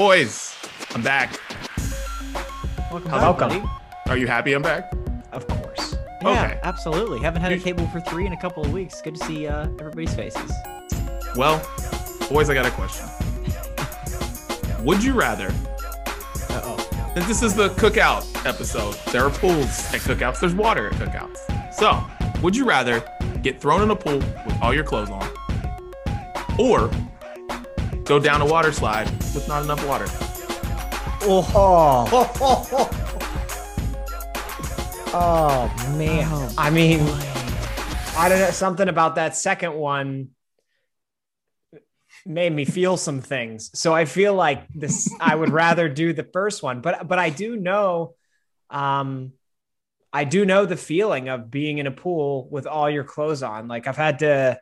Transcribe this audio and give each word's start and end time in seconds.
Boys, 0.00 0.56
I'm 0.94 1.02
back. 1.02 1.38
Welcome. 2.90 3.10
Back, 3.10 3.38
buddy. 3.38 3.62
Are 4.06 4.16
you 4.16 4.26
happy 4.26 4.54
I'm 4.54 4.62
back? 4.62 4.90
Of 5.30 5.46
course. 5.46 5.94
Yeah, 6.22 6.28
Okay. 6.46 6.60
absolutely. 6.62 7.18
Haven't 7.20 7.42
had 7.42 7.52
a 7.52 7.58
table 7.58 7.86
for 7.88 8.00
three 8.00 8.24
in 8.24 8.32
a 8.32 8.40
couple 8.40 8.64
of 8.64 8.72
weeks. 8.72 9.02
Good 9.02 9.16
to 9.16 9.24
see 9.26 9.46
uh, 9.46 9.64
everybody's 9.78 10.14
faces. 10.14 10.50
Well, 11.36 11.58
boys, 12.30 12.48
I 12.48 12.54
got 12.54 12.64
a 12.64 12.70
question. 12.70 13.06
Would 14.86 15.04
you 15.04 15.12
rather, 15.12 15.48
Uh 16.48 16.62
oh. 16.64 17.10
since 17.12 17.26
this 17.26 17.42
is 17.42 17.54
the 17.54 17.68
cookout 17.68 18.24
episode, 18.46 18.94
there 19.12 19.26
are 19.26 19.30
pools 19.30 19.68
at 19.92 20.00
cookouts, 20.00 20.40
there's 20.40 20.54
water 20.54 20.86
at 20.86 20.94
cookouts. 20.94 21.74
So, 21.74 22.02
would 22.40 22.56
you 22.56 22.64
rather 22.64 23.04
get 23.42 23.60
thrown 23.60 23.82
in 23.82 23.90
a 23.90 23.96
pool 23.96 24.16
with 24.46 24.56
all 24.62 24.72
your 24.72 24.84
clothes 24.84 25.10
on 25.10 25.28
or 26.58 26.90
go 28.04 28.18
down 28.18 28.40
a 28.40 28.46
water 28.46 28.72
slide 28.72 29.10
with 29.34 29.46
not 29.48 29.62
enough 29.64 29.84
water? 29.86 30.06
Oh. 31.22 32.08
Oh 32.12 33.10
oh, 35.12 35.94
man. 35.96 36.28
Oh, 36.30 36.54
I 36.56 36.70
mean, 36.70 37.00
I 38.16 38.28
don't 38.28 38.38
know. 38.38 38.50
Something 38.50 38.88
about 38.88 39.16
that 39.16 39.36
second 39.36 39.74
one 39.74 40.28
made 42.26 42.52
me 42.52 42.64
feel 42.64 42.96
some 42.96 43.20
things. 43.20 43.70
So 43.78 43.92
I 43.94 44.04
feel 44.04 44.34
like 44.34 44.66
this. 44.68 45.12
I 45.20 45.34
would 45.34 45.50
rather 45.50 45.88
do 45.88 46.12
the 46.12 46.24
first 46.24 46.62
one, 46.62 46.80
but 46.80 47.06
but 47.06 47.18
I 47.18 47.30
do 47.30 47.56
know, 47.56 48.14
um, 48.70 49.32
I 50.12 50.24
do 50.24 50.44
know 50.44 50.66
the 50.66 50.76
feeling 50.76 51.28
of 51.28 51.50
being 51.50 51.78
in 51.78 51.86
a 51.86 51.92
pool 51.92 52.48
with 52.50 52.66
all 52.66 52.90
your 52.90 53.04
clothes 53.04 53.42
on. 53.42 53.68
Like 53.68 53.86
I've 53.86 53.96
had 53.96 54.20
to. 54.20 54.60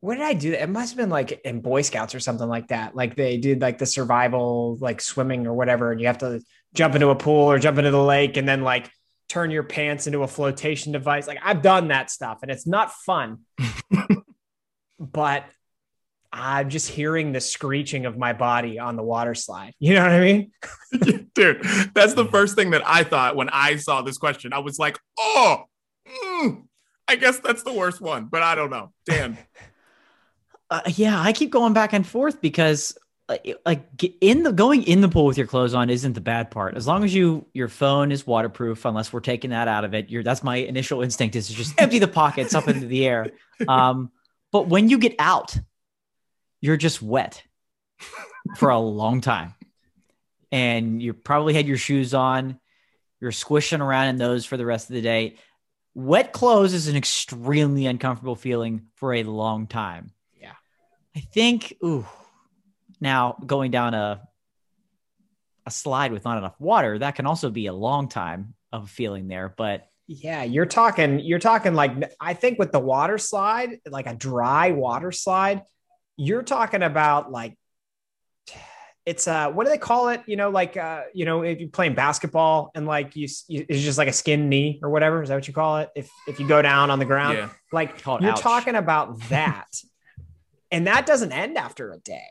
What 0.00 0.14
did 0.14 0.24
I 0.24 0.32
do? 0.32 0.52
It 0.52 0.68
must 0.68 0.92
have 0.92 0.96
been 0.96 1.10
like 1.10 1.40
in 1.44 1.60
Boy 1.60 1.82
Scouts 1.82 2.14
or 2.14 2.20
something 2.20 2.48
like 2.48 2.68
that. 2.68 2.96
Like 2.96 3.16
they 3.16 3.36
did 3.36 3.60
like 3.60 3.78
the 3.78 3.86
survival, 3.86 4.78
like 4.80 5.00
swimming 5.00 5.46
or 5.46 5.52
whatever, 5.52 5.92
and 5.92 6.00
you 6.00 6.06
have 6.06 6.18
to 6.18 6.40
jump 6.74 6.94
into 6.94 7.10
a 7.10 7.16
pool 7.16 7.50
or 7.50 7.58
jump 7.58 7.78
into 7.78 7.90
the 7.90 8.02
lake 8.02 8.36
and 8.36 8.48
then 8.48 8.62
like 8.62 8.90
turn 9.28 9.50
your 9.50 9.62
pants 9.62 10.06
into 10.06 10.22
a 10.22 10.28
flotation 10.28 10.92
device. 10.92 11.26
Like 11.26 11.38
I've 11.42 11.62
done 11.62 11.88
that 11.88 12.10
stuff 12.10 12.38
and 12.42 12.50
it's 12.50 12.66
not 12.66 12.92
fun. 12.92 13.40
but 14.98 15.44
I'm 16.32 16.70
just 16.70 16.88
hearing 16.88 17.32
the 17.32 17.40
screeching 17.40 18.06
of 18.06 18.16
my 18.16 18.32
body 18.32 18.78
on 18.78 18.96
the 18.96 19.02
water 19.02 19.34
slide. 19.34 19.74
You 19.78 19.94
know 19.94 20.02
what 20.02 20.12
I 20.12 20.20
mean? 20.20 20.52
Dude, 21.34 21.62
that's 21.94 22.14
the 22.14 22.26
first 22.26 22.54
thing 22.54 22.70
that 22.70 22.82
I 22.86 23.02
thought 23.02 23.36
when 23.36 23.48
I 23.48 23.76
saw 23.76 24.02
this 24.02 24.18
question. 24.18 24.52
I 24.52 24.60
was 24.60 24.78
like, 24.78 24.98
oh, 25.18 25.64
mm, 26.06 26.64
I 27.08 27.16
guess 27.16 27.40
that's 27.40 27.64
the 27.64 27.72
worst 27.72 28.00
one, 28.00 28.26
but 28.26 28.42
I 28.42 28.54
don't 28.54 28.70
know. 28.70 28.92
Dan. 29.06 29.38
Uh, 30.70 30.82
yeah, 30.86 31.20
I 31.20 31.32
keep 31.32 31.50
going 31.50 31.72
back 31.72 31.92
and 31.92 32.06
forth 32.06 32.40
because 32.40 32.96
uh, 33.28 33.36
like 33.66 33.88
in 34.20 34.42
the 34.44 34.52
going 34.52 34.82
in 34.84 35.00
the 35.00 35.08
pool 35.08 35.26
with 35.26 35.36
your 35.36 35.46
clothes 35.46 35.74
on 35.74 35.90
isn't 35.90 36.12
the 36.12 36.20
bad 36.20 36.50
part. 36.50 36.76
As 36.76 36.86
long 36.86 37.04
as 37.04 37.14
you 37.14 37.46
your 37.52 37.68
phone 37.68 38.12
is 38.12 38.26
waterproof, 38.26 38.84
unless 38.84 39.12
we're 39.12 39.20
taking 39.20 39.50
that 39.50 39.68
out 39.68 39.84
of 39.84 39.94
it, 39.94 40.08
that's 40.24 40.42
my 40.42 40.56
initial 40.56 41.02
instinct 41.02 41.36
is 41.36 41.48
to 41.48 41.54
just 41.54 41.80
empty 41.80 41.98
the 41.98 42.08
pockets 42.08 42.54
up 42.54 42.68
into 42.68 42.86
the 42.86 43.06
air. 43.06 43.30
Um, 43.68 44.10
but 44.52 44.68
when 44.68 44.88
you 44.88 44.98
get 44.98 45.14
out, 45.18 45.56
you're 46.60 46.76
just 46.76 47.02
wet 47.02 47.42
for 48.56 48.70
a 48.70 48.78
long 48.78 49.20
time, 49.20 49.54
and 50.50 51.02
you 51.02 51.12
probably 51.14 51.54
had 51.54 51.68
your 51.68 51.76
shoes 51.76 52.14
on. 52.14 52.58
You're 53.20 53.32
squishing 53.32 53.80
around 53.80 54.08
in 54.08 54.16
those 54.16 54.46
for 54.46 54.56
the 54.56 54.66
rest 54.66 54.88
of 54.88 54.94
the 54.94 55.02
day. 55.02 55.36
Wet 55.94 56.32
clothes 56.32 56.72
is 56.72 56.88
an 56.88 56.96
extremely 56.96 57.86
uncomfortable 57.86 58.34
feeling 58.34 58.86
for 58.94 59.14
a 59.14 59.24
long 59.24 59.66
time. 59.66 60.12
Yeah. 61.14 61.20
I 61.20 61.24
think, 61.32 61.76
ooh, 61.84 62.06
now 63.00 63.36
going 63.46 63.70
down 63.70 63.94
a 63.94 64.22
a 65.66 65.70
slide 65.70 66.12
with 66.12 66.24
not 66.24 66.38
enough 66.38 66.54
water, 66.58 66.98
that 66.98 67.14
can 67.14 67.26
also 67.26 67.50
be 67.50 67.66
a 67.66 67.72
long 67.72 68.08
time 68.08 68.54
of 68.72 68.88
feeling 68.90 69.28
there. 69.28 69.52
But 69.56 69.86
Yeah, 70.06 70.42
you're 70.42 70.66
talking, 70.66 71.20
you're 71.20 71.38
talking 71.38 71.74
like 71.74 71.92
I 72.20 72.34
think 72.34 72.58
with 72.58 72.72
the 72.72 72.80
water 72.80 73.18
slide, 73.18 73.78
like 73.88 74.06
a 74.06 74.14
dry 74.14 74.70
water 74.70 75.12
slide, 75.12 75.62
you're 76.16 76.42
talking 76.42 76.82
about 76.82 77.30
like 77.30 77.56
it's 79.06 79.26
uh 79.26 79.50
what 79.50 79.64
do 79.64 79.70
they 79.70 79.78
call 79.78 80.10
it? 80.10 80.22
You 80.26 80.36
know, 80.36 80.50
like 80.50 80.76
uh, 80.76 81.02
you 81.14 81.24
know, 81.24 81.42
if 81.42 81.58
you're 81.58 81.70
playing 81.70 81.94
basketball 81.94 82.70
and 82.74 82.86
like 82.86 83.16
you, 83.16 83.28
you 83.48 83.64
it's 83.68 83.80
just 83.82 83.98
like 83.98 84.08
a 84.08 84.12
skin 84.12 84.48
knee 84.48 84.78
or 84.82 84.90
whatever. 84.90 85.22
Is 85.22 85.30
that 85.30 85.34
what 85.36 85.48
you 85.48 85.54
call 85.54 85.78
it? 85.78 85.88
If 85.96 86.10
if 86.28 86.38
you 86.38 86.46
go 86.46 86.60
down 86.62 86.90
on 86.90 86.98
the 86.98 87.04
ground, 87.06 87.38
Yeah. 87.38 87.48
like 87.72 88.04
you're 88.04 88.22
ouch. 88.30 88.40
talking 88.40 88.74
about 88.76 89.18
that. 89.30 89.66
and 90.70 90.86
that 90.86 91.06
doesn't 91.06 91.32
end 91.32 91.56
after 91.58 91.92
a 91.92 91.98
day. 91.98 92.26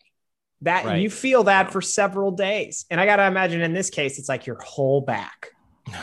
That 0.62 0.86
Right. 0.86 1.02
you 1.02 1.10
feel 1.10 1.44
that 1.46 1.72
for 1.72 1.82
several 1.82 2.32
days. 2.32 2.86
And 2.90 3.00
I 3.00 3.06
got 3.06 3.16
to 3.18 3.26
imagine 3.26 3.62
in 3.62 3.74
this 3.74 3.90
case, 3.90 4.20
it's 4.20 4.28
like 4.28 4.46
your 4.46 4.60
whole 4.62 5.02
back. 5.02 5.52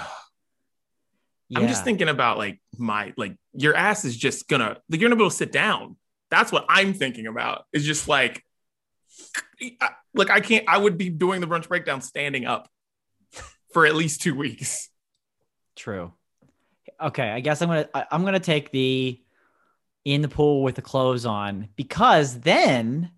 I'm 1.55 1.69
just 1.69 1.85
thinking 1.85 2.09
about 2.09 2.39
like 2.39 2.61
my 2.77 3.13
like 3.17 3.37
your 3.53 3.77
ass 3.77 4.05
is 4.05 4.17
just 4.17 4.49
gonna 4.49 4.79
like 4.89 5.01
you're 5.01 5.09
gonna 5.09 5.17
be 5.17 5.23
able 5.23 5.31
to 5.31 5.37
sit 5.37 5.53
down. 5.53 5.97
That's 6.31 6.51
what 6.51 6.67
I'm 6.69 6.93
thinking 6.93 7.27
about. 7.29 7.67
It's 7.73 7.85
just 7.85 8.09
like 8.09 8.43
I- 9.81 9.91
look, 10.13 10.29
I 10.31 10.41
can't 10.41 10.65
I 10.67 10.77
would 10.79 10.99
be 10.99 11.09
doing 11.09 11.41
the 11.41 11.47
brunch 11.47 11.69
breakdown 11.69 12.01
standing 12.01 12.47
up 12.47 12.69
for 13.73 13.87
at 13.87 13.95
least 13.95 14.23
two 14.23 14.35
weeks. 14.35 14.89
True. 15.77 16.15
Okay, 17.01 17.29
I 17.29 17.39
guess 17.41 17.63
I'm 17.63 17.69
gonna 17.69 17.89
I'm 18.11 18.25
gonna 18.25 18.41
take 18.41 18.73
the 18.73 19.21
in 20.06 20.22
the 20.22 20.28
pool 20.28 20.62
with 20.62 20.77
the 20.77 20.83
clothes 20.83 21.27
on 21.27 21.69
because 21.75 22.39
then 22.41 23.11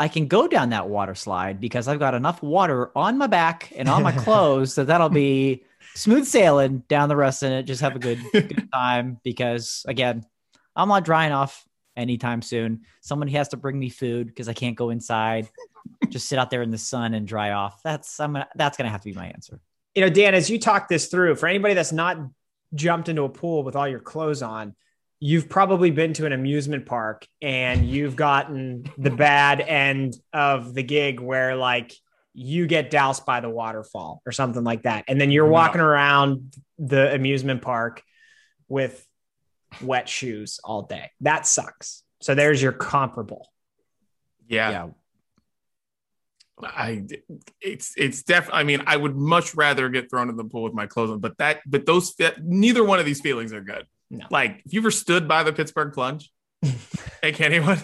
I 0.00 0.08
can 0.08 0.26
go 0.26 0.48
down 0.48 0.70
that 0.70 0.88
water 0.88 1.14
slide 1.14 1.60
because 1.60 1.86
I've 1.86 2.00
got 2.00 2.12
enough 2.12 2.42
water 2.42 2.90
on 2.98 3.18
my 3.18 3.28
back 3.28 3.72
and 3.76 3.88
on 3.88 4.02
my 4.02 4.10
clothes 4.24 4.74
that 4.74 4.88
that'll 4.88 5.10
be 5.10 5.62
smooth 5.94 6.26
sailing 6.26 6.82
down 6.88 7.08
the 7.08 7.14
rest 7.14 7.44
of 7.44 7.52
it. 7.52 7.62
Just 7.62 7.82
have 7.82 7.94
a 7.94 8.00
good 8.00 8.18
good 8.32 8.68
time 8.74 9.20
because 9.22 9.84
again, 9.86 10.26
I'm 10.74 10.88
not 10.88 11.04
drying 11.04 11.30
off 11.30 11.64
anytime 11.96 12.42
soon. 12.42 12.80
Somebody 13.00 13.30
has 13.32 13.50
to 13.50 13.56
bring 13.56 13.78
me 13.78 13.88
food 13.88 14.26
because 14.26 14.48
I 14.48 14.54
can't 14.54 14.76
go 14.76 14.90
inside. 14.90 15.48
Just 16.08 16.28
sit 16.28 16.36
out 16.36 16.50
there 16.50 16.62
in 16.62 16.72
the 16.72 16.78
sun 16.78 17.14
and 17.14 17.28
dry 17.28 17.52
off. 17.52 17.80
That's 17.84 18.18
I'm 18.18 18.32
gonna 18.32 18.48
that's 18.56 18.76
gonna 18.76 18.90
have 18.90 19.02
to 19.02 19.08
be 19.08 19.14
my 19.14 19.28
answer. 19.28 19.60
you 19.94 20.02
know, 20.02 20.10
Dan, 20.10 20.34
as 20.34 20.50
you 20.50 20.58
talk 20.58 20.88
this 20.88 21.06
through, 21.06 21.36
for 21.36 21.46
anybody 21.46 21.74
that's 21.74 21.92
not 21.92 22.18
jumped 22.74 23.08
into 23.08 23.22
a 23.22 23.28
pool 23.28 23.62
with 23.62 23.76
all 23.76 23.86
your 23.86 24.00
clothes 24.00 24.42
on, 24.42 24.74
you've 25.20 25.48
probably 25.48 25.90
been 25.90 26.12
to 26.14 26.26
an 26.26 26.32
amusement 26.32 26.86
park 26.86 27.26
and 27.42 27.88
you've 27.88 28.16
gotten 28.16 28.84
the 28.98 29.10
bad 29.28 29.60
end 29.60 30.14
of 30.32 30.74
the 30.74 30.82
gig 30.82 31.20
where 31.20 31.56
like 31.56 31.92
you 32.34 32.66
get 32.66 32.90
doused 32.90 33.26
by 33.26 33.40
the 33.40 33.50
waterfall 33.50 34.22
or 34.24 34.30
something 34.32 34.62
like 34.62 34.82
that. 34.82 35.04
And 35.08 35.20
then 35.20 35.30
you're 35.32 35.46
No. 35.46 35.52
walking 35.52 35.80
around 35.80 36.54
the 36.78 37.12
amusement 37.12 37.62
park 37.62 38.02
with 38.68 39.04
wet 39.82 40.08
shoes 40.08 40.60
all 40.62 40.82
day. 40.82 41.10
That 41.20 41.46
sucks. 41.46 42.04
So 42.20 42.34
there's 42.34 42.62
your 42.62 42.72
comparable. 42.72 43.50
Yeah. 44.46 44.88
I 46.60 47.06
it's 47.60 47.92
it's 47.96 48.22
definitely 48.24 48.60
I 48.60 48.64
mean, 48.64 48.82
I 48.86 48.96
would 48.96 49.14
much 49.16 49.54
rather 49.54 49.88
get 49.88 50.10
thrown 50.10 50.28
in 50.28 50.36
the 50.36 50.44
pool 50.44 50.62
with 50.64 50.74
my 50.74 50.86
clothes 50.86 51.10
on, 51.10 51.20
but 51.20 51.38
that 51.38 51.60
but 51.66 51.86
those 51.86 52.10
fit 52.10 52.42
neither 52.42 52.82
one 52.82 52.98
of 52.98 53.06
these 53.06 53.20
feelings 53.20 53.52
are 53.52 53.60
good. 53.60 53.86
No. 54.10 54.24
Like 54.30 54.62
if 54.64 54.72
you 54.72 54.80
ever 54.80 54.90
stood 54.90 55.28
by 55.28 55.42
the 55.42 55.52
Pittsburgh 55.52 55.92
plunge, 55.92 56.30
hey 57.22 57.32
can 57.32 57.52
anyone? 57.52 57.78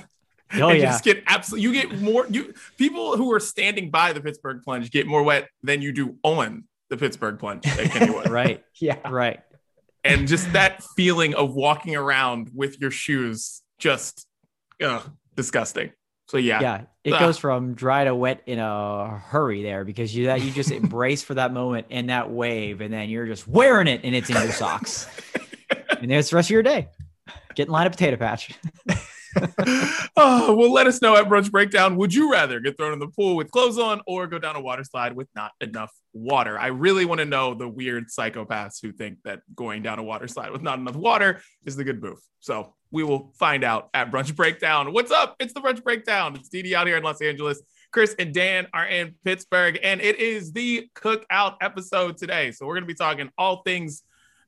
Oh 0.55 0.69
and 0.69 0.79
yeah. 0.79 0.87
just 0.93 1.05
get 1.05 1.23
absolutely 1.27 1.65
you 1.65 1.73
get 1.73 2.01
more 2.01 2.27
you 2.29 2.55
people 2.79 3.17
who 3.17 3.33
are 3.33 3.41
standing 3.41 3.91
by 3.91 4.12
the 4.12 4.21
Pittsburgh 4.21 4.62
plunge 4.62 4.91
get 4.91 5.07
more 5.07 5.23
wet 5.23 5.49
than 5.62 5.83
you 5.83 5.93
do 5.93 6.17
on 6.23 6.65
the 6.91 6.97
Pittsburgh 6.97 7.39
plunge 7.39 7.67
at 7.67 7.79
Kennywood. 7.91 8.29
right. 8.31 8.62
Yeah. 8.81 8.99
Right. 9.09 9.41
and 10.05 10.29
just 10.29 10.53
that 10.53 10.83
feeling 10.97 11.35
of 11.35 11.55
walking 11.55 11.97
around 11.97 12.51
with 12.55 12.81
your 12.81 12.91
shoes 12.91 13.62
just 13.79 14.27
ugh, 14.83 15.11
disgusting. 15.35 15.93
So 16.29 16.37
yeah, 16.39 16.61
Yeah. 16.61 16.81
It 17.05 17.19
goes 17.19 17.37
from 17.37 17.75
dry 17.75 18.05
to 18.05 18.15
wet 18.15 18.43
in 18.47 18.59
a 18.59 19.09
hurry 19.26 19.62
there 19.62 19.85
because 19.85 20.15
you 20.17 20.26
that 20.26 20.41
you 20.41 20.50
just 20.53 20.71
embrace 20.82 21.23
for 21.23 21.35
that 21.35 21.53
moment 21.53 21.88
and 21.91 22.09
that 22.09 22.31
wave, 22.31 22.81
and 22.81 22.93
then 22.93 23.11
you're 23.11 23.26
just 23.26 23.47
wearing 23.47 23.88
it 23.88 24.00
and 24.05 24.15
it's 24.15 24.31
in 24.31 24.37
your 24.37 24.53
socks. 24.53 25.06
And 26.05 26.12
there's 26.12 26.29
the 26.29 26.37
rest 26.37 26.49
of 26.49 26.51
your 26.51 26.62
day. 26.62 26.89
Getting 27.55 27.73
line 27.73 27.87
of 27.87 27.93
potato 27.93 28.19
patch. 28.19 28.53
oh, 30.17 30.55
well, 30.55 30.71
let 30.71 30.87
us 30.87 31.01
know 31.01 31.17
at 31.17 31.31
Brunch 31.31 31.51
Breakdown. 31.51 31.97
Would 31.97 32.12
you 32.12 32.31
rather 32.31 32.61
get 32.61 32.77
thrown 32.77 32.93
in 32.93 32.99
the 32.99 33.09
pool 33.09 33.37
with 33.37 33.51
clothes 33.51 33.79
on 33.79 34.03
or 34.06 34.27
go 34.27 34.39
down 34.39 34.55
a 34.55 34.61
water 34.61 34.85
slide 34.85 35.17
with 35.17 35.29
not 35.35 35.53
enough 35.62 35.91
water? 36.12 36.59
I 36.59 36.67
really 36.67 37.06
want 37.06 37.21
to 37.21 37.25
know 37.25 37.55
the 37.55 37.67
weird 37.67 38.09
psychopaths 38.09 38.83
who 38.83 38.93
think 38.93 39.17
that 39.25 39.41
going 39.55 39.83
down 39.83 39.99
a 39.99 40.03
water 40.03 40.29
slide 40.29 40.51
with 40.51 40.61
not 40.61 40.79
enough 40.79 40.95
water 40.95 41.41
is 41.65 41.75
the 41.75 41.85
good 41.85 42.03
move. 42.03 42.19
So 42.41 42.75
we 42.91 43.03
will 43.03 43.33
find 43.39 43.65
out 43.65 43.89
at 43.95 44.11
Brunch 44.11 44.37
Breakdown. 44.37 44.93
What's 44.93 45.11
up? 45.11 45.37
It's 45.41 45.55
the 45.55 45.61
Brunch 45.62 45.83
Breakdown. 45.83 46.37
It's 46.37 46.50
DD 46.50 46.75
out 46.75 46.87
here 46.87 46.99
in 46.99 47.03
Los 47.03 47.23
Angeles. 47.23 47.62
Chris 47.93 48.15
and 48.19 48.35
Dan 48.35 48.67
are 48.75 48.87
in 48.87 49.15
Pittsburgh, 49.25 49.79
and 49.83 50.03
it 50.03 50.19
is 50.19 50.53
the 50.53 50.87
cookout 50.95 51.55
episode 51.62 52.19
today. 52.19 52.50
So 52.50 52.67
we're 52.67 52.75
going 52.75 52.83
to 52.83 52.89
be 52.89 52.95
talking 52.95 53.31
all 53.39 53.62
things 53.62 54.03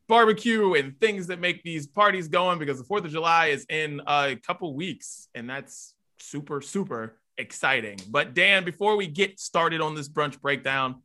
barbecue 0.08 0.74
and 0.74 0.98
things 1.00 1.26
that 1.28 1.40
make 1.40 1.62
these 1.62 1.86
parties 1.86 2.28
going 2.28 2.58
because 2.58 2.78
the 2.78 2.84
4th 2.84 3.04
of 3.04 3.10
July 3.10 3.46
is 3.46 3.66
in 3.68 4.00
a 4.06 4.36
couple 4.36 4.74
weeks 4.74 5.28
and 5.34 5.48
that's 5.48 5.94
super 6.18 6.60
super 6.60 7.16
exciting. 7.38 7.98
But 8.08 8.34
Dan, 8.34 8.64
before 8.64 8.96
we 8.96 9.06
get 9.06 9.38
started 9.38 9.80
on 9.80 9.94
this 9.94 10.08
brunch 10.08 10.40
breakdown, 10.40 11.02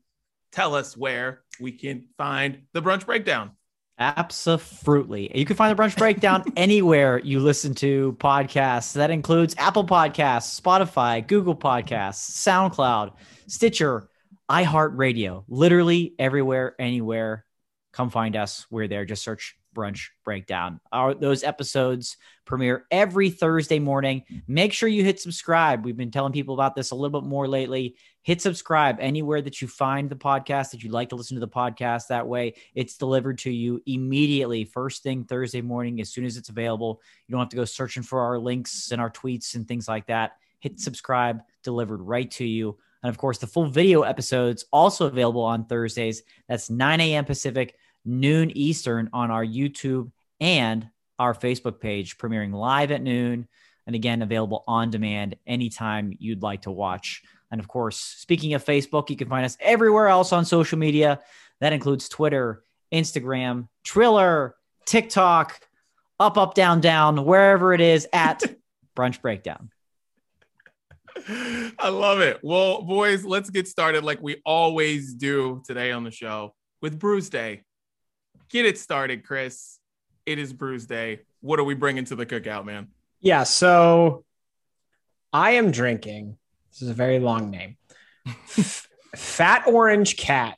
tell 0.52 0.76
us 0.76 0.96
where 0.96 1.42
we 1.60 1.72
can 1.72 2.06
find 2.18 2.64
the 2.74 2.82
brunch 2.82 3.06
breakdown. 3.06 3.52
Absolutely. 4.00 5.32
You 5.38 5.46
can 5.46 5.56
find 5.56 5.78
the 5.78 5.82
brunch 5.82 5.96
breakdown 5.96 6.44
anywhere 6.58 7.20
you 7.20 7.40
listen 7.40 7.76
to 7.76 8.18
podcasts. 8.20 8.94
That 8.94 9.12
includes 9.12 9.54
Apple 9.58 9.86
Podcasts, 9.86 10.60
Spotify, 10.60 11.26
Google 11.26 11.56
Podcasts, 11.56 12.32
SoundCloud, 12.32 13.14
Stitcher, 13.46 14.10
iHeartRadio, 14.50 15.44
literally 15.48 16.16
everywhere, 16.18 16.76
anywhere. 16.80 17.46
Come 17.92 18.10
find 18.10 18.36
us. 18.36 18.66
We're 18.70 18.88
there. 18.88 19.06
Just 19.06 19.24
search 19.24 19.58
brunch 19.76 20.10
breakdown. 20.24 20.80
Our 20.92 21.14
those 21.14 21.44
episodes 21.44 22.18
premiere 22.46 22.86
every 22.92 23.30
Thursday 23.30 23.80
morning. 23.80 24.24
Make 24.48 24.74
sure 24.74 24.90
you 24.90 25.04
hit 25.04 25.20
subscribe. 25.20 25.86
We've 25.86 25.98
been 25.98 26.12
telling 26.12 26.34
people 26.34 26.54
about 26.54 26.76
this 26.76 26.92
a 26.92 26.96
little 26.96 27.22
bit 27.22 27.28
more 27.28 27.48
lately. 27.48 27.96
Hit 28.24 28.42
subscribe 28.42 28.98
anywhere 29.00 29.42
that 29.42 29.62
you 29.62 29.68
find 29.68 30.10
the 30.10 30.16
podcast 30.16 30.72
that 30.72 30.84
you'd 30.84 30.92
like 30.92 31.10
to 31.10 31.16
listen 31.16 31.36
to 31.36 31.42
the 31.42 31.48
podcast. 31.48 32.08
That 32.08 32.28
way, 32.28 32.54
it's 32.76 32.98
delivered 32.98 33.40
to 33.40 33.52
you 33.52 33.82
immediately, 33.86 34.66
first 34.66 35.04
thing 35.04 35.24
Thursday 35.24 35.62
morning, 35.62 36.02
as 36.02 36.10
soon 36.10 36.26
as 36.26 36.38
it's 36.38 36.50
available. 36.50 37.02
You 37.28 37.34
don't 37.34 37.42
have 37.42 37.50
to 37.50 37.56
go 37.56 37.66
searching 37.66 38.04
for 38.04 38.22
our 38.22 38.38
links 38.38 38.92
and 38.92 39.02
our 39.02 39.10
tweets 39.10 39.56
and 39.56 39.68
things 39.68 39.88
like 39.88 40.08
that. 40.08 40.34
Hit 40.60 40.80
subscribe, 40.80 41.42
delivered 41.64 42.02
right 42.02 42.30
to 42.32 42.46
you. 42.46 42.78
And 43.04 43.10
of 43.10 43.18
course, 43.18 43.40
the 43.40 43.48
full 43.48 43.66
video 43.66 44.04
episodes 44.04 44.66
also 44.72 45.08
available 45.08 45.42
on 45.42 45.66
Thursdays. 45.66 46.22
That's 46.48 46.70
9 46.70 47.02
a.m. 47.02 47.26
Pacific, 47.26 47.76
noon 48.06 48.52
Eastern 48.56 49.10
on 49.14 49.32
our 49.32 49.46
YouTube 49.46 50.12
and 50.40 50.88
our 51.20 51.34
Facebook 51.34 51.80
page, 51.80 52.18
premiering 52.18 52.54
live 52.54 52.92
at 52.92 53.02
noon. 53.02 53.48
And 53.88 53.96
again, 53.96 54.22
available 54.22 54.64
on 54.68 54.90
demand 54.90 55.36
anytime 55.46 56.14
you'd 56.20 56.42
like 56.42 56.64
to 56.64 56.72
watch. 56.72 57.22
And 57.52 57.60
of 57.60 57.68
course, 57.68 57.98
speaking 57.98 58.54
of 58.54 58.64
Facebook, 58.64 59.10
you 59.10 59.18
can 59.18 59.28
find 59.28 59.46
us 59.46 59.58
everywhere 59.60 60.08
else 60.08 60.32
on 60.34 60.46
social 60.46 60.78
media. 60.78 61.20
That 61.60 61.74
includes 61.74 62.10
Twitter, 62.10 62.64
Instagram, 62.92 63.68
Triller, 63.84 64.56
TikTok, 64.86 65.60
up, 66.20 66.38
up, 66.38 66.54
down, 66.54 66.82
down, 66.82 67.26
wherever 67.26 67.74
it 67.74 67.82
is 67.82 68.08
at 68.14 68.42
Brunch 68.96 69.22
Breakdown. 69.22 69.72
I 71.28 71.90
love 71.90 72.22
it. 72.22 72.40
Well, 72.42 72.82
boys, 72.84 73.26
let's 73.26 73.50
get 73.50 73.68
started 73.68 74.04
like 74.04 74.22
we 74.22 74.42
always 74.46 75.14
do 75.14 75.62
today 75.66 75.92
on 75.92 76.04
the 76.04 76.12
show 76.12 76.56
with 76.82 76.98
Brews 76.98 77.30
Day. 77.30 77.64
Get 78.52 78.66
it 78.66 78.78
started, 78.78 79.24
Chris. 79.26 79.80
It 80.26 80.38
is 80.38 80.54
Brews 80.54 80.86
Day. 80.86 81.22
What 81.40 81.60
are 81.60 81.64
we 81.64 81.74
bringing 81.74 82.06
to 82.06 82.16
the 82.16 82.26
cookout, 82.26 82.66
man? 82.66 82.90
Yeah, 83.22 83.44
so 83.44 84.26
I 85.32 85.52
am 85.52 85.72
drinking. 85.72 86.38
This 86.72 86.82
is 86.82 86.90
a 86.90 86.94
very 86.94 87.20
long 87.20 87.50
name. 87.50 87.78
Fat 89.16 89.64
Orange 89.68 90.18
Cat, 90.18 90.58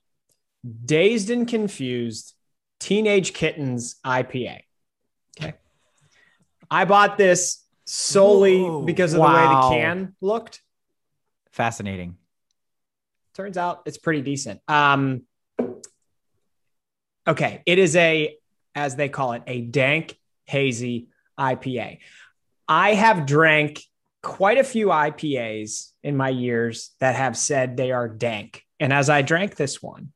Dazed 0.85 1.29
and 1.29 1.47
Confused, 1.47 2.33
Teenage 2.79 3.33
Kittens 3.33 3.95
IPA. 4.05 4.61
Okay. 5.39 5.53
I 6.69 6.85
bought 6.85 7.17
this 7.17 7.63
solely 7.85 8.61
Whoa. 8.61 8.81
because 8.83 9.13
of 9.13 9.19
Wow. 9.19 9.31
the 9.31 9.35
way 9.35 9.53
the 9.77 9.83
can 9.83 10.15
looked. 10.21 10.61
Fascinating. 11.51 12.17
turns 13.35 13.57
out 13.57 13.81
it's 13.85 13.97
pretty 13.97 14.21
decent. 14.21 14.61
Um, 14.67 15.23
okay, 17.27 17.61
it 17.65 17.79
is 17.79 17.95
a, 17.95 18.35
as 18.75 18.95
they 18.95 19.09
call 19.09 19.33
it, 19.33 19.43
a 19.47 19.61
dank, 19.61 20.17
hazy 20.45 21.07
IPA. 21.39 21.99
I 22.67 22.93
have 22.93 23.25
drank 23.25 23.81
quite 24.21 24.57
a 24.57 24.63
few 24.63 24.87
IPAs 24.87 25.91
in 26.01 26.15
my 26.15 26.29
years 26.29 26.91
that 26.99 27.15
have 27.15 27.37
said 27.37 27.75
they 27.75 27.91
are 27.91 28.07
dank. 28.07 28.63
And 28.79 28.91
as 28.91 29.09
I 29.09 29.21
drank 29.21 29.55
this 29.55 29.81
one, 29.81 30.11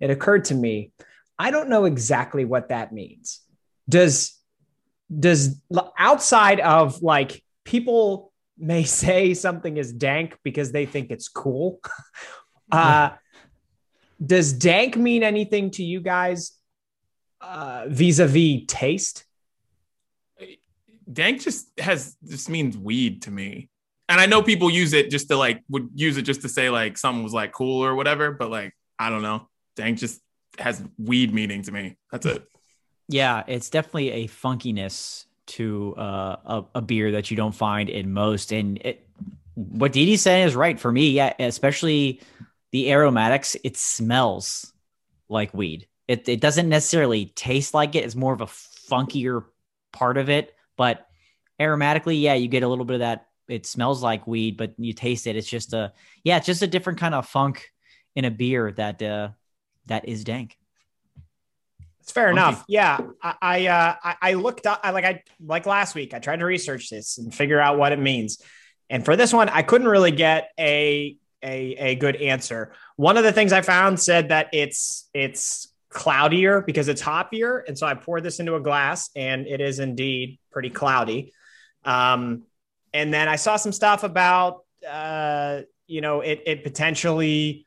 it 0.00 0.10
occurred 0.10 0.46
to 0.46 0.54
me, 0.54 0.92
I 1.38 1.50
don't 1.50 1.68
know 1.68 1.84
exactly 1.84 2.44
what 2.44 2.68
that 2.68 2.92
means. 2.92 3.40
Does 3.88 4.34
does 5.16 5.60
outside 5.98 6.60
of 6.60 7.02
like 7.02 7.42
people 7.64 8.32
may 8.58 8.82
say 9.02 9.34
something 9.34 9.76
is 9.76 9.92
dank 9.92 10.38
because 10.42 10.72
they 10.72 10.86
think 10.86 11.10
it's 11.10 11.28
cool. 11.28 11.80
uh, 12.72 13.10
does 14.24 14.52
dank 14.52 14.96
mean 14.96 15.22
anything 15.22 15.70
to 15.72 15.82
you 15.82 16.00
guys 16.00 16.52
uh, 17.40 17.84
vis-a-vis 17.88 18.62
taste? 18.66 19.24
Dank 21.10 21.40
just 21.40 21.68
has 21.78 22.16
just 22.26 22.50
means 22.50 22.76
weed 22.76 23.22
to 23.22 23.30
me. 23.30 23.70
And 24.10 24.20
I 24.20 24.26
know 24.26 24.42
people 24.42 24.70
use 24.70 24.92
it 24.92 25.10
just 25.10 25.28
to 25.28 25.36
like 25.36 25.62
would 25.68 25.88
use 25.94 26.16
it 26.16 26.22
just 26.22 26.42
to 26.42 26.48
say 26.48 26.70
like 26.70 26.98
something 26.98 27.22
was 27.22 27.32
like 27.32 27.52
cool 27.52 27.84
or 27.84 27.94
whatever, 27.94 28.32
but 28.32 28.50
like 28.50 28.74
I 28.98 29.08
don't 29.10 29.22
know. 29.22 29.48
Dank 29.76 29.98
just 29.98 30.20
has 30.58 30.82
weed 30.98 31.32
meaning 31.32 31.62
to 31.62 31.72
me. 31.72 31.96
That's 32.10 32.26
it. 32.26 32.44
Yeah, 33.08 33.42
it's 33.46 33.70
definitely 33.70 34.10
a 34.10 34.28
funkiness 34.28 35.24
to 35.46 35.94
uh, 35.96 36.36
a, 36.44 36.64
a 36.76 36.82
beer 36.82 37.12
that 37.12 37.30
you 37.30 37.36
don't 37.36 37.54
find 37.54 37.88
in 37.88 38.12
most. 38.12 38.52
And 38.52 38.78
it, 38.84 39.06
what 39.54 39.92
Dee 39.92 40.04
Dee's 40.04 40.20
saying 40.20 40.48
is 40.48 40.54
right 40.54 40.78
for 40.78 40.92
me. 40.92 41.10
Yeah, 41.10 41.32
especially 41.38 42.20
the 42.72 42.90
aromatics. 42.92 43.56
It 43.64 43.76
smells 43.76 44.72
like 45.28 45.54
weed. 45.54 45.86
It 46.06 46.28
it 46.28 46.40
doesn't 46.40 46.68
necessarily 46.68 47.26
taste 47.26 47.74
like 47.74 47.94
it. 47.94 48.04
It's 48.04 48.14
more 48.14 48.32
of 48.32 48.40
a 48.40 48.46
funkier 48.46 49.44
part 49.92 50.16
of 50.16 50.30
it. 50.30 50.54
But 50.76 51.06
aromatically, 51.60 52.20
yeah, 52.20 52.34
you 52.34 52.48
get 52.48 52.62
a 52.62 52.68
little 52.68 52.84
bit 52.84 52.94
of 52.94 53.00
that. 53.00 53.26
It 53.48 53.66
smells 53.66 54.02
like 54.02 54.26
weed, 54.26 54.56
but 54.56 54.74
you 54.78 54.92
taste 54.92 55.26
it. 55.26 55.36
It's 55.36 55.48
just 55.48 55.72
a 55.72 55.92
yeah, 56.24 56.36
it's 56.36 56.46
just 56.46 56.62
a 56.62 56.66
different 56.66 56.98
kind 56.98 57.14
of 57.14 57.26
funk 57.26 57.70
in 58.14 58.24
a 58.24 58.30
beer 58.30 58.72
that 58.72 59.02
uh, 59.02 59.28
that 59.86 60.08
is 60.08 60.24
dank. 60.24 60.56
It's 62.00 62.12
fair 62.12 62.28
Funky. 62.28 62.40
enough. 62.40 62.64
Yeah, 62.68 62.98
I 63.22 63.34
I, 63.40 63.66
uh, 63.66 63.94
I 64.02 64.16
I 64.22 64.34
looked 64.34 64.66
up. 64.66 64.80
I 64.82 64.90
like 64.90 65.04
I 65.04 65.22
like 65.40 65.66
last 65.66 65.94
week. 65.94 66.14
I 66.14 66.18
tried 66.18 66.40
to 66.40 66.46
research 66.46 66.88
this 66.88 67.18
and 67.18 67.34
figure 67.34 67.60
out 67.60 67.78
what 67.78 67.92
it 67.92 67.98
means. 67.98 68.42
And 68.90 69.04
for 69.04 69.16
this 69.16 69.32
one, 69.32 69.50
I 69.50 69.62
couldn't 69.62 69.88
really 69.88 70.10
get 70.10 70.50
a 70.58 71.18
a 71.42 71.74
a 71.74 71.94
good 71.96 72.16
answer. 72.16 72.72
One 72.96 73.16
of 73.16 73.24
the 73.24 73.32
things 73.32 73.52
I 73.52 73.62
found 73.62 74.00
said 74.00 74.28
that 74.28 74.48
it's 74.52 75.08
it's 75.14 75.72
cloudier 75.90 76.60
because 76.60 76.88
it's 76.88 77.02
hoppier, 77.02 77.62
and 77.66 77.78
so 77.78 77.86
I 77.86 77.94
poured 77.94 78.24
this 78.24 78.40
into 78.40 78.54
a 78.56 78.60
glass, 78.60 79.10
and 79.16 79.46
it 79.46 79.60
is 79.60 79.78
indeed 79.78 80.38
pretty 80.50 80.70
cloudy. 80.70 81.32
Um, 81.84 82.44
and 82.92 83.12
then 83.12 83.28
I 83.28 83.36
saw 83.36 83.56
some 83.56 83.72
stuff 83.72 84.02
about 84.02 84.64
uh, 84.88 85.62
you 85.86 86.00
know 86.00 86.20
it 86.20 86.42
it 86.46 86.62
potentially 86.62 87.66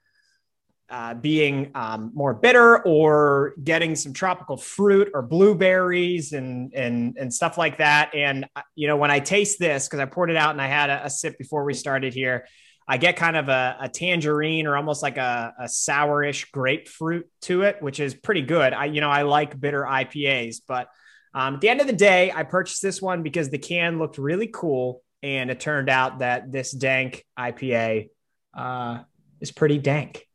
uh, 0.91 1.13
being 1.13 1.71
um, 1.73 2.11
more 2.13 2.33
bitter 2.33 2.83
or 2.83 3.53
getting 3.63 3.95
some 3.95 4.11
tropical 4.11 4.57
fruit 4.57 5.09
or 5.13 5.21
blueberries 5.21 6.33
and 6.33 6.73
and 6.73 7.17
and 7.17 7.33
stuff 7.33 7.57
like 7.57 7.77
that. 7.77 8.13
And 8.13 8.45
uh, 8.57 8.61
you 8.75 8.87
know, 8.87 8.97
when 8.97 9.09
I 9.09 9.19
taste 9.19 9.57
this, 9.57 9.87
because 9.87 10.01
I 10.01 10.05
poured 10.05 10.29
it 10.29 10.35
out 10.35 10.51
and 10.51 10.61
I 10.61 10.67
had 10.67 10.89
a, 10.89 11.05
a 11.05 11.09
sip 11.09 11.37
before 11.37 11.63
we 11.63 11.73
started 11.73 12.13
here, 12.13 12.45
I 12.87 12.97
get 12.97 13.15
kind 13.15 13.37
of 13.37 13.47
a, 13.49 13.77
a 13.81 13.89
tangerine 13.89 14.67
or 14.67 14.75
almost 14.75 15.01
like 15.01 15.17
a, 15.17 15.53
a 15.59 15.65
sourish 15.65 16.51
grapefruit 16.51 17.29
to 17.43 17.61
it, 17.63 17.81
which 17.81 17.99
is 17.99 18.13
pretty 18.13 18.41
good. 18.41 18.73
I 18.73 18.85
you 18.85 19.01
know 19.01 19.09
I 19.09 19.21
like 19.21 19.59
bitter 19.59 19.83
IPAs, 19.83 20.61
but 20.67 20.87
um, 21.33 21.55
at 21.55 21.61
the 21.61 21.69
end 21.69 21.81
of 21.81 21.87
the 21.87 21.93
day, 21.93 22.31
I 22.31 22.43
purchased 22.43 22.81
this 22.81 23.01
one 23.01 23.23
because 23.23 23.49
the 23.49 23.57
can 23.57 23.99
looked 23.99 24.17
really 24.17 24.47
cool, 24.47 25.01
and 25.23 25.49
it 25.49 25.59
turned 25.59 25.89
out 25.89 26.19
that 26.19 26.51
this 26.51 26.71
dank 26.71 27.25
IPA 27.39 28.09
uh, 28.53 28.99
is 29.39 29.51
pretty 29.51 29.77
dank. 29.77 30.27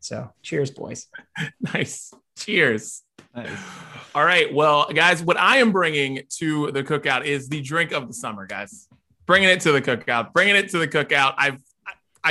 So 0.00 0.30
cheers, 0.42 0.70
boys. 0.70 1.08
nice. 1.60 2.12
Cheers. 2.38 3.02
All 4.14 4.24
right. 4.24 4.52
Well, 4.52 4.88
guys, 4.92 5.22
what 5.22 5.38
I 5.38 5.58
am 5.58 5.72
bringing 5.72 6.22
to 6.38 6.70
the 6.70 6.82
cookout 6.82 7.24
is 7.24 7.48
the 7.48 7.60
drink 7.60 7.92
of 7.92 8.06
the 8.06 8.14
summer, 8.14 8.46
guys. 8.46 8.88
Bringing 9.26 9.48
it 9.48 9.60
to 9.62 9.72
the 9.72 9.82
cookout. 9.82 10.32
Bringing 10.32 10.56
it 10.56 10.70
to 10.70 10.78
the 10.78 10.88
cookout. 10.88 11.34
I've 11.36 11.60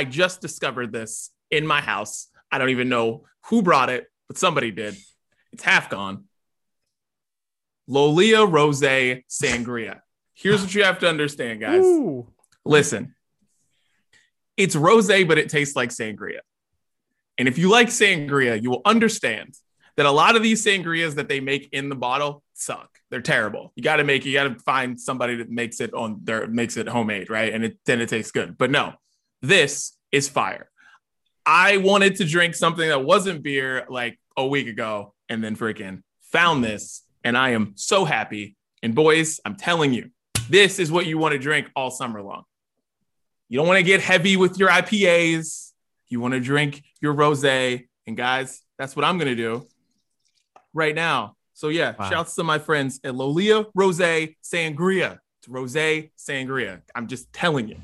I- 0.00 0.04
just 0.04 0.40
discovered 0.40 0.92
this 0.92 1.30
in 1.50 1.66
my 1.66 1.80
house. 1.80 2.28
I 2.50 2.58
don't 2.58 2.70
even 2.70 2.88
know 2.88 3.24
who 3.46 3.62
brought 3.62 3.90
it, 3.90 4.06
but 4.28 4.38
somebody 4.38 4.70
did. 4.70 4.96
It's 5.52 5.62
half 5.62 5.90
gone. 5.90 6.24
Lolia 7.88 8.44
Rose 8.44 8.80
Sangria. 8.80 10.00
Here's 10.34 10.60
what 10.60 10.74
you 10.74 10.84
have 10.84 10.98
to 11.00 11.08
understand, 11.08 11.60
guys. 11.60 11.84
Ooh. 11.84 12.26
Listen, 12.64 13.14
it's 14.56 14.74
rose, 14.74 15.08
but 15.08 15.38
it 15.38 15.48
tastes 15.48 15.76
like 15.76 15.90
sangria. 15.90 16.40
And 17.38 17.48
if 17.48 17.58
you 17.58 17.70
like 17.70 17.88
sangria, 17.88 18.60
you 18.60 18.70
will 18.70 18.82
understand 18.84 19.54
that 19.96 20.06
a 20.06 20.10
lot 20.10 20.36
of 20.36 20.42
these 20.42 20.64
sangrias 20.64 21.14
that 21.14 21.28
they 21.28 21.40
make 21.40 21.68
in 21.72 21.88
the 21.88 21.94
bottle 21.94 22.42
suck. 22.54 22.90
They're 23.10 23.22
terrible. 23.22 23.72
You 23.76 23.82
got 23.82 23.96
to 23.96 24.04
make, 24.04 24.26
it, 24.26 24.30
you 24.30 24.34
got 24.34 24.44
to 24.44 24.58
find 24.60 25.00
somebody 25.00 25.36
that 25.36 25.50
makes 25.50 25.80
it 25.80 25.94
on 25.94 26.20
their, 26.24 26.46
makes 26.46 26.76
it 26.76 26.88
homemade, 26.88 27.30
right? 27.30 27.52
And 27.52 27.64
it, 27.64 27.78
then 27.86 28.00
it 28.00 28.08
tastes 28.08 28.32
good. 28.32 28.58
But 28.58 28.70
no, 28.70 28.94
this 29.42 29.96
is 30.12 30.28
fire. 30.28 30.70
I 31.44 31.76
wanted 31.76 32.16
to 32.16 32.24
drink 32.24 32.54
something 32.54 32.88
that 32.88 33.04
wasn't 33.04 33.42
beer 33.42 33.86
like 33.88 34.18
a 34.36 34.46
week 34.46 34.66
ago 34.66 35.14
and 35.28 35.42
then 35.42 35.56
freaking 35.56 36.02
found 36.32 36.64
this. 36.64 37.02
And 37.24 37.36
I 37.36 37.50
am 37.50 37.72
so 37.76 38.04
happy. 38.04 38.56
And 38.82 38.94
boys, 38.94 39.40
I'm 39.44 39.56
telling 39.56 39.92
you, 39.92 40.10
this 40.48 40.78
is 40.78 40.90
what 40.92 41.06
you 41.06 41.18
want 41.18 41.32
to 41.32 41.38
drink 41.38 41.70
all 41.74 41.90
summer 41.90 42.22
long. 42.22 42.42
You 43.48 43.58
don't 43.58 43.66
want 43.68 43.78
to 43.78 43.82
get 43.84 44.00
heavy 44.00 44.36
with 44.36 44.58
your 44.58 44.68
IPAs. 44.68 45.72
You 46.08 46.20
want 46.20 46.34
to 46.34 46.40
drink 46.40 46.82
your 47.00 47.14
rosé. 47.14 47.86
And 48.06 48.16
guys, 48.16 48.62
that's 48.78 48.94
what 48.96 49.04
I'm 49.04 49.18
going 49.18 49.28
to 49.28 49.36
do 49.36 49.66
right 50.74 50.94
now. 50.94 51.34
So 51.54 51.68
yeah, 51.68 51.94
Wow. 51.98 52.10
shouts 52.10 52.34
to 52.36 52.44
my 52.44 52.58
friends 52.58 53.00
at 53.02 53.14
Lolia 53.14 53.64
Rosé 53.76 54.36
Sangria. 54.42 55.18
It's 55.40 55.48
Rosé 55.48 56.10
Sangria. 56.18 56.82
I'm 56.94 57.06
just 57.06 57.32
telling 57.32 57.68
you. 57.68 57.78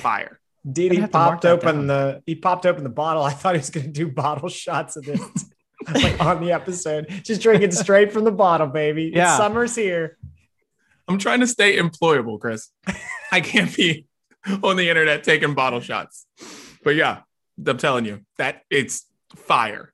Fire. 0.00 0.38
Didi 0.70 0.96
gonna 0.96 1.00
have 1.02 1.10
to 1.10 1.18
mark 1.18 1.30
popped 1.32 1.44
open 1.44 1.76
down. 1.76 1.86
the 1.88 2.22
he 2.26 2.34
popped 2.36 2.66
open 2.66 2.84
the 2.84 2.90
bottle. 2.90 3.22
I 3.22 3.32
thought 3.32 3.54
he 3.54 3.58
was 3.58 3.70
gonna 3.70 3.88
do 3.88 4.08
bottle 4.10 4.48
shots 4.48 4.96
of 4.96 5.04
this 5.04 5.20
like 5.94 6.20
on 6.20 6.40
the 6.44 6.52
episode. 6.52 7.06
Just 7.24 7.42
drinking 7.42 7.72
straight 7.72 8.12
from 8.12 8.24
the 8.24 8.30
bottle, 8.32 8.68
baby. 8.68 9.08
It's 9.08 9.16
Yeah. 9.16 9.36
summer's 9.36 9.74
here. 9.74 10.16
I'm 11.08 11.18
trying 11.18 11.40
to 11.40 11.46
stay 11.48 11.76
employable, 11.78 12.38
Chris. 12.40 12.70
I 13.32 13.40
can't 13.40 13.74
be 13.76 14.06
on 14.62 14.76
the 14.76 14.88
internet 14.88 15.24
taking 15.24 15.54
bottle 15.54 15.80
shots. 15.80 16.26
But 16.84 16.94
yeah, 16.94 17.22
I'm 17.66 17.78
telling 17.78 18.04
you 18.04 18.20
that 18.38 18.62
it's 18.70 19.06
fire. 19.34 19.92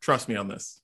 Trust 0.00 0.28
me 0.28 0.36
on 0.36 0.48
this. 0.48 0.80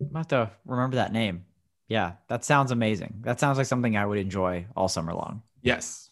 I'm 0.00 0.06
about 0.06 0.28
to 0.30 0.50
remember 0.64 0.96
that 0.96 1.12
name. 1.12 1.44
Yeah, 1.88 2.12
that 2.28 2.44
sounds 2.44 2.70
amazing. 2.70 3.16
That 3.22 3.38
sounds 3.40 3.58
like 3.58 3.66
something 3.66 3.96
I 3.96 4.06
would 4.06 4.18
enjoy 4.18 4.66
all 4.76 4.88
summer 4.88 5.12
long. 5.12 5.42
Yes. 5.62 6.09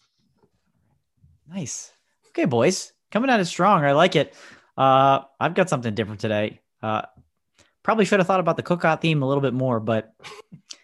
Nice. 1.49 1.91
Okay, 2.29 2.45
boys, 2.45 2.93
coming 3.11 3.29
at 3.29 3.39
it 3.39 3.45
strong. 3.45 3.83
I 3.83 3.93
like 3.93 4.15
it. 4.15 4.35
Uh, 4.77 5.21
I've 5.39 5.55
got 5.55 5.69
something 5.69 5.95
different 5.95 6.21
today. 6.21 6.61
Uh, 6.81 7.01
probably 7.81 8.05
should 8.05 8.19
have 8.19 8.27
thought 8.27 8.39
about 8.39 8.55
the 8.55 8.63
cookout 8.63 9.01
theme 9.01 9.23
a 9.23 9.27
little 9.27 9.41
bit 9.41 9.53
more, 9.53 9.79
but 9.79 10.13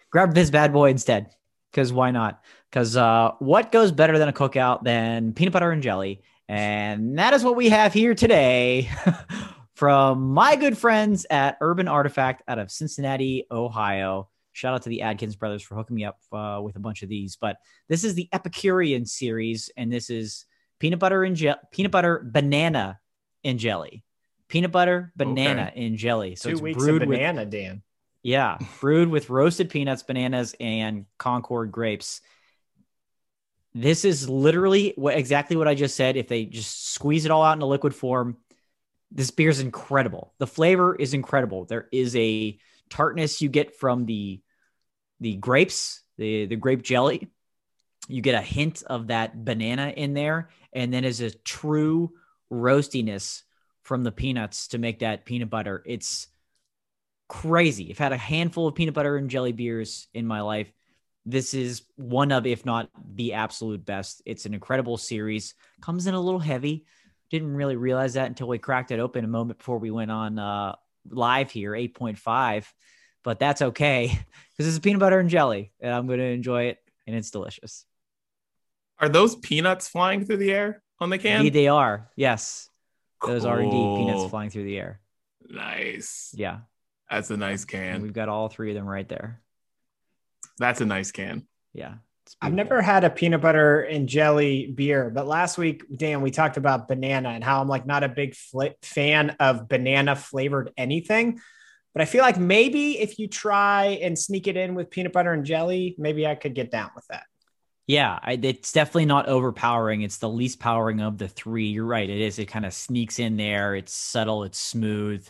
grab 0.09 0.33
this 0.33 0.49
bad 0.49 0.73
boy 0.73 0.89
instead. 0.89 1.29
Because 1.71 1.93
why 1.93 2.11
not? 2.11 2.41
Because 2.69 2.97
uh, 2.97 3.31
what 3.39 3.71
goes 3.71 3.91
better 3.91 4.17
than 4.17 4.29
a 4.29 4.33
cookout 4.33 4.83
than 4.83 5.33
peanut 5.33 5.53
butter 5.53 5.71
and 5.71 5.83
jelly? 5.83 6.23
And 6.47 7.19
that 7.19 7.33
is 7.33 7.43
what 7.43 7.55
we 7.55 7.69
have 7.69 7.93
here 7.93 8.15
today 8.15 8.89
from 9.75 10.33
my 10.33 10.55
good 10.55 10.77
friends 10.77 11.25
at 11.29 11.57
Urban 11.61 11.87
Artifact 11.87 12.43
out 12.47 12.59
of 12.59 12.71
Cincinnati, 12.71 13.45
Ohio. 13.51 14.29
Shout 14.53 14.73
out 14.73 14.83
to 14.83 14.89
the 14.89 15.01
Adkins 15.01 15.35
brothers 15.35 15.61
for 15.61 15.75
hooking 15.75 15.95
me 15.95 16.05
up 16.05 16.17
uh, 16.31 16.61
with 16.63 16.75
a 16.75 16.79
bunch 16.79 17.03
of 17.03 17.09
these. 17.09 17.35
But 17.35 17.57
this 17.87 18.03
is 18.03 18.15
the 18.15 18.29
Epicurean 18.31 19.05
series, 19.05 19.69
and 19.75 19.91
this 19.91 20.09
is 20.09 20.45
peanut 20.79 20.99
butter 20.99 21.23
and 21.23 21.35
je- 21.35 21.53
peanut 21.71 21.91
butter 21.91 22.21
banana 22.23 22.99
and 23.43 23.59
jelly. 23.59 24.03
Peanut 24.47 24.71
butter 24.71 25.11
banana 25.15 25.71
and 25.75 25.97
jelly. 25.97 26.35
So 26.35 26.49
Two 26.49 26.53
it's 26.53 26.61
weeks 26.61 26.77
of 26.83 26.87
brewed 26.87 27.05
with 27.07 27.17
banana, 27.17 27.45
Dan. 27.45 27.81
yeah, 28.21 28.57
brewed 28.79 29.09
with 29.09 29.29
roasted 29.29 29.69
peanuts, 29.69 30.03
bananas, 30.03 30.55
and 30.59 31.05
Concord 31.17 31.71
grapes. 31.71 32.21
This 33.73 34.05
is 34.05 34.29
literally 34.29 34.93
what 34.95 35.17
exactly 35.17 35.57
what 35.57 35.67
I 35.67 35.75
just 35.75 35.95
said. 35.95 36.15
If 36.15 36.27
they 36.27 36.45
just 36.45 36.93
squeeze 36.93 37.25
it 37.25 37.31
all 37.31 37.43
out 37.43 37.57
in 37.57 37.61
a 37.61 37.65
liquid 37.65 37.93
form, 37.93 38.37
this 39.11 39.31
beer 39.31 39.49
is 39.49 39.59
incredible. 39.59 40.33
The 40.37 40.47
flavor 40.47 40.95
is 40.95 41.13
incredible. 41.13 41.65
There 41.65 41.87
is 41.91 42.15
a 42.15 42.57
tartness 42.89 43.41
you 43.41 43.49
get 43.49 43.75
from 43.75 44.05
the 44.05 44.41
the 45.19 45.35
grapes, 45.35 46.03
the 46.17 46.45
the 46.45 46.55
grape 46.55 46.83
jelly. 46.83 47.27
You 48.07 48.21
get 48.21 48.35
a 48.35 48.41
hint 48.41 48.83
of 48.83 49.07
that 49.07 49.43
banana 49.43 49.91
in 49.95 50.13
there, 50.13 50.49
and 50.75 50.93
then 50.93 51.05
is 51.05 51.21
a 51.21 51.31
true 51.31 52.11
roastiness 52.51 53.41
from 53.81 54.03
the 54.03 54.11
peanuts 54.11 54.67
to 54.67 54.77
make 54.77 54.99
that 54.99 55.25
peanut 55.25 55.49
butter. 55.49 55.81
It's 55.85 56.27
crazy. 57.29 57.89
I've 57.89 57.97
had 57.97 58.11
a 58.11 58.17
handful 58.17 58.67
of 58.67 58.75
peanut 58.75 58.93
butter 58.93 59.15
and 59.15 59.29
jelly 59.29 59.53
beers 59.53 60.07
in 60.13 60.27
my 60.27 60.41
life. 60.41 60.71
This 61.25 61.53
is 61.53 61.83
one 61.95 62.31
of, 62.31 62.45
if 62.45 62.65
not 62.65 62.89
the 63.15 63.33
absolute 63.33 63.83
best. 63.85 64.21
It's 64.25 64.45
an 64.45 64.53
incredible 64.53 64.97
series. 64.97 65.55
Comes 65.81 66.05
in 66.05 66.13
a 66.13 66.19
little 66.19 66.39
heavy. 66.39 66.85
Didn't 67.31 67.55
really 67.55 67.75
realize 67.77 68.13
that 68.13 68.27
until 68.27 68.47
we 68.47 68.59
cracked 68.59 68.91
it 68.91 68.99
open 68.99 69.25
a 69.25 69.29
moment 69.29 69.57
before 69.57 69.79
we 69.79 69.89
went 69.89 70.11
on 70.11 70.37
uh, 70.37 70.75
live 71.09 71.49
here, 71.49 71.71
8.5. 71.71 72.65
But 73.23 73.39
that's 73.39 73.61
okay 73.61 74.07
because 74.51 74.67
it's 74.67 74.83
peanut 74.83 74.99
butter 74.99 75.19
and 75.19 75.29
jelly, 75.29 75.71
and 75.79 75.91
I'm 75.91 76.05
going 76.05 76.19
to 76.19 76.25
enjoy 76.25 76.65
it, 76.65 76.79
and 77.07 77.15
it's 77.15 77.31
delicious. 77.31 77.85
Are 78.99 79.09
those 79.09 79.35
peanuts 79.35 79.87
flying 79.87 80.25
through 80.25 80.37
the 80.37 80.51
air 80.51 80.81
on 80.99 81.09
the 81.09 81.17
can? 81.17 81.39
Indeed, 81.41 81.53
they 81.53 81.67
are. 81.67 82.09
Yes, 82.15 82.69
those 83.25 83.45
are 83.45 83.59
indeed 83.59 83.97
peanuts 83.97 84.29
flying 84.29 84.49
through 84.49 84.65
the 84.65 84.77
air. 84.77 84.99
Nice. 85.47 86.33
Yeah, 86.35 86.59
That's 87.09 87.29
a 87.29 87.37
nice 87.37 87.61
and 87.61 87.69
can. 87.69 88.01
we've 88.01 88.13
got 88.13 88.29
all 88.29 88.49
three 88.49 88.69
of 88.71 88.75
them 88.75 88.87
right 88.87 89.07
there. 89.07 89.41
That's 90.57 90.81
a 90.81 90.85
nice 90.85 91.11
can. 91.11 91.45
Yeah, 91.73 91.95
I've 92.41 92.53
never 92.53 92.81
had 92.81 93.03
a 93.03 93.09
peanut 93.09 93.41
butter 93.41 93.81
and 93.81 94.07
jelly 94.07 94.67
beer, 94.67 95.09
but 95.09 95.27
last 95.27 95.57
week, 95.57 95.83
Dan, 95.95 96.21
we 96.21 96.31
talked 96.31 96.57
about 96.57 96.87
banana 96.87 97.29
and 97.29 97.43
how 97.43 97.61
I'm 97.61 97.67
like 97.67 97.85
not 97.85 98.03
a 98.03 98.09
big 98.09 98.35
fl- 98.35 98.75
fan 98.81 99.35
of 99.39 99.67
banana 99.67 100.15
flavored 100.15 100.71
anything. 100.77 101.39
But 101.93 102.01
I 102.01 102.05
feel 102.05 102.21
like 102.23 102.37
maybe 102.37 102.99
if 102.99 103.19
you 103.19 103.27
try 103.27 103.99
and 104.01 104.17
sneak 104.19 104.47
it 104.47 104.57
in 104.57 104.75
with 104.75 104.89
peanut 104.89 105.13
butter 105.13 105.31
and 105.31 105.45
jelly, 105.45 105.95
maybe 105.97 106.27
I 106.27 106.35
could 106.35 106.53
get 106.53 106.71
down 106.71 106.91
with 106.95 107.05
that. 107.07 107.23
Yeah, 107.87 108.17
I, 108.21 108.39
it's 108.41 108.71
definitely 108.71 109.05
not 109.05 109.27
overpowering. 109.27 110.01
It's 110.01 110.17
the 110.17 110.29
least 110.29 110.59
powering 110.59 111.01
of 111.01 111.17
the 111.17 111.27
three. 111.27 111.67
You're 111.67 111.85
right. 111.85 112.09
It 112.09 112.19
is. 112.19 112.39
It 112.39 112.47
kind 112.47 112.65
of 112.65 112.73
sneaks 112.73 113.19
in 113.19 113.37
there. 113.37 113.75
It's 113.75 113.93
subtle. 113.93 114.43
It's 114.43 114.57
smooth. 114.57 115.27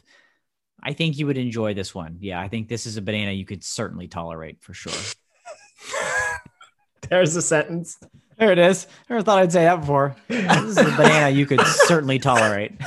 I 0.82 0.94
think 0.94 1.18
you 1.18 1.28
would 1.28 1.38
enjoy 1.38 1.74
this 1.74 1.94
one. 1.94 2.18
Yeah, 2.22 2.40
I 2.40 2.48
think 2.48 2.70
this 2.70 2.86
is 2.86 2.96
a 2.96 3.02
banana 3.02 3.32
you 3.32 3.46
could 3.46 3.64
certainly 3.64 4.08
tolerate 4.08 4.62
for 4.62 4.74
sure. 4.74 4.94
There's 7.10 7.36
a 7.36 7.42
sentence. 7.42 7.98
There 8.38 8.52
it 8.52 8.60
is. 8.60 8.88
Never 9.10 9.22
thought 9.22 9.40
I'd 9.40 9.52
say 9.52 9.64
that 9.64 9.82
before. 9.82 10.16
This 10.28 10.64
is 10.64 10.78
a 10.78 10.84
banana 10.84 11.30
you 11.30 11.46
could 11.46 11.62
certainly 11.62 12.20
tolerate. 12.20 12.74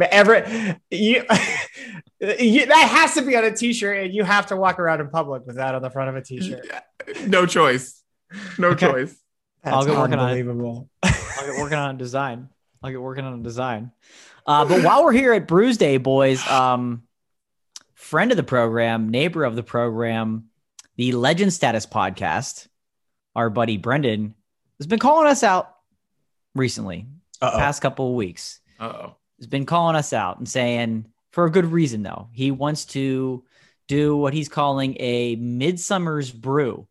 Every 0.00 0.76
you, 0.90 1.24
you 2.20 2.66
that 2.66 2.88
has 2.90 3.14
to 3.14 3.22
be 3.22 3.36
on 3.36 3.44
a 3.44 3.54
t-shirt, 3.54 4.04
and 4.04 4.14
you 4.14 4.24
have 4.24 4.46
to 4.46 4.56
walk 4.56 4.78
around 4.78 5.00
in 5.00 5.10
public 5.10 5.46
with 5.46 5.56
that 5.56 5.74
on 5.74 5.82
the 5.82 5.90
front 5.90 6.08
of 6.08 6.16
a 6.16 6.22
t-shirt. 6.22 6.66
No 7.26 7.44
choice. 7.44 7.99
No 8.58 8.68
Okay. 8.68 8.86
choice. 8.90 9.16
I'll 9.64 9.84
That's 9.84 9.86
get 9.86 9.98
working 9.98 10.18
on 10.18 10.30
it. 10.30 10.86
I'll 11.02 11.46
get 11.46 11.58
working 11.58 11.78
on 11.78 11.94
a 11.94 11.98
design. 11.98 12.48
I'll 12.82 12.90
get 12.90 13.00
working 13.00 13.24
on 13.24 13.40
a 13.40 13.42
design. 13.42 13.92
Uh, 14.46 14.64
but 14.64 14.82
while 14.82 15.04
we're 15.04 15.12
here 15.12 15.32
at 15.34 15.46
Brews 15.46 15.76
Day, 15.76 15.98
boys, 15.98 16.46
um, 16.48 17.02
friend 17.94 18.30
of 18.30 18.36
the 18.36 18.42
program, 18.42 19.10
neighbor 19.10 19.44
of 19.44 19.56
the 19.56 19.62
program, 19.62 20.46
the 20.96 21.12
Legend 21.12 21.52
Status 21.52 21.86
podcast, 21.86 22.68
our 23.36 23.50
buddy 23.50 23.76
Brendan 23.76 24.34
has 24.78 24.86
been 24.86 24.98
calling 24.98 25.26
us 25.26 25.42
out 25.42 25.74
recently, 26.54 27.06
Uh-oh. 27.42 27.58
past 27.58 27.82
couple 27.82 28.08
of 28.08 28.14
weeks. 28.14 28.60
Uh 28.78 28.84
oh. 28.84 29.16
Has 29.38 29.46
been 29.46 29.66
calling 29.66 29.94
us 29.96 30.12
out 30.12 30.38
and 30.38 30.48
saying 30.48 31.06
for 31.32 31.44
a 31.44 31.50
good 31.50 31.66
reason 31.66 32.02
though. 32.02 32.28
He 32.32 32.50
wants 32.50 32.86
to 32.86 33.44
do 33.88 34.16
what 34.16 34.32
he's 34.34 34.48
calling 34.48 34.96
a 35.00 35.36
Midsummer's 35.36 36.30
Brew 36.30 36.86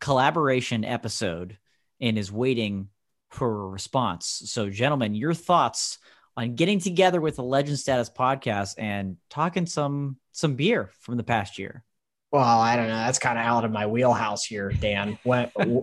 collaboration 0.00 0.84
episode 0.84 1.58
and 2.00 2.18
is 2.18 2.32
waiting 2.32 2.88
for 3.30 3.48
a 3.48 3.68
response. 3.68 4.42
So, 4.46 4.70
gentlemen, 4.70 5.14
your 5.14 5.34
thoughts 5.34 5.98
on 6.36 6.54
getting 6.54 6.80
together 6.80 7.20
with 7.20 7.36
the 7.36 7.42
Legend 7.42 7.78
Status 7.78 8.10
podcast 8.10 8.74
and 8.78 9.16
talking 9.28 9.66
some 9.66 10.16
some 10.32 10.54
beer 10.54 10.90
from 11.00 11.16
the 11.16 11.24
past 11.24 11.58
year. 11.58 11.84
Well, 12.32 12.42
I 12.42 12.76
don't 12.76 12.88
know. 12.88 12.96
That's 12.96 13.18
kind 13.18 13.38
of 13.38 13.44
out 13.44 13.64
of 13.64 13.72
my 13.72 13.86
wheelhouse 13.86 14.44
here, 14.44 14.70
Dan. 14.70 15.18
When 15.22 15.50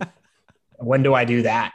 when 0.78 1.02
do 1.02 1.14
I 1.14 1.24
do 1.24 1.42
that? 1.42 1.72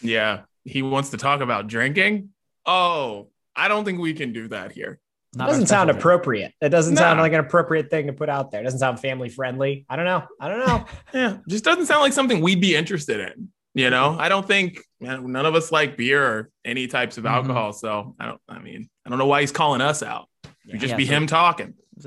Yeah. 0.00 0.42
He 0.64 0.82
wants 0.82 1.10
to 1.10 1.16
talk 1.16 1.40
about 1.40 1.66
drinking. 1.66 2.30
Oh, 2.66 3.28
I 3.56 3.68
don't 3.68 3.84
think 3.84 3.98
we 3.98 4.14
can 4.14 4.32
do 4.32 4.48
that 4.48 4.72
here. 4.72 5.00
It 5.32 5.38
Not 5.38 5.46
doesn't 5.48 5.66
sound 5.66 5.90
appropriate. 5.90 6.52
It 6.60 6.70
doesn't 6.70 6.96
sound 6.96 7.20
like 7.20 7.32
an 7.32 7.38
appropriate 7.40 7.88
thing 7.88 8.08
to 8.08 8.12
put 8.12 8.28
out 8.28 8.50
there. 8.50 8.60
It 8.62 8.64
doesn't 8.64 8.80
sound 8.80 8.98
family 8.98 9.28
friendly. 9.28 9.86
I 9.88 9.94
don't 9.94 10.04
know. 10.04 10.24
I 10.40 10.48
don't 10.48 10.66
know. 10.66 10.84
Yeah. 11.14 11.36
Just 11.48 11.62
doesn't 11.64 11.86
sound 11.86 12.00
like 12.00 12.12
something 12.12 12.40
we'd 12.40 12.60
be 12.60 12.74
interested 12.74 13.20
in. 13.20 13.48
You 13.74 13.90
know, 13.90 14.16
I 14.18 14.28
don't 14.28 14.44
think 14.46 14.80
man, 15.00 15.30
none 15.30 15.46
of 15.46 15.54
us 15.54 15.70
like 15.70 15.96
beer 15.96 16.24
or 16.26 16.50
any 16.64 16.88
types 16.88 17.16
of 17.16 17.24
Mhm. 17.24 17.30
alcohol. 17.30 17.72
So 17.72 18.16
I 18.18 18.26
don't, 18.26 18.40
I 18.48 18.58
mean, 18.58 18.90
I 19.06 19.10
don't 19.10 19.18
know 19.20 19.26
why 19.26 19.40
he's 19.42 19.52
calling 19.52 19.80
us 19.80 20.02
out. 20.02 20.28
You 20.64 20.78
just 20.78 20.90
Yeah, 20.90 20.96
be 20.96 21.06
so- 21.06 21.12
him 21.12 21.26
talking. 21.28 21.74
It's 21.96 22.06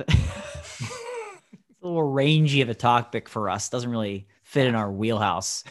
a 1.81 1.87
little 1.87 2.03
rangy 2.03 2.61
of 2.61 2.69
a 2.69 2.73
topic 2.73 3.27
for 3.29 3.49
us. 3.49 3.69
Doesn't 3.69 3.89
really 3.89 4.27
fit 4.43 4.67
in 4.67 4.75
our 4.75 4.91
wheelhouse 4.91 5.63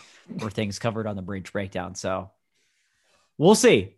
or 0.42 0.50
things 0.50 0.78
covered 0.78 1.06
on 1.06 1.16
the 1.16 1.23
bridge 1.23 1.52
breakdown. 1.52 1.94
So 1.94 2.30
we'll 3.38 3.54
see. 3.54 3.94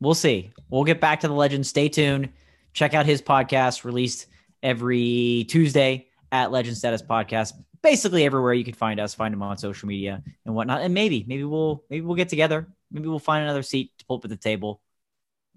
We'll 0.00 0.14
see. 0.14 0.52
We'll 0.70 0.84
get 0.84 1.00
back 1.00 1.20
to 1.20 1.28
the 1.28 1.34
legend. 1.34 1.66
Stay 1.66 1.88
tuned. 1.88 2.30
Check 2.72 2.94
out 2.94 3.06
his 3.06 3.20
podcast 3.20 3.84
released 3.84 4.26
every 4.62 5.46
Tuesday 5.48 6.08
at 6.30 6.50
Legend 6.50 6.76
Status 6.76 7.02
Podcast. 7.02 7.52
Basically 7.82 8.24
everywhere 8.24 8.54
you 8.54 8.64
can 8.64 8.74
find 8.74 9.00
us, 9.00 9.14
find 9.14 9.34
him 9.34 9.42
on 9.42 9.58
social 9.58 9.88
media 9.88 10.22
and 10.46 10.54
whatnot. 10.54 10.82
And 10.82 10.94
maybe, 10.94 11.24
maybe 11.26 11.44
we'll 11.44 11.84
maybe 11.90 12.04
we'll 12.04 12.16
get 12.16 12.28
together. 12.28 12.68
Maybe 12.90 13.08
we'll 13.08 13.18
find 13.18 13.42
another 13.42 13.62
seat 13.62 13.90
to 13.98 14.04
pull 14.04 14.18
up 14.18 14.24
at 14.24 14.30
the 14.30 14.36
table 14.36 14.80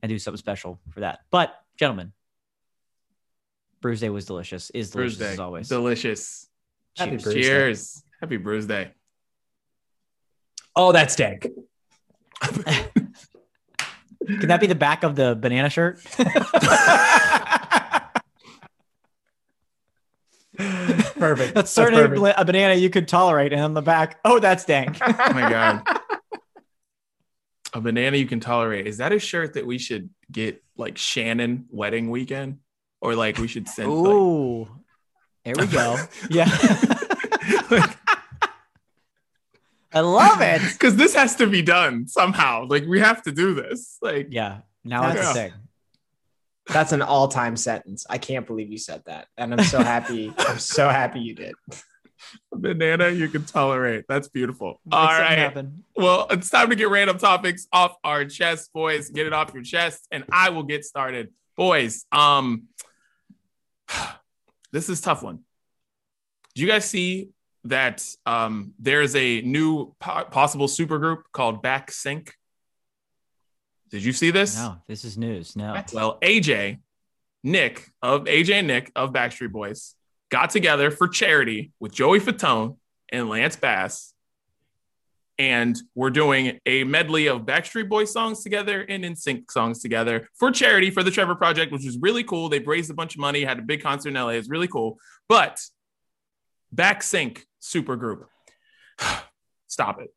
and 0.02 0.10
do 0.10 0.18
something 0.20 0.38
special 0.38 0.80
for 0.90 1.02
that. 1.02 1.20
But 1.30 1.54
gentlemen, 1.78 2.14
Brews 3.82 4.00
Day 4.00 4.10
was 4.10 4.26
delicious. 4.26 4.70
Is 4.72 4.90
delicious 4.90 5.18
Brews 5.18 5.28
Day. 5.28 5.34
as 5.34 5.40
always. 5.40 5.70
Delicious. 5.70 6.48
Happy 6.98 7.18
Cheers. 7.18 7.94
Day. 7.94 8.02
Happy 8.22 8.38
Brews 8.38 8.66
Day. 8.66 8.92
Oh, 10.76 10.92
that's 10.92 11.16
dank. 11.16 11.48
Can 14.26 14.48
that 14.48 14.60
be 14.60 14.68
the 14.68 14.76
back 14.76 15.04
of 15.04 15.16
the 15.16 15.36
banana 15.36 15.70
shirt? 15.70 16.00
Perfect. 20.58 21.54
That's 21.54 21.54
That's 21.54 21.72
certainly 21.72 22.08
perfect. 22.08 22.40
a 22.40 22.46
banana 22.46 22.76
you 22.76 22.90
could 22.90 23.08
tolerate, 23.08 23.52
and 23.52 23.62
on 23.62 23.74
the 23.74 23.82
back, 23.82 24.20
oh, 24.24 24.40
that's 24.40 24.64
dank. 24.66 24.98
Oh 25.02 25.34
my 25.34 25.50
god. 25.50 25.84
A 27.74 27.82
banana 27.82 28.16
you 28.16 28.26
can 28.26 28.40
tolerate. 28.40 28.88
Is 28.88 28.98
that 28.98 29.12
a 29.12 29.20
shirt 29.20 29.56
that 29.56 29.66
we 29.66 29.78
should 29.78 30.10
get 30.32 30.64
like 30.78 30.98
Shannon 30.98 31.66
wedding 31.70 32.10
weekend? 32.10 32.60
Or 33.02 33.16
like 33.16 33.38
we 33.38 33.48
should 33.48 33.68
send 33.68 33.92
like, 33.94 34.68
there 35.44 35.56
we 35.58 35.68
go. 35.68 35.98
Yeah, 36.30 36.50
I 39.96 40.02
love 40.02 40.42
it. 40.42 40.62
because 40.74 40.96
this 40.98 41.16
has 41.16 41.36
to 41.38 41.48
be 41.48 41.62
done 41.62 42.08
somehow. 42.08 42.66
Like 42.68 42.86
we 42.86 43.00
have 43.00 43.24
to 43.24 43.32
do 43.32 43.54
this. 43.56 43.98
Like 44.02 44.28
Yeah, 44.30 44.60
now 44.84 45.04
it's 45.08 45.14
a 45.14 45.18
That's- 45.20 45.36
thing. 45.36 45.54
That's 46.68 46.94
an 46.94 47.04
all-time 47.04 47.58
sentence. 47.58 48.08
I 48.10 48.18
can't 48.18 48.48
believe 48.48 48.72
you 48.72 48.80
said 48.80 49.04
that, 49.06 49.28
and 49.38 49.54
I'm 49.54 49.64
so 49.64 49.84
happy. 49.84 50.34
I'm 50.40 50.58
so 50.58 50.90
happy 50.90 51.20
you 51.20 51.36
did. 51.36 51.54
banana 52.52 53.10
you 53.10 53.28
can 53.30 53.46
tolerate. 53.46 54.06
That's 54.10 54.28
beautiful. 54.30 54.80
Make 54.84 54.96
All 55.00 55.08
something 55.08 55.24
right. 55.26 55.38
happen. 55.38 55.84
Well, 55.96 56.26
it's 56.32 56.50
time 56.50 56.72
to 56.72 56.76
get 56.76 56.90
random 56.90 57.20
topics 57.20 57.68
off 57.72 57.96
our 58.04 58.26
chest, 58.26 58.74
boys. 58.74 59.10
Get 59.12 59.28
it 59.28 59.34
off 59.34 59.54
your 59.54 59.62
chest, 59.62 60.08
and 60.12 60.24
I 60.32 60.50
will 60.50 60.64
get 60.64 60.84
started. 60.86 61.32
Boys, 61.56 62.06
um, 62.12 62.64
this 64.72 64.90
is 64.90 65.00
a 65.00 65.04
tough 65.04 65.22
one. 65.22 65.42
Do 66.56 66.62
you 66.64 66.68
guys 66.68 66.86
see 66.90 67.30
that 67.66 68.06
um 68.26 68.74
there's 68.80 69.16
a 69.16 69.42
new 69.42 69.94
po- 70.00 70.26
possible 70.26 70.68
supergroup 70.68 71.24
called 71.32 71.62
Back 71.62 71.92
Sync? 71.92 72.34
Did 73.92 74.04
you 74.04 74.14
see 74.14 74.32
this? 74.32 74.58
No, 74.58 74.78
this 74.88 75.04
is 75.04 75.18
news. 75.18 75.56
No. 75.56 75.82
Well, 75.94 76.18
AJ, 76.22 76.80
Nick 77.44 77.92
of 78.02 78.26
AJ 78.26 78.54
and 78.56 78.68
Nick 78.68 78.92
of 78.96 79.14
Backstreet 79.14 79.52
Boys 79.52 79.96
got 80.30 80.50
together 80.50 80.92
for 80.92 81.08
charity 81.08 81.72
with 81.80 81.94
Joey 81.94 82.20
Fatone 82.20 82.78
and 83.12 83.30
Lance 83.30 83.56
Bass. 83.56 84.14
And 85.38 85.78
we're 85.96 86.12
doing 86.12 86.60
a 86.66 86.86
medley 86.86 87.28
of 87.28 87.42
Backstreet 87.42 87.90
Boys 87.90 88.12
songs 88.12 88.42
together 88.42 88.82
and 88.88 89.04
NSYNC 89.04 89.52
songs 89.52 89.82
together 89.82 90.30
for 90.34 90.50
charity 90.50 90.90
for 90.92 91.04
the 91.04 91.12
Trevor 91.12 91.36
Project, 91.36 91.74
which 91.74 91.86
was 91.86 91.98
really 91.98 92.24
cool. 92.24 92.48
They 92.48 92.60
raised 92.60 92.90
a 92.90 92.94
bunch 92.94 93.16
of 93.16 93.20
money, 93.20 93.44
had 93.44 93.60
a 93.60 93.62
big 93.62 93.84
concert 93.84 94.10
in 94.10 94.16
LA. 94.16 94.30
It's 94.30 94.50
really 94.50 94.70
cool. 94.70 94.98
But 95.28 95.62
Backsync 96.76 97.42
supergroup, 97.62 98.26
stop 99.68 100.00
it. 100.02 100.12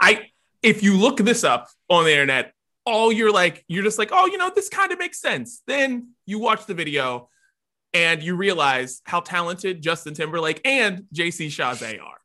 I 0.00 0.28
if 0.62 0.82
you 0.82 0.96
look 0.96 1.18
this 1.18 1.44
up 1.44 1.68
on 1.88 2.04
the 2.04 2.10
internet, 2.10 2.54
all 2.86 3.12
you're 3.12 3.32
like, 3.32 3.64
you're 3.68 3.82
just 3.82 3.98
like, 3.98 4.10
oh, 4.12 4.26
you 4.26 4.38
know, 4.38 4.50
this 4.54 4.68
kind 4.68 4.92
of 4.92 4.98
makes 4.98 5.20
sense. 5.20 5.62
Then 5.66 6.10
you 6.26 6.38
watch 6.38 6.66
the 6.66 6.74
video 6.74 7.28
and 7.92 8.22
you 8.22 8.34
realize 8.34 9.00
how 9.04 9.20
talented 9.20 9.82
Justin 9.82 10.14
Timberlake 10.14 10.60
and 10.64 11.04
JC 11.14 11.46
Chasez 11.46 12.02
are. 12.02 12.18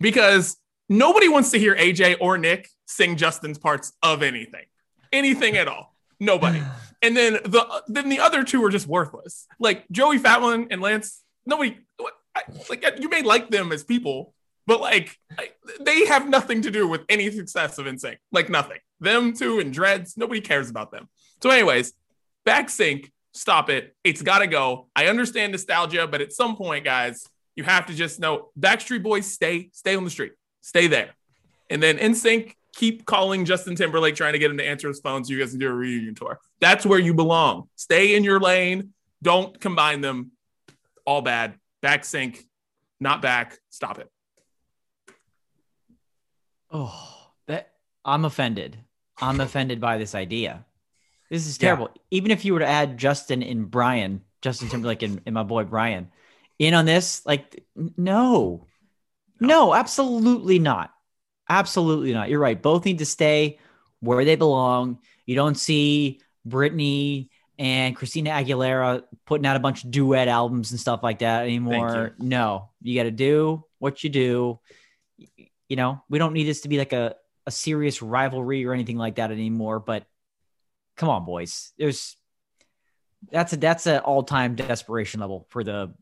Because 0.00 0.56
nobody 0.88 1.28
wants 1.28 1.50
to 1.50 1.58
hear 1.58 1.74
AJ 1.74 2.16
or 2.20 2.38
Nick 2.38 2.68
sing 2.86 3.16
Justin's 3.16 3.58
parts 3.58 3.92
of 4.02 4.22
anything, 4.22 4.64
anything 5.12 5.56
at 5.56 5.68
all. 5.68 5.94
Nobody. 6.20 6.62
And 7.00 7.16
then 7.16 7.34
the 7.34 7.84
then 7.86 8.08
the 8.08 8.18
other 8.18 8.42
two 8.42 8.64
are 8.64 8.70
just 8.70 8.88
worthless. 8.88 9.46
Like 9.60 9.88
Joey 9.88 10.18
Fatman 10.18 10.66
and 10.72 10.80
Lance. 10.82 11.22
Nobody 11.46 11.78
I- 12.38 12.52
like 12.70 13.00
you 13.00 13.08
may 13.08 13.22
like 13.22 13.50
them 13.50 13.72
as 13.72 13.84
people, 13.84 14.34
but 14.66 14.80
like 14.80 15.16
I- 15.38 15.50
they 15.80 16.06
have 16.06 16.28
nothing 16.28 16.62
to 16.62 16.70
do 16.70 16.86
with 16.88 17.02
any 17.08 17.30
success 17.30 17.78
of 17.78 17.86
NSYNC. 17.86 18.18
Like 18.32 18.48
nothing. 18.48 18.78
Them 19.00 19.32
two 19.32 19.60
and 19.60 19.72
Dreads. 19.72 20.16
Nobody 20.16 20.40
cares 20.40 20.70
about 20.70 20.90
them. 20.90 21.08
So, 21.42 21.50
anyways, 21.50 21.92
back 22.44 22.68
sync. 22.70 23.12
Stop 23.32 23.70
it. 23.70 23.94
It's 24.02 24.22
got 24.22 24.40
to 24.40 24.46
go. 24.46 24.88
I 24.96 25.06
understand 25.06 25.52
nostalgia, 25.52 26.08
but 26.08 26.20
at 26.20 26.32
some 26.32 26.56
point, 26.56 26.84
guys, 26.84 27.24
you 27.54 27.62
have 27.64 27.86
to 27.86 27.94
just 27.94 28.18
know 28.18 28.50
Backstreet 28.58 29.02
Boys 29.02 29.30
stay 29.32 29.70
stay 29.72 29.94
on 29.94 30.04
the 30.04 30.10
street, 30.10 30.32
stay 30.60 30.86
there, 30.86 31.10
and 31.70 31.82
then 31.82 31.98
NSYNC 31.98 32.54
keep 32.74 33.04
calling 33.04 33.44
Justin 33.44 33.74
Timberlake 33.76 34.14
trying 34.14 34.32
to 34.34 34.38
get 34.38 34.50
him 34.50 34.58
to 34.58 34.64
answer 34.64 34.88
his 34.88 35.00
phone 35.00 35.24
so 35.24 35.32
you 35.32 35.40
guys 35.40 35.50
can 35.50 35.58
do 35.58 35.68
a 35.68 35.72
reunion 35.72 36.14
tour. 36.14 36.38
That's 36.60 36.86
where 36.86 36.98
you 36.98 37.14
belong. 37.14 37.68
Stay 37.76 38.14
in 38.14 38.22
your 38.24 38.38
lane. 38.40 38.92
Don't 39.22 39.58
combine 39.60 40.00
them. 40.00 40.30
All 41.04 41.20
bad. 41.22 41.54
Back 41.82 42.04
sync, 42.04 42.44
not 43.00 43.22
back. 43.22 43.58
Stop 43.70 43.98
it. 43.98 44.10
Oh, 46.70 47.30
that 47.46 47.72
I'm 48.04 48.24
offended. 48.24 48.78
I'm 49.20 49.40
offended 49.40 49.80
by 49.80 49.98
this 49.98 50.14
idea. 50.14 50.64
This 51.30 51.46
is 51.46 51.56
Yeah. 51.60 51.68
terrible. 51.68 51.90
Even 52.10 52.30
if 52.30 52.44
you 52.44 52.52
were 52.52 52.60
to 52.60 52.66
add 52.66 52.98
Justin 52.98 53.42
and 53.42 53.70
Brian, 53.70 54.22
Justin 54.42 54.68
Timberlake 54.68 55.02
and, 55.02 55.20
and 55.26 55.34
my 55.34 55.42
boy 55.42 55.64
Brian, 55.64 56.10
in 56.58 56.74
on 56.74 56.84
this, 56.84 57.24
like, 57.26 57.64
n- 57.76 57.94
no, 57.96 58.66
no, 59.40 59.74
absolutely 59.74 60.58
not. 60.58 60.92
Absolutely 61.48 62.12
not. 62.12 62.28
You're 62.28 62.40
right. 62.40 62.60
Both 62.60 62.84
need 62.84 62.98
to 62.98 63.06
stay 63.06 63.58
where 64.00 64.24
they 64.24 64.36
belong. 64.36 64.98
You 65.26 65.34
don't 65.34 65.56
see 65.56 66.20
Britney 66.46 67.30
and 67.58 67.96
Christina 67.96 68.30
Aguilera 68.30 69.02
putting 69.26 69.46
out 69.46 69.56
a 69.56 69.60
bunch 69.60 69.84
of 69.84 69.90
duet 69.90 70.28
albums 70.28 70.70
and 70.70 70.78
stuff 70.78 71.02
like 71.02 71.18
that 71.20 71.42
anymore. 71.42 72.14
No, 72.18 72.70
you 72.80 72.94
got 72.98 73.04
to 73.04 73.10
do 73.10 73.64
what 73.78 74.04
you 74.04 74.10
do. 74.10 74.60
You 75.68 75.76
know, 75.76 76.02
we 76.08 76.18
don't 76.18 76.32
need 76.32 76.44
this 76.44 76.62
to 76.62 76.68
be 76.68 76.78
like 76.78 76.92
a, 76.92 77.16
a 77.46 77.50
serious 77.50 78.00
rivalry 78.00 78.64
or 78.64 78.72
anything 78.72 78.96
like 78.96 79.16
that 79.16 79.32
anymore. 79.32 79.80
But 79.80 80.06
come 80.96 81.08
on, 81.08 81.24
boys. 81.24 81.72
There's 81.76 82.16
that's 83.30 83.52
a 83.52 83.56
that's 83.56 83.86
an 83.86 83.98
all 84.00 84.22
time 84.22 84.54
desperation 84.54 85.20
level 85.20 85.46
for 85.50 85.64
the 85.64 85.94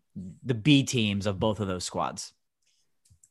the 0.44 0.54
B 0.54 0.82
teams 0.82 1.26
of 1.26 1.40
both 1.40 1.60
of 1.60 1.68
those 1.68 1.84
squads. 1.84 2.32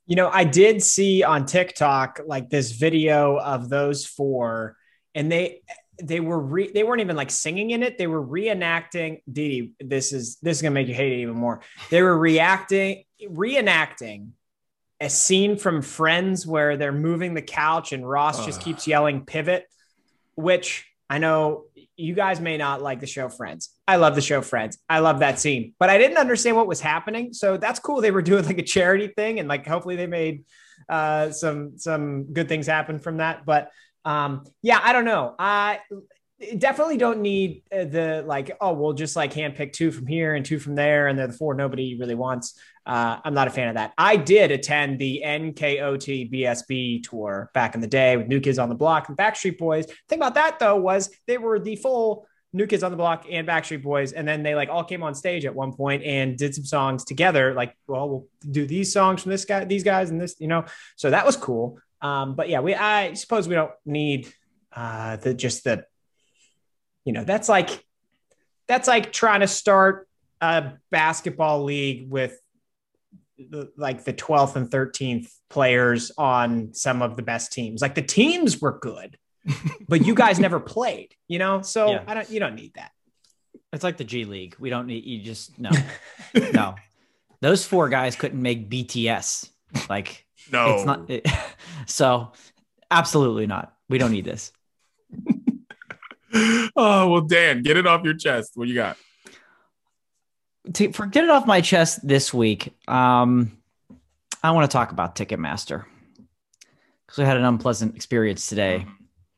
You 0.08 0.16
know, 0.16 0.30
I 0.30 0.44
did 0.44 0.84
see 0.84 1.24
on 1.24 1.46
TikTok 1.46 2.22
like 2.26 2.50
this 2.50 2.72
video 2.72 3.38
of 3.38 3.70
those 3.70 4.06
four, 4.06 4.78
and 5.14 5.32
they 5.32 5.62
they 6.02 6.20
were 6.20 6.40
re- 6.40 6.72
they 6.72 6.84
weren't 6.84 7.02
even 7.02 7.16
like 7.16 7.32
singing 7.32 7.72
in 7.72 7.84
it. 7.84 7.98
They 7.98 8.08
were 8.08 8.26
reenacting. 8.26 9.22
Didi, 9.32 9.74
this 9.80 10.14
is 10.14 10.38
this 10.42 10.58
is 10.58 10.62
gonna 10.62 10.74
make 10.74 10.88
you 10.88 10.94
hate 10.94 11.14
it 11.14 11.22
even 11.22 11.36
more. 11.36 11.62
They 11.90 12.02
were 12.02 12.18
reacting, 12.18 13.04
reenacting 13.24 14.30
a 15.02 15.10
scene 15.10 15.58
from 15.58 15.82
Friends 15.82 16.48
where 16.48 16.78
they're 16.78 16.92
moving 16.92 17.34
the 17.34 17.42
couch 17.42 17.92
and 17.92 18.08
Ross 18.08 18.46
just 18.46 18.60
Ugh. 18.60 18.66
keeps 18.66 18.88
yelling 18.88 19.26
"pivot," 19.26 19.66
which 20.36 20.86
I 21.10 21.20
know 21.20 21.66
you 21.98 22.14
guys 22.14 22.42
may 22.42 22.58
not 22.58 22.82
like 22.82 23.00
the 23.00 23.08
show 23.08 23.30
Friends. 23.30 23.70
I 23.88 23.98
love 23.98 24.16
the 24.16 24.22
show 24.22 24.42
Friends. 24.42 24.78
I 24.90 25.00
love 25.00 25.20
that 25.20 25.40
scene, 25.40 25.74
but 25.80 25.90
I 25.90 25.98
didn't 25.98 26.18
understand 26.18 26.56
what 26.56 26.68
was 26.68 26.82
happening. 26.82 27.34
So 27.34 27.58
that's 27.58 27.80
cool. 27.80 28.02
They 28.02 28.12
were 28.12 28.22
doing 28.22 28.46
like 28.46 28.58
a 28.58 28.64
charity 28.64 29.08
thing, 29.08 29.40
and 29.40 29.48
like 29.48 29.66
hopefully 29.66 29.96
they 29.96 30.08
made 30.08 30.46
uh, 30.90 31.32
some 31.32 31.78
some 31.78 32.34
good 32.34 32.50
things 32.50 32.68
happen 32.68 33.00
from 33.00 33.18
that. 33.18 33.46
But 33.46 33.72
um, 34.06 34.46
yeah, 34.62 34.80
I 34.82 34.94
don't 34.94 35.06
know. 35.06 35.36
I 35.38 35.80
definitely 36.58 36.98
don't 36.98 37.22
need 37.22 37.64
uh, 37.72 37.86
the 37.86 38.24
like 38.26 38.56
oh 38.60 38.74
we'll 38.74 38.94
just 38.94 39.16
like 39.16 39.34
handpick 39.34 39.72
two 39.72 39.92
from 39.92 40.06
here 40.06 40.36
and 40.36 40.46
two 40.46 40.60
from 40.60 40.76
there, 40.76 41.08
and 41.08 41.18
they're 41.18 41.28
the 41.28 41.34
four 41.34 41.54
nobody 41.54 41.98
really 42.00 42.16
wants. 42.16 42.60
Uh, 42.86 43.20
I'm 43.24 43.34
not 43.34 43.48
a 43.48 43.52
fan 43.52 43.70
of 43.70 43.76
that. 43.76 43.94
I 43.98 44.16
did 44.16 44.52
attend 44.52 45.00
the 45.00 45.24
NKOT 45.26 46.32
BSB 46.32 47.04
tour 47.04 47.50
back 47.54 47.74
in 47.74 47.82
the 47.82 47.88
day 47.88 48.16
with 48.16 48.28
New 48.28 48.40
Kids 48.40 48.60
on 48.60 48.70
the 48.70 48.76
Block 48.76 49.10
and 49.10 49.18
Backstreet 49.18 49.58
Boys. 49.58 49.88
thing 50.08 50.20
about 50.20 50.36
that 50.36 50.60
though 50.60 50.76
was 50.76 51.10
they 51.26 51.40
were 51.40 51.60
the 51.60 51.76
full 51.78 52.28
New 52.56 52.68
Kids 52.68 52.84
on 52.84 52.92
the 52.92 52.98
Block 52.98 53.26
and 53.30 53.48
Backstreet 53.48 53.84
Boys, 53.84 54.14
and 54.14 54.28
then 54.28 54.42
they 54.42 54.56
like 54.56 54.70
all 54.70 54.84
came 54.84 55.04
on 55.04 55.14
stage 55.14 55.46
at 55.46 55.54
one 55.54 55.74
point 55.74 56.04
and 56.04 56.38
did 56.38 56.56
some 56.56 56.64
songs 56.64 57.04
together. 57.04 57.54
Like, 57.54 57.76
well, 57.86 58.10
we'll 58.10 58.28
do 58.50 58.66
these 58.66 58.94
songs 58.94 59.24
from 59.24 59.32
this 59.32 59.44
guy, 59.44 59.66
these 59.66 59.84
guys, 59.84 60.10
and 60.10 60.22
this, 60.22 60.36
you 60.40 60.48
know. 60.48 60.64
So 60.96 61.10
that 61.10 61.26
was 61.26 61.36
cool. 61.36 61.80
Um, 62.06 62.36
but 62.36 62.50
yeah, 62.50 62.60
we 62.60 62.76
I 62.76 63.14
suppose 63.14 63.48
we 63.48 63.56
don't 63.56 63.72
need 63.84 64.32
uh, 64.72 65.16
the 65.16 65.34
just 65.34 65.64
the, 65.64 65.86
you 67.04 67.14
know, 67.14 67.24
that's 67.24 67.50
like 67.50 67.84
that's 68.68 68.88
like 68.88 69.12
trying 69.12 69.40
to 69.40 69.48
start 69.48 70.08
a 70.40 70.74
basketball 70.92 71.64
league 71.64 72.10
with 72.10 72.40
the, 73.38 73.72
like 73.76 74.04
the 74.04 74.14
12th 74.14 74.56
and 74.56 74.70
13th 74.70 75.32
players 75.50 76.12
on 76.18 76.74
some 76.74 77.02
of 77.02 77.16
the 77.16 77.24
best 77.24 77.52
teams. 77.52 77.82
Like 77.82 77.96
the 77.96 78.02
teams 78.02 78.62
were 78.62 78.78
good, 78.80 79.18
but 79.88 80.06
you 80.06 80.14
guys 80.14 80.40
never 80.40 80.60
played, 80.60 81.16
you 81.28 81.40
know? 81.40 81.62
So 81.64 81.90
Yeah. 81.90 82.04
I 82.06 82.14
don't, 82.14 82.30
you 82.30 82.40
don't 82.40 82.56
need 82.56 82.74
that. 82.76 82.92
It's 83.74 83.84
like 83.84 83.98
the 83.98 84.04
G 84.04 84.26
League. 84.26 84.56
We 84.60 84.70
don't 84.70 84.88
need 84.88 85.06
you 85.06 85.22
just 85.24 85.58
no. 85.60 85.72
no. 86.54 86.76
Those 87.42 87.66
four 87.66 87.90
guys 87.90 88.16
couldn't 88.16 88.42
make 88.42 88.70
BTS. 88.70 89.50
Like 89.90 90.25
No. 90.52 90.76
it's 90.76 90.86
not 90.86 91.10
it, 91.10 91.28
so 91.86 92.32
absolutely 92.92 93.48
not. 93.48 93.74
We 93.90 93.98
don't 93.98 94.12
need 94.12 94.26
this. 94.26 94.52
oh 96.76 97.10
well, 97.10 97.22
Dan, 97.22 97.64
get 97.64 97.78
it 97.78 97.88
off 97.88 98.04
your 98.04 98.16
chest. 98.16 98.52
What 98.56 98.68
you 98.68 98.76
got? 98.76 98.98
to 100.74 100.92
for 100.92 101.06
get 101.06 101.24
it 101.24 101.30
off 101.30 101.46
my 101.46 101.62
chest 101.62 102.06
this 102.06 102.34
week, 102.34 102.74
um, 102.88 103.58
I 104.44 104.52
want 104.52 104.70
to 104.70 104.74
talk 104.74 104.92
about 104.92 105.16
Ticketmaster 105.16 105.86
because 107.06 107.18
we 107.18 107.24
had 107.24 107.38
an 107.38 107.46
unpleasant 107.46 107.96
experience 107.96 108.48
today 108.48 108.86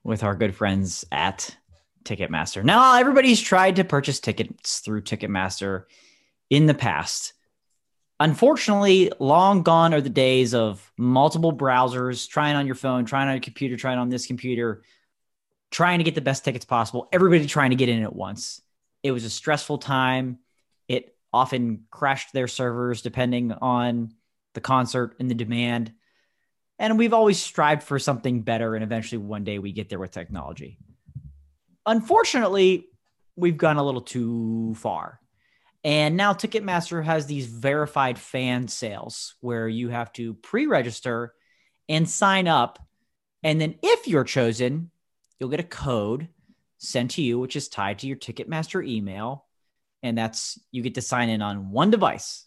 with 0.03 0.23
our 0.23 0.35
good 0.35 0.55
friends 0.55 1.05
at 1.11 1.55
Ticketmaster. 2.03 2.63
Now, 2.63 2.97
everybody's 2.97 3.41
tried 3.41 3.75
to 3.77 3.83
purchase 3.83 4.19
tickets 4.19 4.79
through 4.79 5.01
Ticketmaster 5.01 5.83
in 6.49 6.65
the 6.65 6.73
past. 6.73 7.33
Unfortunately, 8.19 9.11
long 9.19 9.61
gone 9.61 9.93
are 9.93 10.01
the 10.01 10.09
days 10.09 10.55
of 10.55 10.91
multiple 10.97 11.55
browsers, 11.55 12.27
trying 12.27 12.55
on 12.55 12.65
your 12.65 12.75
phone, 12.75 13.05
trying 13.05 13.27
on 13.27 13.35
your 13.35 13.41
computer, 13.41 13.77
trying 13.77 13.99
on 13.99 14.09
this 14.09 14.25
computer, 14.25 14.81
trying 15.69 15.99
to 15.99 16.03
get 16.03 16.15
the 16.15 16.21
best 16.21 16.43
tickets 16.43 16.65
possible, 16.65 17.07
everybody 17.11 17.45
trying 17.45 17.69
to 17.69 17.75
get 17.75 17.89
in 17.89 18.01
at 18.01 18.15
once. 18.15 18.61
It 19.03 19.11
was 19.11 19.23
a 19.23 19.29
stressful 19.29 19.77
time. 19.77 20.39
It 20.87 21.15
often 21.31 21.85
crashed 21.91 22.33
their 22.33 22.47
servers 22.47 23.03
depending 23.03 23.51
on 23.51 24.13
the 24.53 24.61
concert 24.61 25.15
and 25.19 25.29
the 25.29 25.35
demand. 25.35 25.93
And 26.79 26.97
we've 26.97 27.13
always 27.13 27.39
strived 27.39 27.83
for 27.83 27.99
something 27.99 28.41
better. 28.41 28.73
And 28.73 28.83
eventually, 28.83 29.19
one 29.19 29.43
day, 29.43 29.59
we 29.59 29.71
get 29.71 29.89
there 29.89 29.99
with 29.99 30.11
technology. 30.11 30.79
Unfortunately, 31.85 32.87
we've 33.35 33.57
gone 33.57 33.77
a 33.77 33.83
little 33.83 34.01
too 34.01 34.73
far. 34.75 35.19
And 35.87 36.17
now 36.17 36.33
Ticketmaster 36.33 37.01
has 37.01 37.27
these 37.27 37.45
verified 37.45 38.19
fan 38.19 38.67
sales 38.67 39.35
where 39.39 39.69
you 39.69 39.87
have 39.87 40.11
to 40.13 40.33
pre 40.33 40.67
register 40.67 41.33
and 41.87 42.09
sign 42.09 42.49
up. 42.49 42.77
And 43.41 43.61
then, 43.61 43.75
if 43.81 44.05
you're 44.05 44.25
chosen, 44.25 44.91
you'll 45.39 45.47
get 45.47 45.61
a 45.61 45.63
code 45.63 46.27
sent 46.77 47.11
to 47.11 47.21
you, 47.21 47.39
which 47.39 47.55
is 47.55 47.69
tied 47.69 47.99
to 47.99 48.07
your 48.07 48.17
Ticketmaster 48.17 48.85
email. 48.85 49.45
And 50.03 50.17
that's 50.17 50.59
you 50.71 50.81
get 50.83 50.95
to 50.95 51.01
sign 51.01 51.29
in 51.29 51.41
on 51.41 51.71
one 51.71 51.89
device. 51.89 52.45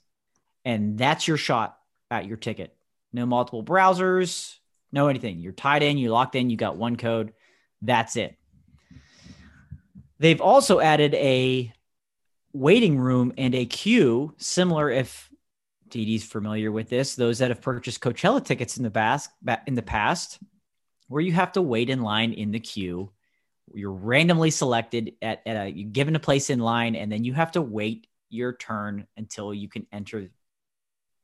And 0.67 0.99
that's 0.99 1.27
your 1.27 1.39
shot 1.39 1.79
at 2.11 2.27
your 2.27 2.37
ticket. 2.37 2.77
No 3.11 3.25
multiple 3.25 3.65
browsers, 3.65 4.55
no 4.93 5.09
anything. 5.09 5.39
You're 5.39 5.53
tied 5.55 5.83
in, 5.83 5.97
you 5.97 6.11
locked 6.11 6.35
in, 6.35 6.51
you 6.51 6.59
got 6.59 6.77
one 6.77 6.97
code. 6.97 7.33
That's 7.81 8.17
it. 8.17 8.37
They've 10.19 10.43
also 10.43 10.79
added 10.79 11.15
a 11.15 11.73
waiting 12.53 12.99
room 12.99 13.33
and 13.39 13.55
a 13.55 13.67
queue, 13.67 14.35
similar 14.39 14.91
if 14.91 15.31
DD's 15.89 16.25
familiar 16.25 16.71
with 16.71 16.89
this, 16.89 17.15
those 17.15 17.39
that 17.39 17.51
have 17.51 17.61
purchased 17.61 18.01
Coachella 18.01 18.45
tickets 18.45 18.77
in 18.77 18.85
the 18.85 18.91
past, 18.91 19.31
in 19.67 19.75
the 19.75 19.83
past, 19.83 20.39
where 21.09 21.23
you 21.23 21.33
have 21.33 21.53
to 21.53 21.63
wait 21.63 21.91
in 21.91 22.03
line 22.03 22.33
in 22.33 22.53
the 22.53 22.61
queue. 22.61 23.11
You're 23.75 23.93
randomly 23.93 24.51
selected 24.51 25.15
at, 25.23 25.43
at 25.47 25.67
a 25.67 25.71
given 25.71 26.17
a 26.17 26.21
place 26.21 26.51
in 26.51 26.59
line, 26.59 26.97
and 26.97 27.11
then 27.11 27.25
you 27.25 27.33
have 27.35 27.53
to 27.53 27.63
wait 27.63 28.07
your 28.29 28.53
turn 28.53 29.07
until 29.17 29.53
you 29.53 29.69
can 29.69 29.87
enter 29.93 30.29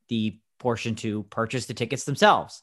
the 0.09 0.39
portion 0.59 0.95
to 0.97 1.25
purchase 1.25 1.67
the 1.67 1.75
tickets 1.75 2.05
themselves. 2.05 2.63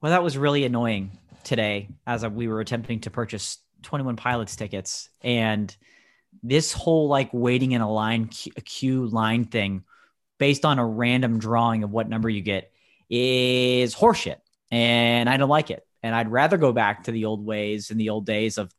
Well, 0.00 0.10
that 0.10 0.22
was 0.22 0.36
really 0.36 0.64
annoying 0.64 1.18
today 1.44 1.88
as 2.06 2.26
we 2.26 2.48
were 2.48 2.60
attempting 2.60 3.00
to 3.00 3.10
purchase 3.10 3.58
21 3.82 4.16
Pilots 4.16 4.56
tickets. 4.56 5.08
And 5.22 5.74
this 6.42 6.72
whole 6.72 7.08
like 7.08 7.30
waiting 7.32 7.72
in 7.72 7.80
a 7.80 7.90
line, 7.90 8.30
a 8.56 8.60
queue 8.60 9.06
line 9.06 9.44
thing 9.44 9.84
based 10.38 10.64
on 10.64 10.78
a 10.78 10.86
random 10.86 11.38
drawing 11.38 11.84
of 11.84 11.90
what 11.90 12.08
number 12.08 12.28
you 12.28 12.42
get 12.42 12.72
is 13.08 13.94
horseshit. 13.94 14.36
And 14.70 15.28
I 15.28 15.36
don't 15.36 15.48
like 15.48 15.70
it. 15.70 15.86
And 16.02 16.14
I'd 16.14 16.30
rather 16.30 16.56
go 16.56 16.72
back 16.72 17.04
to 17.04 17.12
the 17.12 17.24
old 17.24 17.44
ways 17.44 17.90
and 17.90 17.98
the 17.98 18.10
old 18.10 18.26
days 18.26 18.58
of 18.58 18.72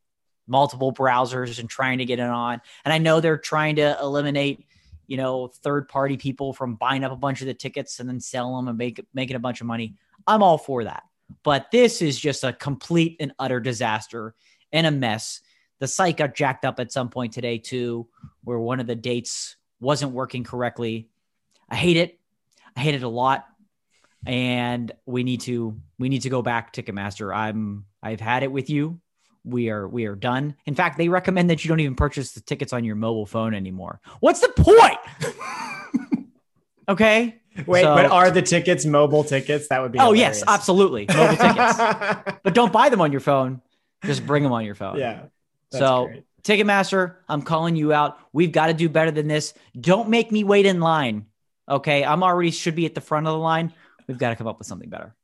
multiple 0.47 0.93
browsers 0.93 1.59
and 1.59 1.69
trying 1.69 1.99
to 1.99 2.05
get 2.05 2.19
it 2.19 2.23
on. 2.23 2.61
And 2.83 2.93
I 2.93 2.99
know 2.99 3.19
they're 3.19 3.37
trying 3.37 3.77
to 3.77 3.97
eliminate 3.99 4.65
you 5.07 5.17
know, 5.17 5.47
third 5.47 5.87
party 5.87 6.17
people 6.17 6.53
from 6.53 6.75
buying 6.75 7.03
up 7.03 7.11
a 7.11 7.17
bunch 7.17 7.41
of 7.41 7.47
the 7.47 7.53
tickets 7.53 7.99
and 7.99 8.09
then 8.09 8.19
sell 8.19 8.55
them 8.55 8.67
and 8.67 8.77
make 8.77 9.03
making 9.13 9.35
a 9.35 9.39
bunch 9.39 9.61
of 9.61 9.67
money. 9.67 9.95
I'm 10.25 10.43
all 10.43 10.57
for 10.57 10.83
that. 10.83 11.03
But 11.43 11.71
this 11.71 12.01
is 12.01 12.19
just 12.19 12.43
a 12.43 12.53
complete 12.53 13.17
and 13.19 13.33
utter 13.39 13.59
disaster 13.59 14.35
and 14.71 14.87
a 14.87 14.91
mess. 14.91 15.41
The 15.79 15.87
site 15.87 16.17
got 16.17 16.35
jacked 16.35 16.65
up 16.65 16.79
at 16.79 16.91
some 16.91 17.09
point 17.09 17.33
today 17.33 17.57
too, 17.57 18.07
where 18.43 18.59
one 18.59 18.79
of 18.79 18.87
the 18.87 18.95
dates 18.95 19.55
wasn't 19.79 20.13
working 20.13 20.43
correctly. 20.43 21.09
I 21.69 21.75
hate 21.75 21.97
it. 21.97 22.19
I 22.75 22.81
hate 22.81 22.95
it 22.95 23.03
a 23.03 23.09
lot. 23.09 23.45
And 24.25 24.91
we 25.05 25.23
need 25.23 25.41
to 25.41 25.79
we 25.99 26.09
need 26.09 26.21
to 26.21 26.29
go 26.29 26.41
back 26.41 26.73
Ticketmaster. 26.73 27.35
I'm 27.35 27.85
I've 28.01 28.19
had 28.21 28.43
it 28.43 28.51
with 28.51 28.69
you 28.69 28.99
we 29.45 29.69
are 29.69 29.87
we 29.87 30.05
are 30.05 30.15
done. 30.15 30.55
In 30.65 30.75
fact, 30.75 30.97
they 30.97 31.07
recommend 31.07 31.49
that 31.49 31.63
you 31.63 31.69
don't 31.69 31.79
even 31.79 31.95
purchase 31.95 32.31
the 32.31 32.41
tickets 32.41 32.73
on 32.73 32.83
your 32.83 32.95
mobile 32.95 33.25
phone 33.25 33.53
anymore. 33.53 34.01
What's 34.19 34.41
the 34.41 34.49
point? 34.49 34.97
okay. 36.89 37.39
Wait, 37.65 37.83
so, 37.83 37.95
but 37.95 38.07
are 38.07 38.31
the 38.31 38.41
tickets 38.41 38.85
mobile 38.85 39.23
tickets? 39.23 39.69
That 39.69 39.81
would 39.81 39.91
be. 39.91 39.99
Oh 39.99 40.11
hilarious. 40.11 40.39
yes, 40.39 40.43
absolutely, 40.47 41.05
mobile 41.07 41.37
tickets. 41.37 42.39
But 42.43 42.53
don't 42.53 42.73
buy 42.73 42.89
them 42.89 43.01
on 43.01 43.11
your 43.11 43.21
phone. 43.21 43.61
Just 44.03 44.25
bring 44.25 44.43
them 44.43 44.51
on 44.51 44.65
your 44.65 44.75
phone. 44.75 44.97
Yeah. 44.97 45.25
So 45.71 46.07
great. 46.07 46.23
Ticketmaster, 46.43 47.15
I'm 47.27 47.41
calling 47.41 47.75
you 47.75 47.91
out. 47.91 48.19
We've 48.31 48.51
got 48.51 48.67
to 48.67 48.73
do 48.73 48.87
better 48.87 49.11
than 49.11 49.27
this. 49.27 49.53
Don't 49.79 50.09
make 50.09 50.31
me 50.31 50.43
wait 50.43 50.67
in 50.67 50.79
line. 50.79 51.25
Okay, 51.67 52.05
I'm 52.05 52.21
already 52.21 52.51
should 52.51 52.75
be 52.75 52.85
at 52.85 52.93
the 52.93 53.01
front 53.01 53.25
of 53.25 53.33
the 53.33 53.39
line. 53.39 53.73
We've 54.07 54.19
got 54.19 54.29
to 54.29 54.35
come 54.35 54.45
up 54.45 54.59
with 54.59 54.67
something 54.67 54.89
better. 54.89 55.15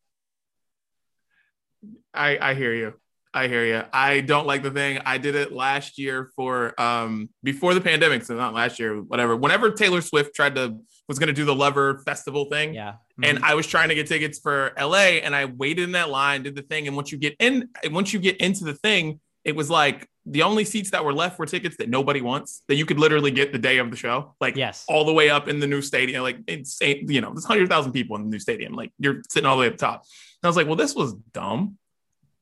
I 2.13 2.38
I 2.39 2.54
hear 2.56 2.73
you. 2.73 2.93
I 3.34 3.47
hear 3.47 3.65
you. 3.65 3.84
I 3.93 4.21
don't 4.21 4.45
like 4.45 4.62
the 4.62 4.71
thing. 4.71 4.99
I 5.06 5.17
did 5.17 5.36
it 5.36 5.54
last 5.54 5.97
year 5.97 6.32
for 6.36 6.80
um 6.82 7.30
before 7.43 7.73
the 7.73 7.82
pandemic, 7.82 8.23
so 8.23 8.36
not 8.36 8.54
last 8.54 8.80
year, 8.80 8.97
whatever. 9.01 9.36
Whenever 9.36 9.71
Taylor 9.71 10.01
Swift 10.01 10.36
tried 10.36 10.56
to 10.56 10.80
was 11.08 11.19
going 11.19 11.27
to 11.27 11.34
do 11.34 11.45
the 11.45 11.56
Lover 11.56 11.99
Festival 11.99 12.45
thing, 12.45 12.73
yeah, 12.73 12.91
mm-hmm. 12.91 13.23
and 13.25 13.45
I 13.45 13.56
was 13.56 13.67
trying 13.67 13.89
to 13.89 13.95
get 13.95 14.08
tickets 14.08 14.39
for 14.39 14.73
LA, 14.80 15.21
and 15.23 15.36
I 15.36 15.45
waited 15.45 15.84
in 15.84 15.91
that 15.93 16.10
line, 16.10 16.43
did 16.43 16.56
the 16.56 16.62
thing, 16.62 16.88
and 16.88 16.95
once 16.95 17.12
you 17.12 17.17
get 17.17 17.36
in, 17.39 17.69
once 17.86 18.12
you 18.12 18.19
get 18.19 18.38
into 18.38 18.65
the 18.65 18.73
thing, 18.73 19.19
it 19.45 19.56
was 19.56 19.69
like 19.69 20.10
the 20.25 20.43
only 20.43 20.65
seats 20.65 20.91
that 20.91 21.03
were 21.03 21.13
left 21.13 21.39
were 21.39 21.45
tickets 21.45 21.77
that 21.77 21.89
nobody 21.89 22.21
wants 22.21 22.62
that 22.67 22.75
you 22.75 22.86
could 22.86 22.99
literally 22.99 23.31
get 23.31 23.51
the 23.51 23.57
day 23.57 23.79
of 23.79 23.89
the 23.89 23.97
show, 23.97 24.36
like 24.39 24.55
yes, 24.55 24.86
all 24.88 25.05
the 25.05 25.13
way 25.13 25.29
up 25.29 25.47
in 25.47 25.60
the 25.60 25.67
new 25.67 25.81
stadium, 25.81 26.23
like 26.23 26.38
it's 26.47 26.79
you 26.81 27.21
know, 27.21 27.31
there's 27.31 27.45
hundred 27.45 27.69
thousand 27.69 27.91
people 27.91 28.15
in 28.17 28.23
the 28.23 28.29
new 28.29 28.39
stadium, 28.39 28.73
like 28.73 28.91
you're 28.99 29.21
sitting 29.29 29.47
all 29.47 29.55
the 29.55 29.62
way 29.62 29.67
up 29.67 29.77
top. 29.77 30.01
And 30.01 30.47
I 30.47 30.47
was 30.47 30.55
like, 30.55 30.67
well, 30.67 30.75
this 30.75 30.95
was 30.95 31.13
dumb, 31.34 31.77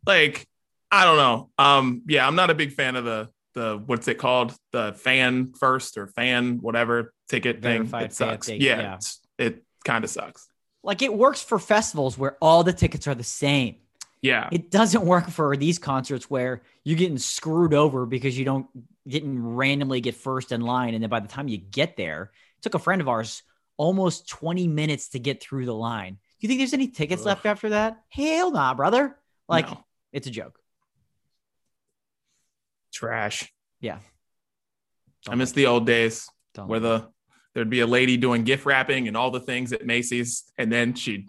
like 0.05 0.47
I 0.91 1.05
don't 1.05 1.17
know. 1.17 1.49
Um, 1.57 2.01
yeah, 2.07 2.27
I'm 2.27 2.35
not 2.35 2.49
a 2.49 2.55
big 2.55 2.73
fan 2.73 2.95
of 2.95 3.05
the 3.05 3.29
the 3.53 3.81
what's 3.85 4.07
it 4.07 4.17
called 4.17 4.55
the 4.71 4.93
fan 4.93 5.53
first 5.53 5.97
or 5.97 6.07
fan 6.07 6.59
whatever 6.61 7.13
ticket 7.29 7.59
Verified 7.59 8.13
thing. 8.13 8.29
It 8.29 8.43
sucks. 8.43 8.49
yeah, 8.49 8.57
yeah. 8.57 8.99
it 9.37 9.63
kind 9.83 10.03
of 10.03 10.09
sucks. 10.09 10.47
Like 10.83 11.01
it 11.01 11.13
works 11.13 11.41
for 11.41 11.59
festivals 11.59 12.17
where 12.17 12.37
all 12.41 12.63
the 12.63 12.73
tickets 12.73 13.07
are 13.07 13.15
the 13.15 13.23
same. 13.23 13.75
Yeah, 14.21 14.49
it 14.51 14.69
doesn't 14.69 15.03
work 15.05 15.29
for 15.29 15.55
these 15.55 15.79
concerts 15.79 16.29
where 16.29 16.61
you're 16.83 16.97
getting 16.97 17.17
screwed 17.17 17.73
over 17.73 18.05
because 18.05 18.37
you 18.37 18.45
don't 18.45 18.67
didn't 19.07 19.41
randomly 19.41 20.01
get 20.01 20.15
first 20.15 20.51
in 20.51 20.61
line, 20.61 20.93
and 20.93 21.01
then 21.01 21.09
by 21.09 21.19
the 21.19 21.27
time 21.27 21.47
you 21.47 21.57
get 21.57 21.95
there, 21.95 22.31
it 22.57 22.61
took 22.61 22.73
a 22.73 22.79
friend 22.79 23.01
of 23.01 23.07
ours 23.07 23.43
almost 23.77 24.27
20 24.27 24.67
minutes 24.67 25.09
to 25.09 25.19
get 25.19 25.41
through 25.41 25.65
the 25.65 25.73
line. 25.73 26.13
Do 26.13 26.19
you 26.41 26.49
think 26.49 26.59
there's 26.59 26.73
any 26.73 26.89
tickets 26.89 27.21
Ugh. 27.21 27.27
left 27.27 27.45
after 27.45 27.69
that? 27.69 28.01
Hell 28.09 28.51
nah, 28.51 28.73
brother. 28.73 29.17
Like 29.47 29.69
no. 29.69 29.83
it's 30.11 30.27
a 30.27 30.31
joke 30.31 30.59
trash. 32.99 33.51
Yeah. 33.79 33.99
Don't 35.25 35.33
I 35.33 35.35
miss 35.35 35.51
the 35.53 35.67
old 35.67 35.85
days 35.85 36.27
Don't 36.53 36.67
where 36.67 36.79
the 36.79 37.07
there'd 37.53 37.69
be 37.69 37.79
a 37.79 37.87
lady 37.87 38.17
doing 38.17 38.43
gift 38.43 38.65
wrapping 38.65 39.07
and 39.07 39.17
all 39.17 39.31
the 39.31 39.39
things 39.39 39.73
at 39.73 39.85
Macy's, 39.85 40.43
and 40.57 40.71
then 40.71 40.93
she'd 40.93 41.27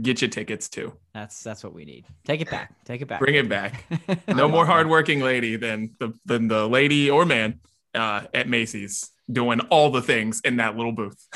get 0.00 0.22
you 0.22 0.28
tickets 0.28 0.68
too. 0.68 0.92
That's 1.14 1.42
that's 1.42 1.64
what 1.64 1.74
we 1.74 1.84
need. 1.84 2.06
Take 2.24 2.40
it 2.40 2.50
back. 2.50 2.72
Take 2.84 3.02
it 3.02 3.06
back. 3.06 3.20
Bring 3.20 3.34
it 3.34 3.48
back. 3.48 3.84
no 4.28 4.48
more 4.48 4.66
hardworking 4.66 5.20
lady 5.20 5.56
than 5.56 5.94
the 5.98 6.12
than 6.24 6.48
the 6.48 6.68
lady 6.68 7.10
or 7.10 7.24
man 7.24 7.60
uh, 7.94 8.22
at 8.32 8.48
Macy's 8.48 9.10
doing 9.30 9.60
all 9.60 9.90
the 9.90 10.02
things 10.02 10.40
in 10.44 10.56
that 10.56 10.76
little 10.76 10.92
booth. 10.92 11.26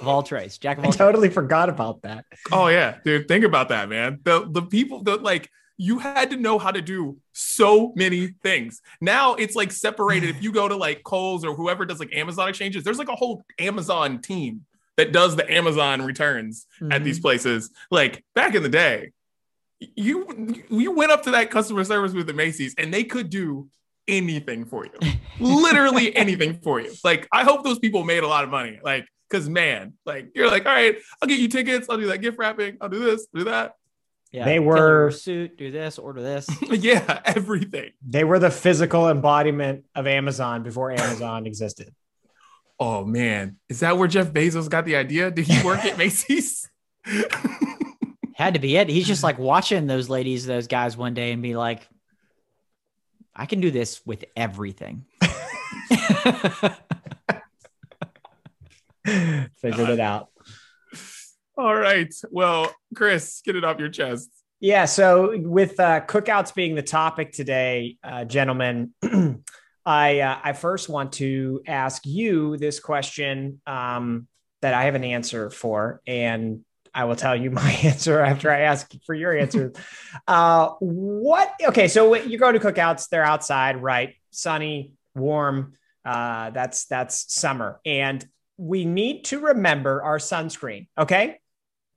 of 0.00 0.06
all 0.06 0.22
trades, 0.22 0.58
Jack 0.58 0.78
of 0.78 0.84
all 0.84 0.92
I 0.92 0.96
totally 0.96 1.30
forgot 1.30 1.68
about 1.68 2.02
that. 2.02 2.24
Oh 2.52 2.68
yeah, 2.68 2.98
dude, 3.04 3.28
think 3.28 3.44
about 3.44 3.68
that, 3.70 3.88
man. 3.88 4.20
The 4.22 4.46
the 4.50 4.62
people 4.62 5.02
that 5.04 5.22
like 5.22 5.48
you 5.76 5.98
had 5.98 6.28
to 6.28 6.36
know 6.36 6.58
how 6.58 6.70
to 6.70 6.82
do 6.82 7.16
so 7.32 7.94
many 7.96 8.34
things. 8.42 8.82
Now 9.00 9.34
it's 9.34 9.56
like 9.56 9.72
separated. 9.72 10.28
if 10.28 10.42
you 10.42 10.52
go 10.52 10.68
to 10.68 10.76
like 10.76 11.02
Kohl's 11.04 11.42
or 11.42 11.54
whoever 11.54 11.86
does 11.86 11.98
like 11.98 12.14
Amazon 12.14 12.50
exchanges, 12.50 12.84
there's 12.84 12.98
like 12.98 13.08
a 13.08 13.16
whole 13.16 13.42
Amazon 13.58 14.20
team 14.20 14.66
that 15.00 15.12
does 15.12 15.34
the 15.34 15.50
Amazon 15.50 16.02
returns 16.02 16.66
mm-hmm. 16.78 16.92
at 16.92 17.02
these 17.02 17.16
mm-hmm. 17.16 17.22
places. 17.22 17.70
Like 17.90 18.22
back 18.34 18.54
in 18.54 18.62
the 18.62 18.68
day, 18.68 19.12
you 19.78 20.62
you 20.68 20.92
went 20.92 21.10
up 21.10 21.22
to 21.22 21.30
that 21.30 21.50
customer 21.50 21.84
service 21.84 22.12
with 22.12 22.26
the 22.26 22.34
Macy's 22.34 22.74
and 22.76 22.92
they 22.92 23.04
could 23.04 23.30
do 23.30 23.68
anything 24.06 24.66
for 24.66 24.84
you. 24.84 25.12
Literally 25.38 26.14
anything 26.24 26.60
for 26.60 26.80
you. 26.80 26.92
Like 27.02 27.26
I 27.32 27.44
hope 27.44 27.64
those 27.64 27.78
people 27.78 28.04
made 28.04 28.22
a 28.22 28.28
lot 28.28 28.44
of 28.44 28.50
money. 28.50 28.78
Like 28.82 29.06
cuz 29.30 29.48
man, 29.48 29.94
like 30.04 30.32
you're 30.34 30.50
like, 30.50 30.66
"All 30.66 30.72
right, 30.72 30.96
I'll 31.22 31.28
get 31.28 31.40
you 31.40 31.48
tickets, 31.48 31.88
I'll 31.88 31.96
do 31.96 32.08
that 32.08 32.18
gift 32.18 32.38
wrapping, 32.38 32.76
I'll 32.82 32.90
do 32.90 32.98
this, 32.98 33.26
do 33.34 33.44
that." 33.44 33.76
Yeah, 34.32 34.44
they 34.44 34.60
were 34.60 35.10
suit, 35.12 35.56
do 35.56 35.70
this, 35.70 35.98
order 35.98 36.20
this. 36.20 36.46
yeah, 36.70 37.20
everything. 37.24 37.92
They 38.06 38.24
were 38.24 38.38
the 38.38 38.50
physical 38.50 39.08
embodiment 39.08 39.86
of 39.94 40.06
Amazon 40.06 40.62
before 40.62 40.92
Amazon 40.92 41.46
existed. 41.46 41.94
Oh 42.82 43.04
man, 43.04 43.58
is 43.68 43.80
that 43.80 43.98
where 43.98 44.08
Jeff 44.08 44.32
Bezos 44.32 44.70
got 44.70 44.86
the 44.86 44.96
idea? 44.96 45.30
Did 45.30 45.46
he 45.46 45.62
work 45.62 45.84
at 45.84 45.98
Macy's? 45.98 46.66
Had 48.34 48.54
to 48.54 48.60
be 48.60 48.78
it. 48.78 48.88
He's 48.88 49.06
just 49.06 49.22
like 49.28 49.38
watching 49.38 49.86
those 49.86 50.08
ladies, 50.08 50.46
those 50.46 50.66
guys 50.66 50.96
one 50.96 51.12
day 51.12 51.32
and 51.32 51.42
be 51.42 51.54
like, 51.54 51.86
I 53.36 53.44
can 53.44 53.60
do 53.60 53.70
this 53.70 54.00
with 54.06 54.24
everything. 54.34 55.04
Figured 59.04 59.90
it 59.90 60.00
out. 60.00 60.28
All 61.58 61.74
right. 61.74 62.12
Well, 62.30 62.74
Chris, 62.94 63.42
get 63.44 63.56
it 63.56 63.64
off 63.64 63.78
your 63.78 63.90
chest. 63.90 64.30
Yeah. 64.58 64.86
So 64.86 65.38
with 65.38 65.78
uh, 65.78 66.00
cookouts 66.00 66.54
being 66.54 66.74
the 66.74 66.82
topic 66.82 67.32
today, 67.32 67.98
uh, 68.02 68.24
gentlemen, 68.24 68.94
I 69.84 70.20
uh, 70.20 70.38
I 70.42 70.52
first 70.52 70.88
want 70.88 71.14
to 71.14 71.62
ask 71.66 72.04
you 72.04 72.56
this 72.56 72.80
question 72.80 73.60
um, 73.66 74.28
that 74.62 74.74
I 74.74 74.84
have 74.84 74.94
an 74.94 75.04
answer 75.04 75.50
for, 75.50 76.02
and 76.06 76.64
I 76.94 77.04
will 77.04 77.16
tell 77.16 77.34
you 77.34 77.50
my 77.50 77.70
answer 77.82 78.20
after 78.20 78.50
I 78.50 78.60
ask 78.60 78.92
for 79.04 79.14
your 79.14 79.36
answer. 79.36 79.72
uh, 80.28 80.70
what? 80.80 81.54
Okay, 81.62 81.88
so 81.88 82.14
you 82.14 82.38
go 82.38 82.52
to 82.52 82.58
cookouts; 82.58 83.08
they're 83.08 83.24
outside, 83.24 83.82
right? 83.82 84.14
Sunny, 84.30 84.92
warm. 85.14 85.74
Uh, 86.04 86.50
that's 86.50 86.86
that's 86.86 87.32
summer, 87.32 87.80
and 87.84 88.26
we 88.56 88.84
need 88.84 89.24
to 89.26 89.40
remember 89.40 90.02
our 90.02 90.18
sunscreen. 90.18 90.88
Okay, 90.98 91.38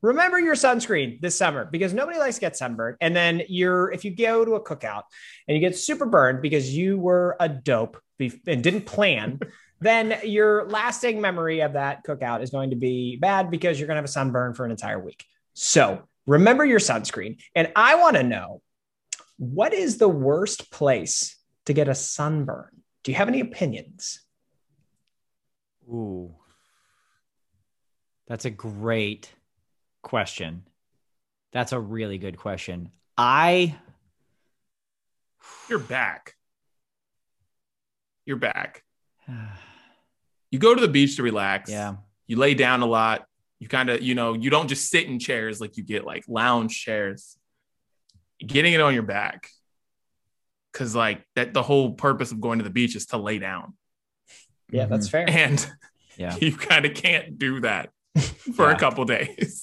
remember 0.04 0.38
your 0.38 0.54
sunscreen 0.54 1.20
this 1.22 1.36
summer 1.36 1.66
because 1.66 1.94
nobody 1.94 2.20
likes 2.20 2.36
to 2.36 2.42
get 2.42 2.56
sunburned. 2.56 2.98
And 3.02 3.16
then 3.16 3.42
you're 3.48 3.92
if 3.92 4.06
you 4.06 4.16
go 4.16 4.46
to 4.46 4.56
a 4.56 4.64
cookout 4.64 5.04
and 5.48 5.56
you 5.56 5.62
get 5.62 5.76
super 5.76 6.06
burned 6.06 6.44
because 6.44 6.76
you 6.76 7.00
were 7.00 7.36
a 7.40 7.50
dope 7.50 8.00
and 8.20 8.64
didn't 8.64 8.86
plan. 8.86 9.40
then 9.82 10.20
your 10.24 10.68
lasting 10.70 11.20
memory 11.20 11.62
of 11.62 11.74
that 11.74 12.06
cookout 12.06 12.44
is 12.44 12.52
going 12.52 12.70
to 12.70 12.76
be 12.76 13.18
bad 13.18 13.50
because 13.50 13.80
you're 13.80 13.88
going 13.88 13.96
to 13.96 14.00
have 14.00 14.06
a 14.06 14.10
sunburn 14.10 14.54
for 14.54 14.66
an 14.66 14.72
entire 14.72 15.00
week. 15.00 15.26
So 15.54 16.04
remember 16.28 16.64
your 16.64 16.80
sunscreen. 16.80 17.42
And 17.56 17.72
I 17.76 17.96
want 17.96 18.16
to 18.18 18.24
know 18.24 18.62
what 19.38 19.74
is 19.74 19.98
the 19.98 20.10
worst 20.10 20.72
place 20.72 21.38
to 21.66 21.74
get 21.74 21.88
a 21.88 21.96
sunburn? 21.96 22.70
Do 23.04 23.12
you 23.12 23.18
have 23.18 23.28
any 23.28 23.40
opinions? 23.40 24.22
Ooh, 25.90 26.34
that's 28.28 28.46
a 28.46 28.50
great 28.50 29.30
question. 30.04 30.64
That's 31.52 31.72
a 31.72 31.80
really 31.80 32.20
good 32.20 32.38
question. 32.38 32.92
I. 33.18 33.76
You're 35.70 35.80
back. 35.80 36.36
You're 38.26 38.38
back. 38.38 38.84
you 40.52 40.60
go 40.60 40.76
to 40.76 40.82
the 40.82 40.88
beach 40.88 41.16
to 41.16 41.24
relax. 41.24 41.72
Yeah. 41.72 41.96
You 42.28 42.38
lay 42.38 42.54
down 42.54 42.82
a 42.82 42.86
lot. 42.86 43.26
You 43.60 43.68
kind 43.68 43.90
of, 43.90 44.02
you 44.02 44.14
know, 44.14 44.34
you 44.34 44.50
don't 44.50 44.68
just 44.68 44.90
sit 44.90 45.08
in 45.08 45.20
chairs 45.20 45.62
like 45.62 45.78
you 45.78 45.84
get 45.84 46.06
like 46.06 46.26
lounge 46.28 46.80
chairs. 46.80 47.38
Getting 48.46 48.74
it 48.74 48.82
on 48.82 48.94
your 48.94 49.04
back. 49.04 49.48
Cause 50.74 50.96
like 50.96 51.24
that 51.36 51.54
the 51.54 51.62
whole 51.62 51.94
purpose 51.94 52.32
of 52.32 52.42
going 52.42 52.58
to 52.58 52.64
the 52.64 52.72
beach 52.72 52.96
is 52.96 53.06
to 53.08 53.18
lay 53.18 53.38
down. 53.38 53.76
Yeah, 54.72 54.86
that's 54.86 55.08
mm-hmm. 55.08 55.28
fair. 55.28 55.50
And 55.50 55.72
yeah, 56.18 56.36
you 56.42 56.56
kind 56.56 56.86
of 56.86 56.96
can't 56.96 57.38
do 57.38 57.62
that 57.62 57.92
for 58.56 58.70
Yeah. 58.70 58.76
a 58.76 58.80
couple 58.80 59.06
days. 59.06 59.62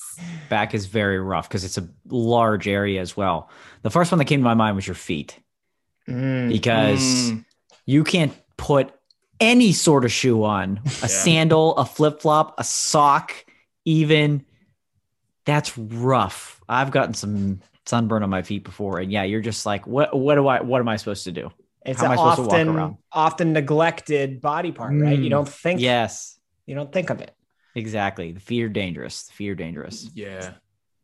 back 0.49 0.75
is 0.75 0.87
very 0.87 1.19
rough 1.21 1.49
because 1.49 1.63
it's 1.65 1.79
a 1.79 1.89
large 2.09 2.67
area 2.67 3.01
as 3.01 3.17
well. 3.17 3.49
The 3.83 3.91
first 3.91 4.11
one 4.11 4.19
that 4.19 4.25
came 4.25 4.41
to 4.41 4.45
my 4.45 4.55
mind 4.55 4.77
was 4.77 4.87
your 4.87 4.95
feet 4.97 5.39
Mm. 6.09 6.49
because 6.49 7.01
Mm, 7.33 7.45
you 7.87 8.03
can't 8.05 8.33
put 8.57 8.93
any 9.39 9.73
sort 9.73 10.05
of 10.05 10.11
shoe 10.11 10.43
on 10.45 10.81
a 11.03 11.09
sandal, 11.09 11.77
a 11.77 11.85
flip 11.85 12.21
flop, 12.21 12.55
a 12.59 12.65
sock, 12.65 13.33
even. 13.85 14.45
That's 15.47 15.77
rough. 15.79 16.61
I've 16.69 16.91
gotten 16.91 17.15
some 17.15 17.61
sunburn 17.87 18.23
on 18.23 18.31
my 18.31 18.43
feet 18.43 18.65
before, 18.65 18.99
and 18.99 19.11
yeah, 19.11 19.23
you're 19.23 19.41
just 19.41 19.65
like, 19.67 19.87
what? 19.87 20.17
What 20.19 20.35
do 20.35 20.47
I? 20.49 20.61
What 20.61 20.81
am 20.81 20.89
I 20.89 20.97
supposed 20.97 21.25
to 21.25 21.33
do? 21.33 21.51
It's 21.87 22.01
How 22.01 22.07
am 22.07 22.13
an 22.13 22.19
I 22.19 22.21
supposed 22.21 22.37
to 22.37 22.43
walk 22.43 22.53
often 22.53 22.69
around? 22.69 22.97
often 23.13 23.53
neglected 23.53 24.41
body 24.41 24.71
part, 24.73 24.93
right? 25.01 25.19
You 25.19 25.27
Mm. 25.27 25.31
don't 25.31 25.49
think 25.49 25.81
Yes, 25.81 26.39
you 26.67 26.75
don't 26.75 26.93
think 26.93 27.09
of 27.11 27.21
it. 27.21 27.35
Exactly. 27.75 28.33
The 28.33 28.41
feet 28.41 28.63
are 28.63 28.69
dangerous. 28.69 29.25
The 29.25 29.33
feet 29.33 29.51
are 29.51 29.55
dangerous. 29.55 30.09
yeah. 30.15 30.55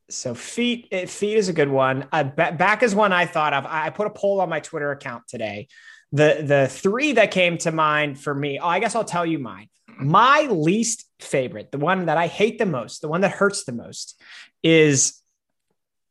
So 0.08 0.34
feet, 0.36 0.86
eh, 0.92 1.06
feet 1.06 1.36
is 1.36 1.48
a 1.48 1.52
good 1.52 1.68
one. 1.68 2.06
Uh, 2.12 2.22
back 2.22 2.84
is 2.84 2.94
one 2.94 3.12
I 3.12 3.26
thought 3.26 3.52
of. 3.52 3.66
I 3.66 3.86
I 3.86 3.90
put 3.90 4.06
a 4.06 4.10
poll 4.10 4.40
on 4.40 4.48
my 4.48 4.60
Twitter 4.60 4.92
account 4.92 5.24
today. 5.26 5.66
The 6.12 6.42
the 6.44 6.68
three 6.70 7.12
that 7.14 7.32
came 7.32 7.58
to 7.58 7.72
mind 7.72 8.20
for 8.20 8.32
me. 8.32 8.60
Oh, 8.60 8.68
I 8.68 8.78
guess 8.78 8.94
I'll 8.94 9.02
tell 9.04 9.26
you 9.26 9.40
mine. 9.40 9.68
My 9.98 10.42
least 10.50 11.06
favorite, 11.18 11.72
the 11.72 11.78
one 11.78 12.06
that 12.06 12.18
I 12.18 12.28
hate 12.28 12.58
the 12.58 12.66
most, 12.66 13.00
the 13.00 13.08
one 13.08 13.22
that 13.22 13.32
hurts 13.32 13.64
the 13.64 13.72
most, 13.72 14.20
is 14.62 15.20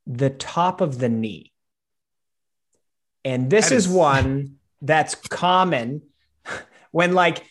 the 0.06 0.30
top 0.30 0.82
of 0.82 0.98
the 1.00 1.08
knee. 1.10 1.54
And 3.24 3.50
this 3.50 3.70
That 3.70 3.76
is 3.76 3.86
is- 3.86 3.92
one 3.94 4.56
that's 4.82 5.16
common 5.16 6.02
when 6.92 7.14
like 7.14 7.44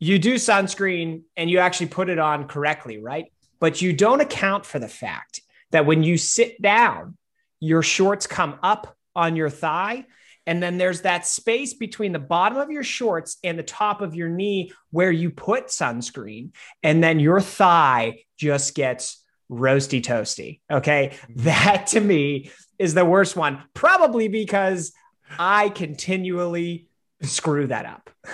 you 0.00 0.18
do 0.18 0.34
sunscreen 0.36 1.22
and 1.36 1.50
you 1.50 1.58
actually 1.58 1.88
put 1.88 2.08
it 2.08 2.18
on 2.18 2.48
correctly, 2.48 2.98
right? 2.98 3.26
But 3.60 3.82
you 3.82 3.92
don't 3.92 4.22
account 4.22 4.64
for 4.64 4.78
the 4.78 4.88
fact 4.88 5.42
that 5.70 5.86
when 5.86 6.02
you 6.02 6.16
sit 6.16 6.60
down, 6.60 7.16
your 7.60 7.82
shorts 7.82 8.26
come 8.26 8.58
up 8.62 8.96
on 9.14 9.36
your 9.36 9.50
thigh. 9.50 10.06
And 10.46 10.62
then 10.62 10.78
there's 10.78 11.02
that 11.02 11.26
space 11.26 11.74
between 11.74 12.12
the 12.12 12.18
bottom 12.18 12.56
of 12.56 12.70
your 12.70 12.82
shorts 12.82 13.36
and 13.44 13.58
the 13.58 13.62
top 13.62 14.00
of 14.00 14.14
your 14.14 14.30
knee 14.30 14.72
where 14.90 15.12
you 15.12 15.30
put 15.30 15.66
sunscreen. 15.66 16.52
And 16.82 17.04
then 17.04 17.20
your 17.20 17.42
thigh 17.42 18.24
just 18.38 18.74
gets 18.74 19.22
roasty 19.50 20.02
toasty. 20.02 20.60
Okay. 20.70 21.10
Mm-hmm. 21.12 21.42
That 21.42 21.88
to 21.88 22.00
me 22.00 22.50
is 22.78 22.94
the 22.94 23.04
worst 23.04 23.36
one, 23.36 23.62
probably 23.74 24.28
because 24.28 24.92
I 25.38 25.68
continually 25.68 26.88
screw 27.20 27.66
that 27.66 27.84
up. 27.84 28.10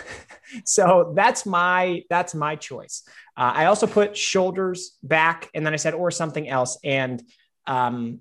so 0.64 1.12
that's 1.14 1.46
my 1.46 2.02
that's 2.08 2.34
my 2.34 2.56
choice. 2.56 3.02
Uh, 3.36 3.52
I 3.54 3.64
also 3.66 3.86
put 3.86 4.16
shoulders 4.16 4.96
back, 5.02 5.50
and 5.54 5.64
then 5.64 5.72
I 5.72 5.76
said 5.76 5.94
or 5.94 6.10
something 6.10 6.48
else. 6.48 6.78
And 6.82 7.22
um, 7.66 8.20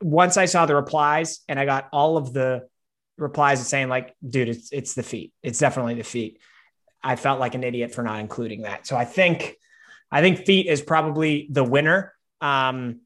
once 0.00 0.36
I 0.36 0.46
saw 0.46 0.66
the 0.66 0.74
replies, 0.74 1.40
and 1.48 1.58
I 1.58 1.64
got 1.64 1.88
all 1.92 2.16
of 2.16 2.32
the 2.32 2.68
replies 3.18 3.66
saying 3.66 3.88
like, 3.88 4.14
"Dude, 4.26 4.48
it's 4.48 4.72
it's 4.72 4.94
the 4.94 5.02
feet. 5.02 5.32
It's 5.42 5.58
definitely 5.58 5.94
the 5.94 6.04
feet." 6.04 6.40
I 7.02 7.16
felt 7.16 7.38
like 7.38 7.54
an 7.54 7.62
idiot 7.62 7.94
for 7.94 8.02
not 8.02 8.20
including 8.20 8.62
that. 8.62 8.86
So 8.86 8.96
I 8.96 9.04
think 9.04 9.56
I 10.10 10.20
think 10.20 10.44
feet 10.46 10.66
is 10.66 10.82
probably 10.82 11.48
the 11.50 11.64
winner. 11.64 12.14
Um, 12.40 13.00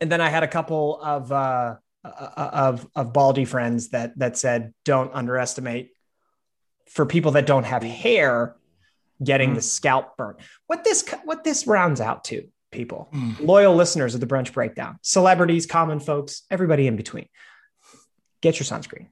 and 0.00 0.10
then 0.10 0.20
I 0.20 0.28
had 0.28 0.42
a 0.42 0.48
couple 0.48 1.00
of 1.00 1.30
uh, 1.30 1.76
of 2.04 2.86
of 2.94 3.12
baldy 3.12 3.44
friends 3.44 3.90
that 3.90 4.18
that 4.18 4.36
said, 4.36 4.74
"Don't 4.84 5.12
underestimate." 5.14 5.90
For 6.94 7.06
people 7.06 7.32
that 7.32 7.46
don't 7.46 7.64
have 7.64 7.82
hair, 7.82 8.54
getting 9.22 9.52
Mm. 9.52 9.54
the 9.56 9.62
scalp 9.62 10.16
burn. 10.16 10.36
What 10.66 10.84
this 10.84 11.04
what 11.24 11.42
this 11.44 11.66
rounds 11.66 12.00
out 12.00 12.24
to, 12.24 12.48
people, 12.70 13.08
Mm. 13.14 13.40
loyal 13.40 13.74
listeners 13.74 14.14
of 14.14 14.20
the 14.20 14.26
brunch 14.26 14.52
breakdown, 14.52 14.98
celebrities, 15.02 15.64
common 15.66 16.00
folks, 16.00 16.42
everybody 16.50 16.86
in 16.86 16.96
between. 16.96 17.28
Get 18.42 18.58
your 18.58 18.64
sunscreen. 18.66 19.08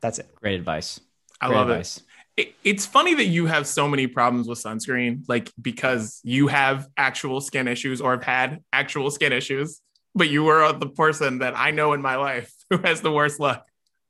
That's 0.00 0.18
it. 0.18 0.34
Great 0.36 0.54
advice. 0.58 1.00
I 1.40 1.46
Great 1.48 1.56
love 1.56 1.68
it. 1.68 1.72
advice. 1.72 2.02
it. 2.36 2.54
It's 2.64 2.86
funny 2.86 3.14
that 3.14 3.26
you 3.26 3.46
have 3.46 3.66
so 3.66 3.88
many 3.88 4.06
problems 4.06 4.48
with 4.48 4.58
sunscreen, 4.62 5.22
like 5.28 5.50
because 5.60 6.20
you 6.24 6.48
have 6.48 6.88
actual 6.96 7.40
skin 7.40 7.68
issues 7.68 8.00
or 8.00 8.12
have 8.12 8.24
had 8.24 8.64
actual 8.72 9.10
skin 9.10 9.32
issues, 9.32 9.80
but 10.14 10.28
you 10.28 10.44
were 10.44 10.72
the 10.72 10.88
person 10.88 11.38
that 11.38 11.54
I 11.56 11.70
know 11.70 11.92
in 11.92 12.02
my 12.02 12.16
life 12.16 12.52
who 12.70 12.78
has 12.78 13.00
the 13.00 13.12
worst 13.12 13.40
luck 13.40 13.66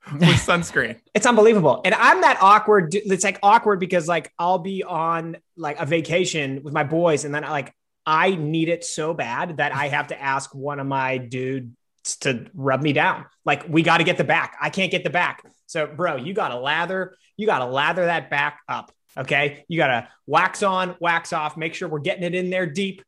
with 0.12 0.22
sunscreen. 0.22 0.98
It's 1.14 1.26
unbelievable. 1.26 1.82
And 1.84 1.94
I'm 1.94 2.22
that 2.22 2.38
awkward. 2.40 2.94
It's 2.94 3.24
like 3.24 3.38
awkward 3.42 3.80
because 3.80 4.08
like 4.08 4.32
I'll 4.38 4.58
be 4.58 4.82
on 4.82 5.36
like 5.56 5.78
a 5.78 5.86
vacation 5.86 6.62
with 6.62 6.72
my 6.72 6.84
boys 6.84 7.24
and 7.24 7.34
then 7.34 7.42
like 7.42 7.74
I 8.06 8.34
need 8.34 8.68
it 8.68 8.84
so 8.84 9.12
bad 9.12 9.58
that 9.58 9.74
I 9.74 9.88
have 9.88 10.08
to 10.08 10.20
ask 10.20 10.54
one 10.54 10.80
of 10.80 10.86
my 10.86 11.18
dudes 11.18 11.76
to 12.20 12.46
rub 12.54 12.82
me 12.82 12.92
down. 12.92 13.26
Like 13.44 13.68
we 13.68 13.82
got 13.82 13.98
to 13.98 14.04
get 14.04 14.16
the 14.16 14.24
back. 14.24 14.56
I 14.60 14.70
can't 14.70 14.90
get 14.90 15.04
the 15.04 15.10
back. 15.10 15.44
So 15.66 15.86
bro, 15.86 16.16
you 16.16 16.32
got 16.32 16.48
to 16.48 16.58
lather, 16.58 17.16
you 17.36 17.46
got 17.46 17.58
to 17.58 17.66
lather 17.66 18.06
that 18.06 18.30
back 18.30 18.60
up. 18.68 18.90
Okay. 19.16 19.64
You 19.68 19.76
got 19.76 19.88
to 19.88 20.08
wax 20.26 20.62
on, 20.62 20.96
wax 20.98 21.32
off, 21.32 21.56
make 21.56 21.74
sure 21.74 21.88
we're 21.88 21.98
getting 21.98 22.24
it 22.24 22.34
in 22.34 22.48
there 22.48 22.66
deep. 22.66 23.02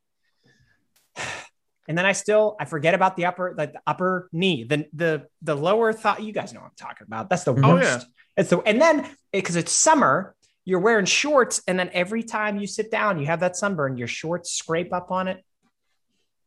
And 1.87 1.97
then 1.97 2.05
I 2.05 2.13
still 2.13 2.55
I 2.59 2.65
forget 2.65 2.93
about 2.93 3.17
the 3.17 3.25
upper 3.25 3.53
like 3.57 3.73
the 3.73 3.81
upper 3.85 4.29
knee, 4.31 4.63
the 4.63 4.87
the 4.93 5.27
the 5.41 5.55
lower 5.55 5.91
thigh. 5.91 6.19
You 6.19 6.31
guys 6.31 6.53
know 6.53 6.61
what 6.61 6.67
I'm 6.67 6.75
talking 6.77 7.05
about. 7.05 7.29
That's 7.29 7.43
the 7.43 7.53
mm-hmm. 7.53 7.65
oh, 7.65 7.73
worst. 7.75 7.89
Oh, 7.89 8.09
yeah. 8.09 8.41
It's 8.41 8.49
the 8.49 8.59
and 8.59 8.81
then 8.81 9.09
because 9.31 9.55
it's 9.55 9.71
summer, 9.71 10.35
you're 10.65 10.79
wearing 10.79 11.05
shorts, 11.05 11.61
and 11.67 11.77
then 11.77 11.89
every 11.93 12.23
time 12.23 12.59
you 12.59 12.67
sit 12.67 12.89
down, 12.89 13.19
you 13.19 13.25
have 13.25 13.41
that 13.41 13.55
sunburn. 13.55 13.97
Your 13.97 14.07
shorts 14.07 14.51
scrape 14.51 14.93
up 14.93 15.11
on 15.11 15.27
it. 15.27 15.43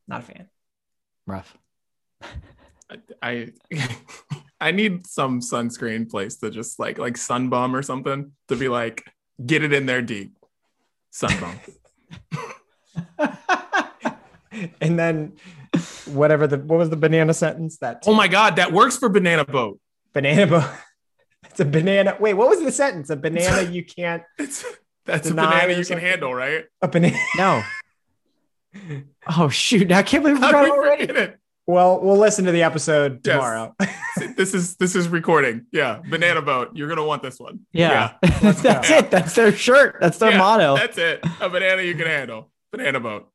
Not 0.08 0.20
a 0.20 0.24
fan. 0.24 0.48
Rough. 1.26 1.56
I 3.20 3.48
I 4.60 4.70
need 4.70 5.06
some 5.06 5.40
sunscreen 5.40 6.08
place 6.10 6.36
to 6.36 6.50
just 6.50 6.78
like 6.78 6.98
like 6.98 7.14
sunbum 7.14 7.74
or 7.74 7.82
something 7.82 8.32
to 8.48 8.56
be 8.56 8.68
like 8.68 9.04
get 9.44 9.62
it 9.62 9.72
in 9.72 9.86
there 9.86 10.02
deep. 10.02 10.36
Sunbum. 11.12 11.58
and 14.80 14.98
then 14.98 15.32
whatever 16.06 16.46
the 16.46 16.58
what 16.58 16.78
was 16.78 16.90
the 16.90 16.96
banana 16.96 17.34
sentence 17.34 17.78
that 17.78 18.02
Oh 18.06 18.14
my 18.14 18.28
god, 18.28 18.56
that 18.56 18.72
works 18.72 18.96
for 18.96 19.08
banana 19.08 19.44
boat. 19.44 19.78
banana 20.12 20.46
boat. 20.46 20.64
It's 21.50 21.60
a 21.60 21.64
banana. 21.64 22.16
Wait, 22.20 22.34
what 22.34 22.48
was 22.50 22.60
the 22.62 22.70
sentence? 22.72 23.08
A 23.08 23.16
banana 23.16 23.62
you 23.70 23.82
can't. 23.84 24.22
It's 24.38 24.64
that's 25.06 25.30
a 25.30 25.34
banana 25.34 25.68
or 25.72 25.78
you 25.78 25.84
can 25.84 25.98
handle, 25.98 26.34
right? 26.34 26.64
A 26.82 26.88
banana. 26.88 27.16
No. 27.38 27.62
Oh 29.38 29.48
shoot! 29.48 29.90
I 29.90 30.02
can't 30.02 30.22
believe 30.22 30.38
we 30.38 30.42
How 30.44 30.48
forgot 30.48 30.68
already. 30.70 31.06
forget 31.06 31.16
it? 31.30 31.38
Well, 31.66 32.00
we'll 32.00 32.18
listen 32.18 32.44
to 32.44 32.52
the 32.52 32.62
episode 32.62 33.20
Yes. 33.24 33.34
tomorrow. 33.34 33.74
This 34.36 34.52
is 34.54 34.76
this 34.76 34.94
is 34.94 35.08
recording. 35.08 35.66
Yeah, 35.72 36.00
banana 36.08 36.42
boat. 36.42 36.72
You're 36.74 36.88
gonna 36.88 37.04
want 37.06 37.22
this 37.22 37.38
one. 37.40 37.60
Yeah, 37.72 38.14
Let's 38.42 38.60
that's 38.62 38.88
go. 38.88 38.98
it. 38.98 39.10
That's 39.10 39.34
their 39.34 39.52
shirt. 39.52 39.96
That's 40.00 40.18
their 40.18 40.32
Yeah, 40.32 40.38
motto. 40.38 40.76
That's 40.76 40.98
it. 40.98 41.20
A 41.40 41.48
banana 41.48 41.82
you 41.82 41.94
can 41.94 42.06
handle. 42.06 42.50
Banana 42.70 43.00
boat. 43.00 43.30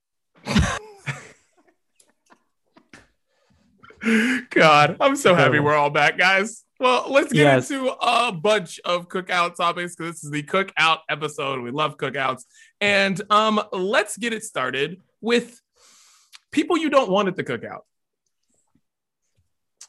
God, 4.49 4.97
I'm 4.99 5.15
so 5.15 5.35
happy 5.35 5.59
we're 5.59 5.75
all 5.75 5.89
back, 5.89 6.17
guys. 6.17 6.63
Well, 6.79 7.05
let's 7.09 7.31
get 7.31 7.41
Yes. 7.43 7.69
into 7.69 7.91
a 7.91 8.31
bunch 8.31 8.79
of 8.83 9.07
cookout 9.07 9.55
topics 9.55 9.95
because 9.95 10.13
this 10.15 10.23
is 10.23 10.31
the 10.31 10.41
cookout 10.43 10.99
episode. 11.09 11.61
We 11.61 11.69
love 11.71 11.97
cookouts. 11.97 12.43
And 12.79 13.21
um, 13.29 13.61
let's 13.71 14.17
get 14.17 14.33
it 14.33 14.43
started 14.43 15.01
with 15.21 15.61
people 16.51 16.77
you 16.77 16.89
don't 16.89 17.11
want 17.11 17.27
at 17.27 17.35
the 17.35 17.43
cookout. 17.43 17.81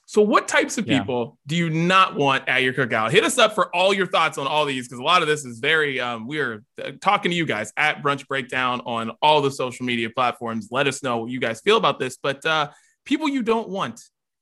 So, 0.04 0.20
what 0.20 0.46
types 0.46 0.76
of 0.76 0.86
Yeah. 0.86 0.98
people 0.98 1.38
do 1.46 1.56
you 1.56 1.70
not 1.70 2.16
want 2.16 2.46
at 2.46 2.62
your 2.62 2.74
cookout? 2.74 3.12
Hit 3.12 3.24
us 3.24 3.38
up 3.38 3.54
for 3.54 3.74
all 3.74 3.94
your 3.94 4.06
thoughts 4.06 4.36
on 4.36 4.46
all 4.46 4.66
these 4.66 4.86
because 4.86 4.98
a 4.98 5.02
lot 5.02 5.22
of 5.22 5.28
this 5.28 5.46
is 5.46 5.58
very. 5.60 5.98
Um, 6.00 6.26
we 6.26 6.38
are 6.40 6.62
uh, 6.84 6.90
talking 7.00 7.30
to 7.30 7.36
you 7.36 7.46
guys 7.46 7.72
at 7.78 8.02
Brunch 8.02 8.28
Breakdown 8.28 8.82
on 8.84 9.12
all 9.22 9.40
the 9.40 9.50
social 9.50 9.86
media 9.86 10.10
platforms. 10.10 10.68
Let 10.70 10.86
us 10.86 11.02
know 11.02 11.18
what 11.18 11.30
you 11.30 11.40
guys 11.40 11.62
feel 11.62 11.78
about 11.78 11.98
this. 11.98 12.18
But 12.22 12.44
uh, 12.44 12.68
people 13.04 13.28
you 13.28 13.42
don't 13.42 13.68
want 13.68 14.00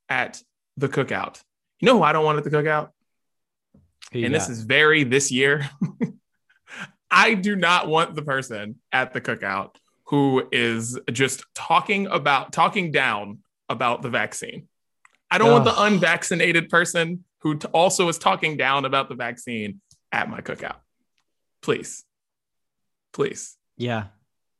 at 0.09 0.41
the 0.77 0.89
cookout. 0.89 1.41
You 1.79 1.87
know 1.87 1.97
who 1.97 2.03
I 2.03 2.13
don't 2.13 2.25
want 2.25 2.37
at 2.37 2.43
the 2.43 2.49
cookout? 2.49 2.89
Who 4.13 4.23
and 4.23 4.33
this 4.33 4.49
is 4.49 4.61
very 4.63 5.03
this 5.03 5.31
year. 5.31 5.69
I 7.11 7.33
do 7.33 7.55
not 7.55 7.87
want 7.87 8.15
the 8.15 8.21
person 8.21 8.75
at 8.91 9.13
the 9.13 9.21
cookout 9.21 9.75
who 10.05 10.47
is 10.51 10.99
just 11.11 11.43
talking 11.55 12.07
about 12.07 12.51
talking 12.51 12.91
down 12.91 13.39
about 13.69 14.01
the 14.01 14.09
vaccine. 14.09 14.67
I 15.29 15.37
don't 15.37 15.51
want 15.51 15.63
the 15.63 15.81
unvaccinated 15.83 16.69
person 16.69 17.23
who 17.39 17.57
t- 17.57 17.67
also 17.69 18.09
is 18.09 18.17
talking 18.17 18.57
down 18.57 18.83
about 18.83 19.07
the 19.07 19.15
vaccine 19.15 19.79
at 20.11 20.29
my 20.29 20.41
cookout. 20.41 20.75
Please. 21.61 22.03
Please. 23.13 23.57
yeah, 23.77 24.05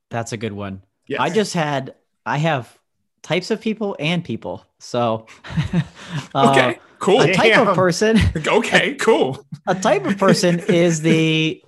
that's 0.10 0.34
a 0.34 0.38
good 0.38 0.54
one. 0.54 0.84
Yes. 1.08 1.20
I 1.22 1.30
just 1.30 1.54
had. 1.54 1.96
I 2.26 2.38
have 2.38 2.78
types 3.24 3.52
of 3.52 3.62
people 3.62 3.96
and 4.00 4.24
people. 4.24 4.66
So, 4.80 5.28
uh, 6.36 6.52
Okay. 6.52 6.80
Cool. 7.00 7.22
a 7.22 7.34
type 7.34 7.54
Damn. 7.54 7.68
of 7.68 7.76
person. 7.76 8.20
Okay, 8.48 8.94
cool. 9.00 9.44
a 9.68 9.74
type 9.74 10.06
of 10.06 10.18
person 10.20 10.60
is 10.60 11.02
the 11.02 11.64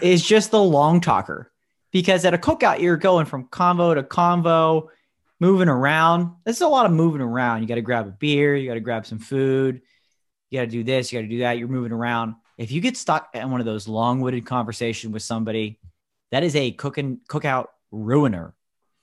is 0.00 0.24
just 0.26 0.50
the 0.50 0.62
long 0.62 1.00
talker 1.00 1.50
because 1.92 2.24
at 2.24 2.32
a 2.32 2.38
cookout 2.38 2.80
you're 2.80 2.96
going 2.96 3.26
from 3.26 3.44
convo 3.48 3.94
to 3.94 4.02
convo 4.02 4.88
moving 5.40 5.68
around 5.68 6.30
there's 6.44 6.60
a 6.60 6.68
lot 6.68 6.86
of 6.86 6.92
moving 6.92 7.20
around 7.20 7.62
you 7.62 7.68
got 7.68 7.74
to 7.74 7.82
grab 7.82 8.06
a 8.06 8.10
beer 8.10 8.54
you 8.56 8.66
got 8.68 8.74
to 8.74 8.80
grab 8.80 9.04
some 9.04 9.18
food 9.18 9.80
you 10.50 10.58
got 10.60 10.64
to 10.66 10.70
do 10.70 10.84
this 10.84 11.12
you 11.12 11.18
got 11.18 11.22
to 11.22 11.28
do 11.28 11.38
that 11.40 11.58
you're 11.58 11.68
moving 11.68 11.92
around 11.92 12.34
if 12.58 12.70
you 12.70 12.80
get 12.80 12.96
stuck 12.96 13.28
in 13.34 13.50
one 13.50 13.60
of 13.60 13.66
those 13.66 13.88
long-winded 13.88 14.46
conversations 14.46 15.12
with 15.12 15.22
somebody 15.22 15.78
that 16.30 16.44
is 16.44 16.54
a 16.56 16.70
cooking 16.72 17.18
cookout 17.28 17.66
ruiner 17.90 18.54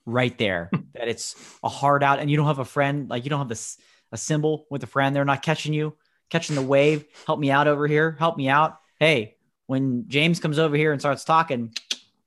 right 0.06 0.38
there 0.38 0.70
that 0.94 1.08
it's 1.08 1.36
a 1.62 1.68
hard 1.68 2.02
out 2.02 2.20
and 2.20 2.30
you 2.30 2.36
don't 2.36 2.46
have 2.46 2.60
a 2.60 2.64
friend 2.64 3.10
like 3.10 3.24
you 3.24 3.30
don't 3.30 3.40
have 3.40 3.48
this 3.48 3.76
a 4.12 4.16
symbol 4.16 4.66
with 4.70 4.82
a 4.82 4.86
friend 4.86 5.14
they're 5.14 5.24
not 5.24 5.42
catching 5.42 5.74
you 5.74 5.96
catching 6.30 6.56
the 6.56 6.62
wave. 6.62 7.04
Help 7.26 7.38
me 7.38 7.50
out 7.50 7.68
over 7.68 7.86
here. 7.86 8.16
Help 8.18 8.36
me 8.36 8.48
out. 8.48 8.78
Hey, 8.98 9.36
when 9.66 10.04
James 10.08 10.40
comes 10.40 10.58
over 10.58 10.76
here 10.76 10.92
and 10.92 11.00
starts 11.00 11.24
talking, 11.24 11.74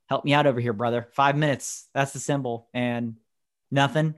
help 0.06 0.24
me 0.24 0.32
out 0.32 0.46
over 0.46 0.60
here, 0.60 0.72
brother. 0.72 1.08
Five 1.12 1.36
minutes. 1.36 1.88
That's 1.94 2.12
the 2.12 2.18
symbol. 2.18 2.68
And 2.74 3.16
nothing. 3.70 4.14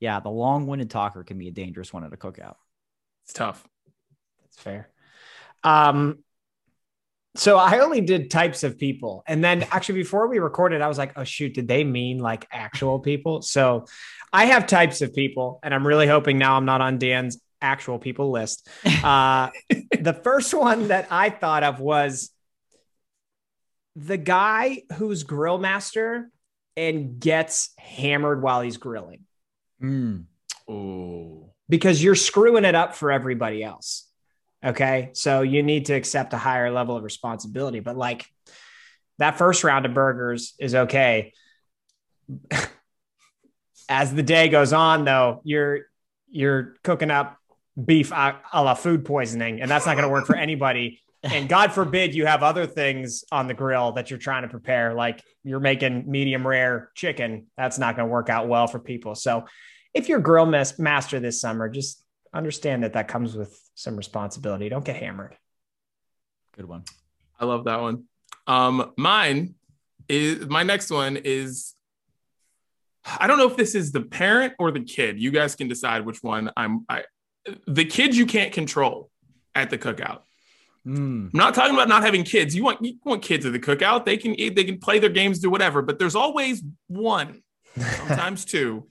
Yeah, 0.00 0.20
the 0.20 0.30
long 0.30 0.66
winded 0.66 0.90
talker 0.90 1.22
can 1.22 1.38
be 1.38 1.48
a 1.48 1.52
dangerous 1.52 1.92
one 1.92 2.04
at 2.04 2.12
a 2.12 2.16
cookout. 2.16 2.56
It's 3.24 3.32
tough. 3.32 3.66
That's 4.42 4.58
fair. 4.58 4.88
Um, 5.62 6.18
so 7.34 7.56
I 7.56 7.78
only 7.80 8.00
did 8.00 8.30
types 8.30 8.62
of 8.62 8.78
people, 8.78 9.22
and 9.26 9.42
then 9.42 9.62
actually 9.70 9.96
before 10.00 10.28
we 10.28 10.38
recorded, 10.38 10.80
I 10.82 10.88
was 10.88 10.98
like, 10.98 11.12
"Oh 11.16 11.24
shoot, 11.24 11.54
did 11.54 11.68
they 11.68 11.84
mean 11.84 12.18
like 12.18 12.46
actual 12.50 12.98
people?" 13.00 13.42
So 13.42 13.86
I 14.32 14.46
have 14.46 14.66
types 14.66 15.00
of 15.02 15.14
people, 15.14 15.58
and 15.62 15.72
I'm 15.74 15.86
really 15.86 16.06
hoping 16.06 16.38
now 16.38 16.56
I'm 16.56 16.64
not 16.64 16.80
on 16.80 16.98
Dan's 16.98 17.40
actual 17.60 17.98
people 17.98 18.30
list. 18.30 18.68
Uh, 19.04 19.50
the 19.98 20.12
first 20.12 20.54
one 20.54 20.88
that 20.88 21.08
I 21.10 21.30
thought 21.30 21.62
of 21.64 21.80
was 21.80 22.30
the 23.96 24.16
guy 24.16 24.82
who's 24.96 25.24
grill 25.24 25.58
master 25.58 26.30
and 26.76 27.18
gets 27.20 27.70
hammered 27.78 28.42
while 28.42 28.60
he's 28.62 28.76
grilling 28.78 29.24
Mm. 29.82 30.24
Oh. 30.68 31.50
because 31.68 32.02
you're 32.02 32.14
screwing 32.14 32.64
it 32.64 32.74
up 32.76 32.94
for 32.94 33.10
everybody 33.10 33.62
else. 33.64 34.08
Okay. 34.64 35.10
So 35.14 35.42
you 35.42 35.62
need 35.62 35.86
to 35.86 35.94
accept 35.94 36.32
a 36.32 36.38
higher 36.38 36.70
level 36.70 36.96
of 36.96 37.02
responsibility. 37.02 37.80
But 37.80 37.96
like 37.96 38.26
that 39.18 39.38
first 39.38 39.64
round 39.64 39.86
of 39.86 39.94
burgers 39.94 40.54
is 40.58 40.74
okay. 40.74 41.32
As 43.88 44.14
the 44.14 44.22
day 44.22 44.48
goes 44.48 44.72
on, 44.72 45.04
though, 45.04 45.40
you're 45.44 45.80
you're 46.30 46.76
cooking 46.82 47.10
up 47.10 47.36
beef 47.82 48.12
a, 48.12 48.40
a 48.52 48.62
la 48.62 48.74
food 48.74 49.04
poisoning, 49.04 49.60
and 49.60 49.70
that's 49.70 49.86
not 49.86 49.94
going 49.96 50.04
to 50.04 50.12
work 50.12 50.26
for 50.26 50.36
anybody. 50.36 51.00
And 51.22 51.48
God 51.48 51.72
forbid 51.72 52.14
you 52.14 52.26
have 52.26 52.42
other 52.42 52.66
things 52.66 53.24
on 53.30 53.46
the 53.46 53.54
grill 53.54 53.92
that 53.92 54.10
you're 54.10 54.18
trying 54.18 54.42
to 54.42 54.48
prepare, 54.48 54.94
like 54.94 55.22
you're 55.44 55.60
making 55.60 56.10
medium 56.10 56.46
rare 56.46 56.90
chicken. 56.94 57.46
That's 57.56 57.78
not 57.78 57.96
going 57.96 58.08
to 58.08 58.12
work 58.12 58.28
out 58.28 58.48
well 58.48 58.66
for 58.66 58.80
people. 58.80 59.14
So 59.14 59.44
if 59.94 60.08
you're 60.08 60.20
grill 60.20 60.46
mas- 60.46 60.78
master 60.78 61.20
this 61.20 61.40
summer, 61.40 61.68
just 61.68 62.01
understand 62.34 62.84
that 62.84 62.94
that 62.94 63.08
comes 63.08 63.36
with 63.36 63.58
some 63.74 63.96
responsibility. 63.96 64.68
Don't 64.68 64.84
get 64.84 64.96
hammered. 64.96 65.36
Good 66.56 66.66
one. 66.66 66.84
I 67.38 67.44
love 67.44 67.64
that 67.64 67.80
one. 67.80 68.04
Um, 68.46 68.92
mine 68.96 69.54
is 70.08 70.46
my 70.46 70.62
next 70.62 70.90
one 70.90 71.16
is 71.16 71.74
I 73.04 73.26
don't 73.26 73.38
know 73.38 73.48
if 73.48 73.56
this 73.56 73.74
is 73.74 73.92
the 73.92 74.02
parent 74.02 74.54
or 74.58 74.70
the 74.70 74.80
kid. 74.84 75.20
You 75.20 75.30
guys 75.30 75.54
can 75.54 75.68
decide 75.68 76.04
which 76.06 76.22
one 76.22 76.50
I'm 76.56 76.84
I 76.88 77.04
the 77.66 77.84
kid 77.84 78.14
you 78.14 78.26
can't 78.26 78.52
control 78.52 79.10
at 79.54 79.70
the 79.70 79.78
cookout. 79.78 80.20
Mm. 80.86 81.26
I'm 81.26 81.30
not 81.32 81.54
talking 81.54 81.74
about 81.74 81.88
not 81.88 82.02
having 82.02 82.24
kids. 82.24 82.54
You 82.54 82.64
want 82.64 82.84
you 82.84 82.98
want 83.04 83.22
kids 83.22 83.46
at 83.46 83.52
the 83.52 83.60
cookout. 83.60 84.04
They 84.04 84.16
can 84.16 84.38
eat, 84.38 84.56
they 84.56 84.64
can 84.64 84.78
play 84.78 84.98
their 84.98 85.10
games, 85.10 85.38
do 85.38 85.50
whatever, 85.50 85.82
but 85.82 85.98
there's 85.98 86.16
always 86.16 86.62
one, 86.88 87.42
sometimes 87.78 88.44
two, 88.44 88.88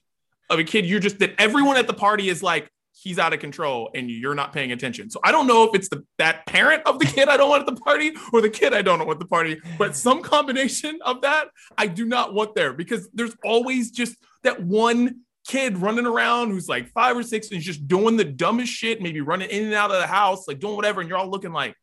of 0.49 0.59
a 0.59 0.63
kid 0.63 0.85
you're 0.85 0.99
just 0.99 1.19
that 1.19 1.33
everyone 1.37 1.77
at 1.77 1.87
the 1.87 1.93
party 1.93 2.29
is 2.29 2.41
like 2.41 2.70
he's 3.01 3.17
out 3.17 3.33
of 3.33 3.39
control 3.39 3.89
and 3.95 4.11
you're 4.11 4.35
not 4.35 4.53
paying 4.53 4.71
attention. 4.71 5.09
So 5.09 5.19
I 5.23 5.31
don't 5.31 5.47
know 5.47 5.63
if 5.63 5.73
it's 5.73 5.89
the 5.89 6.05
that 6.19 6.45
parent 6.45 6.83
of 6.85 6.99
the 6.99 7.05
kid 7.05 7.29
I 7.29 7.37
don't 7.37 7.49
want 7.49 7.67
at 7.67 7.75
the 7.75 7.81
party 7.81 8.13
or 8.31 8.41
the 8.41 8.49
kid 8.49 8.73
I 8.75 8.83
don't 8.83 8.99
want 8.99 9.11
at 9.11 9.19
the 9.19 9.25
party, 9.25 9.59
but 9.79 9.95
some 10.07 10.21
combination 10.21 10.99
of 11.03 11.21
that 11.21 11.47
I 11.77 11.87
do 11.87 12.05
not 12.05 12.33
want 12.33 12.53
there 12.53 12.73
because 12.73 13.09
there's 13.13 13.35
always 13.43 13.89
just 13.89 14.15
that 14.43 14.61
one 14.61 15.21
kid 15.47 15.79
running 15.79 16.05
around 16.05 16.51
who's 16.51 16.69
like 16.69 16.89
five 16.89 17.17
or 17.17 17.23
six 17.23 17.49
and 17.49 17.57
is 17.57 17.65
just 17.65 17.87
doing 17.87 18.17
the 18.17 18.23
dumbest 18.23 18.71
shit, 18.71 19.01
maybe 19.01 19.21
running 19.21 19.49
in 19.49 19.65
and 19.65 19.73
out 19.73 19.89
of 19.89 19.99
the 19.99 20.07
house, 20.07 20.47
like 20.47 20.59
doing 20.59 20.75
whatever, 20.75 21.01
and 21.01 21.09
you're 21.09 21.17
all 21.17 21.29
looking 21.29 21.51
like 21.51 21.75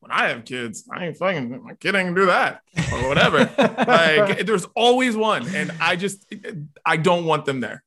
when 0.00 0.10
I 0.10 0.28
have 0.28 0.44
kids, 0.44 0.84
I 0.92 1.06
ain't 1.06 1.16
fucking 1.16 1.62
my 1.62 1.74
kid 1.74 1.94
ain't 1.94 2.08
gonna 2.08 2.20
do 2.20 2.26
that 2.26 2.60
or 2.92 3.08
whatever. 3.08 3.38
like 3.86 4.44
there's 4.44 4.66
always 4.74 5.16
one, 5.16 5.46
and 5.54 5.72
I 5.80 5.96
just 5.96 6.26
I 6.84 6.98
don't 6.98 7.24
want 7.24 7.46
them 7.46 7.60
there. 7.60 7.82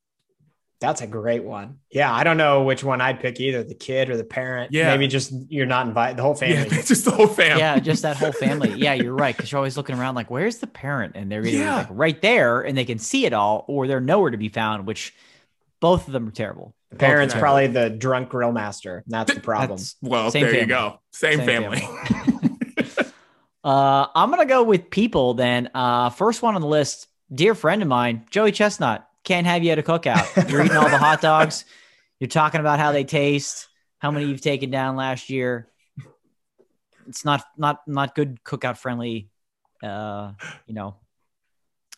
That's 0.81 1.01
a 1.01 1.07
great 1.07 1.43
one. 1.43 1.79
Yeah, 1.89 2.13
I 2.13 2.23
don't 2.25 2.35
know 2.37 2.63
which 2.63 2.83
one 2.83 2.99
I'd 3.01 3.19
pick 3.21 3.39
either, 3.39 3.63
the 3.63 3.73
kid 3.75 4.09
or 4.09 4.17
the 4.17 4.23
parent. 4.25 4.73
Yeah. 4.73 4.91
Maybe 4.91 5.07
just 5.07 5.31
you're 5.49 5.65
not 5.65 5.87
invited, 5.87 6.17
the 6.17 6.21
whole 6.23 6.35
family. 6.35 6.67
it's 6.77 6.87
just 6.89 7.05
the 7.05 7.11
whole 7.11 7.27
family. 7.27 7.59
Yeah, 7.59 7.79
just 7.79 8.01
that 8.01 8.17
whole 8.17 8.33
family. 8.33 8.73
Yeah, 8.75 8.93
you're 8.93 9.13
right. 9.15 9.35
Because 9.35 9.51
you're 9.51 9.57
always 9.59 9.77
looking 9.77 9.97
around 9.97 10.15
like, 10.15 10.29
where's 10.29 10.57
the 10.57 10.67
parent? 10.67 11.13
And 11.15 11.31
they're 11.31 11.45
either 11.45 11.57
Yeah. 11.57 11.75
like 11.77 11.87
right 11.89 12.21
there 12.21 12.61
and 12.61 12.77
they 12.77 12.85
can 12.85 12.99
see 12.99 13.25
it 13.25 13.31
all, 13.33 13.63
or 13.67 13.87
they're 13.87 14.01
nowhere 14.01 14.31
to 14.31 14.37
be 14.37 14.49
found, 14.49 14.85
which 14.85 15.13
both 15.79 16.07
of 16.07 16.13
them 16.13 16.27
are 16.27 16.31
terrible. 16.31 16.75
the 16.89 16.97
parent's 16.97 17.33
Both 17.33 17.41
probably 17.41 17.67
the 17.67 17.89
drunk 17.89 18.29
grill 18.29 18.51
master. 18.51 19.03
That's 19.07 19.33
the 19.33 19.39
problem. 19.39 19.77
That's- 19.77 19.95
Well, 20.01 20.29
Same 20.29 20.43
there 20.43 20.59
you 20.59 20.65
go. 20.65 20.99
Same, 21.13 21.37
Same 21.39 21.45
family. 21.47 21.87
Uh, 23.63 24.05
I'm 24.13 24.29
gonna 24.29 24.45
go 24.45 24.61
with 24.61 24.91
people 24.91 25.33
then. 25.33 25.71
Uh, 25.73 26.11
first 26.11 26.43
one 26.43 26.53
on 26.53 26.61
the 26.61 26.67
list, 26.67 27.07
dear 27.33 27.55
friend 27.55 27.81
of 27.81 27.87
mine, 27.87 28.25
Joey 28.29 28.51
Chestnut. 28.51 29.07
Can't 29.25 29.47
have 29.47 29.63
you 29.63 29.71
at 29.71 29.79
a 29.79 29.83
cookout. 29.83 30.49
You're 30.49 30.63
eating 30.63 30.77
all 30.77 30.89
the 30.89 30.99
hot 30.99 31.19
dogs. 31.19 31.65
You're 32.19 32.27
talking 32.27 32.61
about 32.61 32.79
how 32.79 32.91
they 32.91 33.03
taste, 33.03 33.67
how 33.97 34.11
many 34.11 34.27
you've 34.27 34.39
taken 34.39 34.69
down 34.69 34.95
last 34.95 35.29
year. 35.29 35.67
It's 37.07 37.25
not 37.25 37.43
not 37.57 37.81
not 37.87 38.15
good 38.15 38.43
cookout 38.43 38.77
friendly, 38.77 39.29
uh, 39.83 40.31
you 40.67 40.75
know, 40.75 40.95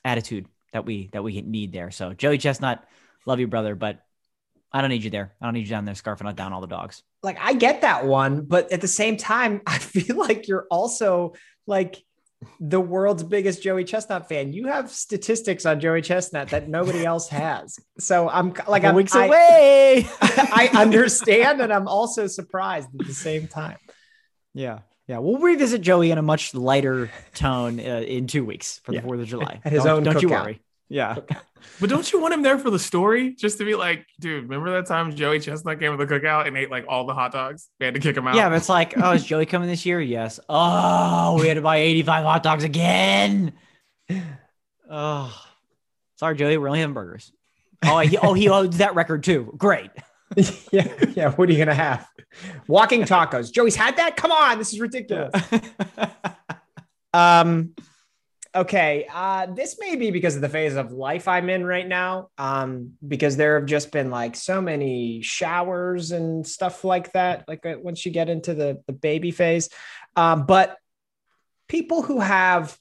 attitude 0.03 0.47
that 0.71 0.85
we 0.85 1.09
that 1.11 1.23
we 1.23 1.41
need 1.41 1.73
there. 1.73 1.91
So 1.91 2.13
Joey 2.13 2.37
Chestnut, 2.37 2.83
love 3.25 3.39
you, 3.39 3.47
brother, 3.47 3.75
but 3.75 4.01
I 4.71 4.81
don't 4.81 4.89
need 4.89 5.03
you 5.03 5.09
there. 5.09 5.33
I 5.41 5.45
don't 5.45 5.53
need 5.53 5.61
you 5.61 5.69
down 5.69 5.85
there 5.85 5.95
scarfing 5.95 6.33
down 6.35 6.53
all 6.53 6.61
the 6.61 6.67
dogs. 6.67 7.03
Like 7.23 7.37
I 7.41 7.53
get 7.53 7.81
that 7.81 8.05
one, 8.05 8.41
but 8.41 8.71
at 8.71 8.81
the 8.81 8.87
same 8.87 9.17
time, 9.17 9.61
I 9.67 9.77
feel 9.79 10.15
like 10.15 10.47
you're 10.47 10.67
also 10.71 11.33
like 11.65 12.03
the 12.59 12.79
world's 12.79 13.23
biggest 13.23 13.63
Joey 13.63 13.83
Chestnut 13.83 14.29
fan. 14.29 14.53
You 14.53 14.67
have 14.67 14.91
statistics 14.91 15.65
on 15.65 15.79
Joey 15.79 16.01
Chestnut 16.01 16.49
that 16.49 16.69
nobody 16.69 17.05
else 17.13 17.29
has. 17.29 17.79
So 17.99 18.29
I'm 18.29 18.53
like 18.67 18.83
I'm 18.83 18.95
weeks 18.95 19.15
I, 19.15 19.25
away. 19.25 20.07
I 20.21 20.69
understand 20.73 21.61
and 21.61 21.73
I'm 21.73 21.87
also 21.87 22.27
surprised 22.27 22.89
at 22.99 23.07
the 23.07 23.13
same 23.13 23.47
time. 23.47 23.77
Yeah. 24.53 24.79
Yeah, 25.07 25.19
we'll 25.19 25.37
revisit 25.37 25.81
Joey 25.81 26.11
in 26.11 26.17
a 26.17 26.21
much 26.21 26.53
lighter 26.53 27.09
tone 27.33 27.79
uh, 27.79 28.03
in 28.05 28.27
two 28.27 28.43
weeks 28.43 28.81
for 28.83 28.91
Yeah. 28.93 28.99
the 28.99 29.07
Fourth 29.07 29.21
of 29.21 29.27
July. 29.27 29.61
At 29.65 29.71
his 29.71 29.83
don't, 29.85 29.99
own 29.99 30.03
Don't 30.03 30.21
you 30.21 30.29
worry. 30.29 30.59
Yeah, 30.89 31.17
But 31.81 31.89
don't 31.89 32.11
you 32.13 32.21
want 32.21 32.33
him 32.33 32.43
there 32.43 32.57
for 32.57 32.69
the 32.69 32.79
story? 32.79 33.33
Just 33.33 33.57
to 33.57 33.65
be 33.65 33.75
like, 33.75 34.05
dude, 34.19 34.43
remember 34.43 34.71
that 34.71 34.87
time 34.87 35.13
Joey 35.13 35.39
Chestnut 35.39 35.79
came 35.79 35.91
to 35.95 35.97
the 35.97 36.11
cookout 36.11 36.47
and 36.47 36.55
ate 36.55 36.71
like 36.71 36.85
all 36.87 37.05
the 37.05 37.13
hot 37.13 37.31
dogs? 37.33 37.67
We 37.79 37.85
had 37.85 37.95
to 37.95 37.99
kick 37.99 38.15
him 38.15 38.27
out. 38.27 38.35
yeah. 38.35 38.47
But 38.49 38.55
it's 38.55 38.69
like, 38.69 38.93
oh, 38.97 39.11
is 39.11 39.25
Joey 39.25 39.45
coming 39.45 39.67
this 39.67 39.85
year? 39.85 39.99
Yes. 39.99 40.39
Oh, 40.47 41.37
we 41.41 41.47
had 41.47 41.55
to 41.55 41.61
buy 41.61 41.77
eighty-five 41.77 42.23
hot 42.23 42.43
dogs 42.43 42.63
again. 42.63 43.53
Oh, 44.89 45.37
sorry, 46.15 46.37
Joey. 46.37 46.57
We're 46.57 46.69
only 46.69 46.79
having 46.79 46.93
burgers. 46.93 47.33
Oh, 47.83 47.99
he, 47.99 48.17
oh, 48.17 48.33
he 48.33 48.47
owns 48.47 48.77
that 48.77 48.95
record 48.95 49.21
too. 49.21 49.53
Great. 49.57 49.91
yeah, 50.71 50.87
yeah. 51.13 51.31
What 51.31 51.49
are 51.49 51.51
you 51.51 51.57
gonna 51.57 51.73
have? 51.73 52.07
Walking 52.69 53.01
tacos. 53.01 53.51
Joey's 53.51 53.75
had 53.75 53.97
that. 53.97 54.15
Come 54.15 54.31
on, 54.31 54.57
this 54.57 54.71
is 54.71 54.79
ridiculous. 54.79 55.33
Um, 57.13 57.73
okay. 58.57 59.07
Uh, 59.13 59.45
this 59.47 59.77
may 59.79 59.95
be 59.95 60.11
because 60.11 60.35
of 60.35 60.41
the 60.41 60.49
phase 60.49 60.75
of 60.75 60.91
life 60.91 61.27
I'm 61.27 61.49
in 61.49 61.65
right 61.65 61.87
now. 61.87 62.29
Um, 62.37 62.93
because 63.07 63.37
there 63.37 63.59
have 63.59 63.67
just 63.67 63.91
been 63.91 64.09
like 64.09 64.35
so 64.35 64.61
many 64.61 65.21
showers 65.21 66.11
and 66.11 66.45
stuff 66.45 66.83
like 66.83 67.13
that. 67.13 67.47
Like 67.47 67.65
uh, 67.65 67.75
once 67.81 68.05
you 68.05 68.11
get 68.11 68.29
into 68.29 68.53
the 68.53 68.81
the 68.87 68.93
baby 68.93 69.31
phase, 69.31 69.69
um, 70.15 70.45
but 70.45 70.75
people 71.67 72.01
who 72.01 72.19
have 72.19 72.77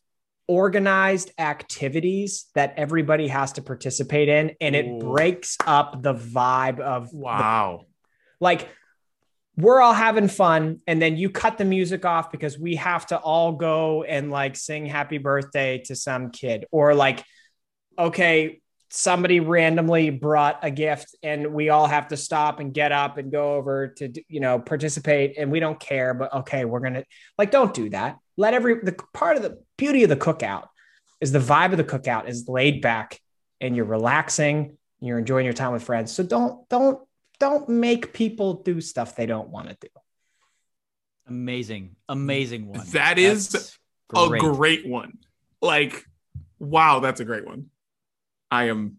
organized 0.49 1.33
activities 1.39 2.47
that 2.55 2.75
everybody 2.77 3.29
has 3.29 3.53
to 3.53 3.63
participate 3.63 4.29
in, 4.29 4.53
and 4.61 4.77
it 4.77 4.87
Ooh. 4.87 4.99
breaks 4.99 5.57
up 5.67 6.03
the 6.03 6.15
vibe 6.15 6.81
of 6.81 7.11
the 7.11 7.17
Wow. 7.17 7.87
like 8.41 8.69
we're 9.57 9.81
all 9.81 9.95
having 9.95 10.29
fun 10.29 10.81
and 10.87 11.01
then 11.01 11.17
you 11.17 11.31
cut 11.31 11.57
the 11.57 11.65
music 11.65 12.05
off 12.05 12.31
because 12.31 12.59
we 12.59 12.77
have 12.77 13.07
to 13.07 13.19
all 13.19 13.53
go 13.53 14.03
and 14.03 14.31
like 14.31 14.57
sing 14.57 14.87
happy 14.87 15.19
birthday 15.19 15.79
to 15.79 15.97
some 15.97 16.31
kid 16.31 16.67
or 16.71 16.95
like 16.95 17.25
okay 17.99 18.61
somebody 18.91 19.41
randomly 19.41 20.11
brought 20.11 20.59
a 20.63 20.71
gift 20.71 21.17
and 21.23 21.53
we 21.53 21.71
all 21.71 21.87
have 21.87 22.09
to 22.09 22.17
stop 22.17 22.61
and 22.61 22.73
get 22.73 22.93
up 22.93 23.19
and 23.19 23.33
go 23.33 23.55
over 23.55 23.89
to 23.89 24.13
you 24.29 24.41
know 24.41 24.59
participate 24.59 25.37
and 25.39 25.51
we 25.51 25.59
don't 25.59 25.81
care 25.81 26.15
but 26.15 26.33
okay 26.33 26.65
we're 26.65 26.81
gonna 26.81 27.05
like 27.39 27.51
don't 27.51 27.75
do 27.75 27.91
that. 27.91 28.19
Let 28.37 28.55
every 28.55 28.81
the 28.83 28.95
part 29.15 29.37
of 29.37 29.43
the 29.43 29.63
beauty 29.77 30.03
of 30.03 30.11
the 30.11 30.17
cookout 30.17 30.69
is 31.21 31.33
the 31.33 31.39
vibe 31.39 31.73
of 31.73 31.79
the 31.79 31.85
cookout 31.85 32.29
is 32.29 32.47
laid 32.49 32.83
back 32.83 33.21
and 33.61 33.75
you're 33.75 33.87
relaxing 33.87 34.77
you're 35.01 35.19
enjoying 35.19 35.45
your 35.45 35.55
time 35.55 35.73
with 35.73 35.83
friends. 35.83 36.13
So 36.13 36.23
don't 36.23 36.69
don't 36.69 37.06
don't 37.39 37.69
make 37.69 38.13
people 38.13 38.63
do 38.63 38.81
stuff 38.81 39.17
they 39.17 39.27
don't 39.27 39.49
want 39.49 39.69
to 39.69 39.77
do 39.81 39.89
Amazing, 41.29 41.97
amazing 42.09 42.67
mm. 42.67 42.77
one. 42.77 42.87
That 42.91 43.19
is 43.19 43.49
That's 43.49 43.79
A 44.15 44.39
great 44.39 44.87
one. 44.87 45.19
Like, 45.61 46.05
wow, 46.59 47.01
that's 47.01 47.21
a 47.21 47.25
great 47.25 47.45
one. 47.45 47.67
I 48.51 48.65
am, 48.65 48.99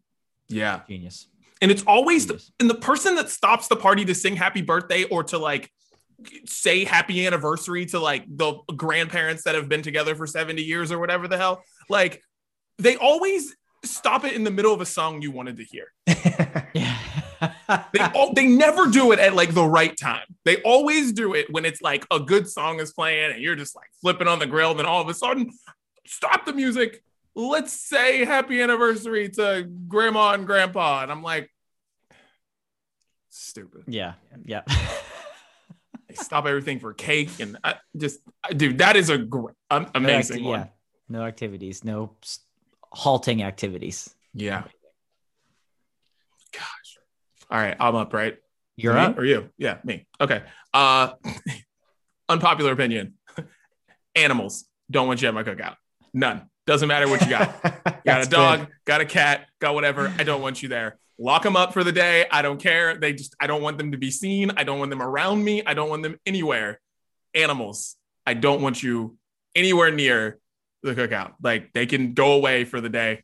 yeah. 0.50 0.82
genius. 0.88 1.28
And 1.62 1.72
it's 1.72 1.84
always 1.84 2.28
the, 2.28 2.44
and 2.60 2.70
the 2.70 2.76
person 2.76 3.16
that 3.16 3.30
stops 3.30 3.68
the 3.68 3.76
party 3.76 4.06
to 4.06 4.14
sing 4.14 4.36
happy 4.36 4.62
birthday 4.62 5.06
or 5.06 5.24
to 5.26 5.38
like 5.38 5.72
say 6.46 6.84
happy 6.84 7.26
anniversary 7.26 7.86
to 7.88 8.00
like 8.00 8.26
the 8.28 8.56
grandparents 8.76 9.44
that 9.44 9.56
have 9.56 9.70
been 9.70 9.82
together 9.82 10.14
for 10.14 10.28
70 10.28 10.62
years 10.62 10.92
or 10.92 11.00
whatever 11.00 11.28
the 11.28 11.38
hell, 11.38 11.64
like 11.90 12.22
they 12.78 12.98
always 12.98 13.56
stop 13.86 14.26
it 14.26 14.34
in 14.34 14.44
the 14.44 14.52
middle 14.52 14.74
of 14.74 14.82
a 14.82 14.86
song 14.86 15.22
you 15.22 15.32
wanted 15.32 15.58
to 15.58 15.64
hear. 15.64 15.94
Yeah. 16.74 16.98
They 17.40 18.00
all, 18.16 18.34
they 18.34 18.48
never 18.48 18.88
do 18.88 19.12
it 19.12 19.20
at 19.20 19.36
like 19.36 19.54
the 19.54 19.66
right 19.66 19.96
time. 19.98 20.26
They 20.46 20.62
always 20.64 21.12
do 21.12 21.34
it 21.34 21.48
when 21.52 21.66
it's 21.66 21.82
like 21.82 22.06
a 22.12 22.20
good 22.20 22.50
song 22.50 22.80
is 22.80 22.94
playing 22.94 23.34
and 23.34 23.42
you're 23.42 23.56
just 23.56 23.76
like 23.76 23.90
flipping 24.02 24.28
on 24.28 24.40
the 24.40 24.46
grill. 24.46 24.74
Then 24.74 24.86
all 24.86 25.02
of 25.02 25.10
a 25.10 25.14
sudden, 25.14 25.52
stop 26.06 26.46
the 26.46 26.54
music. 26.54 27.04
Let's 27.36 27.74
say 27.74 28.26
happy 28.26 28.62
anniversary 28.62 29.30
to 29.30 29.70
grandma 29.88 30.34
and 30.34 30.46
grandpa. 30.46 31.04
And 31.04 31.12
I'm 31.12 31.22
like, 31.22 31.52
stupid. 33.30 33.84
yeah. 33.88 34.14
Yeah. 34.46 34.62
They 36.08 36.16
stop 36.16 36.46
everything 36.46 36.80
for 36.80 36.94
cake 36.94 37.30
and 37.40 37.58
I 37.64 37.76
just, 37.96 38.20
dude, 38.56 38.78
that 38.78 38.96
is 38.96 39.10
a 39.10 39.18
great, 39.18 39.56
um, 39.70 39.88
amazing 39.94 40.38
no 40.38 40.42
acti- 40.42 40.50
one. 40.50 40.60
Yeah. 40.60 40.68
No 41.10 41.26
activities. 41.26 41.84
No 41.84 42.16
halting 42.92 43.44
activities. 43.44 44.16
Yeah. 44.34 44.64
All 47.50 47.58
right, 47.58 47.76
I'm 47.80 47.96
up, 47.96 48.14
right? 48.14 48.38
You're 48.76 48.94
Me 48.94 49.00
up. 49.00 49.18
or 49.18 49.26
you? 49.26 49.50
Yeah, 49.58 49.78
me. 49.84 50.06
Okay. 50.20 50.44
Uh 50.74 51.14
unpopular 52.30 52.72
opinion. 52.72 53.14
Animals. 54.16 54.66
Don't 54.90 55.08
want 55.08 55.22
you 55.22 55.28
at 55.28 55.34
my 55.34 55.44
cookout. 55.44 55.76
None. 56.14 56.50
Doesn't 56.66 56.88
matter 56.88 57.08
what 57.08 57.22
you 57.22 57.30
got. 57.30 57.62
Got 58.06 58.26
a 58.26 58.30
dog, 58.30 58.60
good. 58.60 58.68
got 58.86 59.02
a 59.02 59.06
cat, 59.06 59.48
got 59.60 59.74
whatever. 59.74 60.14
I 60.18 60.24
don't 60.24 60.42
want 60.42 60.64
you 60.64 60.70
there. 60.70 60.98
Lock 61.20 61.44
them 61.44 61.56
up 61.58 61.74
for 61.74 61.84
the 61.84 61.92
day. 61.92 62.26
I 62.32 62.42
don't 62.42 62.62
care. 62.62 62.96
They 62.98 63.12
just 63.14 63.36
I 63.40 63.48
don't 63.48 63.62
want 63.62 63.78
them 63.78 63.92
to 63.92 63.98
be 63.98 64.12
seen. 64.12 64.52
I 64.56 64.64
don't 64.64 64.80
want 64.80 64.92
them 64.92 65.02
around 65.02 65.44
me. 65.44 65.66
I 65.66 65.74
don't 65.74 65.90
want 65.90 66.04
them 66.04 66.18
anywhere. 66.26 66.80
Animals. 67.34 67.96
I 68.26 68.34
don't 68.34 68.62
want 68.62 68.82
you 68.84 69.18
anywhere 69.56 69.92
near 69.92 70.40
the 70.84 70.94
cookout. 70.96 71.34
Like 71.44 71.74
they 71.74 71.86
can 71.86 72.14
go 72.14 72.34
away 72.34 72.64
for 72.66 72.80
the 72.80 72.90
day. 72.90 73.24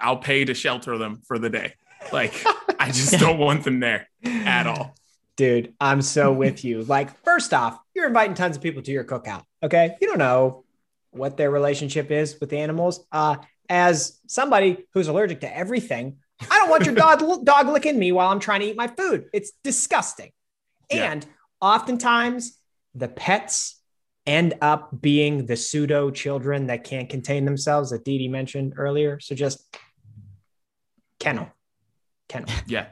I'll 0.00 0.16
pay 0.18 0.44
to 0.44 0.54
shelter 0.54 0.98
them 0.98 1.22
for 1.28 1.38
the 1.38 1.50
day. 1.50 1.74
Like 2.12 2.44
I 2.78 2.90
just 2.90 3.18
don't 3.18 3.38
want 3.38 3.64
them 3.64 3.80
there 3.80 4.08
at 4.24 4.66
all. 4.66 4.94
Dude, 5.36 5.74
I'm 5.80 6.00
so 6.00 6.32
with 6.32 6.64
you. 6.64 6.82
Like, 6.82 7.22
first 7.22 7.52
off, 7.52 7.78
you're 7.94 8.06
inviting 8.06 8.34
tons 8.34 8.56
of 8.56 8.62
people 8.62 8.82
to 8.82 8.90
your 8.90 9.04
cookout. 9.04 9.42
Okay. 9.62 9.94
You 10.00 10.08
don't 10.08 10.18
know 10.18 10.64
what 11.10 11.36
their 11.36 11.50
relationship 11.50 12.10
is 12.10 12.40
with 12.40 12.54
animals. 12.54 13.06
Uh, 13.12 13.36
as 13.68 14.18
somebody 14.26 14.86
who's 14.94 15.08
allergic 15.08 15.40
to 15.40 15.56
everything, 15.56 16.18
I 16.50 16.58
don't 16.58 16.70
want 16.70 16.86
your 16.86 16.94
dog, 16.94 17.20
dog 17.44 17.68
licking 17.68 17.98
me 17.98 18.12
while 18.12 18.28
I'm 18.28 18.40
trying 18.40 18.60
to 18.60 18.66
eat 18.66 18.76
my 18.76 18.86
food. 18.86 19.26
It's 19.34 19.52
disgusting. 19.62 20.30
Yeah. 20.90 21.12
And 21.12 21.26
oftentimes, 21.60 22.58
the 22.94 23.08
pets 23.08 23.82
end 24.26 24.54
up 24.62 25.02
being 25.02 25.46
the 25.46 25.56
pseudo 25.56 26.10
children 26.10 26.68
that 26.68 26.84
can't 26.84 27.10
contain 27.10 27.44
themselves 27.44 27.90
that 27.90 28.04
Dee 28.04 28.28
mentioned 28.28 28.74
earlier. 28.76 29.20
So 29.20 29.34
just 29.34 29.62
kennel. 31.20 31.50
Kennel. 32.28 32.50
Yeah. 32.66 32.86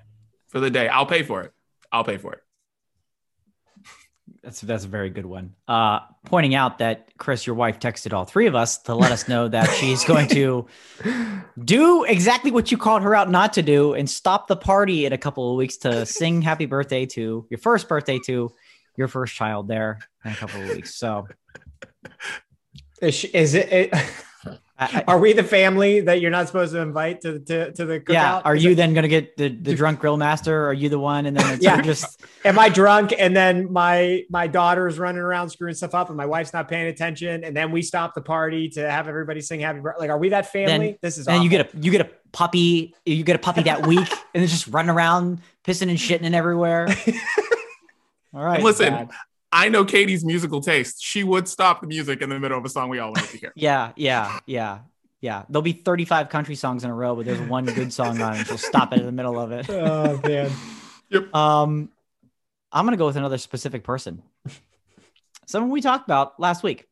For 0.49 0.61
the 0.61 0.70
day. 0.70 0.89
I'll 0.89 1.07
pay 1.07 1.22
for 1.22 1.43
it. 1.43 1.53
I'll 1.91 2.05
pay 2.05 2.16
for 2.18 2.32
it. 2.35 2.41
That's 4.43 4.61
that's 4.61 4.85
a 4.85 4.89
very 4.89 5.09
good 5.11 5.24
one. 5.26 5.55
Uh, 5.66 6.01
pointing 6.26 6.55
out 6.55 6.78
that 6.78 7.09
Chris, 7.18 7.47
your 7.47 7.57
wife, 7.57 7.78
texted 7.78 8.12
all 8.12 8.24
three 8.24 8.47
of 8.47 8.55
us 8.55 8.78
to 8.82 8.95
let 8.95 9.11
us 9.11 9.26
know 9.26 9.49
that 9.49 9.70
she's 9.70 10.05
going 10.12 10.28
to 10.28 10.66
do 11.62 12.05
exactly 12.05 12.51
what 12.51 12.70
you 12.70 12.76
called 12.76 13.03
her 13.03 13.14
out 13.14 13.30
not 13.30 13.55
to 13.55 13.62
do 13.62 13.95
and 13.95 14.09
stop 14.09 14.47
the 14.47 14.57
party 14.57 15.07
in 15.07 15.12
a 15.14 15.18
couple 15.18 15.51
of 15.51 15.57
weeks 15.57 15.78
to 15.78 16.05
sing 16.05 16.43
happy 16.43 16.66
birthday 16.66 17.07
to 17.07 17.47
your 17.51 17.59
first 17.59 17.89
birthday 17.89 18.18
to 18.26 18.53
your 18.97 19.09
first 19.09 19.35
child 19.35 19.66
there 19.66 19.99
in 20.24 20.32
a 20.32 20.37
couple 20.37 20.61
of 20.62 20.68
weeks. 20.68 20.95
So 20.95 21.26
Is, 23.01 23.14
she, 23.14 23.28
is 23.28 23.55
it, 23.55 23.72
it 23.72 23.95
I, 23.95 23.99
I- 23.99 24.05
Are 25.06 25.18
we 25.20 25.32
the 25.32 25.44
family 25.44 26.00
that 26.00 26.20
you're 26.20 26.32
not 26.32 26.48
supposed 26.48 26.72
to 26.72 26.80
invite 26.80 27.20
to 27.20 27.38
to, 27.38 27.70
to 27.72 27.84
the 27.84 28.00
cookout? 28.00 28.12
yeah, 28.12 28.40
are 28.44 28.56
you 28.56 28.74
then 28.74 28.92
going 28.92 29.02
to 29.04 29.08
get 29.08 29.36
the, 29.36 29.48
the 29.48 29.72
drunk 29.76 30.00
grill 30.00 30.16
master? 30.16 30.66
Are 30.66 30.72
you 30.72 30.88
the 30.88 30.98
one? 30.98 31.26
And 31.26 31.36
then 31.36 31.54
it's 31.54 31.62
Yeah. 31.64 31.80
just 31.80 32.20
am 32.44 32.58
I 32.58 32.70
drunk 32.70 33.14
and 33.16 33.36
then 33.36 33.72
my 33.72 34.24
my 34.30 34.48
daughter's 34.48 34.98
running 34.98 35.20
around 35.20 35.50
screwing 35.50 35.74
stuff 35.74 35.94
up 35.94 36.08
and 36.08 36.16
my 36.16 36.26
wife's 36.26 36.52
not 36.52 36.68
paying 36.68 36.86
attention 36.88 37.44
and 37.44 37.56
then 37.56 37.70
we 37.70 37.82
stop 37.82 38.14
the 38.14 38.20
party 38.20 38.68
to 38.70 38.90
have 38.90 39.06
everybody 39.06 39.40
sing 39.40 39.60
happy 39.60 39.78
birthday? 39.78 40.00
Like, 40.00 40.10
are 40.10 40.18
we 40.18 40.30
that 40.30 40.50
family? 40.50 40.86
Then- 40.88 40.98
this 41.02 41.18
is 41.18 41.28
and 41.28 41.44
you 41.44 41.50
get 41.50 41.72
a 41.72 41.78
you 41.78 41.92
get 41.92 42.00
a 42.00 42.10
puppy 42.32 42.96
you 43.06 43.22
get 43.22 43.36
a 43.36 43.38
puppy 43.38 43.62
that 43.62 43.86
week 43.86 44.08
and 44.34 44.42
it's 44.42 44.52
just 44.52 44.66
running 44.66 44.90
around 44.90 45.40
pissing 45.64 45.88
and 45.88 45.98
shitting 45.98 46.24
and 46.24 46.34
everywhere 46.34 46.88
all 48.34 48.44
right 48.44 48.56
And 48.56 48.64
listen, 48.64 48.92
bad. 48.92 49.10
I 49.55 49.68
know 49.68 49.84
Katie's 49.84 50.24
musical 50.24 50.61
taste. 50.61 51.02
She 51.02 51.24
would 51.24 51.48
stop 51.48 51.80
the 51.80 51.86
music 51.86 52.20
in 52.20 52.28
the 52.28 52.38
middle 52.40 52.59
of 52.59 52.64
a 52.64 52.68
song 52.68 52.88
we 52.88 52.98
all 52.98 53.11
wanted 53.11 53.30
to 53.30 53.38
hear. 53.38 53.52
yeah 53.57 53.92
yeah 53.96 54.40
yeah 54.46 54.80
yeah 55.20 55.44
there'll 55.48 55.62
be 55.62 55.72
35 55.72 56.28
country 56.28 56.55
songs 56.55 56.84
in 56.84 56.90
a 56.90 56.94
row 56.94 57.14
but 57.14 57.24
there's 57.24 57.40
one 57.40 57.64
good 57.64 57.92
song 57.92 58.20
on 58.20 58.34
and 58.34 58.46
she'll 58.46 58.59
stop 58.59 58.92
it 58.92 58.98
in 58.98 59.07
the 59.07 59.12
middle 59.12 59.38
of 59.38 59.52
it 59.52 59.66
oh 59.70 60.20
man. 60.26 60.50
um 61.32 61.88
i'm 62.72 62.84
gonna 62.84 62.98
go 62.98 63.07
with 63.07 63.16
another 63.16 63.38
specific 63.38 63.84
person 63.84 64.22
someone 65.46 65.70
we 65.70 65.80
talked 65.80 66.07
about 66.07 66.38
last 66.38 66.62
week 66.62 66.86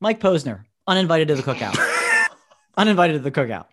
mike 0.00 0.20
posner 0.20 0.64
uninvited 0.86 1.26
to 1.26 1.34
the 1.34 1.42
cookout 1.42 1.76
uninvited 2.76 3.14
to 3.14 3.18
the 3.18 3.32
cookout 3.32 3.66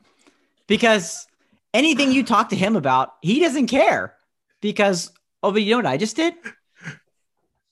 because 0.68 1.28
anything 1.74 2.12
you 2.12 2.24
talk 2.24 2.50
to 2.50 2.56
him 2.56 2.76
about, 2.76 3.14
he 3.22 3.40
doesn't 3.40 3.68
care. 3.68 4.16
Because 4.62 5.12
oh, 5.44 5.52
but 5.52 5.62
you 5.62 5.72
know 5.72 5.78
what 5.78 5.86
I 5.86 5.98
just 5.98 6.16
did? 6.16 6.34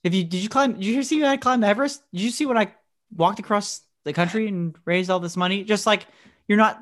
If 0.06 0.14
you 0.14 0.24
did 0.24 0.38
you 0.38 0.50
climb? 0.50 0.74
Did 0.74 0.86
you 0.86 1.02
see 1.02 1.20
when 1.20 1.32
I 1.32 1.36
climbed 1.36 1.66
Everest? 1.66 2.04
Did 2.14 2.22
you 2.22 2.30
see 2.30 2.46
when 2.46 2.60
I 2.60 2.72
walked 3.16 3.40
across 3.40 3.82
the 4.04 4.14
country 4.14 4.48
and 4.48 4.76
raised 4.86 5.10
all 5.10 5.20
this 5.20 5.36
money? 5.36 5.64
Just 5.64 5.88
like 5.88 6.06
you're 6.48 6.60
not. 6.60 6.80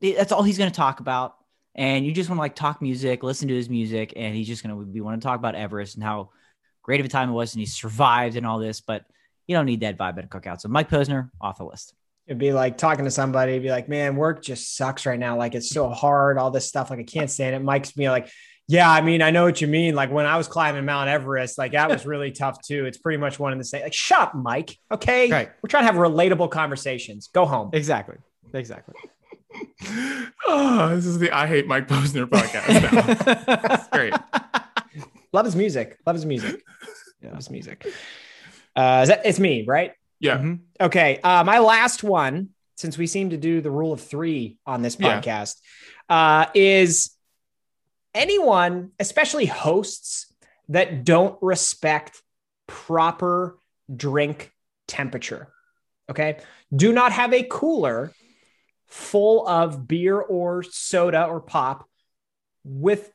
That's 0.00 0.30
all 0.30 0.44
he's 0.44 0.56
going 0.56 0.70
to 0.70 0.76
talk 0.76 1.00
about, 1.00 1.34
and 1.74 2.06
you 2.06 2.12
just 2.12 2.30
want 2.30 2.38
to 2.38 2.42
like 2.42 2.54
talk 2.54 2.80
music, 2.80 3.24
listen 3.24 3.48
to 3.48 3.54
his 3.54 3.68
music, 3.68 4.12
and 4.14 4.32
he's 4.32 4.46
just 4.46 4.62
going 4.62 4.78
to 4.78 4.84
be 4.84 5.00
want 5.00 5.20
to 5.20 5.26
talk 5.26 5.40
about 5.40 5.56
Everest 5.56 5.96
and 5.96 6.04
how 6.04 6.30
great 6.82 7.00
of 7.00 7.06
a 7.06 7.08
time 7.08 7.30
it 7.30 7.32
was, 7.32 7.52
and 7.52 7.60
he 7.60 7.66
survived 7.66 8.36
and 8.36 8.46
all 8.46 8.60
this. 8.60 8.80
But 8.80 9.04
you 9.48 9.56
don't 9.56 9.66
need 9.66 9.80
that 9.80 9.98
vibe 9.98 10.18
at 10.18 10.24
a 10.26 10.28
cookout. 10.28 10.60
So 10.60 10.68
Mike 10.68 10.88
Posner 10.88 11.30
off 11.40 11.58
the 11.58 11.64
list. 11.64 11.94
It'd 12.28 12.38
be 12.38 12.52
like 12.52 12.78
talking 12.78 13.04
to 13.06 13.10
somebody, 13.10 13.58
be 13.58 13.70
like, 13.70 13.88
man, 13.88 14.14
work 14.14 14.42
just 14.42 14.76
sucks 14.76 15.04
right 15.04 15.18
now. 15.18 15.36
Like 15.36 15.56
it's 15.56 15.70
so 15.70 15.88
hard, 15.88 16.38
all 16.38 16.52
this 16.52 16.68
stuff. 16.68 16.90
Like 16.90 17.00
I 17.00 17.04
can't 17.04 17.30
stand 17.30 17.56
it. 17.56 17.62
Mike's 17.62 17.90
be 17.90 18.08
like, 18.08 18.28
yeah, 18.68 18.90
I 18.90 19.00
mean, 19.00 19.22
I 19.22 19.30
know 19.30 19.44
what 19.44 19.60
you 19.60 19.66
mean. 19.68 19.94
Like 19.94 20.10
when 20.10 20.26
I 20.26 20.36
was 20.36 20.48
climbing 20.48 20.84
Mount 20.84 21.08
Everest, 21.08 21.56
like 21.58 21.72
that 21.72 21.88
was 21.88 22.04
really 22.12 22.32
tough 22.32 22.60
too. 22.62 22.84
It's 22.86 22.98
pretty 22.98 23.18
much 23.18 23.38
one 23.38 23.52
and 23.52 23.60
the 23.60 23.64
same. 23.64 23.82
Like, 23.82 23.94
shut 23.94 24.18
up, 24.20 24.34
Mike. 24.34 24.76
Okay. 24.90 25.30
Right. 25.30 25.50
We're 25.62 25.68
trying 25.68 25.86
to 25.86 25.92
have 25.92 26.00
relatable 26.00 26.50
conversations. 26.50 27.28
Go 27.28 27.46
home. 27.46 27.70
Exactly. 27.72 28.16
Exactly. 28.52 28.94
oh, 30.46 30.88
this 30.94 31.06
is 31.06 31.18
the 31.18 31.30
I 31.32 31.46
Hate 31.46 31.66
Mike 31.66 31.88
Posner 31.88 32.26
podcast. 32.26 33.46
Now. 33.46 33.56
That's 33.56 33.88
great. 33.88 34.14
Love 35.32 35.44
his 35.44 35.56
music. 35.56 35.98
Love 36.06 36.16
his 36.16 36.24
music. 36.26 36.62
Love 37.22 37.36
his 37.36 37.50
music. 37.50 37.86
Uh, 38.74 39.00
is 39.02 39.08
that, 39.08 39.22
it's 39.24 39.38
me, 39.40 39.64
right? 39.66 39.92
Yeah. 40.20 40.38
Mhm. 40.38 40.60
Okay. 40.80 41.18
Uh, 41.22 41.44
my 41.44 41.58
last 41.58 42.02
one, 42.02 42.50
since 42.76 42.96
we 42.98 43.06
seem 43.06 43.30
to 43.30 43.36
do 43.36 43.60
the 43.60 43.70
rule 43.70 43.92
of 43.92 44.00
three 44.00 44.58
on 44.66 44.82
this 44.82 44.96
Yeah. 44.98 45.20
podcast, 45.20 45.56
uh, 46.08 46.46
is 46.54 47.10
anyone, 48.16 48.90
especially 48.98 49.46
hosts, 49.46 50.32
that 50.68 51.04
don't 51.04 51.38
respect 51.42 52.22
proper 52.66 53.58
drink 53.94 54.52
temperature. 54.88 55.52
Okay. 56.10 56.40
Do 56.74 56.92
not 56.92 57.12
have 57.12 57.32
a 57.32 57.46
cooler 57.48 58.12
full 58.86 59.46
of 59.46 59.86
beer 59.86 60.18
or 60.18 60.62
soda 60.62 61.26
or 61.26 61.40
pop 61.40 61.88
with 62.64 63.10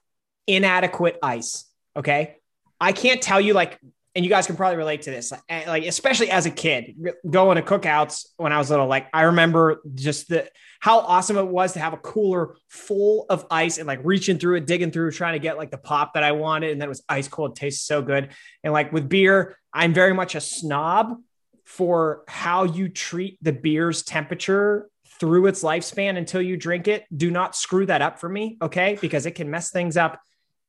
inadequate 0.48 1.18
ice. 1.22 1.66
Okay. 1.96 2.38
I 2.80 2.94
can't 2.94 3.22
tell 3.22 3.42
you 3.42 3.54
like, 3.54 3.80
and 4.16 4.26
you 4.26 4.30
guys 4.30 4.46
can 4.46 4.56
probably 4.56 4.78
relate 4.78 5.04
to 5.04 5.12
this, 5.12 5.32
eh, 5.50 5.64
like 5.68 5.86
especially 5.86 6.30
as 6.30 6.46
a 6.46 6.52
kid 6.52 6.96
going 7.30 7.56
to 7.56 7.62
cookouts 7.62 8.26
when 8.38 8.52
I 8.52 8.58
was 8.58 8.70
little. 8.70 8.88
Like 8.88 9.08
I 9.14 9.24
remember 9.24 9.82
just 9.96 10.28
the 10.28 10.50
how 10.80 11.00
awesome 11.00 11.38
it 11.38 11.48
was 11.48 11.74
to 11.74 11.80
have 11.80 11.94
a 11.94 11.98
cooler 11.98 12.56
full 12.68 13.26
of 13.30 13.46
ice 13.52 13.78
and 13.78 13.88
like 13.88 14.00
reaching 14.04 14.38
through 14.38 14.58
it, 14.58 14.68
digging 14.68 14.92
through, 14.92 15.12
trying 15.12 15.34
to 15.34 15.40
get 15.40 15.58
like 15.58 15.72
the 15.72 15.78
pop 15.78 16.16
that 16.16 16.24
I 16.24 16.34
wanted, 16.34 16.72
and 16.72 16.82
then 16.82 16.88
it 16.88 16.90
was 16.90 17.04
ice 17.08 17.28
cold, 17.28 17.56
tastes 17.56 17.86
so 17.86 18.02
good. 18.02 18.30
And 18.64 18.74
like 18.74 18.92
with 18.92 19.08
beer, 19.08 19.58
I'm 19.74 19.94
very 19.94 20.14
much 20.14 20.36
a 20.36 20.42
snob 20.42 21.18
for 21.64 22.24
how 22.28 22.64
you 22.64 22.90
treat 22.90 23.38
the 23.42 23.54
beer's 23.54 24.04
temperature 24.04 24.90
through 25.20 25.46
its 25.46 25.64
lifespan 25.64 26.18
until 26.18 26.42
you 26.42 26.58
drink 26.58 26.88
it. 26.88 27.06
Do 27.16 27.32
not 27.32 27.56
screw 27.56 27.86
that 27.86 28.02
up 28.02 28.20
for 28.20 28.28
me, 28.28 28.58
okay? 28.62 28.98
Because 29.00 29.26
it 29.26 29.36
can 29.36 29.50
mess 29.50 29.72
things 29.72 29.96
up 29.96 30.20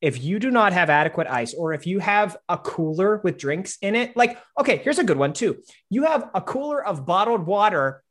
if 0.03 0.23
you 0.23 0.41
do 0.41 0.51
not 0.51 0.73
have 0.73 0.91
adequate 0.91 1.29
ice 1.29 1.55
or 1.55 1.73
if 1.73 1.87
you 1.87 2.01
have 2.01 2.37
a 2.49 2.59
cooler 2.59 3.21
with 3.23 3.39
drinks 3.39 3.79
in 3.81 3.95
it, 3.95 4.17
like, 4.17 4.37
okay, 4.59 4.79
here's 4.79 4.99
a 4.99 5.05
good 5.05 5.17
one 5.17 5.33
too. 5.33 5.63
You 5.89 6.05
have 6.05 6.29
a 6.35 6.41
cooler 6.41 6.85
of 6.85 7.07
bottled 7.07 7.47
water 7.47 8.03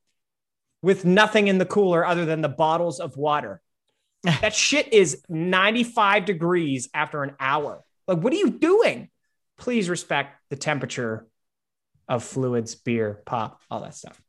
with 0.81 1.03
nothing 1.03 1.49
in 1.49 1.57
the 1.57 1.65
cooler 1.65 2.05
other 2.05 2.25
than 2.25 2.41
the 2.41 2.49
bottles 2.49 3.01
of 3.01 3.17
water. 3.17 3.61
that 4.23 4.55
shit 4.55 4.93
is 4.93 5.21
95 5.27 6.23
degrees 6.23 6.89
after 6.93 7.23
an 7.23 7.35
hour. 7.39 7.83
Like, 8.07 8.19
what 8.19 8.31
are 8.31 8.37
you 8.37 8.51
doing? 8.51 9.09
Please 9.57 9.89
respect 9.89 10.37
the 10.49 10.55
temperature 10.55 11.27
of 12.07 12.23
fluids, 12.23 12.73
beer, 12.73 13.21
pop, 13.25 13.61
all 13.69 13.81
that 13.81 13.95
stuff. 13.95 14.19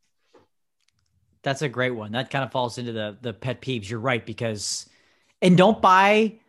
That's 1.43 1.61
a 1.61 1.69
great 1.69 1.91
one. 1.91 2.11
That 2.11 2.29
kind 2.29 2.43
of 2.43 2.51
falls 2.51 2.77
into 2.77 2.91
the 2.91 3.17
the 3.21 3.33
pet 3.33 3.61
peeves. 3.61 3.89
You're 3.89 3.99
right 3.99 4.25
because, 4.25 4.87
and 5.41 5.57
don't 5.57 5.81
buy 5.81 6.39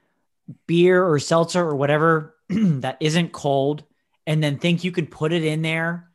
beer 0.66 1.05
or 1.07 1.18
seltzer 1.18 1.62
or 1.62 1.76
whatever 1.76 2.36
that 2.49 2.97
isn't 3.01 3.32
cold, 3.32 3.84
and 4.26 4.42
then 4.42 4.59
think 4.59 4.84
you 4.84 4.92
can 4.92 5.07
put 5.07 5.32
it 5.32 5.45
in 5.45 5.62
there 5.62 6.11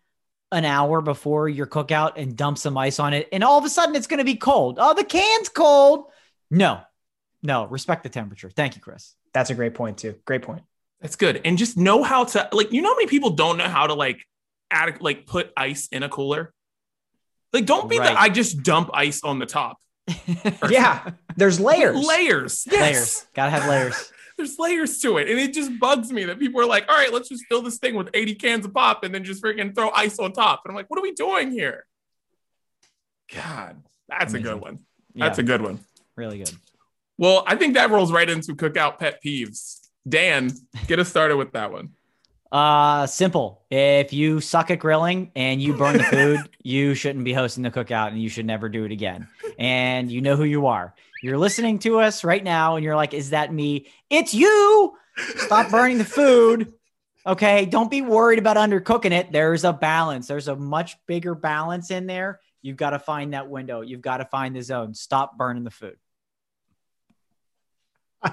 an 0.51 0.65
hour 0.65 1.01
before 1.01 1.47
your 1.47 1.67
cookout 1.67 2.13
and 2.15 2.35
dump 2.35 2.57
some 2.57 2.77
ice 2.77 2.99
on 2.99 3.13
it, 3.13 3.27
and 3.31 3.43
all 3.43 3.57
of 3.59 3.65
a 3.65 3.69
sudden 3.69 3.95
it's 3.95 4.07
going 4.07 4.17
to 4.17 4.23
be 4.25 4.35
cold. 4.35 4.77
Oh, 4.81 4.93
the 4.93 5.03
can's 5.03 5.49
cold. 5.49 6.05
No, 6.49 6.81
no. 7.43 7.65
Respect 7.65 8.03
the 8.03 8.09
temperature. 8.09 8.49
Thank 8.49 8.75
you, 8.75 8.81
Chris. 8.81 9.15
That's 9.33 9.51
a 9.51 9.55
great 9.55 9.75
point 9.75 9.99
too. 9.99 10.15
Great 10.25 10.41
point. 10.41 10.63
That's 11.01 11.15
good. 11.15 11.41
And 11.45 11.57
just 11.57 11.77
know 11.77 12.03
how 12.03 12.23
to 12.25 12.49
like, 12.51 12.73
you 12.73 12.81
know 12.81 12.89
how 12.89 12.95
many 12.95 13.07
people 13.07 13.29
don't 13.31 13.57
know 13.57 13.69
how 13.69 13.87
to 13.87 13.93
like 13.93 14.25
add 14.71 15.01
like 15.01 15.27
put 15.27 15.51
ice 15.55 15.87
in 15.91 16.01
a 16.03 16.09
cooler? 16.09 16.53
Like, 17.53 17.65
don't 17.65 17.89
be 17.89 17.99
Right. 17.99 18.13
the 18.13 18.19
I 18.19 18.29
just 18.29 18.63
dump 18.63 18.89
ice 18.93 19.23
on 19.23 19.39
the 19.39 19.45
top. 19.45 19.77
Yeah, 20.69 21.11
there's 21.37 21.59
layers. 21.59 22.05
Layers. 22.05 22.67
Yes. 22.69 22.81
Layers. 22.81 23.27
Gotta 23.35 23.51
have 23.51 23.67
layers. 23.69 24.11
There's 24.39 24.57
layers 24.57 24.99
to 24.99 25.17
it. 25.17 25.29
And 25.29 25.37
it 25.37 25.53
just 25.53 25.77
bugs 25.81 26.13
me 26.13 26.23
that 26.23 26.39
people 26.39 26.61
are 26.61 26.65
like, 26.65 26.87
all 26.87 26.95
right, 26.95 27.11
let's 27.11 27.27
just 27.27 27.43
fill 27.49 27.61
this 27.61 27.77
thing 27.77 27.93
with 27.95 28.09
80 28.13 28.35
cans 28.35 28.65
of 28.65 28.73
pop 28.73 29.03
and 29.03 29.13
then 29.13 29.25
just 29.25 29.43
freaking 29.43 29.75
throw 29.75 29.89
ice 29.89 30.17
on 30.17 30.31
top. 30.31 30.61
And 30.63 30.71
I'm 30.71 30.75
like, 30.77 30.89
what 30.89 30.97
are 30.97 31.03
we 31.03 31.11
doing 31.11 31.51
here? 31.51 31.85
God, 33.35 33.83
that's 34.07 34.33
a 34.33 34.39
good 34.39 34.61
one. 34.61 34.79
Yeah, 35.13 35.25
That's 35.25 35.39
a 35.39 35.43
good 35.43 35.61
one. 35.61 35.79
really 36.15 36.37
good. 36.37 36.51
Well, 37.17 37.43
I 37.45 37.57
think 37.57 37.73
that 37.73 37.89
rolls 37.89 38.13
right 38.13 38.29
into 38.29 38.55
cookout 38.55 38.97
pet 38.97 39.21
peeves. 39.21 39.79
Dan, 40.07 40.51
get 40.87 40.99
us 40.99 41.09
started 41.09 41.35
with 41.35 41.51
that 41.51 41.71
one. 41.71 41.89
Uh, 42.49 43.05
simple. 43.07 43.63
If 43.69 44.13
you 44.13 44.39
suck 44.39 44.71
at 44.71 44.79
grilling 44.79 45.31
and 45.35 45.61
you 45.61 45.73
burn 45.73 45.97
the 45.97 46.03
food, 46.03 46.39
you 46.63 46.95
shouldn't 46.95 47.25
be 47.25 47.33
hosting 47.33 47.61
the 47.63 47.71
cookout 47.71 48.07
and 48.07 48.21
you 48.21 48.29
should 48.29 48.45
never 48.45 48.69
do 48.69 48.85
it 48.85 48.91
again. 48.93 49.27
And 49.59 50.09
you 50.09 50.21
know 50.21 50.37
who 50.37 50.45
you 50.45 50.67
are. 50.67 50.95
You're 51.21 51.37
listening 51.37 51.79
to 51.79 51.99
us 51.99 52.23
right 52.23 52.43
now 52.43 52.75
and 52.75 52.83
you're 52.83 52.95
like, 52.95 53.13
is 53.13 53.31
that 53.31 53.53
me? 53.53 53.87
It's 54.09 54.33
you. 54.33 54.93
Stop 55.35 55.69
burning 55.69 55.97
the 55.97 56.05
food. 56.05 56.73
Okay. 57.27 57.65
Don't 57.65 57.91
be 57.91 58.01
worried 58.01 58.39
about 58.39 58.55
undercooking 58.57 59.11
it. 59.11 59.31
There's 59.31 59.65
a 59.65 59.73
balance. 59.73 60.27
There's 60.27 60.47
a 60.47 60.55
much 60.55 60.95
bigger 61.07 61.35
balance 61.35 61.91
in 61.91 62.07
there. 62.07 62.39
You've 62.61 62.77
got 62.77 62.91
to 62.91 62.99
find 62.99 63.33
that 63.33 63.49
window. 63.49 63.81
You've 63.81 64.01
got 64.01 64.17
to 64.17 64.25
find 64.25 64.55
the 64.55 64.61
zone. 64.61 64.93
Stop 64.93 65.37
burning 65.37 65.63
the 65.65 65.71
food. 65.71 65.97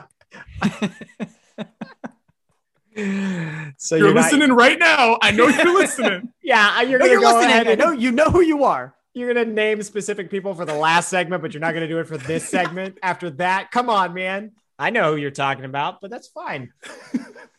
So 3.79 3.97
You're, 3.97 4.15
not- 4.15 4.25
listening 4.33 4.53
right 4.53 4.79
now. 4.79 5.19
I 5.23 5.31
know 5.31 5.49
you're 5.49 5.75
listening. 5.75 6.33
Yeah, 6.43 6.81
you're 6.83 6.99
No, 7.01 7.07
you're 7.07 7.21
go 7.21 7.35
listening. 7.35 7.51
ahead 7.51 7.69
I 7.69 7.75
know 7.75 7.91
you 7.91 8.13
know 8.13 8.27
who 8.31 8.41
you 8.41 8.65
are. 8.65 8.95
You're 9.17 9.33
gonna 9.33 9.47
name 9.47 9.83
specific 9.83 10.31
people 10.31 10.55
for 10.55 10.67
the 10.67 10.75
last 10.75 11.09
segment, 11.09 11.41
but 11.41 11.55
you're 11.55 11.63
not 11.63 11.73
gonna 11.73 11.89
do 11.89 12.01
it 12.01 12.07
for 12.07 12.19
this 12.19 12.47
segment. 12.51 12.99
After 13.03 13.31
that, 13.31 13.71
come 13.71 13.89
on, 13.89 14.13
man. 14.13 14.53
I 14.79 14.91
know 14.91 15.13
who 15.13 15.17
you're 15.17 15.31
talking 15.31 15.65
about, 15.65 16.03
but 16.03 16.11
that's 16.11 16.29
fine. 16.29 16.71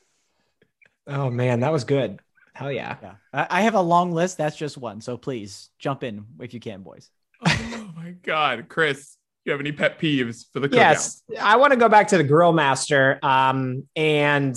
oh 1.08 1.32
man, 1.32 1.62
that 1.62 1.72
was 1.72 1.84
good. 1.84 2.20
Hell 2.53 2.72
yeah. 2.72 2.97
Yeah. 3.01 3.16
I 3.34 3.47
I 3.49 3.62
have 3.62 3.74
a 3.74 3.82
long 3.82 4.12
list. 4.12 4.38
That's 4.38 4.55
just 4.55 4.78
one. 4.78 5.01
So 5.01 5.18
please 5.18 5.72
jump 5.80 6.03
in 6.03 6.28
if 6.39 6.53
you 6.53 6.60
can, 6.60 6.84
boys. 6.84 7.10
oh 7.47 7.91
my 7.95 8.12
God. 8.22 8.70
Chris, 8.70 9.18
you 9.43 9.51
have 9.51 9.60
any 9.60 9.72
pet 9.72 9.99
peeves 9.99 10.45
for 10.53 10.60
the 10.60 10.70
cookout? 10.70 10.76
Yes, 10.76 11.24
I 11.41 11.55
want 11.55 11.74
to 11.74 11.80
go 11.80 11.89
back 11.89 12.10
to 12.10 12.18
the 12.18 12.24
grill 12.24 12.53
master. 12.53 13.18
Um, 13.24 13.88
and 13.95 14.55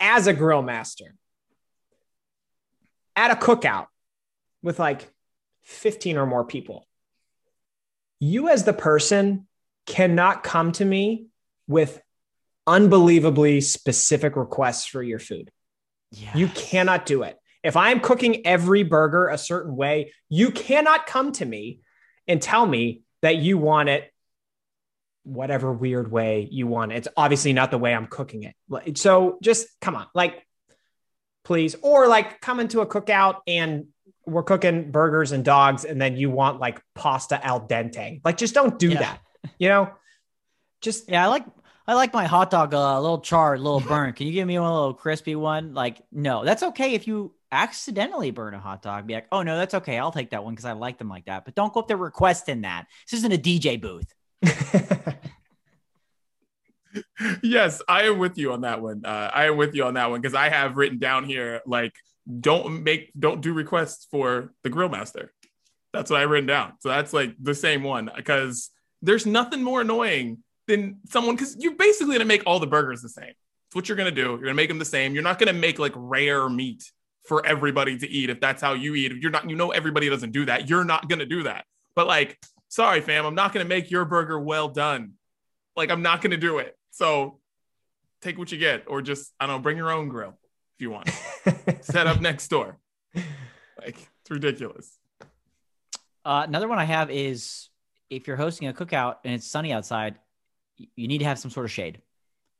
as 0.00 0.26
a 0.26 0.34
grill 0.34 0.60
master 0.60 1.14
at 3.16 3.30
a 3.30 3.36
cookout 3.36 3.86
with 4.62 4.78
like 4.78 5.10
15 5.62 6.16
or 6.16 6.26
more 6.26 6.44
people, 6.44 6.86
you 8.20 8.48
as 8.48 8.64
the 8.64 8.72
person 8.72 9.46
cannot 9.86 10.42
come 10.42 10.72
to 10.72 10.84
me 10.84 11.26
with 11.66 12.00
unbelievably 12.66 13.60
specific 13.60 14.36
requests 14.36 14.86
for 14.86 15.02
your 15.02 15.18
food. 15.18 15.50
Yeah. 16.10 16.36
You 16.36 16.48
cannot 16.48 17.06
do 17.06 17.22
it. 17.22 17.36
If 17.62 17.76
I'm 17.76 18.00
cooking 18.00 18.46
every 18.46 18.82
burger 18.82 19.28
a 19.28 19.38
certain 19.38 19.74
way, 19.76 20.12
you 20.28 20.50
cannot 20.50 21.06
come 21.06 21.32
to 21.32 21.44
me 21.44 21.80
and 22.26 22.40
tell 22.40 22.66
me 22.66 23.02
that 23.22 23.36
you 23.36 23.58
want 23.58 23.88
it 23.88 24.12
whatever 25.24 25.72
weird 25.72 26.10
way 26.10 26.48
you 26.50 26.66
want 26.66 26.92
it. 26.92 26.96
It's 26.96 27.08
obviously 27.16 27.52
not 27.52 27.70
the 27.70 27.78
way 27.78 27.94
I'm 27.94 28.06
cooking 28.06 28.44
it. 28.44 28.98
So 28.98 29.38
just 29.42 29.66
come 29.80 29.94
on, 29.96 30.06
like, 30.14 30.46
please. 31.44 31.76
Or 31.82 32.06
like 32.06 32.40
come 32.40 32.60
into 32.60 32.80
a 32.80 32.86
cookout 32.86 33.40
and 33.46 33.88
we're 34.28 34.42
cooking 34.42 34.90
burgers 34.90 35.32
and 35.32 35.44
dogs, 35.44 35.84
and 35.84 36.00
then 36.00 36.16
you 36.16 36.30
want 36.30 36.60
like 36.60 36.82
pasta 36.94 37.44
al 37.44 37.66
dente. 37.66 38.20
Like, 38.24 38.36
just 38.36 38.54
don't 38.54 38.78
do 38.78 38.90
Yeah. 38.90 39.00
that. 39.00 39.20
You 39.58 39.68
know, 39.68 39.90
just 40.80 41.08
Yeah, 41.08 41.24
I 41.24 41.28
like 41.28 41.44
I 41.86 41.94
like 41.94 42.12
my 42.12 42.26
hot 42.26 42.50
dog 42.50 42.74
uh, 42.74 42.76
a 42.76 43.00
little 43.00 43.20
charred, 43.20 43.60
a 43.60 43.62
little 43.62 43.80
burnt. 43.80 44.16
Can 44.16 44.26
you 44.26 44.32
give 44.34 44.46
me 44.46 44.58
one 44.58 44.70
a 44.70 44.74
little 44.74 44.94
crispy 44.94 45.34
one? 45.34 45.72
Like, 45.72 46.02
no, 46.12 46.44
that's 46.44 46.62
okay 46.62 46.94
if 46.94 47.06
you 47.06 47.34
accidentally 47.50 48.30
burn 48.30 48.52
a 48.52 48.60
hot 48.60 48.82
dog, 48.82 49.06
be 49.06 49.14
like, 49.14 49.26
oh 49.32 49.42
no, 49.42 49.56
that's 49.56 49.72
okay. 49.74 49.98
I'll 49.98 50.12
take 50.12 50.30
that 50.30 50.44
one 50.44 50.52
because 50.54 50.66
I 50.66 50.72
like 50.72 50.98
them 50.98 51.08
like 51.08 51.24
that. 51.24 51.46
But 51.46 51.54
don't 51.54 51.72
go 51.72 51.80
up 51.80 51.88
there 51.88 51.96
requesting 51.96 52.60
that. 52.62 52.86
This 53.10 53.18
isn't 53.20 53.32
a 53.32 53.38
DJ 53.38 53.80
booth. 53.80 54.12
yes, 57.42 57.82
I 57.88 58.04
am 58.04 58.18
with 58.18 58.38
you 58.38 58.52
on 58.52 58.62
that 58.62 58.80
one. 58.80 59.04
Uh, 59.04 59.30
I 59.32 59.46
am 59.46 59.56
with 59.56 59.74
you 59.74 59.84
on 59.84 59.94
that 59.94 60.10
one 60.10 60.20
because 60.20 60.34
I 60.34 60.48
have 60.48 60.76
written 60.76 60.98
down 60.98 61.24
here 61.24 61.60
like 61.66 61.94
don't 62.28 62.82
make 62.82 63.10
don't 63.18 63.40
do 63.40 63.52
requests 63.52 64.06
for 64.10 64.52
the 64.62 64.70
grill 64.70 64.88
master. 64.88 65.32
That's 65.92 66.10
what 66.10 66.20
I 66.20 66.24
written 66.24 66.46
down. 66.46 66.74
So 66.80 66.90
that's 66.90 67.12
like 67.12 67.34
the 67.40 67.54
same 67.54 67.82
one 67.82 68.10
because 68.14 68.70
there's 69.00 69.24
nothing 69.24 69.62
more 69.62 69.80
annoying 69.80 70.38
than 70.66 70.98
someone 71.08 71.36
because 71.36 71.56
you're 71.58 71.76
basically 71.76 72.14
gonna 72.14 72.26
make 72.26 72.42
all 72.44 72.60
the 72.60 72.66
burgers 72.66 73.00
the 73.00 73.08
same. 73.08 73.32
It's 73.66 73.74
what 73.74 73.88
you're 73.88 73.96
gonna 73.96 74.10
do. 74.10 74.30
You're 74.30 74.38
gonna 74.38 74.54
make 74.54 74.68
them 74.68 74.78
the 74.78 74.84
same. 74.84 75.14
You're 75.14 75.22
not 75.22 75.38
gonna 75.38 75.54
make 75.54 75.78
like 75.78 75.92
rare 75.96 76.48
meat 76.48 76.84
for 77.26 77.44
everybody 77.46 77.96
to 77.98 78.08
eat 78.08 78.30
if 78.30 78.40
that's 78.40 78.60
how 78.60 78.74
you 78.74 78.94
eat. 78.94 79.12
If 79.12 79.18
you're 79.18 79.30
not, 79.30 79.48
you 79.48 79.56
know, 79.56 79.70
everybody 79.70 80.08
doesn't 80.08 80.32
do 80.32 80.44
that. 80.46 80.68
You're 80.68 80.84
not 80.84 81.08
gonna 81.08 81.26
do 81.26 81.44
that. 81.44 81.64
But 81.94 82.06
like, 82.06 82.38
sorry, 82.68 83.00
fam, 83.00 83.24
I'm 83.24 83.34
not 83.34 83.54
gonna 83.54 83.64
make 83.64 83.90
your 83.90 84.04
burger 84.04 84.38
well 84.38 84.68
done. 84.68 85.12
Like, 85.76 85.90
I'm 85.90 86.02
not 86.02 86.20
gonna 86.20 86.36
do 86.36 86.58
it. 86.58 86.76
So 86.90 87.40
take 88.20 88.36
what 88.36 88.52
you 88.52 88.58
get, 88.58 88.84
or 88.86 89.00
just 89.00 89.32
I 89.40 89.46
don't 89.46 89.56
know, 89.56 89.62
bring 89.62 89.78
your 89.78 89.90
own 89.90 90.08
grill 90.08 90.38
if 90.78 90.82
you 90.82 90.90
want. 90.90 91.10
Set 91.80 92.06
up 92.06 92.20
next 92.20 92.46
door. 92.48 92.78
Like 93.14 93.96
it's 93.96 94.30
ridiculous. 94.30 94.96
Uh, 96.24 96.44
another 96.46 96.68
one 96.68 96.78
I 96.78 96.84
have 96.84 97.10
is 97.10 97.68
if 98.10 98.28
you're 98.28 98.36
hosting 98.36 98.68
a 98.68 98.72
cookout 98.72 99.16
and 99.24 99.34
it's 99.34 99.46
sunny 99.46 99.72
outside, 99.72 100.16
you 100.76 101.08
need 101.08 101.18
to 101.18 101.24
have 101.24 101.38
some 101.38 101.50
sort 101.50 101.66
of 101.66 101.72
shade, 101.72 102.00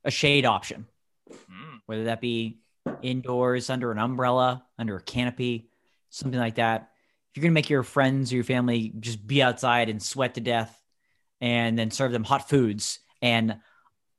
a 0.03 0.11
shade 0.11 0.45
option, 0.45 0.85
mm. 1.31 1.79
whether 1.85 2.05
that 2.05 2.19
be 2.19 2.59
indoors 3.01 3.69
under 3.69 3.91
an 3.91 3.99
umbrella, 3.99 4.65
under 4.77 4.97
a 4.97 5.01
canopy, 5.01 5.69
something 6.09 6.39
like 6.39 6.55
that. 6.55 6.89
If 7.29 7.37
you're 7.37 7.43
going 7.43 7.51
to 7.51 7.55
make 7.55 7.69
your 7.69 7.83
friends 7.83 8.33
or 8.33 8.35
your 8.35 8.43
family 8.43 8.91
just 8.99 9.25
be 9.25 9.41
outside 9.41 9.87
and 9.87 10.03
sweat 10.03 10.33
to 10.33 10.41
death 10.41 10.75
and 11.39 11.79
then 11.79 11.91
serve 11.91 12.11
them 12.11 12.23
hot 12.25 12.49
foods 12.49 12.99
and 13.21 13.57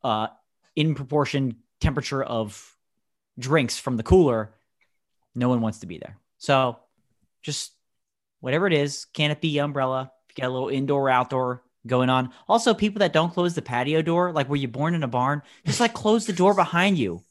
uh, 0.03 0.29
in 0.75 0.95
proportion 0.95 1.57
temperature 1.81 2.23
of 2.23 2.77
drinks 3.41 3.79
from 3.79 3.97
the 3.97 4.03
cooler, 4.03 4.55
no 5.35 5.49
one 5.49 5.61
wants 5.61 5.81
to 5.81 5.87
be 5.87 5.99
there. 5.99 6.19
So 6.39 6.79
just 7.43 7.73
whatever 8.41 8.67
it 8.67 8.73
is, 8.73 9.07
canopy, 9.07 9.59
umbrella, 9.59 10.13
got 10.37 10.47
a 10.47 10.51
little 10.51 10.69
indoor, 10.69 11.11
outdoor 11.11 11.63
going 11.87 12.11
on. 12.11 12.31
Also, 12.49 12.75
people 12.75 13.01
that 13.01 13.13
don't 13.13 13.33
close 13.33 13.55
the 13.55 13.63
patio 13.63 14.03
door, 14.03 14.33
like 14.33 14.49
were 14.49 14.57
you 14.57 14.69
born 14.69 14.95
in 14.95 15.03
a 15.03 15.09
barn? 15.09 15.43
Just 15.65 15.81
like 15.81 15.95
close 15.95 16.27
the 16.27 16.33
door 16.33 16.55
behind 16.55 16.99
you. 16.99 17.25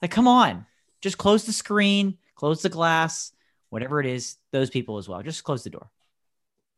Like, 0.00 0.10
come 0.10 0.26
on, 0.26 0.66
just 1.00 1.18
close 1.18 1.44
the 1.44 1.52
screen, 1.52 2.18
close 2.34 2.62
the 2.62 2.68
glass, 2.68 3.32
whatever 3.70 4.00
it 4.00 4.06
is, 4.06 4.36
those 4.50 4.70
people 4.70 4.98
as 4.98 5.08
well. 5.08 5.22
Just 5.22 5.44
close 5.44 5.62
the 5.62 5.70
door. 5.70 5.90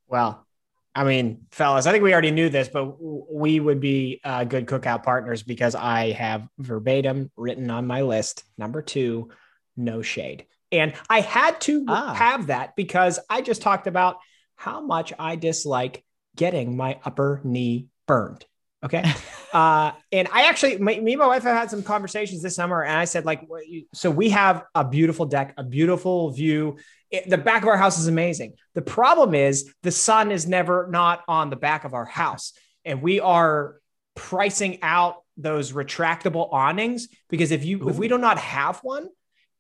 Well, 0.09 0.47
I 0.95 1.05
mean, 1.05 1.47
fellas, 1.51 1.87
I 1.87 1.93
think 1.93 2.05
we 2.05 2.13
already 2.13 2.31
knew 2.31 2.49
this, 2.49 2.69
but 2.69 2.97
we 3.01 3.59
would 3.59 3.81
be 3.81 4.21
uh, 4.23 4.45
good 4.45 4.67
cookout 4.67 5.03
partners 5.03 5.43
because 5.43 5.75
I 5.75 6.13
have 6.13 6.47
verbatim 6.59 7.33
written 7.37 7.71
on 7.71 7.87
my 7.87 8.03
list 8.03 8.45
number 8.57 8.81
two, 8.81 9.31
no 9.77 10.03
shade. 10.03 10.47
And 10.71 10.95
I 11.11 11.21
had 11.21 11.61
to 11.63 11.85
ah. 11.89 12.15
have 12.15 12.47
that 12.49 12.77
because 12.77 13.19
I 13.29 13.41
just 13.41 13.61
talked 13.61 13.87
about 13.87 14.19
how 14.57 14.81
much 14.81 15.13
I 15.19 15.37
dislike 15.37 16.05
getting 16.37 16.77
my 16.77 16.99
upper 17.05 17.41
knee 17.45 17.89
burned. 18.07 18.45
Okay. 18.85 19.03
uh, 19.53 19.93
and 20.13 20.29
I 20.33 20.49
actually, 20.49 20.79
my, 20.79 20.99
me 20.99 21.13
and 21.13 21.21
my 21.21 21.27
wife 21.27 21.43
have 21.43 21.57
had 21.57 21.71
some 21.71 21.83
conversations 21.83 22.43
this 22.43 22.55
summer, 22.55 22.83
and 22.83 22.97
I 22.97 23.05
said, 23.05 23.25
like, 23.25 23.49
so 23.95 24.11
we 24.11 24.31
have 24.31 24.65
a 24.75 24.85
beautiful 24.85 25.27
deck, 25.27 25.55
a 25.57 25.65
beautiful 25.65 26.31
view. 26.31 26.77
It, 27.15 27.31
the 27.31 27.39
back 27.39 27.63
of 27.63 27.69
our 27.69 27.77
house 27.77 27.99
is 27.99 28.09
amazing. 28.09 28.55
The 28.75 28.83
problem 28.83 29.35
is 29.35 29.73
the 29.83 29.91
sun 29.91 30.33
is 30.33 30.47
never 30.47 30.89
not 30.91 31.23
on 31.29 31.51
the 31.51 31.57
back 31.57 31.85
of 31.85 31.95
our 31.95 32.05
house, 32.05 32.53
and 32.85 33.03
we 33.03 33.21
are 33.21 33.77
pricing 34.15 34.79
out 34.83 35.17
those 35.37 35.73
retractable 35.73 36.53
awnings 36.53 37.09
because 37.29 37.51
if 37.51 37.65
you 37.65 37.85
Ooh. 37.85 37.89
if 37.89 37.97
we 37.97 38.09
do 38.09 38.19
not 38.19 38.39
have 38.39 38.81
one, 38.83 39.09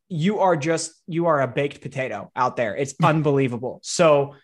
you 0.09 0.41
are 0.41 0.57
just 0.57 0.93
you 1.07 1.27
are 1.27 1.41
a 1.41 1.49
baked 1.49 1.81
potato 1.81 2.31
out 2.37 2.57
there. 2.57 2.77
It's 2.77 2.95
unbelievable. 3.03 3.81
So 3.83 4.35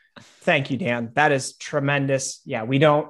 thank 0.43 0.71
you, 0.71 0.77
Dan. 0.77 1.11
That 1.15 1.33
is 1.33 1.57
tremendous. 1.57 2.41
Yeah, 2.45 2.65
we 2.65 2.79
don't 2.79 3.09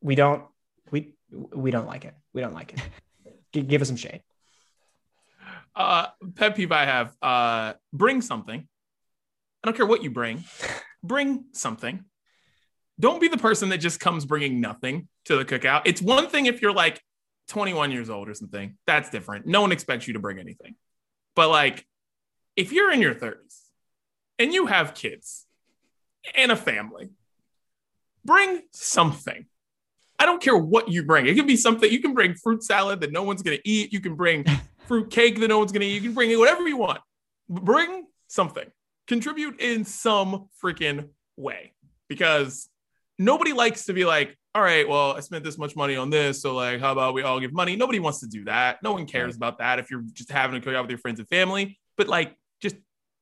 we 0.00 0.14
don't 0.14 0.44
we 0.90 1.14
we 1.30 1.70
don't 1.70 1.86
like 1.86 2.04
it. 2.04 2.14
We 2.32 2.40
don't 2.40 2.54
like 2.54 2.74
it. 2.74 2.80
G- 3.52 3.62
give 3.62 3.82
us 3.82 3.88
some 3.88 3.96
shade. 3.96 4.22
Uh, 5.74 6.06
pet 6.34 6.54
peeve 6.54 6.72
I 6.72 6.84
have: 6.84 7.14
uh, 7.22 7.74
bring 7.92 8.20
something. 8.20 8.68
I 9.62 9.68
don't 9.68 9.76
care 9.76 9.86
what 9.86 10.02
you 10.02 10.10
bring. 10.10 10.44
Bring 11.02 11.44
something. 11.52 12.04
Don't 12.98 13.20
be 13.20 13.28
the 13.28 13.38
person 13.38 13.68
that 13.70 13.78
just 13.78 14.00
comes 14.00 14.24
bringing 14.24 14.60
nothing 14.60 15.08
to 15.26 15.36
the 15.36 15.44
cookout. 15.44 15.82
It's 15.84 16.02
one 16.02 16.28
thing 16.28 16.46
if 16.46 16.60
you're 16.60 16.72
like 16.72 17.00
21 17.48 17.90
years 17.90 18.10
old 18.10 18.28
or 18.28 18.34
something. 18.34 18.76
That's 18.86 19.10
different. 19.10 19.46
No 19.46 19.60
one 19.60 19.72
expects 19.72 20.06
you 20.06 20.14
to 20.14 20.20
bring 20.20 20.38
anything. 20.38 20.74
But 21.34 21.48
like, 21.48 21.86
if 22.56 22.72
you're 22.72 22.92
in 22.92 23.00
your 23.00 23.14
30s 23.14 23.60
and 24.38 24.52
you 24.52 24.66
have 24.66 24.94
kids 24.94 25.46
and 26.34 26.52
a 26.52 26.56
family, 26.56 27.10
bring 28.24 28.62
something. 28.72 29.46
I 30.18 30.26
don't 30.26 30.42
care 30.42 30.56
what 30.56 30.88
you 30.88 31.02
bring. 31.02 31.26
It 31.26 31.34
can 31.34 31.46
be 31.46 31.56
something 31.56 31.90
you 31.90 32.00
can 32.00 32.14
bring 32.14 32.34
fruit 32.34 32.62
salad 32.62 33.00
that 33.00 33.10
no 33.10 33.22
one's 33.22 33.42
going 33.42 33.56
to 33.56 33.68
eat. 33.68 33.92
You 33.92 34.00
can 34.00 34.14
bring 34.14 34.44
fruit 34.86 35.10
cake 35.10 35.40
that 35.40 35.48
no 35.48 35.58
one's 35.58 35.72
going 35.72 35.80
to 35.80 35.86
eat. 35.86 35.94
You 35.94 36.08
can 36.08 36.14
bring 36.14 36.38
whatever 36.38 36.68
you 36.68 36.76
want. 36.76 37.00
Bring 37.48 38.06
something. 38.28 38.70
Contribute 39.08 39.60
in 39.60 39.84
some 39.84 40.48
freaking 40.62 41.08
way 41.36 41.72
because 42.08 42.68
nobody 43.18 43.52
likes 43.52 43.86
to 43.86 43.92
be 43.92 44.04
like, 44.04 44.36
all 44.54 44.62
right, 44.62 44.86
well, 44.86 45.12
I 45.12 45.20
spent 45.20 45.44
this 45.44 45.56
much 45.56 45.74
money 45.74 45.96
on 45.96 46.10
this. 46.10 46.42
So, 46.42 46.54
like, 46.54 46.80
how 46.80 46.92
about 46.92 47.14
we 47.14 47.22
all 47.22 47.40
give 47.40 47.52
money? 47.52 47.74
Nobody 47.74 48.00
wants 48.00 48.20
to 48.20 48.26
do 48.26 48.44
that. 48.44 48.82
No 48.82 48.92
one 48.92 49.06
cares 49.06 49.34
about 49.34 49.58
that 49.58 49.78
if 49.78 49.90
you're 49.90 50.04
just 50.12 50.30
having 50.30 50.56
a 50.56 50.60
cook 50.60 50.74
out 50.74 50.82
with 50.82 50.90
your 50.90 50.98
friends 50.98 51.18
and 51.20 51.28
family. 51.28 51.78
But, 51.96 52.08
like, 52.08 52.36
just 52.60 52.76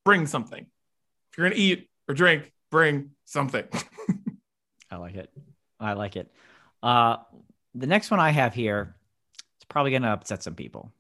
bring 0.04 0.26
something. 0.26 0.66
If 1.30 1.38
you're 1.38 1.48
going 1.48 1.56
to 1.56 1.62
eat 1.62 1.88
or 2.08 2.14
drink, 2.14 2.52
bring 2.70 3.10
something. 3.26 3.64
I 4.90 4.96
like 4.96 5.14
it. 5.14 5.30
I 5.78 5.92
like 5.92 6.16
it. 6.16 6.32
Uh, 6.82 7.18
the 7.74 7.86
next 7.86 8.10
one 8.10 8.18
I 8.18 8.30
have 8.30 8.52
here, 8.52 8.96
it's 9.56 9.66
probably 9.68 9.92
going 9.92 10.02
to 10.02 10.08
upset 10.08 10.42
some 10.42 10.56
people. 10.56 10.92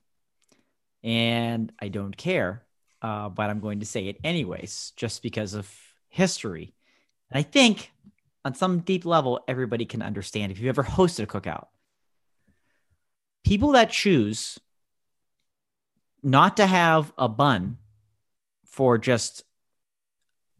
And 1.02 1.72
I 1.80 1.88
don't 1.88 2.16
care, 2.16 2.62
uh, 3.02 3.28
but 3.28 3.50
I'm 3.50 3.60
going 3.60 3.80
to 3.80 3.86
say 3.86 4.08
it 4.08 4.18
anyways, 4.22 4.92
just 4.96 5.22
because 5.22 5.54
of 5.54 5.70
history. 6.08 6.74
And 7.30 7.38
I 7.38 7.42
think 7.42 7.92
on 8.44 8.54
some 8.54 8.80
deep 8.80 9.04
level, 9.04 9.40
everybody 9.48 9.84
can 9.84 10.02
understand 10.02 10.52
if 10.52 10.58
you've 10.58 10.68
ever 10.68 10.82
hosted 10.84 11.24
a 11.24 11.26
cookout. 11.26 11.66
People 13.44 13.72
that 13.72 13.90
choose 13.90 14.58
not 16.22 16.58
to 16.58 16.66
have 16.66 17.12
a 17.16 17.28
bun 17.28 17.78
for 18.66 18.98
just 18.98 19.44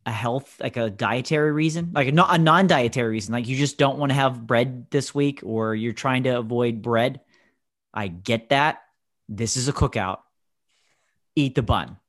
a 0.06 0.10
health 0.10 0.56
like 0.60 0.78
a 0.78 0.88
dietary 0.88 1.52
reason 1.52 1.90
like 1.92 2.08
a, 2.08 2.24
a 2.30 2.38
non-dietary 2.38 3.10
reason 3.10 3.34
like 3.34 3.46
you 3.46 3.56
just 3.56 3.76
don't 3.76 3.98
want 3.98 4.10
to 4.10 4.16
have 4.16 4.46
bread 4.46 4.86
this 4.90 5.14
week 5.14 5.40
or 5.42 5.74
you're 5.74 5.92
trying 5.92 6.22
to 6.22 6.30
avoid 6.30 6.80
bread 6.80 7.20
i 7.92 8.08
get 8.08 8.48
that 8.48 8.80
this 9.28 9.58
is 9.58 9.68
a 9.68 9.74
cookout 9.74 10.20
eat 11.36 11.54
the 11.54 11.62
bun 11.62 11.99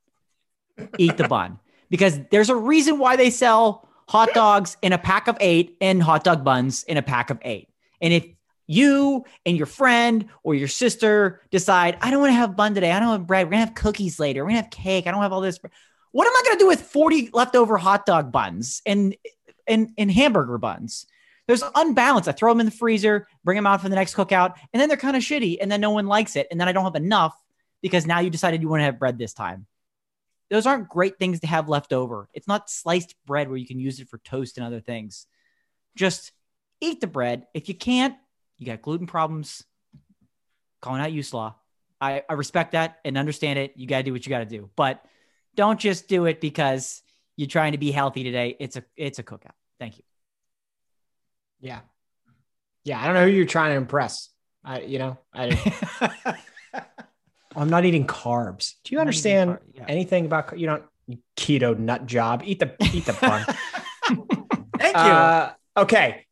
eat 0.98 1.16
the 1.16 1.28
bun 1.28 1.58
because 1.90 2.20
there's 2.30 2.50
a 2.50 2.56
reason 2.56 2.98
why 2.98 3.16
they 3.16 3.30
sell 3.30 3.88
hot 4.08 4.32
dogs 4.34 4.76
in 4.82 4.92
a 4.92 4.98
pack 4.98 5.28
of 5.28 5.36
eight 5.40 5.76
and 5.80 6.02
hot 6.02 6.24
dog 6.24 6.44
buns 6.44 6.82
in 6.84 6.96
a 6.96 7.02
pack 7.02 7.30
of 7.30 7.38
eight 7.42 7.68
and 8.00 8.12
if 8.12 8.26
you 8.66 9.24
and 9.44 9.56
your 9.56 9.66
friend 9.66 10.26
or 10.42 10.54
your 10.54 10.68
sister 10.68 11.42
decide 11.50 11.96
i 12.00 12.10
don't 12.10 12.20
want 12.20 12.30
to 12.30 12.34
have 12.34 12.56
bun 12.56 12.74
today 12.74 12.92
i 12.92 13.00
don't 13.00 13.10
have 13.10 13.26
bread 13.26 13.46
we're 13.46 13.50
gonna 13.50 13.64
have 13.64 13.74
cookies 13.74 14.18
later 14.18 14.42
we're 14.42 14.50
gonna 14.50 14.62
have 14.62 14.70
cake 14.70 15.06
i 15.06 15.10
don't 15.10 15.22
have 15.22 15.32
all 15.32 15.40
this 15.40 15.58
what 16.12 16.26
am 16.26 16.32
I 16.34 16.42
going 16.44 16.58
to 16.58 16.64
do 16.64 16.68
with 16.68 16.82
40 16.82 17.30
leftover 17.32 17.78
hot 17.78 18.06
dog 18.06 18.30
buns 18.30 18.82
and, 18.86 19.16
and, 19.66 19.90
and 19.98 20.10
hamburger 20.10 20.58
buns? 20.58 21.06
There's 21.48 21.64
unbalance. 21.74 22.28
I 22.28 22.32
throw 22.32 22.52
them 22.52 22.60
in 22.60 22.66
the 22.66 22.72
freezer, 22.72 23.26
bring 23.44 23.56
them 23.56 23.66
out 23.66 23.80
for 23.80 23.88
the 23.88 23.96
next 23.96 24.14
cookout, 24.14 24.54
and 24.72 24.80
then 24.80 24.88
they're 24.88 24.96
kind 24.96 25.16
of 25.16 25.22
shitty. 25.22 25.58
And 25.60 25.72
then 25.72 25.80
no 25.80 25.90
one 25.90 26.06
likes 26.06 26.36
it. 26.36 26.46
And 26.50 26.60
then 26.60 26.68
I 26.68 26.72
don't 26.72 26.84
have 26.84 26.94
enough 26.94 27.34
because 27.80 28.06
now 28.06 28.20
you 28.20 28.30
decided 28.30 28.62
you 28.62 28.68
want 28.68 28.80
to 28.80 28.84
have 28.84 28.98
bread 28.98 29.18
this 29.18 29.32
time. 29.32 29.66
Those 30.52 30.66
aren't 30.66 30.90
great 30.90 31.18
things 31.18 31.40
to 31.40 31.46
have 31.46 31.70
left 31.70 31.94
over. 31.94 32.28
It's 32.34 32.46
not 32.46 32.68
sliced 32.68 33.14
bread 33.24 33.48
where 33.48 33.56
you 33.56 33.66
can 33.66 33.80
use 33.80 34.00
it 34.00 34.10
for 34.10 34.18
toast 34.18 34.58
and 34.58 34.66
other 34.66 34.80
things. 34.80 35.26
Just 35.96 36.30
eat 36.78 37.00
the 37.00 37.06
bread. 37.06 37.46
If 37.54 37.70
you 37.70 37.74
can't, 37.74 38.14
you 38.58 38.66
got 38.66 38.82
gluten 38.82 39.06
problems, 39.06 39.64
calling 40.82 41.00
out 41.00 41.10
you 41.10 41.22
slaw. 41.22 41.54
I, 42.02 42.22
I 42.28 42.34
respect 42.34 42.72
that 42.72 42.98
and 43.02 43.16
understand 43.16 43.58
it. 43.58 43.72
You 43.76 43.86
got 43.86 43.96
to 43.98 44.02
do 44.02 44.12
what 44.12 44.26
you 44.26 44.30
got 44.30 44.40
to 44.40 44.44
do. 44.44 44.68
But 44.76 45.02
don't 45.54 45.80
just 45.80 46.06
do 46.06 46.26
it 46.26 46.38
because 46.38 47.02
you're 47.34 47.48
trying 47.48 47.72
to 47.72 47.78
be 47.78 47.90
healthy 47.90 48.22
today. 48.22 48.54
It's 48.60 48.76
a 48.76 48.84
it's 48.94 49.18
a 49.18 49.22
cookout. 49.22 49.56
Thank 49.80 49.96
you. 49.96 50.04
Yeah. 51.60 51.80
Yeah, 52.84 53.00
I 53.00 53.06
don't 53.06 53.14
know 53.14 53.24
who 53.24 53.30
you're 53.30 53.46
trying 53.46 53.70
to 53.70 53.76
impress. 53.76 54.28
I 54.62 54.80
you 54.80 54.98
know, 54.98 55.18
I 55.32 56.36
I'm 57.54 57.68
not 57.68 57.84
eating 57.84 58.06
carbs. 58.06 58.74
Do 58.84 58.94
you 58.94 59.00
understand 59.00 59.58
yeah. 59.74 59.84
anything 59.88 60.26
about 60.26 60.58
you 60.58 60.66
don't 60.66 60.84
keto 61.36 61.78
nut 61.78 62.06
job. 62.06 62.42
Eat 62.44 62.58
the 62.58 62.74
eat 62.92 63.06
the 63.06 63.12
bun. 63.14 63.44
Thank 64.78 64.96
you. 64.96 65.02
Uh, 65.02 65.52
okay. 65.76 66.26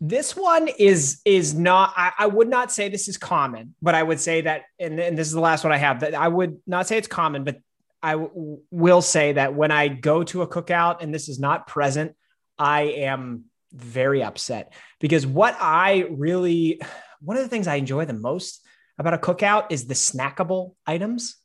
This 0.00 0.36
one 0.36 0.68
is 0.78 1.20
is 1.24 1.54
not. 1.54 1.94
I, 1.96 2.12
I 2.18 2.26
would 2.26 2.48
not 2.48 2.72
say 2.72 2.88
this 2.88 3.08
is 3.08 3.16
common, 3.16 3.74
but 3.80 3.94
I 3.94 4.02
would 4.02 4.20
say 4.20 4.42
that, 4.42 4.62
and, 4.78 5.00
and 5.00 5.16
this 5.16 5.28
is 5.28 5.32
the 5.32 5.40
last 5.40 5.64
one 5.64 5.72
I 5.72 5.78
have. 5.78 6.00
That 6.00 6.14
I 6.14 6.28
would 6.28 6.60
not 6.66 6.86
say 6.86 6.98
it's 6.98 7.08
common, 7.08 7.44
but 7.44 7.58
I 8.02 8.12
w- 8.12 8.58
will 8.70 9.02
say 9.02 9.32
that 9.32 9.54
when 9.54 9.70
I 9.70 9.88
go 9.88 10.24
to 10.24 10.42
a 10.42 10.46
cookout 10.46 11.02
and 11.02 11.14
this 11.14 11.28
is 11.28 11.38
not 11.38 11.66
present, 11.66 12.14
I 12.58 12.82
am 12.82 13.44
very 13.72 14.22
upset 14.22 14.74
because 15.00 15.26
what 15.26 15.56
I 15.58 16.06
really, 16.10 16.80
one 17.20 17.36
of 17.36 17.42
the 17.42 17.48
things 17.48 17.66
I 17.66 17.76
enjoy 17.76 18.04
the 18.04 18.12
most 18.12 18.60
about 18.98 19.14
a 19.14 19.18
cookout 19.18 19.66
is 19.70 19.86
the 19.86 19.94
snackable 19.94 20.74
items. 20.86 21.36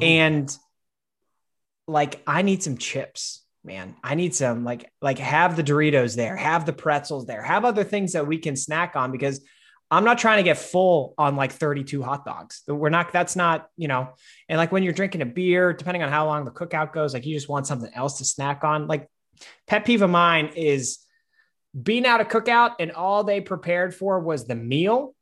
And 0.00 0.56
like, 1.86 2.22
I 2.26 2.42
need 2.42 2.62
some 2.62 2.78
chips, 2.78 3.44
man. 3.64 3.96
I 4.02 4.14
need 4.14 4.34
some, 4.34 4.64
like, 4.64 4.90
like 5.00 5.18
have 5.18 5.56
the 5.56 5.62
Doritos 5.62 6.16
there, 6.16 6.36
have 6.36 6.64
the 6.64 6.72
pretzels 6.72 7.26
there, 7.26 7.42
have 7.42 7.64
other 7.64 7.84
things 7.84 8.12
that 8.12 8.26
we 8.26 8.38
can 8.38 8.56
snack 8.56 8.96
on 8.96 9.12
because 9.12 9.44
I'm 9.90 10.04
not 10.04 10.16
trying 10.16 10.38
to 10.38 10.42
get 10.42 10.56
full 10.56 11.12
on 11.18 11.36
like 11.36 11.52
32 11.52 12.02
hot 12.02 12.24
dogs. 12.24 12.62
We're 12.66 12.88
not, 12.88 13.12
that's 13.12 13.36
not, 13.36 13.68
you 13.76 13.88
know, 13.88 14.14
and 14.48 14.56
like 14.56 14.72
when 14.72 14.82
you're 14.82 14.94
drinking 14.94 15.20
a 15.20 15.26
beer, 15.26 15.74
depending 15.74 16.02
on 16.02 16.08
how 16.08 16.24
long 16.24 16.46
the 16.46 16.50
cookout 16.50 16.94
goes, 16.94 17.12
like 17.12 17.26
you 17.26 17.34
just 17.34 17.48
want 17.48 17.66
something 17.66 17.92
else 17.94 18.18
to 18.18 18.24
snack 18.24 18.64
on. 18.64 18.86
Like 18.86 19.06
pet 19.66 19.84
peeve 19.84 20.00
of 20.00 20.08
mine 20.08 20.52
is 20.56 20.98
being 21.80 22.06
out 22.06 22.22
a 22.22 22.24
cookout 22.24 22.76
and 22.80 22.92
all 22.92 23.24
they 23.24 23.42
prepared 23.42 23.94
for 23.94 24.20
was 24.20 24.46
the 24.46 24.54
meal 24.54 25.14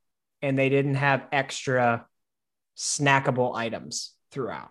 and 0.43 0.59
they 0.59 0.69
didn't 0.69 0.95
have 0.97 1.27
extra 1.33 2.07
snackable 2.77 3.55
items 3.55 4.13
throughout. 4.31 4.71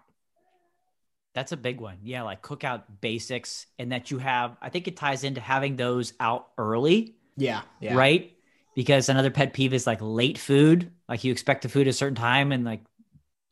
That's 1.36 1.52
a 1.52 1.58
big 1.58 1.80
one. 1.80 1.98
Yeah, 2.04 2.24
like 2.24 2.42
cookout 2.42 2.84
basics, 3.02 3.68
and 3.78 3.92
that 3.92 4.12
you 4.12 4.18
have. 4.18 4.58
I 4.62 4.70
think 4.70 4.88
it 4.88 4.98
ties 4.98 5.24
into 5.24 5.42
having 5.42 5.76
those 5.76 6.14
out 6.20 6.48
early, 6.58 7.16
Yeah. 7.38 7.62
Yeah. 7.80 7.96
right? 7.96 8.34
Because 8.76 9.10
another 9.10 9.30
pet 9.32 9.54
peeve 9.54 9.74
is 9.74 9.86
like 9.86 10.00
late 10.02 10.38
food. 10.38 10.92
Like 11.08 11.24
you 11.24 11.32
expect 11.32 11.62
the 11.64 11.70
food 11.70 11.88
at 11.88 11.92
a 11.92 11.94
certain 11.94 12.16
time, 12.16 12.52
and 12.52 12.66
like 12.66 12.82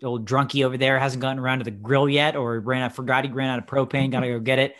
old 0.03 0.27
drunkie 0.27 0.65
over 0.65 0.77
there 0.77 0.99
hasn't 0.99 1.21
gotten 1.21 1.39
around 1.39 1.59
to 1.59 1.65
the 1.65 1.71
grill 1.71 2.09
yet, 2.09 2.35
or 2.35 2.59
ran 2.59 2.81
out, 2.81 2.95
forgot 2.95 3.25
he 3.25 3.31
ran 3.31 3.49
out 3.49 3.59
of 3.59 3.65
propane, 3.67 4.11
got 4.11 4.21
to 4.21 4.27
go 4.27 4.39
get 4.39 4.59
it. 4.59 4.75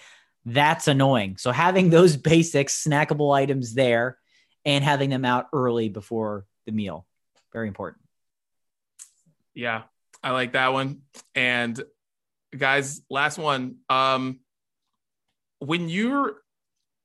That's 0.45 0.87
annoying. 0.87 1.37
So 1.37 1.51
having 1.51 1.89
those 1.89 2.17
basics, 2.17 2.83
snackable 2.83 3.33
items 3.35 3.73
there, 3.73 4.17
and 4.65 4.83
having 4.83 5.09
them 5.11 5.23
out 5.23 5.47
early 5.53 5.89
before 5.89 6.45
the 6.65 6.71
meal, 6.71 7.05
very 7.53 7.67
important. 7.67 8.01
Yeah, 9.53 9.83
I 10.23 10.31
like 10.31 10.53
that 10.53 10.73
one. 10.73 11.01
And 11.35 11.81
guys, 12.55 13.01
last 13.09 13.37
one. 13.37 13.77
Um, 13.89 14.39
when 15.59 15.89
you're 15.89 16.41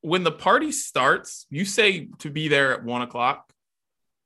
when 0.02 0.24
the 0.24 0.32
party 0.32 0.72
starts, 0.72 1.46
you 1.48 1.64
say 1.64 2.08
to 2.18 2.30
be 2.30 2.48
there 2.48 2.72
at 2.74 2.84
one 2.84 3.02
o'clock. 3.02 3.52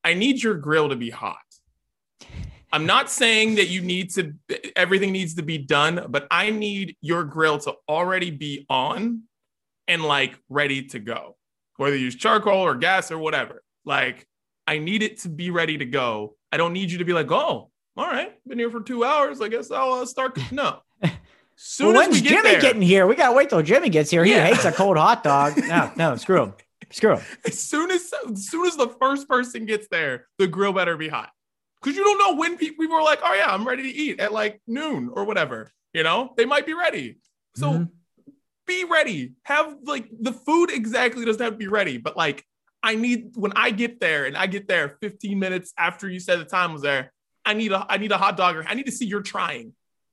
I 0.03 0.15
need 0.15 0.43
your 0.43 0.55
grill 0.55 0.89
to 0.89 0.97
be 0.97 1.11
hot. 1.11 1.37
I'm 2.73 2.87
not 2.87 3.11
saying 3.11 3.57
that 3.57 3.69
you 3.69 3.81
need 3.81 4.11
to 4.15 4.35
everything 4.75 5.13
needs 5.13 5.35
to 5.35 5.43
be 5.43 5.59
done, 5.59 6.07
but 6.09 6.27
I 6.31 6.51
need 6.51 6.97
your 7.01 7.25
grill 7.25 7.59
to 7.61 7.75
already 7.89 8.31
be 8.31 8.67
on 8.69 9.23
and 9.87 10.03
like 10.03 10.39
ready 10.49 10.83
to 10.89 10.99
go. 10.99 11.37
Whether 11.77 11.97
you 11.97 12.05
use 12.05 12.17
charcoal 12.17 12.59
or 12.59 12.75
gas 12.75 13.11
or 13.11 13.19
whatever. 13.19 13.63
Like 13.85 14.27
I 14.67 14.79
need 14.79 15.03
it 15.03 15.19
to 15.21 15.29
be 15.29 15.51
ready 15.51 15.79
to 15.79 15.85
go. 15.85 16.37
I 16.53 16.57
don't 16.57 16.73
need 16.73 16.91
you 16.91 16.99
to 16.99 17.05
be 17.05 17.13
like, 17.13 17.31
"Oh, 17.31 17.71
all 17.97 18.07
right, 18.07 18.33
been 18.47 18.59
here 18.59 18.71
for 18.71 18.81
2 18.81 19.05
hours. 19.05 19.41
I 19.41 19.49
guess 19.49 19.71
I'll 19.71 19.93
uh, 19.95 20.07
start." 20.07 20.39
No. 20.53 20.81
Soon 21.59 21.95
Well, 21.95 22.03
as 22.03 22.09
when's 22.09 22.23
we 22.23 22.29
get 22.29 22.37
Jimmy 22.37 22.51
there, 22.53 22.61
getting 22.61 22.83
here? 22.83 23.07
We 23.07 23.15
gotta 23.15 23.35
wait 23.35 23.49
till 23.49 23.63
Jimmy 23.63 23.89
gets 23.89 24.11
here. 24.11 24.25
He 24.25 24.33
Yeah. 24.33 24.45
hates 24.47 24.65
a 24.65 24.73
cold 24.73 24.97
hot 24.99 25.23
dog. 25.25 25.57
No, 25.69 25.91
no, 25.97 26.17
screw 26.17 26.43
him. 26.43 26.55
Screw 26.91 27.17
him. 27.17 27.25
as 27.47 27.59
soon 27.59 27.91
as 27.91 28.13
as 28.31 28.49
soon 28.49 28.67
as 28.67 28.77
the 28.77 28.89
first 29.01 29.27
person 29.29 29.65
gets 29.65 29.89
there, 29.89 30.27
the 30.39 30.47
grill 30.47 30.73
better 30.75 30.97
be 30.97 31.09
hot. 31.09 31.31
Because 31.83 31.97
you 31.97 32.05
don't 32.05 32.19
know 32.19 32.39
when 32.39 32.59
people 32.59 32.93
are 32.93 33.03
like, 33.03 33.21
oh 33.23 33.33
yeah, 33.35 33.47
I'm 33.53 33.67
ready 33.67 33.85
to 33.85 33.89
eat 33.89 34.21
at 34.21 34.33
like 34.33 34.61
noon 34.67 35.09
or 35.13 35.25
whatever. 35.25 35.71
You 35.95 36.03
know, 36.03 36.35
they 36.37 36.45
might 36.45 36.67
be 36.67 36.75
ready. 36.75 37.19
So 37.55 37.73
Mhm. 37.73 37.89
be 38.67 38.85
ready. 38.85 39.33
Have 39.45 39.77
like 39.85 40.09
the 40.21 40.33
food 40.33 40.71
exactly 40.71 41.25
doesn't 41.25 41.41
have 41.43 41.55
to 41.55 41.59
be 41.59 41.69
ready, 41.69 41.97
but 41.97 42.17
like 42.19 42.45
I 42.83 42.95
need 42.95 43.33
when 43.35 43.53
I 43.57 43.71
get 43.71 44.01
there 44.01 44.27
and 44.27 44.37
I 44.37 44.47
get 44.47 44.69
there 44.69 44.97
15 45.01 45.39
minutes 45.39 45.73
after 45.77 46.09
you 46.09 46.21
said 46.21 46.39
the 46.39 46.45
time 46.45 46.73
was 46.73 46.83
there, 46.83 47.13
I 47.45 47.55
need 47.55 47.73
a 47.73 47.85
I 47.89 47.97
need 47.97 48.13
a 48.13 48.19
hot 48.19 48.37
dog 48.37 48.57
or 48.57 48.65
I 48.67 48.75
need 48.75 48.87
to 48.87 48.93
see 48.93 49.07
you're 49.07 49.23
trying. 49.23 49.73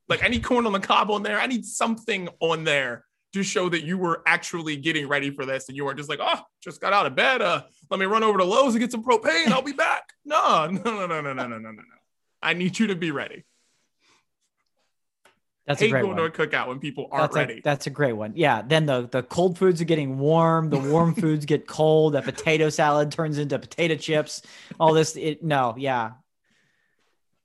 Like 0.09 0.24
I 0.24 0.28
need 0.28 0.43
corn 0.43 0.66
on 0.66 0.74
the 0.74 0.80
cob 0.80 1.11
on 1.11 1.24
there. 1.24 1.39
I 1.39 1.47
need 1.47 1.66
something 1.66 2.30
on 2.39 2.64
there 2.64 3.05
to 3.34 3.43
show 3.43 3.68
that 3.70 3.84
you 3.84 3.97
were 3.97 4.22
actually 4.28 4.78
getting 4.78 5.07
ready 5.07 5.32
for 5.32 5.45
this 5.45 5.68
and 5.68 5.76
you 5.76 5.86
weren't 5.86 5.97
just 5.97 6.09
like, 6.09 6.20
oh, 6.22 6.39
just 6.64 6.80
got 6.80 6.93
out 6.93 7.05
of 7.05 7.16
bed. 7.16 7.41
Uh, 7.41 7.64
let 7.89 7.99
me 7.99 8.05
run 8.05 8.24
over 8.24 8.38
to 8.38 8.43
Lowe's 8.43 8.76
and 8.76 8.82
get 8.82 8.91
some 8.91 9.03
propane. 9.03 9.47
I'll 9.47 9.61
be 9.61 9.74
back. 9.74 10.03
No, 10.24 10.68
no, 10.72 10.82
no, 10.84 11.07
no, 11.07 11.22
no, 11.22 11.34
no, 11.34 11.34
no, 11.34 11.47
no, 11.47 11.57
no, 11.57 11.72
no. 11.72 11.84
I 12.41 12.53
need 12.53 12.78
you 12.78 12.88
to 12.88 12.95
be 12.95 13.11
ready. 13.11 13.43
That's 15.66 15.82
a 15.82 15.86
Hate 15.86 15.91
great 15.91 16.01
going 16.01 16.18
one. 16.18 16.32
to 16.32 16.43
a 16.43 16.47
cookout 16.47 16.68
when 16.68 16.80
people 16.80 17.07
aren't 17.09 17.32
That's 17.32 17.36
ready. 17.38 17.59
a, 17.59 17.61
that's 17.64 17.88
a 17.88 17.89
great 17.89 18.14
one. 18.14 18.34
Yeah. 18.36 18.61
Then 18.61 18.86
the 18.86 19.07
the 19.09 19.24
cold 19.24 19.57
foods 19.57 19.80
are 19.82 19.86
getting 19.86 20.20
warm. 20.20 20.70
The 20.70 20.78
warm 20.78 21.16
foods 21.24 21.45
get 21.45 21.68
cold. 21.68 22.14
That 22.16 22.26
potato 22.26 22.70
salad 22.70 23.11
turns 23.14 23.38
into 23.38 23.57
potato 23.57 23.95
chips. 23.95 24.41
All 24.80 24.93
this. 24.93 25.16
It, 25.16 25.41
no. 25.43 25.74
Yeah. 25.78 26.11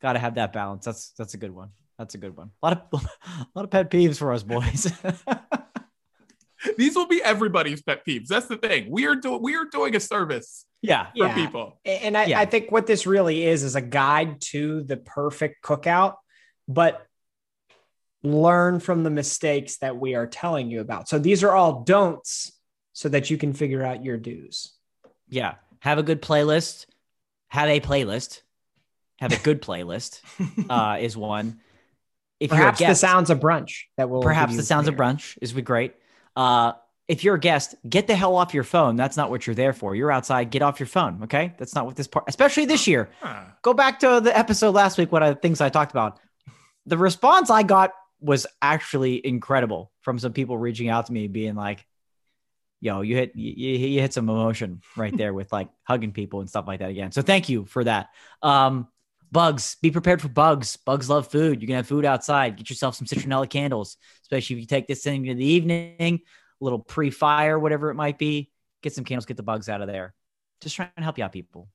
Got 0.02 0.14
to 0.14 0.18
have 0.18 0.34
that 0.34 0.52
balance. 0.52 0.84
That's 0.84 1.10
that's 1.10 1.34
a 1.34 1.36
good 1.36 1.54
one. 1.54 1.70
That's 1.96 2.14
a 2.14 2.18
good 2.18 2.36
one. 2.36 2.50
A 2.62 2.66
lot 2.66 2.88
of 2.92 3.02
a 3.40 3.46
lot 3.54 3.64
of 3.64 3.70
pet 3.70 3.88
peeves 3.90 4.18
for 4.18 4.32
us 4.32 4.42
boys. 4.42 4.92
These 6.76 6.96
will 6.96 7.06
be 7.06 7.22
everybody's 7.22 7.82
pet 7.82 8.04
peeves. 8.04 8.26
That's 8.26 8.46
the 8.46 8.56
thing. 8.56 8.90
We 8.90 9.06
are 9.06 9.14
doing 9.14 9.40
we 9.42 9.54
are 9.54 9.64
doing 9.64 9.94
a 9.94 10.00
service 10.00 10.66
yeah. 10.82 11.06
for 11.06 11.26
Yeah. 11.26 11.34
people. 11.34 11.78
And 11.84 12.16
I, 12.16 12.24
Yeah. 12.24 12.40
I 12.40 12.46
think 12.46 12.72
what 12.72 12.86
this 12.88 13.06
really 13.06 13.44
is 13.46 13.62
is 13.62 13.76
a 13.76 13.80
guide 13.80 14.40
to 14.52 14.82
the 14.82 14.96
perfect 14.96 15.62
cookout, 15.64 16.14
but 16.66 17.06
learn 18.22 18.80
from 18.80 19.04
the 19.04 19.10
mistakes 19.10 19.78
that 19.78 19.96
we 19.96 20.14
are 20.14 20.26
telling 20.26 20.70
you 20.70 20.80
about. 20.80 21.08
So 21.08 21.18
these 21.18 21.44
are 21.44 21.52
all 21.52 21.82
don'ts 21.82 22.52
so 22.92 23.08
that 23.08 23.30
you 23.30 23.38
can 23.38 23.52
figure 23.52 23.84
out 23.84 24.04
your 24.04 24.16
do's. 24.16 24.72
Yeah. 25.28 25.54
Have 25.80 25.98
a 25.98 26.02
good 26.02 26.20
playlist. 26.20 26.86
Have 27.48 27.68
a 27.68 27.80
playlist. 27.80 28.40
Have 29.20 29.32
a 29.32 29.42
good 29.42 29.62
playlist. 29.62 30.20
Uh, 30.70 30.98
is 31.00 31.16
one. 31.16 31.60
If 32.40 32.50
Perhaps 32.50 32.80
you're 32.80 32.90
a 32.90 32.92
the 32.92 32.96
sounds 32.96 33.30
of 33.30 33.40
brunch 33.40 33.84
that 33.96 34.10
will 34.10 34.22
perhaps 34.22 34.52
the 34.52 34.58
you 34.58 34.62
sounds 34.62 34.86
of 34.86 34.94
brunch 34.94 35.38
is 35.40 35.52
great. 35.52 35.94
Uh, 36.36 36.72
if 37.08 37.24
you're 37.24 37.36
a 37.36 37.40
guest, 37.40 37.74
get 37.88 38.06
the 38.06 38.14
hell 38.14 38.36
off 38.36 38.52
your 38.54 38.64
phone. 38.64 38.96
That's 38.96 39.16
not 39.16 39.30
what 39.30 39.46
you're 39.46 39.56
there 39.56 39.72
for. 39.72 39.94
You're 39.94 40.12
outside. 40.12 40.50
Get 40.50 40.62
off 40.62 40.78
your 40.78 40.86
phone. 40.86 41.22
Okay, 41.24 41.54
that's 41.58 41.74
not 41.74 41.86
what 41.86 41.96
this 41.96 42.06
part. 42.06 42.26
Especially 42.28 42.66
this 42.66 42.86
year. 42.86 43.08
Ah, 43.22 43.54
Go 43.62 43.72
back 43.72 44.00
to 44.00 44.20
the 44.20 44.36
episode 44.36 44.72
last 44.72 44.98
week. 44.98 45.10
What 45.10 45.22
are 45.22 45.30
the 45.30 45.40
things 45.40 45.60
I 45.60 45.70
talked 45.70 45.90
about? 45.90 46.20
The 46.86 46.98
response 46.98 47.50
I 47.50 47.62
got 47.62 47.92
was 48.20 48.46
actually 48.60 49.24
incredible 49.24 49.92
from 50.00 50.18
some 50.18 50.32
people 50.32 50.58
reaching 50.58 50.88
out 50.88 51.06
to 51.06 51.12
me, 51.12 51.28
being 51.28 51.54
like, 51.54 51.86
"Yo, 52.80 53.00
you 53.00 53.16
hit 53.16 53.36
you, 53.36 53.52
you 53.76 54.00
hit 54.00 54.12
some 54.12 54.28
emotion 54.28 54.80
right 54.96 55.16
there 55.16 55.32
with 55.32 55.52
like 55.52 55.68
hugging 55.84 56.12
people 56.12 56.40
and 56.40 56.48
stuff 56.48 56.66
like 56.66 56.80
that 56.80 56.90
again." 56.90 57.12
So 57.12 57.22
thank 57.22 57.48
you 57.48 57.64
for 57.64 57.84
that. 57.84 58.08
Um, 58.42 58.88
bugs, 59.30 59.76
be 59.82 59.90
prepared 59.90 60.22
for 60.22 60.28
bugs. 60.28 60.76
Bugs 60.76 61.08
love 61.08 61.28
food. 61.28 61.60
You 61.60 61.66
can 61.66 61.76
have 61.76 61.86
food 61.86 62.04
outside. 62.04 62.56
Get 62.56 62.70
yourself 62.70 62.96
some 62.96 63.06
citronella 63.06 63.48
candles, 63.48 63.96
especially 64.22 64.56
if 64.56 64.60
you 64.60 64.66
take 64.66 64.86
this 64.86 65.02
thing 65.02 65.26
in 65.26 65.38
the 65.38 65.44
evening, 65.44 66.20
a 66.60 66.64
little 66.64 66.78
pre-fire, 66.78 67.58
whatever 67.58 67.90
it 67.90 67.94
might 67.94 68.18
be. 68.18 68.50
Get 68.82 68.94
some 68.94 69.04
candles, 69.04 69.26
get 69.26 69.36
the 69.36 69.42
bugs 69.42 69.68
out 69.68 69.80
of 69.80 69.88
there. 69.88 70.14
Just 70.60 70.76
trying 70.76 70.90
to 70.96 71.02
help 71.02 71.18
you 71.18 71.24
out, 71.24 71.32
people. 71.32 71.68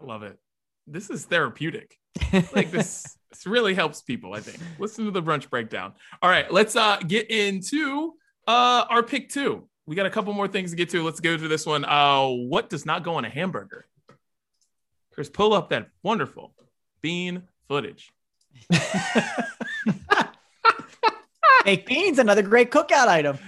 I 0.00 0.04
love 0.04 0.22
it. 0.22 0.38
This 0.86 1.10
is 1.10 1.24
therapeutic. 1.24 1.96
Like 2.52 2.70
this, 2.70 3.16
this 3.30 3.46
really 3.46 3.74
helps 3.74 4.02
people, 4.02 4.34
I 4.34 4.40
think. 4.40 4.58
Listen 4.78 5.04
to 5.04 5.10
the 5.10 5.22
brunch 5.22 5.48
breakdown. 5.48 5.92
All 6.20 6.30
right, 6.30 6.50
let's 6.52 6.76
uh 6.76 6.98
get 6.98 7.30
into 7.30 8.14
uh 8.46 8.84
our 8.88 9.02
pick 9.02 9.28
two. 9.28 9.68
We 9.86 9.96
got 9.96 10.06
a 10.06 10.10
couple 10.10 10.32
more 10.32 10.48
things 10.48 10.70
to 10.70 10.76
get 10.76 10.90
to. 10.90 11.02
Let's 11.02 11.20
go 11.20 11.36
to 11.36 11.48
this 11.48 11.66
one. 11.66 11.84
Uh 11.84 12.26
what 12.26 12.68
does 12.68 12.84
not 12.84 13.04
go 13.04 13.14
on 13.14 13.24
a 13.24 13.30
hamburger? 13.30 13.86
Chris, 15.12 15.28
pull 15.28 15.52
up 15.52 15.70
that 15.70 15.88
wonderful 16.02 16.54
bean 17.02 17.42
footage. 17.68 18.12
Baked 21.64 21.86
beans, 21.86 22.18
another 22.18 22.42
great 22.42 22.70
cookout 22.70 23.08
item. 23.08 23.38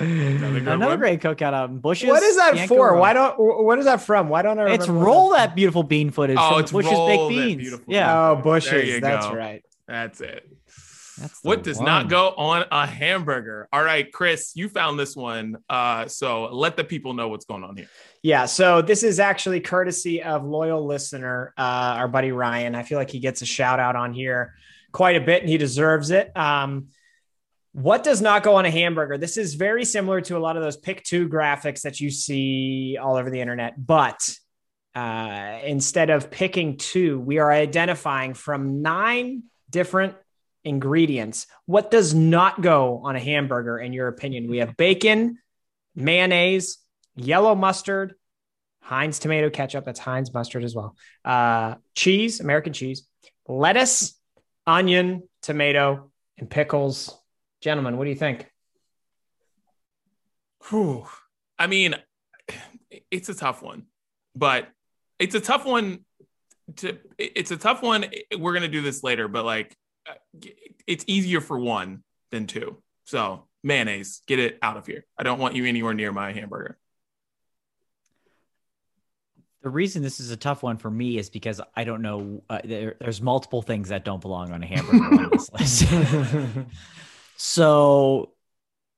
Another 0.00 0.60
good 0.60 0.68
Another 0.68 0.86
one. 0.92 0.98
great 0.98 1.20
cookout 1.20 1.54
item. 1.54 1.78
Bush's. 1.80 2.08
What 2.08 2.22
is 2.22 2.36
that 2.36 2.54
Bianco 2.54 2.74
for? 2.74 2.90
roll. 2.92 3.00
Why 3.00 3.12
don't? 3.12 3.34
What 3.38 3.78
is 3.78 3.84
that 3.86 4.00
from? 4.02 4.28
Why 4.28 4.42
don't 4.42 4.58
I? 4.58 4.72
It's 4.74 4.88
roll 4.88 5.30
that's- 5.30 5.48
that 5.48 5.56
beautiful 5.56 5.82
bean 5.82 6.10
footage. 6.10 6.36
Oh, 6.38 6.50
from 6.52 6.60
it's 6.60 6.72
Bush's 6.72 6.92
roll 6.92 7.06
baked 7.08 7.22
that 7.40 7.46
beans. 7.46 7.62
beautiful 7.62 7.84
Yeah, 7.88 8.30
Oh, 8.30 8.34
There 8.34 8.42
bush's. 8.44 9.00
That's 9.00 9.26
go. 9.26 9.34
right. 9.34 9.62
That's 9.88 10.20
it. 10.20 10.48
That's 11.18 11.42
What 11.42 11.62
does 11.62 11.78
one. 11.78 11.86
not 11.86 12.08
go 12.10 12.28
on 12.36 12.66
a 12.70 12.86
hamburger? 12.86 13.68
All 13.72 13.82
right, 13.82 14.12
Chris, 14.12 14.52
you 14.54 14.68
found 14.68 14.98
this 14.98 15.16
one. 15.16 15.56
Uh, 15.70 16.08
so 16.08 16.54
let 16.54 16.76
the 16.76 16.84
people 16.84 17.14
know 17.14 17.28
what's 17.28 17.46
going 17.46 17.64
on 17.64 17.74
here. 17.74 17.88
Yeah. 18.22 18.44
So 18.44 18.82
this 18.82 19.02
is 19.02 19.18
actually 19.18 19.60
courtesy 19.60 20.22
of 20.22 20.44
loyal 20.44 20.84
listener, 20.84 21.54
uh, 21.56 21.62
our 21.96 22.08
buddy 22.08 22.32
Ryan. 22.32 22.74
I 22.74 22.82
feel 22.82 22.98
like 22.98 23.10
he 23.10 23.18
gets 23.18 23.40
a 23.40 23.46
shout 23.46 23.80
out 23.80 23.96
on 23.96 24.12
here 24.12 24.56
quite 24.92 25.16
a 25.16 25.20
bit, 25.22 25.40
and 25.40 25.48
he 25.48 25.56
deserves 25.56 26.10
it. 26.10 26.36
Um, 26.36 26.88
What 27.76 28.02
does 28.02 28.22
not 28.22 28.42
go 28.42 28.54
on 28.54 28.64
a 28.64 28.70
hamburger? 28.70 29.18
This 29.18 29.36
is 29.36 29.52
very 29.52 29.84
similar 29.84 30.22
to 30.22 30.38
a 30.38 30.40
lot 30.40 30.56
of 30.56 30.62
those 30.62 30.78
pick 30.78 31.02
two 31.02 31.28
graphics 31.28 31.82
that 31.82 32.00
you 32.00 32.10
see 32.10 32.96
all 32.98 33.16
over 33.16 33.28
the 33.28 33.42
internet, 33.42 33.74
but 33.76 34.18
uh, 34.94 35.58
instead 35.62 36.08
of 36.08 36.30
picking 36.30 36.78
two, 36.78 37.20
we 37.20 37.38
are 37.38 37.52
identifying 37.52 38.32
from 38.32 38.80
nine 38.80 39.42
different 39.68 40.14
ingredients. 40.64 41.48
What 41.66 41.90
does 41.90 42.14
not 42.14 42.62
go 42.62 43.02
on 43.04 43.14
a 43.14 43.20
hamburger, 43.20 43.78
in 43.78 43.92
your 43.92 44.08
opinion? 44.08 44.48
We 44.48 44.56
have 44.56 44.78
bacon, 44.78 45.36
mayonnaise, 45.94 46.78
yellow 47.14 47.54
mustard, 47.54 48.14
Heinz 48.80 49.18
tomato 49.18 49.50
ketchup. 49.50 49.84
That's 49.84 50.00
Heinz 50.00 50.32
mustard 50.32 50.64
as 50.64 50.74
well. 50.74 50.96
Uh, 51.26 51.74
cheese, 51.94 52.40
American 52.40 52.72
cheese, 52.72 53.06
lettuce, 53.46 54.18
onion, 54.66 55.28
tomato, 55.42 56.10
and 56.38 56.48
pickles. 56.48 57.14
Gentlemen, 57.60 57.96
what 57.96 58.04
do 58.04 58.10
you 58.10 58.16
think? 58.16 58.50
Whew. 60.68 61.06
I 61.58 61.66
mean, 61.66 61.94
it's 63.10 63.28
a 63.28 63.34
tough 63.34 63.62
one, 63.62 63.86
but 64.34 64.68
it's 65.18 65.34
a 65.34 65.40
tough 65.40 65.64
one 65.64 66.04
to 66.76 66.98
it's 67.16 67.52
a 67.52 67.56
tough 67.56 67.80
one 67.80 68.06
we're 68.38 68.52
going 68.52 68.62
to 68.62 68.68
do 68.68 68.82
this 68.82 69.04
later 69.04 69.28
but 69.28 69.44
like 69.44 69.76
it's 70.86 71.04
easier 71.06 71.40
for 71.40 71.56
one 71.56 72.02
than 72.32 72.48
two 72.48 72.82
so 73.04 73.46
mayonnaise 73.62 74.22
get 74.26 74.40
it 74.40 74.58
out 74.62 74.76
of 74.76 74.84
here 74.84 75.04
i 75.16 75.22
don't 75.22 75.38
want 75.38 75.54
you 75.54 75.64
anywhere 75.64 75.94
near 75.94 76.10
my 76.10 76.32
hamburger 76.32 76.76
the 79.62 79.70
reason 79.70 80.00
this 80.00 80.20
is 80.20 80.30
a 80.30 80.36
tough 80.36 80.62
one 80.62 80.76
for 80.76 80.88
me 80.88 81.18
is 81.18 81.28
because 81.28 81.60
I 81.74 81.82
don't 81.82 82.00
know. 82.00 82.44
Uh, 82.48 82.60
there, 82.62 82.94
there's 83.00 83.20
multiple 83.20 83.62
things 83.62 83.88
that 83.88 84.04
don't 84.04 84.20
belong 84.20 84.52
on 84.52 84.62
a 84.62 84.66
hamburger 84.66 85.04
on 85.04 85.30
this 85.32 85.50
list. 85.58 85.86
so, 87.36 88.32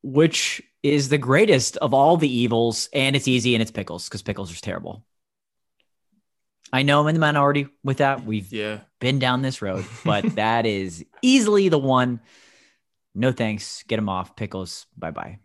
which 0.02 0.62
is 0.82 1.08
the 1.08 1.18
greatest 1.18 1.76
of 1.78 1.92
all 1.92 2.16
the 2.16 2.32
evils? 2.32 2.88
And 2.92 3.16
it's 3.16 3.28
easy, 3.28 3.54
and 3.54 3.62
it's 3.62 3.70
pickles 3.70 4.08
because 4.08 4.22
pickles 4.22 4.52
are 4.52 4.60
terrible. 4.60 5.04
I 6.72 6.82
know 6.82 7.00
I'm 7.00 7.08
in 7.08 7.14
the 7.14 7.20
minority 7.20 7.68
with 7.82 7.98
that. 7.98 8.24
We've 8.24 8.52
yeah. 8.52 8.80
been 9.00 9.18
down 9.18 9.42
this 9.42 9.62
road, 9.62 9.84
but 10.04 10.36
that 10.36 10.66
is 10.66 11.04
easily 11.22 11.68
the 11.68 11.78
one. 11.78 12.20
No 13.14 13.32
thanks. 13.32 13.82
Get 13.84 13.96
them 13.96 14.08
off. 14.08 14.36
Pickles. 14.36 14.86
Bye 14.96 15.10
bye. 15.10 15.38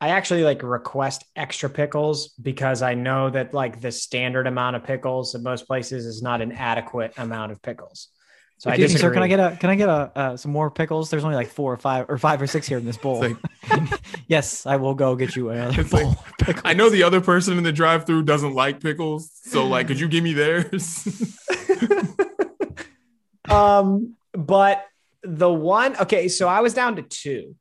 I 0.00 0.08
actually 0.08 0.44
like 0.44 0.62
request 0.62 1.24
extra 1.36 1.68
pickles 1.68 2.28
because 2.28 2.80
I 2.80 2.94
know 2.94 3.28
that 3.28 3.52
like 3.52 3.82
the 3.82 3.92
standard 3.92 4.46
amount 4.46 4.76
of 4.76 4.84
pickles 4.84 5.34
in 5.34 5.42
most 5.42 5.66
places 5.66 6.06
is 6.06 6.22
not 6.22 6.40
an 6.40 6.52
adequate 6.52 7.12
amount 7.18 7.52
of 7.52 7.60
pickles. 7.60 8.08
So 8.60 8.68
Excuse 8.68 8.90
I 8.90 8.92
disagree. 8.92 9.08
Sir, 9.08 9.14
can 9.14 9.22
I 9.22 9.28
get 9.28 9.40
a 9.40 9.56
can 9.56 9.70
I 9.70 9.74
get 9.74 9.88
a 9.88 10.12
uh, 10.14 10.36
some 10.36 10.52
more 10.52 10.70
pickles? 10.70 11.08
There's 11.08 11.24
only 11.24 11.34
like 11.34 11.48
four 11.48 11.72
or 11.72 11.78
five 11.78 12.04
or 12.10 12.18
five 12.18 12.42
or 12.42 12.46
six 12.46 12.68
here 12.68 12.76
in 12.76 12.84
this 12.84 12.98
bowl. 12.98 13.20
Like, 13.20 13.36
yes, 14.28 14.66
I 14.66 14.76
will 14.76 14.92
go 14.92 15.16
get 15.16 15.34
you 15.34 15.48
another 15.48 15.82
bowl. 15.82 16.14
Like, 16.46 16.60
I 16.62 16.74
know 16.74 16.90
the 16.90 17.02
other 17.02 17.22
person 17.22 17.56
in 17.56 17.64
the 17.64 17.72
drive-through 17.72 18.24
doesn't 18.24 18.52
like 18.52 18.82
pickles, 18.82 19.30
so 19.44 19.66
like, 19.66 19.86
could 19.86 19.98
you 19.98 20.08
give 20.08 20.22
me 20.22 20.34
theirs? 20.34 21.08
um, 23.48 24.14
but 24.34 24.84
the 25.22 25.50
one 25.50 25.96
okay, 25.96 26.28
so 26.28 26.46
I 26.46 26.60
was 26.60 26.74
down 26.74 26.96
to 26.96 27.02
two, 27.02 27.56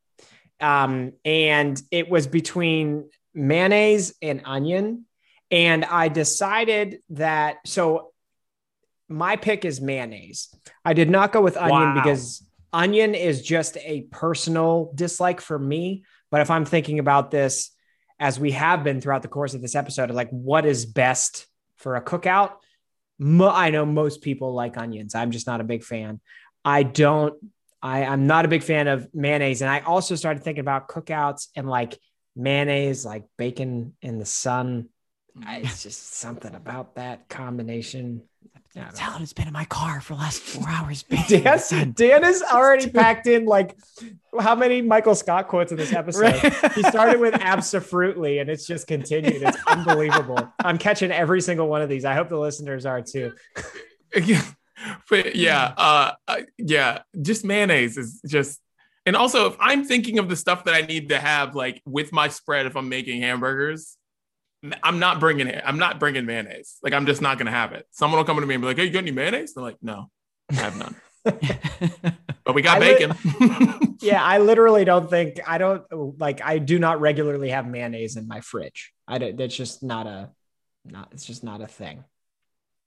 um, 0.59 1.13
and 1.23 1.81
it 1.91 2.09
was 2.09 2.27
between 2.27 3.09
mayonnaise 3.33 4.15
and 4.21 4.41
onion, 4.43 5.05
and 5.49 5.85
I 5.85 6.09
decided 6.09 6.99
that 7.11 7.59
so 7.65 8.11
my 9.09 9.35
pick 9.35 9.65
is 9.65 9.81
mayonnaise. 9.81 10.53
I 10.85 10.93
did 10.93 11.09
not 11.09 11.33
go 11.33 11.41
with 11.41 11.57
onion 11.57 11.95
wow. 11.95 11.95
because 11.95 12.45
onion 12.71 13.15
is 13.15 13.41
just 13.41 13.77
a 13.77 14.01
personal 14.11 14.91
dislike 14.95 15.41
for 15.41 15.57
me. 15.57 16.03
But 16.29 16.41
if 16.41 16.51
I'm 16.51 16.65
thinking 16.65 16.99
about 16.99 17.31
this 17.31 17.71
as 18.19 18.39
we 18.39 18.51
have 18.51 18.83
been 18.83 19.01
throughout 19.01 19.23
the 19.23 19.27
course 19.27 19.55
of 19.55 19.61
this 19.61 19.75
episode, 19.75 20.11
like 20.11 20.29
what 20.29 20.65
is 20.65 20.85
best 20.85 21.47
for 21.77 21.95
a 21.95 22.01
cookout? 22.01 22.53
Mo- 23.17 23.49
I 23.49 23.71
know 23.71 23.85
most 23.85 24.21
people 24.21 24.53
like 24.53 24.77
onions. 24.77 25.15
I'm 25.15 25.31
just 25.31 25.47
not 25.47 25.61
a 25.61 25.63
big 25.65 25.83
fan. 25.83 26.19
I 26.63 26.83
don't, 26.83 27.33
I, 27.81 28.03
I'm 28.03 28.27
not 28.27 28.45
a 28.45 28.49
big 28.49 28.61
fan 28.63 28.87
of 28.87 29.07
mayonnaise. 29.13 29.61
And 29.61 29.71
I 29.71 29.79
also 29.79 30.15
started 30.15 30.43
thinking 30.43 30.61
about 30.61 30.87
cookouts 30.87 31.47
and 31.55 31.67
like 31.67 31.97
mayonnaise, 32.35 33.05
like 33.05 33.23
bacon 33.37 33.93
in 34.01 34.19
the 34.19 34.25
sun. 34.25 34.89
It's 35.41 35.83
just 35.83 36.15
something 36.15 36.53
about 36.55 36.95
that 36.95 37.29
combination. 37.29 38.23
Talon 38.93 39.19
has 39.19 39.33
been 39.33 39.47
in 39.47 39.53
my 39.53 39.65
car 39.65 39.99
for 39.99 40.13
the 40.13 40.19
last 40.19 40.41
four 40.41 40.67
hours. 40.69 41.03
Dan, 41.27 41.91
Dan 41.93 42.23
has 42.23 42.41
already 42.53 42.89
packed 42.89 43.27
in 43.27 43.45
like 43.45 43.75
how 44.39 44.55
many 44.55 44.81
Michael 44.81 45.15
Scott 45.15 45.47
quotes 45.47 45.71
in 45.71 45.77
this 45.77 45.91
episode? 45.91 46.21
Right. 46.21 46.73
he 46.73 46.83
started 46.83 47.19
with 47.19 47.33
absolutely, 47.33 48.39
and 48.39 48.49
it's 48.49 48.67
just 48.67 48.87
continued. 48.87 49.41
It's 49.41 49.57
unbelievable. 49.65 50.53
I'm 50.59 50.77
catching 50.77 51.11
every 51.11 51.41
single 51.41 51.67
one 51.67 51.81
of 51.81 51.89
these. 51.89 52.05
I 52.05 52.13
hope 52.13 52.29
the 52.29 52.37
listeners 52.37 52.85
are 52.85 53.01
too. 53.01 53.33
but 55.09 55.35
yeah, 55.35 55.73
uh, 55.75 56.11
uh, 56.27 56.41
yeah, 56.57 56.99
just 57.21 57.43
mayonnaise 57.43 57.97
is 57.97 58.21
just. 58.27 58.61
And 59.05 59.15
also, 59.15 59.47
if 59.47 59.55
I'm 59.59 59.85
thinking 59.85 60.19
of 60.19 60.29
the 60.29 60.35
stuff 60.35 60.65
that 60.65 60.75
I 60.75 60.81
need 60.81 61.09
to 61.09 61.19
have, 61.19 61.55
like 61.55 61.81
with 61.85 62.11
my 62.11 62.27
spread, 62.27 62.67
if 62.67 62.75
I'm 62.75 62.89
making 62.89 63.21
hamburgers, 63.21 63.97
I'm 64.83 64.99
not 64.99 65.19
bringing 65.19 65.47
it. 65.47 65.61
I'm 65.65 65.77
not 65.77 65.99
bringing 65.99 66.25
mayonnaise. 66.25 66.77
Like 66.83 66.93
I'm 66.93 67.05
just 67.05 67.21
not 67.21 67.37
gonna 67.37 67.51
have 67.51 67.71
it. 67.73 67.87
Someone 67.91 68.17
will 68.17 68.25
come 68.25 68.39
to 68.39 68.45
me 68.45 68.55
and 68.55 68.61
be 68.61 68.67
like, 68.67 68.77
"Hey, 68.77 68.85
you 68.85 68.91
got 68.91 68.99
any 68.99 69.11
mayonnaise?" 69.11 69.53
I'm 69.55 69.63
like, 69.63 69.77
"No, 69.81 70.09
I 70.51 70.55
have 70.55 70.77
none." 70.77 70.95
but 71.23 72.55
we 72.55 72.61
got 72.61 72.77
I 72.77 72.79
bacon. 72.79 73.15
Li- 73.39 73.97
yeah, 74.01 74.23
I 74.23 74.39
literally 74.39 74.85
don't 74.85 75.09
think 75.09 75.39
I 75.47 75.57
don't 75.57 75.83
like. 76.19 76.41
I 76.43 76.57
do 76.57 76.79
not 76.79 76.99
regularly 76.99 77.49
have 77.49 77.67
mayonnaise 77.67 78.17
in 78.17 78.27
my 78.27 78.41
fridge. 78.41 78.93
I 79.07 79.17
don't, 79.17 79.37
that's 79.37 79.55
just 79.55 79.83
not 79.83 80.07
a 80.07 80.29
not. 80.85 81.09
It's 81.11 81.25
just 81.25 81.43
not 81.43 81.61
a 81.61 81.67
thing. 81.67 82.03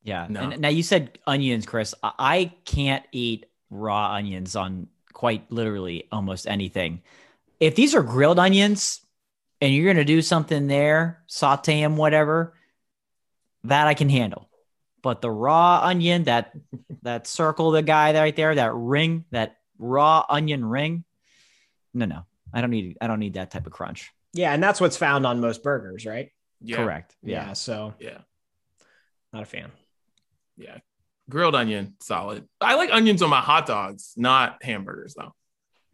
Yeah. 0.02 0.26
No. 0.28 0.40
And 0.50 0.60
now 0.60 0.68
you 0.68 0.82
said 0.82 1.18
onions, 1.26 1.66
Chris. 1.66 1.94
I 2.02 2.52
can't 2.64 3.04
eat 3.12 3.46
raw 3.70 4.12
onions 4.12 4.56
on 4.56 4.88
quite 5.12 5.50
literally 5.50 6.08
almost 6.10 6.46
anything. 6.46 7.02
If 7.60 7.76
these 7.76 7.94
are 7.94 8.02
grilled 8.02 8.38
onions, 8.38 9.00
and 9.62 9.72
you're 9.72 9.84
going 9.84 9.96
to 9.96 10.04
do 10.04 10.20
something 10.20 10.66
there, 10.66 11.22
saute 11.28 11.80
them, 11.80 11.96
whatever, 11.96 12.52
that 13.62 13.86
I 13.86 13.94
can 13.94 14.08
handle. 14.08 14.50
But 15.02 15.22
the 15.22 15.30
raw 15.30 15.80
onion, 15.84 16.24
that 16.24 16.52
that 17.02 17.28
circle, 17.28 17.70
the 17.70 17.82
guy 17.82 18.12
right 18.12 18.34
there, 18.34 18.56
that 18.56 18.74
ring, 18.74 19.24
that 19.30 19.56
raw 19.78 20.26
onion 20.28 20.64
ring, 20.64 21.04
no, 21.94 22.06
no, 22.06 22.26
I 22.52 22.60
don't 22.60 22.70
need, 22.70 22.98
I 23.00 23.06
don't 23.06 23.20
need 23.20 23.34
that 23.34 23.52
type 23.52 23.66
of 23.66 23.72
crunch. 23.72 24.10
Yeah, 24.32 24.52
and 24.52 24.62
that's 24.62 24.80
what's 24.80 24.96
found 24.96 25.26
on 25.26 25.40
most 25.40 25.62
burgers, 25.62 26.04
right? 26.06 26.30
Yeah. 26.60 26.76
Correct. 26.76 27.14
Yeah. 27.22 27.46
yeah. 27.46 27.52
So 27.52 27.94
yeah, 28.00 28.18
not 29.32 29.42
a 29.42 29.46
fan. 29.46 29.70
Yeah, 30.56 30.78
grilled 31.30 31.54
onion, 31.54 31.94
solid. 32.00 32.48
I 32.60 32.74
like 32.74 32.90
onions 32.92 33.22
on 33.22 33.30
my 33.30 33.40
hot 33.40 33.66
dogs, 33.66 34.14
not 34.16 34.62
hamburgers 34.64 35.14
though. 35.14 35.34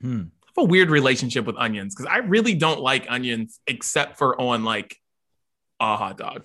Hmm 0.01 0.25
a 0.57 0.65
weird 0.65 0.91
relationship 0.91 1.45
with 1.45 1.57
onions 1.57 1.95
because 1.95 2.11
I 2.11 2.19
really 2.19 2.55
don't 2.55 2.81
like 2.81 3.07
onions 3.09 3.61
except 3.67 4.19
for 4.19 4.41
on 4.41 4.65
like 4.65 4.97
a 5.81 5.97
hot 5.97 6.17
dog. 6.19 6.45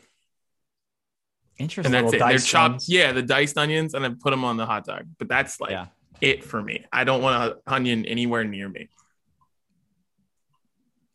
Interesting. 1.58 1.94
And 1.94 2.06
that's 2.06 2.14
it. 2.14 2.20
They're 2.20 2.38
chopped. 2.40 2.72
Ones. 2.74 2.90
Yeah, 2.90 3.12
the 3.12 3.22
diced 3.22 3.58
onions, 3.58 3.94
and 3.94 4.04
then 4.04 4.18
put 4.22 4.32
them 4.32 4.44
on 4.44 4.58
the 4.58 4.66
hot 4.66 4.86
dog. 4.86 5.06
But 5.18 5.30
that's 5.30 5.60
like 5.62 5.72
yeah. 5.72 5.88
it 6.20 6.44
for 6.44 6.62
me. 6.62 6.86
I 6.92 7.04
don't 7.04 7.22
want 7.22 7.54
an 7.54 7.60
onion 7.68 8.06
anywhere 8.06 8.44
near 8.44 8.68
me. 8.68 8.90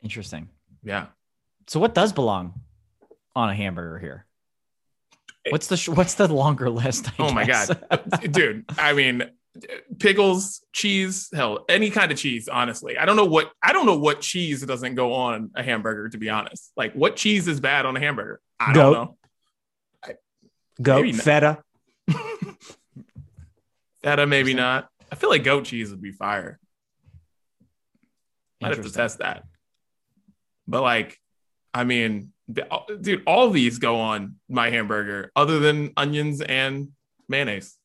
Interesting. 0.03 0.49
Yeah. 0.83 1.07
So 1.67 1.81
what 1.81 1.95
does 1.95 2.13
belong 2.13 2.61
on 3.35 3.51
a 3.51 3.55
hamburger 3.55 3.99
here? 3.99 4.27
What's 5.51 5.67
the 5.67 5.77
sh- 5.77 5.89
what's 5.89 6.15
the 6.15 6.33
longer 6.33 6.71
list? 6.71 7.09
I 7.09 7.13
oh 7.19 7.33
my 7.33 7.45
god, 7.45 7.79
dude! 8.31 8.65
I 8.79 8.93
mean, 8.93 9.31
pickles, 9.99 10.65
cheese, 10.73 11.29
hell, 11.35 11.65
any 11.69 11.91
kind 11.91 12.11
of 12.13 12.19
cheese. 12.19 12.49
Honestly, 12.49 12.99
I 12.99 13.05
don't 13.05 13.17
know 13.17 13.25
what 13.25 13.51
I 13.63 13.73
don't 13.73 13.87
know 13.87 13.99
what 13.99 14.21
cheese 14.21 14.65
doesn't 14.65 14.95
go 14.95 15.13
on 15.15 15.51
a 15.55 15.63
hamburger. 15.63 16.09
To 16.09 16.19
be 16.19 16.29
honest, 16.31 16.73
like 16.77 16.93
what 16.95 17.17
cheese 17.17 17.49
is 17.49 17.61
bad 17.61 17.87
on 17.87 17.97
a 17.97 18.01
hamburger? 18.01 18.41
I 18.61 18.73
Goat. 18.73 18.93
don't 18.93 18.93
know. 18.93 19.17
I, 20.05 20.15
Goat 20.83 21.15
feta. 21.17 21.63
feta, 24.03 24.27
maybe 24.27 24.55
not. 24.55 24.89
I 25.11 25.15
feel 25.15 25.31
like 25.31 25.45
goat 25.45 25.65
cheese 25.65 25.91
would 25.91 26.03
be 26.03 26.13
fire. 26.13 26.59
Might 28.61 28.77
have 28.77 28.85
to 28.85 28.93
test 28.93 29.19
that. 29.19 29.45
But 30.67 30.83
like, 30.83 31.19
I 31.73 31.85
mean, 31.85 32.33
dude, 32.51 33.23
all 33.27 33.51
these 33.51 33.79
go 33.79 34.01
on 34.01 34.37
my 34.49 34.71
hamburger, 34.71 35.31
other 35.37 35.59
than 35.61 35.93
onions 35.97 36.41
and 36.41 36.89
mayonnaise. 37.29 37.78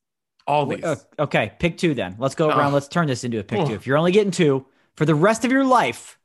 All 0.46 0.66
these. 0.66 0.84
Uh, 0.84 0.96
okay, 1.18 1.52
pick 1.58 1.78
two 1.78 1.94
then. 1.94 2.16
Let's 2.18 2.34
go 2.34 2.48
around. 2.48 2.72
Let's 2.72 2.88
turn 2.88 3.06
this 3.06 3.24
into 3.24 3.38
a 3.38 3.44
pick 3.44 3.60
oh. 3.60 3.66
two. 3.66 3.74
If 3.74 3.86
you're 3.86 3.96
only 3.96 4.12
getting 4.12 4.30
two 4.30 4.66
for 4.94 5.04
the 5.04 5.14
rest 5.14 5.44
of 5.44 5.52
your 5.52 5.64
life, 5.64 6.18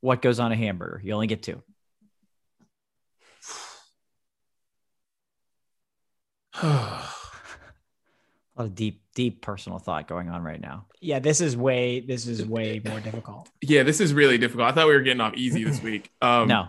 what 0.00 0.22
goes 0.22 0.40
on 0.40 0.52
a 0.52 0.56
hamburger? 0.56 1.00
You 1.04 1.12
only 1.12 1.28
get 1.28 1.42
two. 1.42 1.62
a 6.62 6.66
lot 8.56 8.66
of 8.66 8.74
deep, 8.74 9.02
deep 9.14 9.42
personal 9.42 9.78
thought 9.78 10.08
going 10.08 10.28
on 10.28 10.42
right 10.42 10.60
now. 10.60 10.86
Yeah, 11.00 11.20
this 11.20 11.40
is 11.40 11.56
way 11.56 12.00
this 12.00 12.26
is 12.26 12.44
way 12.44 12.80
more 12.84 13.00
difficult. 13.00 13.48
Yeah, 13.60 13.84
this 13.84 14.00
is 14.00 14.12
really 14.12 14.38
difficult. 14.38 14.68
I 14.68 14.72
thought 14.72 14.88
we 14.88 14.94
were 14.94 15.02
getting 15.02 15.20
off 15.20 15.34
easy 15.34 15.62
this 15.64 15.82
week. 15.82 16.10
Um, 16.20 16.48
no, 16.48 16.68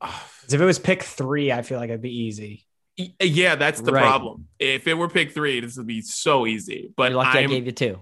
'Cause 0.00 0.12
If 0.52 0.60
it 0.60 0.64
was 0.64 0.78
pick 0.78 1.02
three, 1.02 1.50
I 1.52 1.62
feel 1.62 1.78
like 1.78 1.88
it'd 1.88 2.02
be 2.02 2.24
easy. 2.24 2.67
Y- 2.98 3.14
yeah, 3.20 3.54
that's 3.54 3.80
the 3.80 3.92
Right. 3.92 4.02
problem. 4.02 4.48
If 4.58 4.86
it 4.86 4.94
were 4.94 5.08
pick 5.08 5.32
three, 5.32 5.60
this 5.60 5.76
would 5.76 5.86
be 5.86 6.02
so 6.02 6.46
easy. 6.46 6.92
But 6.96 7.10
you're 7.10 7.18
lucky 7.18 7.38
i 7.38 7.42
I'm, 7.42 7.50
gave 7.50 7.66
you 7.66 7.72
two. 7.72 8.00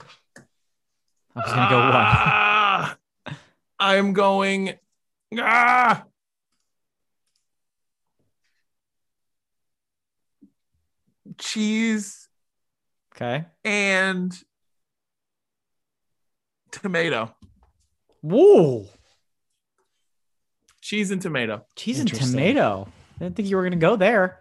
I 1.35 1.41
was 1.41 1.53
gonna 1.53 1.71
go 1.71 1.79
one. 1.79 1.93
Ah, 1.95 2.99
I'm 3.79 4.13
going. 4.13 4.75
Ah, 5.39 6.05
cheese 11.39 12.29
Okay. 13.15 13.45
and 13.65 14.33
tomato. 16.71 17.35
Woo! 18.23 18.87
Cheese 20.81 21.11
and 21.11 21.21
tomato. 21.21 21.65
Cheese 21.75 22.01
and 22.01 22.13
tomato. 22.13 22.89
I 23.17 23.25
didn't 23.25 23.37
think 23.37 23.49
you 23.49 23.57
were 23.57 23.65
gonna 23.65 23.77
go 23.77 23.97
there. 23.97 24.41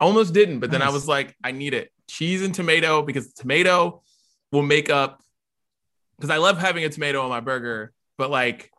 Almost 0.00 0.32
didn't, 0.32 0.60
but 0.60 0.70
then 0.70 0.80
I 0.80 0.88
was 0.88 1.06
like, 1.06 1.36
I 1.44 1.52
need 1.52 1.74
it. 1.74 1.90
Cheese 2.08 2.42
and 2.42 2.54
tomato 2.54 3.02
because 3.02 3.32
tomato 3.34 4.02
will 4.50 4.62
make 4.62 4.88
up. 4.88 5.22
Because 6.16 6.30
I 6.30 6.38
love 6.38 6.58
having 6.58 6.84
a 6.84 6.88
tomato 6.88 7.22
on 7.22 7.28
my 7.28 7.40
burger, 7.40 7.92
but 8.16 8.30
like, 8.30 8.70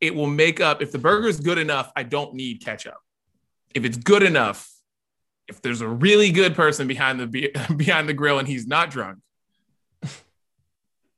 it 0.00 0.14
will 0.14 0.26
make 0.26 0.60
up. 0.60 0.82
If 0.82 0.92
the 0.92 0.98
burger 0.98 1.28
is 1.28 1.40
good 1.40 1.58
enough, 1.58 1.90
I 1.94 2.02
don't 2.02 2.34
need 2.34 2.64
ketchup. 2.64 2.98
If 3.74 3.84
it's 3.84 3.96
good 3.96 4.22
enough, 4.22 4.70
if 5.48 5.62
there's 5.62 5.80
a 5.80 5.88
really 5.88 6.30
good 6.30 6.54
person 6.54 6.86
behind 6.86 7.20
the 7.20 7.26
be- 7.26 7.52
behind 7.76 8.08
the 8.08 8.14
grill 8.14 8.38
and 8.38 8.48
he's 8.48 8.66
not 8.66 8.90
drunk, 8.90 9.18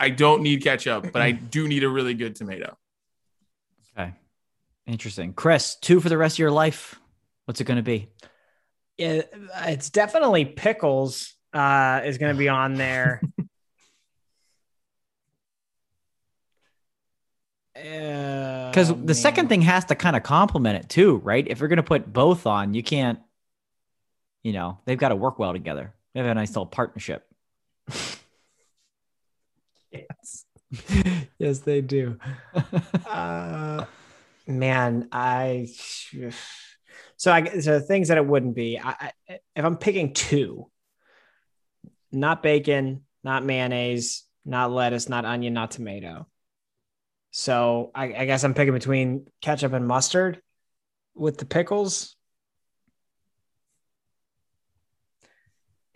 I 0.01 0.11
don't 0.11 0.43
need 0.43 0.63
ketchup, 0.63 1.13
but 1.13 1.23
I 1.23 1.33
do 1.33 1.67
need 1.67 1.83
a 1.83 1.89
really 1.89 2.15
good 2.15 2.37
tomato. 2.37 2.77
Okay. 3.97 4.13
Interesting. 4.87 5.33
Chris, 5.33 5.75
two 5.77 6.01
for 6.01 6.09
the 6.09 6.19
rest 6.19 6.37
of 6.37 6.39
your 6.41 6.51
life. 6.53 7.01
What's 7.47 7.61
it 7.61 7.65
gonna 7.65 7.83
be? 7.83 8.09
Yeah, 8.99 9.23
it's 9.67 9.91
definitely 9.91 10.45
pickles. 10.45 11.35
Uh, 11.53 12.03
is 12.05 12.19
going 12.19 12.35
to 12.35 12.39
be 12.39 12.49
on 12.49 12.75
there. 12.75 13.23
Because 17.79 18.89
Because 18.89 19.05
the 19.05 19.15
second 19.15 19.49
thing 19.49 19.63
has 19.63 19.85
to 19.87 19.95
kind 19.95 20.17
of 20.17 20.25
complement 20.25 20.85
it 20.85 20.89
too, 20.89 21.19
right? 21.19 21.47
If 21.47 21.61
you're 21.61 21.69
gonna 21.69 21.83
put 21.85 22.13
both 22.13 22.45
on, 22.47 22.75
you 22.75 22.83
can't. 22.83 23.21
You 24.43 24.53
know, 24.53 24.79
they've 24.85 24.99
got 24.99 25.11
to 25.11 25.17
work 25.17 25.39
well 25.39 25.53
together. 25.53 25.93
They 26.15 26.21
have 26.21 26.29
a 26.29 26.35
nice 26.35 26.51
little 26.51 26.67
partnership. 26.67 27.25
yes, 29.93 30.45
yes, 31.39 31.61
they 31.61 31.81
do. 31.81 32.19
uh, 33.07 33.85
man, 34.47 35.09
I 35.13 35.69
so 37.19 37.33
I 37.33 37.59
so 37.59 37.81
things 37.81 38.09
that 38.09 38.17
it 38.17 38.25
wouldn't 38.25 38.55
be. 38.55 38.79
I, 38.79 39.13
I 39.29 39.39
if 39.55 39.65
I'm 39.65 39.77
picking 39.77 40.15
two, 40.15 40.71
not 42.13 42.45
bacon, 42.45 43.03
not 43.25 43.45
mayonnaise, 43.45 44.25
not 44.45 44.71
lettuce, 44.71 45.09
not 45.09 45.25
onion, 45.25 45.53
not 45.53 45.73
tomato. 45.73 46.29
So 47.33 47.91
I, 47.93 48.15
I 48.15 48.25
guess 48.25 48.45
I'm 48.45 48.55
picking 48.55 48.73
between 48.73 49.27
ketchup 49.43 49.73
and 49.73 49.87
mustard 49.87 50.41
with 51.15 51.39
the 51.39 51.45
pickles. 51.45 52.15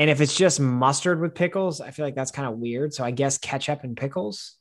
And 0.01 0.11
if 0.11 0.21
it's 0.21 0.37
just 0.37 0.59
mustard 0.59 1.21
with 1.21 1.37
pickles, 1.37 1.81
I 1.81 1.93
feel 1.93 2.05
like 2.05 2.17
that's 2.17 2.33
kind 2.33 2.49
of 2.49 2.59
weird. 2.59 2.93
So 2.93 3.05
I 3.05 3.13
guess 3.13 3.39
ketchup 3.39 3.85
and 3.85 3.97
pickles. 3.97 4.57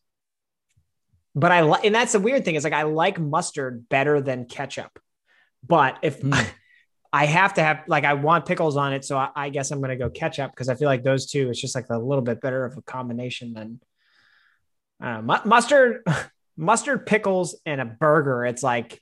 But 1.34 1.52
I 1.52 1.62
like, 1.62 1.86
and 1.86 1.96
that's 1.96 2.12
the 2.12 2.20
weird 2.20 2.46
thing 2.46 2.54
is 2.54 2.64
like 2.64 2.74
I 2.74 2.84
like 2.84 3.20
mustard 3.20 3.90
better 3.90 4.22
than 4.22 4.46
ketchup. 4.46 5.00
But 5.68 6.00
if 6.02 6.22
Hmm. 6.22 6.34
I 7.14 7.26
have 7.26 7.56
to 7.56 7.64
have 7.64 7.82
like 7.88 8.06
I 8.06 8.14
want 8.14 8.46
pickles 8.46 8.78
on 8.78 8.94
it, 8.94 9.04
so 9.04 9.18
I, 9.18 9.30
I 9.36 9.50
guess 9.50 9.72
I'm 9.72 9.82
gonna 9.82 9.98
go 9.98 10.10
ketchup 10.10 10.52
because 10.52 10.70
I 10.70 10.76
feel 10.76 10.88
like 10.88 11.04
those 11.04 11.26
two 11.26 11.50
it's 11.50 11.60
just 11.60 11.76
like 11.76 11.88
a 11.90 11.98
little 11.98 12.24
bit 12.24 12.40
better 12.42 12.64
of 12.66 12.78
a 12.78 12.82
combination 12.82 13.54
than 13.54 13.80
uh, 15.04 15.22
mu- 15.22 15.44
mustard, 15.50 16.04
mustard, 16.58 17.06
pickles, 17.06 17.60
and 17.66 17.82
a 17.82 17.86
burger. 17.86 18.46
It's 18.46 18.64
like 18.64 19.02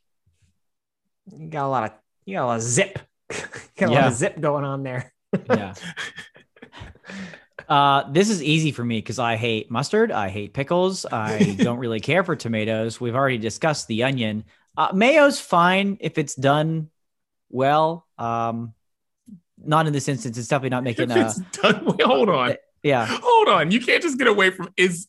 you 1.37 1.49
got 1.49 1.65
a 1.65 1.69
lot 1.69 1.83
of 1.83 1.91
you 2.25 2.35
got 2.35 2.43
a 2.43 2.47
lot 2.47 2.55
of 2.57 2.61
zip, 2.63 2.99
got 3.77 3.89
a 3.89 3.91
lot 3.91 4.07
of 4.07 4.13
zip 4.13 4.39
going 4.39 4.63
on 4.65 4.83
there. 4.83 5.13
yeah. 5.47 5.73
Uh, 7.67 8.09
this 8.11 8.29
is 8.31 8.41
easy 8.41 8.71
for 8.71 8.83
me 8.83 8.97
because 8.97 9.19
I 9.19 9.35
hate 9.35 9.69
mustard. 9.69 10.11
I 10.11 10.29
hate 10.29 10.55
pickles. 10.55 11.05
I 11.05 11.55
don't 11.59 11.77
really 11.77 11.99
care 11.99 12.23
for 12.23 12.35
tomatoes. 12.35 12.99
We've 12.99 13.13
already 13.15 13.37
discussed 13.37 13.87
the 13.87 14.03
onion. 14.03 14.45
Uh, 14.79 14.91
mayo's 14.93 15.39
fine 15.41 15.97
if 15.99 16.17
it's 16.17 16.33
done 16.35 16.89
well. 17.49 18.07
Um, 18.17 18.73
not 19.61 19.87
in 19.87 19.93
this 19.93 20.07
instance. 20.07 20.37
It's 20.37 20.47
definitely 20.47 20.69
not 20.69 20.83
making. 20.85 21.11
Uh, 21.11 21.27
it's 21.27 21.39
done, 21.61 21.83
wait, 21.85 22.01
hold 22.01 22.29
on, 22.29 22.55
yeah. 22.81 23.05
hold 23.09 23.49
on. 23.49 23.71
You 23.71 23.81
can't 23.81 24.01
just 24.01 24.17
get 24.17 24.27
away 24.27 24.51
from 24.51 24.69
is. 24.77 25.07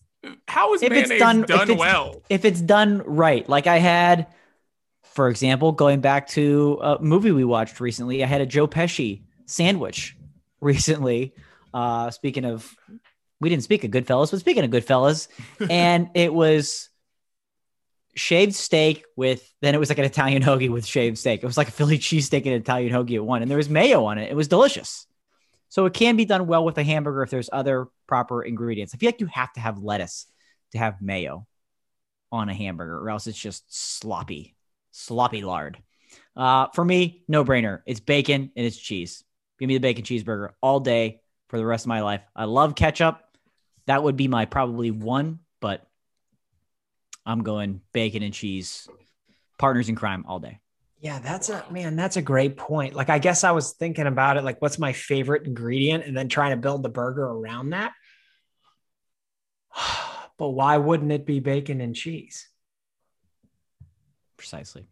How 0.48 0.74
is 0.74 0.82
If 0.82 0.92
it's 0.92 1.08
done- 1.18 1.42
done, 1.42 1.60
if 1.62 1.68
it's- 1.70 1.78
well? 1.78 2.22
if 2.28 2.44
it's 2.44 2.60
done 2.60 3.02
right. 3.06 3.48
Like 3.48 3.66
I 3.66 3.78
had, 3.78 4.26
for 5.04 5.28
example, 5.28 5.72
going 5.72 6.00
back 6.00 6.28
to 6.30 6.78
a 6.82 6.98
movie 7.00 7.30
we 7.30 7.44
watched 7.44 7.80
recently, 7.80 8.22
I 8.22 8.26
had 8.26 8.40
a 8.42 8.46
Joe 8.46 8.66
Pesci 8.68 9.22
sandwich 9.46 10.16
recently. 10.60 11.32
Uh, 11.72 12.10
speaking 12.10 12.44
of, 12.44 12.74
we 13.40 13.48
didn't 13.48 13.62
speak 13.62 13.84
of 13.84 13.92
Goodfellas, 13.92 14.30
but 14.32 14.40
speaking 14.40 14.64
of 14.64 14.70
Goodfellas, 14.70 15.28
and 15.70 16.10
it 16.14 16.34
was 16.34 16.89
shaved 18.14 18.54
steak 18.54 19.04
with 19.16 19.48
then 19.60 19.74
it 19.74 19.78
was 19.78 19.88
like 19.88 19.98
an 19.98 20.04
Italian 20.04 20.42
hoagie 20.42 20.70
with 20.70 20.86
shaved 20.86 21.18
steak. 21.18 21.42
It 21.42 21.46
was 21.46 21.56
like 21.56 21.68
a 21.68 21.72
Philly 21.72 21.98
cheesesteak 22.00 22.44
and 22.44 22.54
an 22.54 22.60
Italian 22.60 22.92
hoagie 22.92 23.16
at 23.16 23.24
one, 23.24 23.42
and 23.42 23.50
there 23.50 23.58
was 23.58 23.68
mayo 23.68 24.04
on 24.04 24.18
it. 24.18 24.30
It 24.30 24.36
was 24.36 24.48
delicious. 24.48 25.06
So 25.68 25.86
it 25.86 25.94
can 25.94 26.16
be 26.16 26.24
done 26.24 26.48
well 26.48 26.64
with 26.64 26.78
a 26.78 26.82
hamburger 26.82 27.22
if 27.22 27.30
there's 27.30 27.50
other 27.52 27.86
proper 28.08 28.42
ingredients. 28.42 28.92
I 28.94 28.98
feel 28.98 29.08
like 29.08 29.20
you 29.20 29.26
have 29.26 29.52
to 29.52 29.60
have 29.60 29.78
lettuce 29.78 30.26
to 30.72 30.78
have 30.78 31.00
mayo 31.00 31.46
on 32.32 32.48
a 32.48 32.54
hamburger, 32.54 32.98
or 32.98 33.10
else 33.10 33.26
it's 33.26 33.38
just 33.38 33.64
sloppy, 33.68 34.56
sloppy 34.90 35.42
lard. 35.42 35.78
Uh, 36.36 36.66
for 36.74 36.84
me, 36.84 37.22
no 37.28 37.44
brainer. 37.44 37.82
It's 37.86 38.00
bacon 38.00 38.50
and 38.56 38.66
it's 38.66 38.76
cheese. 38.76 39.24
Give 39.58 39.68
me 39.68 39.74
the 39.74 39.80
bacon 39.80 40.04
cheeseburger 40.04 40.50
all 40.60 40.80
day 40.80 41.20
for 41.48 41.58
the 41.58 41.66
rest 41.66 41.84
of 41.84 41.88
my 41.88 42.00
life. 42.00 42.22
I 42.34 42.44
love 42.44 42.74
ketchup. 42.74 43.20
That 43.86 44.02
would 44.02 44.16
be 44.16 44.28
my 44.28 44.46
probably 44.46 44.90
one, 44.90 45.40
but 45.60 45.86
I'm 47.30 47.44
going 47.44 47.80
bacon 47.92 48.22
and 48.24 48.34
cheese, 48.34 48.88
partners 49.56 49.88
in 49.88 49.94
crime 49.94 50.24
all 50.26 50.40
day. 50.40 50.58
Yeah, 50.98 51.20
that's 51.20 51.48
a 51.48 51.64
man, 51.70 51.94
that's 51.96 52.16
a 52.16 52.22
great 52.22 52.56
point. 52.56 52.94
Like 52.94 53.08
I 53.08 53.20
guess 53.20 53.44
I 53.44 53.52
was 53.52 53.72
thinking 53.72 54.06
about 54.06 54.36
it 54.36 54.42
like 54.44 54.60
what's 54.60 54.78
my 54.78 54.92
favorite 54.92 55.46
ingredient 55.46 56.04
and 56.04 56.16
then 56.16 56.28
trying 56.28 56.50
to 56.50 56.56
build 56.56 56.82
the 56.82 56.88
burger 56.88 57.24
around 57.24 57.70
that. 57.70 57.92
but 60.38 60.48
why 60.48 60.76
wouldn't 60.76 61.12
it 61.12 61.24
be 61.24 61.38
bacon 61.38 61.80
and 61.80 61.94
cheese? 61.94 62.48
Precisely. 64.36 64.86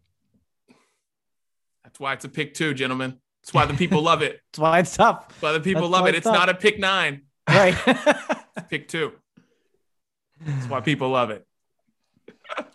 That's 1.83 1.99
why 1.99 2.13
it's 2.13 2.23
a 2.23 2.29
pick 2.29 2.53
two, 2.53 2.73
gentlemen. 2.73 3.17
That's 3.41 3.53
why 3.53 3.65
the 3.65 3.73
people 3.73 4.01
love 4.01 4.21
it. 4.21 4.39
That's 4.53 4.59
why 4.59 4.79
it's 4.79 4.95
tough. 4.95 5.27
That's 5.27 5.41
why 5.41 5.51
the 5.51 5.59
people 5.59 5.89
That's 5.89 5.91
love 5.91 6.07
it. 6.07 6.09
it's 6.09 6.17
It's 6.19 6.23
tough. 6.25 6.35
not 6.35 6.49
a 6.49 6.53
pick 6.53 6.79
nine. 6.79 7.23
Right. 7.49 7.75
Pick 8.69 8.87
two. 8.87 9.13
That's 10.39 10.67
why 10.69 10.81
people 10.81 11.09
love 11.09 11.31
it. 11.31 11.47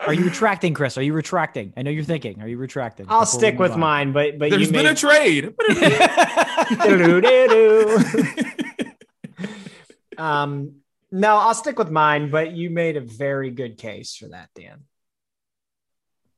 Are 0.00 0.12
you 0.14 0.24
retracting, 0.24 0.74
Chris? 0.74 0.98
Are 0.98 1.02
you 1.02 1.12
retracting? 1.12 1.72
I 1.76 1.82
know 1.82 1.90
you're 1.90 2.04
thinking. 2.04 2.40
Are 2.42 2.48
you 2.48 2.58
retracting? 2.58 3.06
I'll 3.08 3.20
Before 3.20 3.38
stick 3.40 3.58
with 3.58 3.72
on? 3.72 3.80
mine, 3.80 4.12
but 4.12 4.38
but 4.38 4.50
There's 4.50 4.66
you 4.66 4.72
been 4.72 4.86
a 4.86 4.90
made 4.90 4.96
trade. 4.98 5.54
um 10.18 10.76
no, 11.10 11.36
I'll 11.36 11.54
stick 11.54 11.78
with 11.78 11.90
mine, 11.90 12.30
but 12.30 12.52
you 12.52 12.70
made 12.70 12.96
a 12.96 13.00
very 13.00 13.50
good 13.50 13.78
case 13.78 14.16
for 14.16 14.28
that, 14.28 14.48
Dan. 14.56 14.80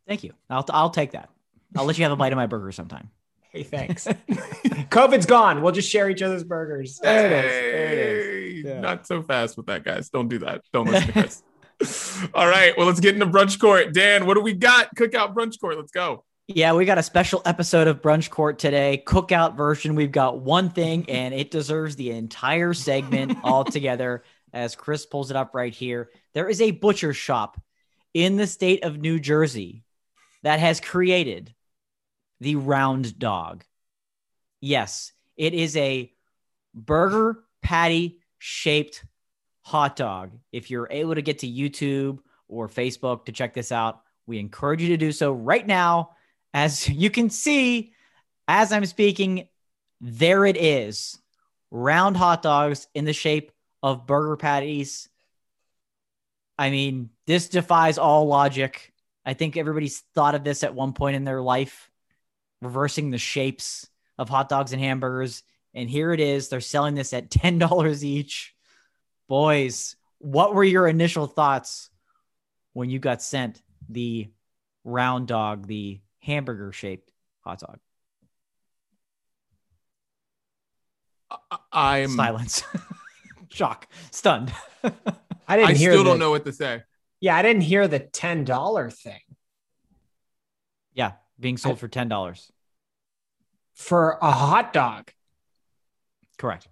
Thank 0.07 0.23
you. 0.23 0.35
I'll, 0.51 0.67
I'll 0.71 0.91
take 0.91 1.13
that. 1.13 1.31
I'll 1.75 1.87
let 1.87 1.97
you 1.97 2.05
have 2.05 2.13
a 2.13 2.17
bite 2.17 2.33
of 2.33 2.37
my 2.37 2.47
burger 2.47 2.71
sometime. 2.73 3.09
Hey, 3.51 3.63
thanks. 3.63 4.07
COVID's 4.29 5.25
gone. 5.25 5.63
We'll 5.63 5.73
just 5.73 5.91
share 5.91 6.11
each 6.11 6.21
other's 6.21 6.45
burgers. 6.45 6.99
There 6.99 7.27
it 7.27 7.33
is. 7.33 7.43
There 7.51 7.87
it 7.87 7.99
is. 7.99 8.65
Hey, 8.65 8.69
Yeah. 8.75 8.81
Not 8.81 9.07
so 9.07 9.23
fast 9.23 9.57
with 9.57 9.65
that, 9.67 9.83
guys. 9.83 10.11
Don't 10.11 10.29
do 10.29 10.41
that. 10.41 10.61
Don't 10.75 10.89
listen 10.91 11.07
to 11.07 11.13
Chris. 11.23 11.43
All 12.35 12.49
right. 12.49 12.77
Well, 12.77 12.87
let's 12.87 13.01
get 13.01 13.15
into 13.15 13.27
brunch 13.27 13.61
court. 13.61 13.93
Dan, 13.93 14.27
what 14.27 14.35
do 14.35 14.41
we 14.41 14.55
got? 14.55 14.95
Cookout 14.97 15.35
brunch 15.35 15.61
court. 15.61 15.77
Let's 15.77 15.93
go. 15.93 16.25
Yeah, 16.49 16.75
we 16.75 16.85
got 16.85 16.97
a 16.97 17.03
special 17.03 17.43
episode 17.45 17.89
of 17.89 18.01
Brunch 18.01 18.31
Court 18.31 18.61
today, 18.61 19.03
cookout 19.05 19.57
version. 19.57 19.97
We've 19.97 20.13
got 20.13 20.39
one 20.39 20.71
thing, 20.71 21.11
and 21.11 21.35
it 21.35 21.51
deserves 21.51 21.97
the 21.97 22.13
entire 22.13 22.73
segment 22.73 23.39
altogether. 23.43 24.23
As 24.53 24.77
Chris 24.77 25.05
pulls 25.07 25.33
it 25.33 25.37
up 25.37 25.55
right 25.55 25.75
here, 25.75 26.09
there 26.35 26.49
is 26.49 26.61
a 26.61 26.71
butcher 26.71 27.13
shop 27.13 27.61
in 28.15 28.37
the 28.37 28.47
state 28.47 28.85
of 28.85 28.97
New 28.97 29.19
Jersey 29.19 29.83
that 30.45 30.61
has 30.61 30.81
created 30.81 31.53
the 32.41 32.55
round 32.55 33.19
dog. 33.19 33.65
Yes, 34.61 35.13
it 35.37 35.53
is 35.53 35.77
a 35.77 36.13
burger 36.73 37.43
patty 37.61 38.21
shaped 38.39 39.05
hot 39.67 39.97
dog. 39.97 40.31
If 40.53 40.71
you're 40.71 40.87
able 40.93 41.17
to 41.17 41.23
get 41.23 41.41
to 41.41 41.49
YouTube 41.49 42.21
or 42.47 42.69
Facebook 42.69 43.25
to 43.25 43.33
check 43.33 43.53
this 43.53 43.73
out, 43.73 44.01
we 44.25 44.39
encourage 44.39 44.81
you 44.81 44.91
to 44.91 44.97
do 44.97 45.11
so 45.11 45.33
right 45.33 45.67
now. 45.67 46.11
As 46.55 46.89
you 46.89 47.11
can 47.11 47.31
see, 47.31 47.93
as 48.47 48.71
I'm 48.71 48.87
speaking, 48.87 49.49
there 50.01 50.47
it 50.47 50.57
is 50.57 51.19
round 51.73 52.17
hot 52.17 52.43
dogs 52.43 52.87
in 52.95 53.07
the 53.07 53.13
shape 53.13 53.51
of 53.83 54.07
burger 54.07 54.37
patties. 54.37 55.09
I 56.57 56.71
mean, 56.71 57.11
this 57.27 57.49
defies 57.49 57.99
all 57.99 58.29
logic. 58.29 58.93
I 59.25 59.35
think 59.35 59.57
everybody's 59.57 59.99
thought 60.15 60.37
of 60.37 60.45
this 60.45 60.63
at 60.63 60.77
one 60.77 60.93
point 60.93 61.17
in 61.17 61.25
their 61.25 61.43
life, 61.43 61.91
reversing 62.63 63.11
the 63.11 63.19
shapes 63.19 63.91
of 64.17 64.29
hot 64.29 64.49
dogs 64.49 64.73
and 64.73 64.81
hamburgers. 64.81 65.43
And 65.75 65.91
here 65.91 66.13
it 66.13 66.21
is. 66.21 66.49
They're 66.49 66.61
selling 66.61 66.95
this 66.95 67.13
at 67.13 67.31
$10 67.31 68.05
each. 68.05 68.56
Boys, 69.29 69.97
what 70.19 70.55
were 70.55 70.65
your 70.65 70.87
initial 70.87 71.27
thoughts 71.27 71.91
when 72.73 72.91
you 72.91 72.99
got 72.99 73.23
sent 73.23 73.61
the 73.89 74.31
round 74.85 75.27
dog, 75.29 75.67
the 75.67 76.01
hamburger 76.21 76.73
shaped 76.73 77.11
hot 77.41 77.61
dog? 77.61 77.79
I'm 81.73 82.11
silence, 82.11 82.63
shock, 83.51 83.89
stunned. 84.11 84.53
I 85.49 85.57
didn't 85.57 85.71
I 85.71 85.75
hear 85.75 85.93
still 85.93 86.05
the- 86.05 86.11
don't 86.11 86.19
know 86.19 86.31
what 86.31 86.45
to 86.45 86.53
say. 86.53 86.83
Yeah, 87.21 87.37
I 87.37 87.43
didn't 87.43 87.63
hear 87.63 87.89
the 87.89 87.99
ten 87.99 88.45
dollar 88.45 88.91
thing 88.91 89.21
yeah, 90.93 91.13
being 91.39 91.57
sold 91.57 91.79
for 91.79 91.89
ten 91.89 92.09
dollars. 92.09 92.51
for 93.75 94.19
a 94.23 94.31
hot 94.31 94.73
dog. 94.73 95.11
Correct. 96.39 96.69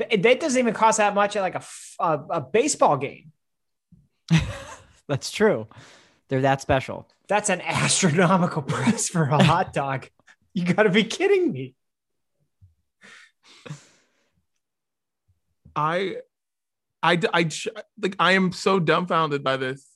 Th- 0.00 0.22
That 0.22 0.40
doesn't 0.40 0.58
even 0.58 0.74
cost 0.74 0.98
that 0.98 1.14
much 1.14 1.36
at 1.36 1.42
like 1.42 1.54
a 1.54 1.62
a 2.00 2.40
baseball 2.40 2.96
game. 2.96 3.32
That's 5.08 5.30
true. 5.30 5.66
They're 6.28 6.42
that 6.42 6.60
special. 6.60 7.08
That's 7.28 7.50
an 7.50 7.60
astronomical 7.60 8.62
price 8.74 9.08
for 9.08 9.24
a 9.24 9.42
hot 9.42 9.72
dog. 9.72 10.08
You 10.54 10.64
got 10.64 10.84
to 10.84 10.90
be 10.90 11.04
kidding 11.04 11.52
me. 11.52 11.74
I, 15.76 16.16
I, 17.02 17.20
I, 17.32 17.50
like, 18.00 18.16
I 18.18 18.32
am 18.32 18.52
so 18.52 18.80
dumbfounded 18.80 19.44
by 19.44 19.56
this, 19.56 19.86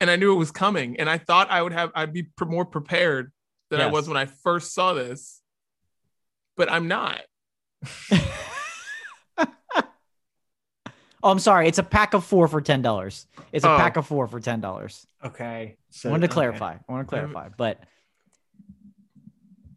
and 0.00 0.10
I 0.10 0.16
knew 0.16 0.32
it 0.32 0.36
was 0.36 0.50
coming, 0.50 0.98
and 0.98 1.08
I 1.08 1.18
thought 1.18 1.50
I 1.50 1.62
would 1.62 1.72
have, 1.72 1.90
I'd 1.94 2.12
be 2.12 2.24
pre- 2.24 2.48
more 2.48 2.64
prepared 2.64 3.32
than 3.70 3.80
I 3.80 3.86
was 3.86 4.08
when 4.08 4.16
I 4.16 4.26
first 4.26 4.74
saw 4.74 4.94
this, 4.94 5.40
but 6.56 6.70
I'm 6.70 6.88
not. 6.88 7.20
Oh, 11.22 11.30
I'm 11.30 11.38
sorry. 11.38 11.68
It's 11.68 11.78
a 11.78 11.82
pack 11.84 12.14
of 12.14 12.24
four 12.24 12.48
for 12.48 12.60
ten 12.60 12.82
dollars. 12.82 13.26
It's 13.52 13.64
a 13.64 13.70
Oh. 13.70 13.76
pack 13.76 13.96
of 13.96 14.06
four 14.06 14.26
for 14.26 14.40
ten 14.40 14.60
dollars. 14.60 15.06
Okay. 15.24 15.44
I 15.44 15.76
So 15.90 16.10
wanted 16.10 16.22
to 16.22 16.26
okay. 16.26 16.34
clarify. 16.34 16.74
I 16.88 16.92
want 16.92 17.06
to 17.06 17.08
clarify, 17.08 17.48
but 17.56 17.78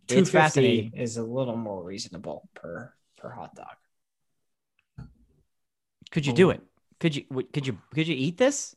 it's 0.07 0.29
250 0.29 0.31
fascinating. 0.31 0.91
is 0.93 1.17
a 1.17 1.23
little 1.23 1.55
more 1.57 1.83
reasonable 1.83 2.49
per 2.55 2.93
per 3.17 3.29
hot 3.29 3.55
dog. 3.55 5.07
Could 6.11 6.25
you 6.25 6.33
oh. 6.33 6.35
do 6.35 6.47
Oh. 6.47 6.51
it? 6.51 6.61
Could 6.99 7.15
you? 7.15 7.25
Could 7.53 7.67
you? 7.67 7.77
Could 7.93 8.07
you 8.07 8.15
eat 8.15 8.37
this? 8.37 8.75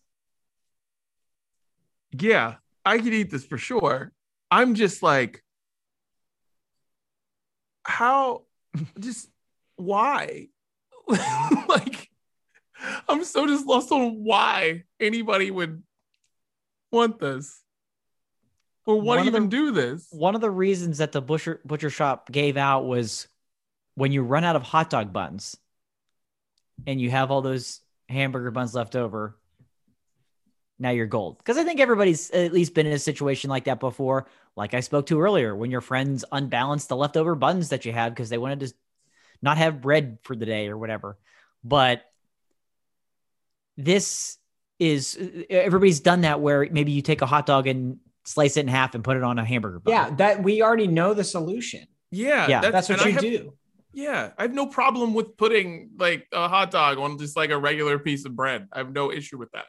Yeah, 2.12 2.56
I 2.84 2.98
could 2.98 3.14
eat 3.14 3.30
this 3.30 3.44
for 3.46 3.58
sure. 3.58 4.12
I'm 4.50 4.74
just 4.74 5.02
like, 5.02 5.42
how? 7.84 8.42
Just 8.98 9.28
why? 9.76 10.48
like, 11.08 11.87
I'm 13.08 13.24
so 13.24 13.46
just 13.46 13.66
lost 13.66 13.90
on 13.90 14.22
why 14.24 14.84
anybody 15.00 15.50
would 15.50 15.82
want 16.92 17.18
this 17.18 17.62
or 18.86 19.00
want 19.00 19.20
to 19.20 19.26
even 19.26 19.44
the- 19.44 19.48
do 19.48 19.70
this. 19.70 20.08
One 20.10 20.34
of 20.34 20.40
the 20.40 20.50
reasons 20.50 20.98
that 20.98 21.12
the 21.12 21.22
butcher 21.22 21.60
butcher 21.64 21.90
shop 21.90 22.30
gave 22.30 22.56
out 22.56 22.86
was 22.86 23.28
when 23.94 24.12
you 24.12 24.22
run 24.22 24.44
out 24.44 24.56
of 24.56 24.62
hot 24.62 24.90
dog 24.90 25.12
buns, 25.12 25.56
and 26.86 27.00
you 27.00 27.10
have 27.10 27.30
all 27.30 27.42
those 27.42 27.80
hamburger 28.08 28.50
buns 28.50 28.74
left 28.74 28.96
over. 28.96 29.38
Now 30.78 30.90
you're 30.90 31.06
gold. 31.06 31.38
Because 31.38 31.58
I 31.58 31.64
think 31.64 31.80
everybody's 31.80 32.30
at 32.30 32.52
least 32.52 32.72
been 32.72 32.86
in 32.86 32.92
a 32.92 32.98
situation 33.00 33.50
like 33.50 33.64
that 33.64 33.80
before. 33.80 34.28
Like 34.54 34.74
I 34.74 34.80
spoke 34.80 35.06
to 35.06 35.20
earlier, 35.20 35.54
when 35.54 35.70
your 35.70 35.80
friends 35.80 36.24
unbalanced 36.30 36.88
the 36.88 36.96
leftover 36.96 37.34
buns 37.34 37.70
that 37.70 37.84
you 37.84 37.92
had 37.92 38.14
because 38.14 38.28
they 38.28 38.38
wanted 38.38 38.60
to 38.60 38.74
not 39.42 39.58
have 39.58 39.80
bread 39.80 40.18
for 40.22 40.36
the 40.36 40.46
day 40.46 40.68
or 40.68 40.78
whatever. 40.78 41.18
But 41.64 42.07
this 43.78 44.36
is 44.78 45.16
everybody's 45.48 46.00
done 46.00 46.20
that 46.22 46.40
where 46.40 46.68
maybe 46.70 46.92
you 46.92 47.00
take 47.00 47.22
a 47.22 47.26
hot 47.26 47.46
dog 47.46 47.66
and 47.66 47.98
slice 48.24 48.56
it 48.58 48.60
in 48.60 48.68
half 48.68 48.94
and 48.94 49.02
put 49.02 49.16
it 49.16 49.22
on 49.22 49.38
a 49.38 49.44
hamburger 49.44 49.78
bun. 49.78 49.94
Yeah, 49.94 50.10
that 50.16 50.42
we 50.42 50.60
already 50.60 50.86
know 50.88 51.14
the 51.14 51.24
solution. 51.24 51.86
Yeah, 52.10 52.46
Yeah. 52.48 52.70
That's 52.70 52.88
what 52.88 53.04
you 53.04 53.12
have- 53.12 53.22
do. 53.22 53.54
Yeah, 53.94 54.32
I 54.36 54.42
have 54.42 54.52
no 54.54 54.66
problem 54.66 55.14
with 55.14 55.36
putting 55.38 55.90
like 55.98 56.28
a 56.32 56.46
hot 56.46 56.70
dog 56.70 56.98
on 56.98 57.18
just 57.18 57.36
like 57.36 57.50
a 57.50 57.58
regular 57.58 57.98
piece 57.98 58.26
of 58.26 58.36
bread. 58.36 58.68
I 58.72 58.78
have 58.78 58.92
no 58.92 59.10
issue 59.10 59.38
with 59.38 59.50
that. 59.52 59.64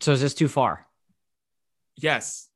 So 0.00 0.12
is 0.12 0.20
this 0.20 0.32
too 0.34 0.48
far? 0.48 0.86
Yes. 1.96 2.48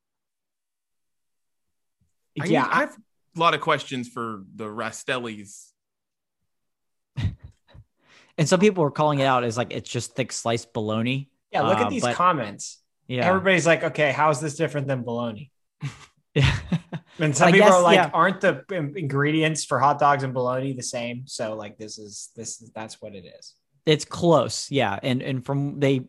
I 2.40 2.46
yeah, 2.46 2.62
mean, 2.62 2.70
I 2.70 2.80
have 2.80 2.96
a 3.36 3.40
lot 3.40 3.54
of 3.54 3.60
questions 3.60 4.08
for 4.08 4.44
the 4.54 4.64
Rastellis. 4.64 5.67
And 8.38 8.48
some 8.48 8.60
people 8.60 8.84
were 8.84 8.90
calling 8.90 9.18
it 9.18 9.24
out 9.24 9.44
as 9.44 9.56
like 9.56 9.72
it's 9.72 9.90
just 9.90 10.14
thick 10.14 10.32
sliced 10.32 10.72
bologna. 10.72 11.28
yeah. 11.52 11.62
Look 11.62 11.78
uh, 11.78 11.82
at 11.82 11.90
these 11.90 12.02
but- 12.02 12.14
comments. 12.14 12.78
Yeah. 13.08 13.26
Everybody's 13.26 13.66
like, 13.66 13.82
okay, 13.84 14.12
how 14.12 14.28
is 14.30 14.38
this 14.38 14.54
different 14.56 14.86
than 14.86 15.02
bologna? 15.02 15.50
yeah. 16.34 16.56
And 17.20 17.36
some 17.36 17.48
I 17.48 17.52
people 17.52 17.66
guess, 17.66 17.74
are 17.74 17.82
like, 17.82 17.96
yeah. 17.96 18.10
aren't 18.12 18.40
the 18.40 18.64
ingredients 18.94 19.64
for 19.64 19.80
hot 19.80 19.98
dogs 19.98 20.22
and 20.22 20.32
bologna 20.32 20.72
the 20.72 20.84
same? 20.84 21.26
So 21.26 21.54
like, 21.56 21.76
this 21.76 21.98
is 21.98 22.30
this 22.36 22.62
is 22.62 22.70
that's 22.70 23.02
what 23.02 23.16
it 23.16 23.24
is. 23.24 23.54
it's 23.86 24.04
close. 24.04 24.70
Yeah. 24.70 25.00
And 25.02 25.20
and 25.20 25.44
from 25.44 25.80
they 25.80 26.02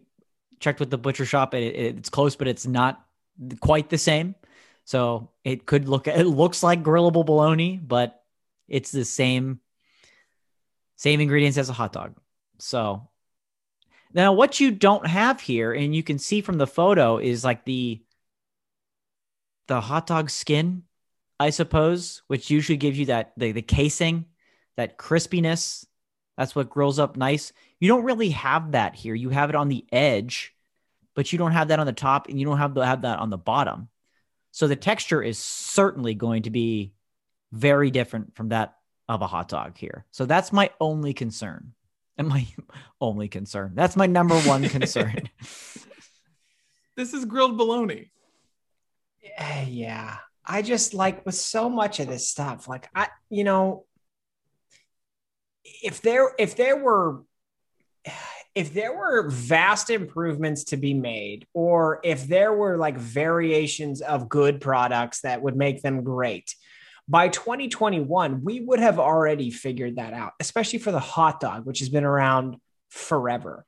checked 0.59 0.79
with 0.79 0.91
the 0.91 0.99
butcher 0.99 1.25
shop 1.25 1.55
and 1.55 1.63
it, 1.63 1.97
it's 1.97 2.09
close, 2.09 2.35
but 2.35 2.47
it's 2.47 2.67
not 2.67 3.03
quite 3.59 3.89
the 3.89 3.97
same. 3.97 4.35
So 4.85 5.31
it 5.43 5.65
could 5.65 5.89
look 5.89 6.07
it 6.07 6.25
looks 6.25 6.61
like 6.61 6.83
grillable 6.83 7.25
bologna, 7.25 7.77
but 7.77 8.21
it's 8.67 8.91
the 8.91 9.05
same 9.05 9.61
same 10.99 11.21
ingredients 11.21 11.57
as 11.57 11.69
a 11.69 11.73
hot 11.73 11.93
dog. 11.93 12.17
So 12.57 13.07
now 14.13 14.33
what 14.33 14.59
you 14.59 14.69
don't 14.69 15.07
have 15.07 15.39
here, 15.39 15.71
and 15.71 15.95
you 15.95 16.03
can 16.03 16.19
see 16.19 16.41
from 16.41 16.57
the 16.57 16.67
photo, 16.67 17.19
is 17.19 17.45
like 17.45 17.63
the 17.63 18.03
the 19.69 19.79
hot 19.79 20.07
dog 20.07 20.29
skin, 20.29 20.83
I 21.39 21.51
suppose, 21.51 22.21
which 22.27 22.51
usually 22.51 22.75
gives 22.75 22.99
you 22.99 23.05
that 23.05 23.31
the, 23.37 23.53
the 23.53 23.61
casing, 23.61 24.25
that 24.75 24.97
crispiness. 24.97 25.85
That's 26.37 26.53
what 26.53 26.69
grills 26.69 26.99
up 26.99 27.15
nice. 27.15 27.53
You 27.79 27.87
don't 27.87 28.03
really 28.03 28.31
have 28.31 28.73
that 28.73 28.93
here. 28.93 29.15
You 29.15 29.29
have 29.29 29.49
it 29.49 29.55
on 29.55 29.69
the 29.69 29.85
edge, 29.93 30.53
but 31.15 31.31
you 31.31 31.37
don't 31.37 31.53
have 31.53 31.69
that 31.69 31.79
on 31.79 31.85
the 31.85 31.93
top, 31.93 32.27
and 32.27 32.37
you 32.37 32.45
don't 32.45 32.57
have 32.57 32.73
to 32.73 32.85
have 32.85 33.03
that 33.03 33.19
on 33.19 33.29
the 33.29 33.37
bottom. 33.37 33.87
So 34.51 34.67
the 34.67 34.75
texture 34.75 35.21
is 35.21 35.37
certainly 35.37 36.13
going 36.13 36.43
to 36.43 36.49
be 36.49 36.91
very 37.53 37.89
different 37.89 38.35
from 38.35 38.49
that 38.49 38.78
of 39.09 39.21
a 39.21 39.27
hot 39.27 39.49
dog 39.49 39.77
here. 39.77 40.05
So 40.11 40.25
that's 40.25 40.53
my 40.53 40.69
only 40.79 41.13
concern. 41.13 41.73
And 42.17 42.27
my 42.27 42.47
only 43.01 43.27
concern. 43.27 43.71
That's 43.73 43.97
my 43.97 44.05
number 44.05 44.39
one 44.41 44.69
concern. 44.69 45.29
This 46.95 47.13
is 47.13 47.23
grilled 47.23 47.55
bologna. 47.55 48.11
Eh, 49.37 49.65
Yeah. 49.69 50.17
I 50.45 50.61
just 50.61 50.93
like 50.93 51.25
with 51.25 51.35
so 51.35 51.69
much 51.69 52.01
of 52.01 52.07
this 52.07 52.27
stuff, 52.27 52.67
like 52.67 52.89
I, 52.93 53.07
you 53.29 53.45
know, 53.45 53.85
if 55.63 56.01
there 56.01 56.31
if 56.37 56.57
there 56.57 56.75
were 56.75 57.21
if 58.55 58.73
there 58.73 58.97
were 58.97 59.29
vast 59.29 59.89
improvements 59.89 60.65
to 60.65 60.77
be 60.77 60.93
made, 60.93 61.45
or 61.53 62.01
if 62.03 62.27
there 62.27 62.51
were 62.51 62.75
like 62.77 62.97
variations 62.97 64.01
of 64.01 64.27
good 64.27 64.59
products 64.59 65.21
that 65.21 65.41
would 65.41 65.55
make 65.55 65.81
them 65.81 66.03
great, 66.03 66.53
by 67.09 67.27
2021, 67.27 68.43
we 68.43 68.59
would 68.59 68.79
have 68.79 68.99
already 68.99 69.49
figured 69.49 69.95
that 69.95 70.13
out, 70.13 70.33
especially 70.39 70.77
for 70.77 70.91
the 70.91 70.99
hot 70.99 71.39
dog, 71.39 71.65
which 71.65 71.79
has 71.79 71.89
been 71.89 72.03
around 72.03 72.57
forever. 72.89 73.65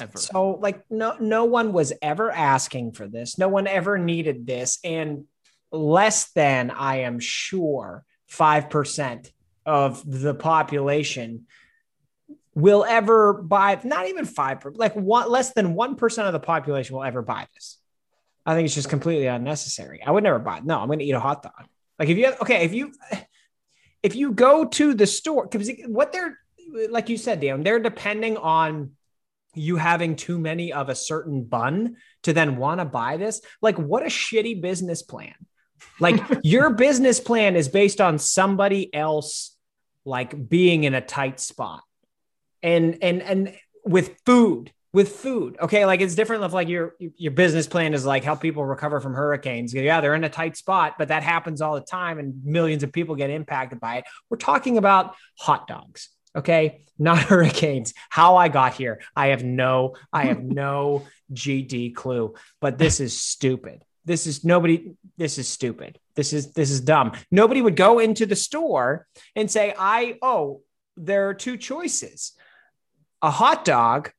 Ever. 0.00 0.16
So 0.16 0.52
like 0.62 0.82
no 0.88 1.14
no 1.20 1.44
one 1.44 1.74
was 1.74 1.92
ever 2.00 2.30
asking 2.30 2.92
for 2.92 3.06
this. 3.06 3.36
No 3.36 3.48
one 3.48 3.66
ever 3.66 3.98
needed 3.98 4.46
this 4.46 4.78
and 4.82 5.24
less 5.70 6.32
than 6.32 6.70
I 6.70 7.00
am 7.00 7.18
sure 7.18 8.06
5% 8.30 9.30
of 9.66 10.02
the 10.10 10.34
population 10.34 11.46
will 12.54 12.82
ever 12.88 13.34
buy 13.34 13.78
not 13.84 14.08
even 14.08 14.24
five 14.24 14.60
percent. 14.60 14.78
like 14.78 14.94
one 14.94 15.30
less 15.30 15.52
than 15.52 15.74
1% 15.74 16.26
of 16.26 16.32
the 16.32 16.40
population 16.40 16.96
will 16.96 17.04
ever 17.04 17.20
buy 17.20 17.46
this. 17.52 17.78
I 18.46 18.54
think 18.54 18.64
it's 18.64 18.74
just 18.74 18.88
completely 18.88 19.26
unnecessary. 19.26 20.02
I 20.02 20.12
would 20.12 20.22
never 20.22 20.38
buy 20.38 20.58
it. 20.58 20.64
No, 20.64 20.78
I'm 20.78 20.86
going 20.86 21.00
to 21.00 21.04
eat 21.04 21.12
a 21.12 21.20
hot 21.20 21.42
dog. 21.42 21.66
Like 21.98 22.08
if 22.08 22.18
you 22.18 22.26
have, 22.26 22.40
okay, 22.40 22.64
if 22.64 22.74
you 22.74 22.92
if 24.02 24.14
you 24.16 24.32
go 24.32 24.64
to 24.66 24.94
the 24.94 25.06
store, 25.06 25.46
because 25.46 25.70
what 25.86 26.12
they're 26.12 26.38
like 26.90 27.08
you 27.08 27.16
said, 27.16 27.40
Dan, 27.40 27.62
they're 27.62 27.80
depending 27.80 28.36
on 28.36 28.92
you 29.54 29.76
having 29.76 30.16
too 30.16 30.38
many 30.38 30.72
of 30.72 30.88
a 30.88 30.94
certain 30.94 31.44
bun 31.44 31.96
to 32.24 32.32
then 32.32 32.56
want 32.56 32.80
to 32.80 32.84
buy 32.84 33.16
this. 33.16 33.40
Like, 33.62 33.78
what 33.78 34.02
a 34.02 34.06
shitty 34.06 34.60
business 34.60 35.02
plan. 35.02 35.34
Like, 36.00 36.20
your 36.42 36.70
business 36.70 37.20
plan 37.20 37.56
is 37.56 37.68
based 37.68 38.00
on 38.00 38.18
somebody 38.18 38.92
else 38.94 39.56
like 40.04 40.48
being 40.48 40.84
in 40.84 40.94
a 40.94 41.00
tight 41.00 41.40
spot. 41.40 41.82
And 42.62 42.98
and 43.02 43.22
and 43.22 43.54
with 43.84 44.16
food, 44.24 44.72
with 44.94 45.08
food. 45.08 45.56
Okay, 45.60 45.84
like 45.84 46.00
it's 46.00 46.14
different 46.14 46.44
if 46.44 46.52
like 46.52 46.68
your 46.68 46.94
your 47.00 47.32
business 47.32 47.66
plan 47.66 47.92
is 47.92 48.06
like 48.06 48.22
help 48.22 48.40
people 48.40 48.64
recover 48.64 49.00
from 49.00 49.12
hurricanes. 49.12 49.74
Yeah, 49.74 50.00
they're 50.00 50.14
in 50.14 50.22
a 50.22 50.30
tight 50.30 50.56
spot, 50.56 50.94
but 50.96 51.08
that 51.08 51.24
happens 51.24 51.60
all 51.60 51.74
the 51.74 51.80
time 51.80 52.20
and 52.20 52.44
millions 52.44 52.84
of 52.84 52.92
people 52.92 53.16
get 53.16 53.28
impacted 53.28 53.80
by 53.80 53.96
it. 53.96 54.04
We're 54.30 54.38
talking 54.38 54.78
about 54.78 55.16
hot 55.36 55.66
dogs. 55.66 56.08
Okay, 56.36 56.80
not 56.96 57.18
hurricanes. 57.30 57.92
How 58.08 58.36
I 58.36 58.48
got 58.48 58.74
here, 58.74 59.02
I 59.16 59.26
have 59.28 59.42
no 59.42 59.96
I 60.12 60.26
have 60.26 60.42
no 60.62 61.04
GD 61.32 61.96
clue, 61.96 62.34
but 62.60 62.78
this 62.78 63.00
is 63.00 63.20
stupid. 63.20 63.84
This 64.04 64.28
is 64.28 64.44
nobody 64.44 64.92
this 65.18 65.38
is 65.38 65.48
stupid. 65.48 65.98
This 66.14 66.32
is 66.32 66.52
this 66.52 66.70
is 66.70 66.80
dumb. 66.80 67.12
Nobody 67.32 67.60
would 67.60 67.74
go 67.74 67.98
into 67.98 68.26
the 68.26 68.36
store 68.36 69.08
and 69.34 69.50
say, 69.50 69.74
"I 69.76 70.18
oh, 70.22 70.62
there 70.96 71.28
are 71.30 71.34
two 71.34 71.56
choices. 71.56 72.34
A 73.22 73.30
hot 73.30 73.64
dog 73.64 74.12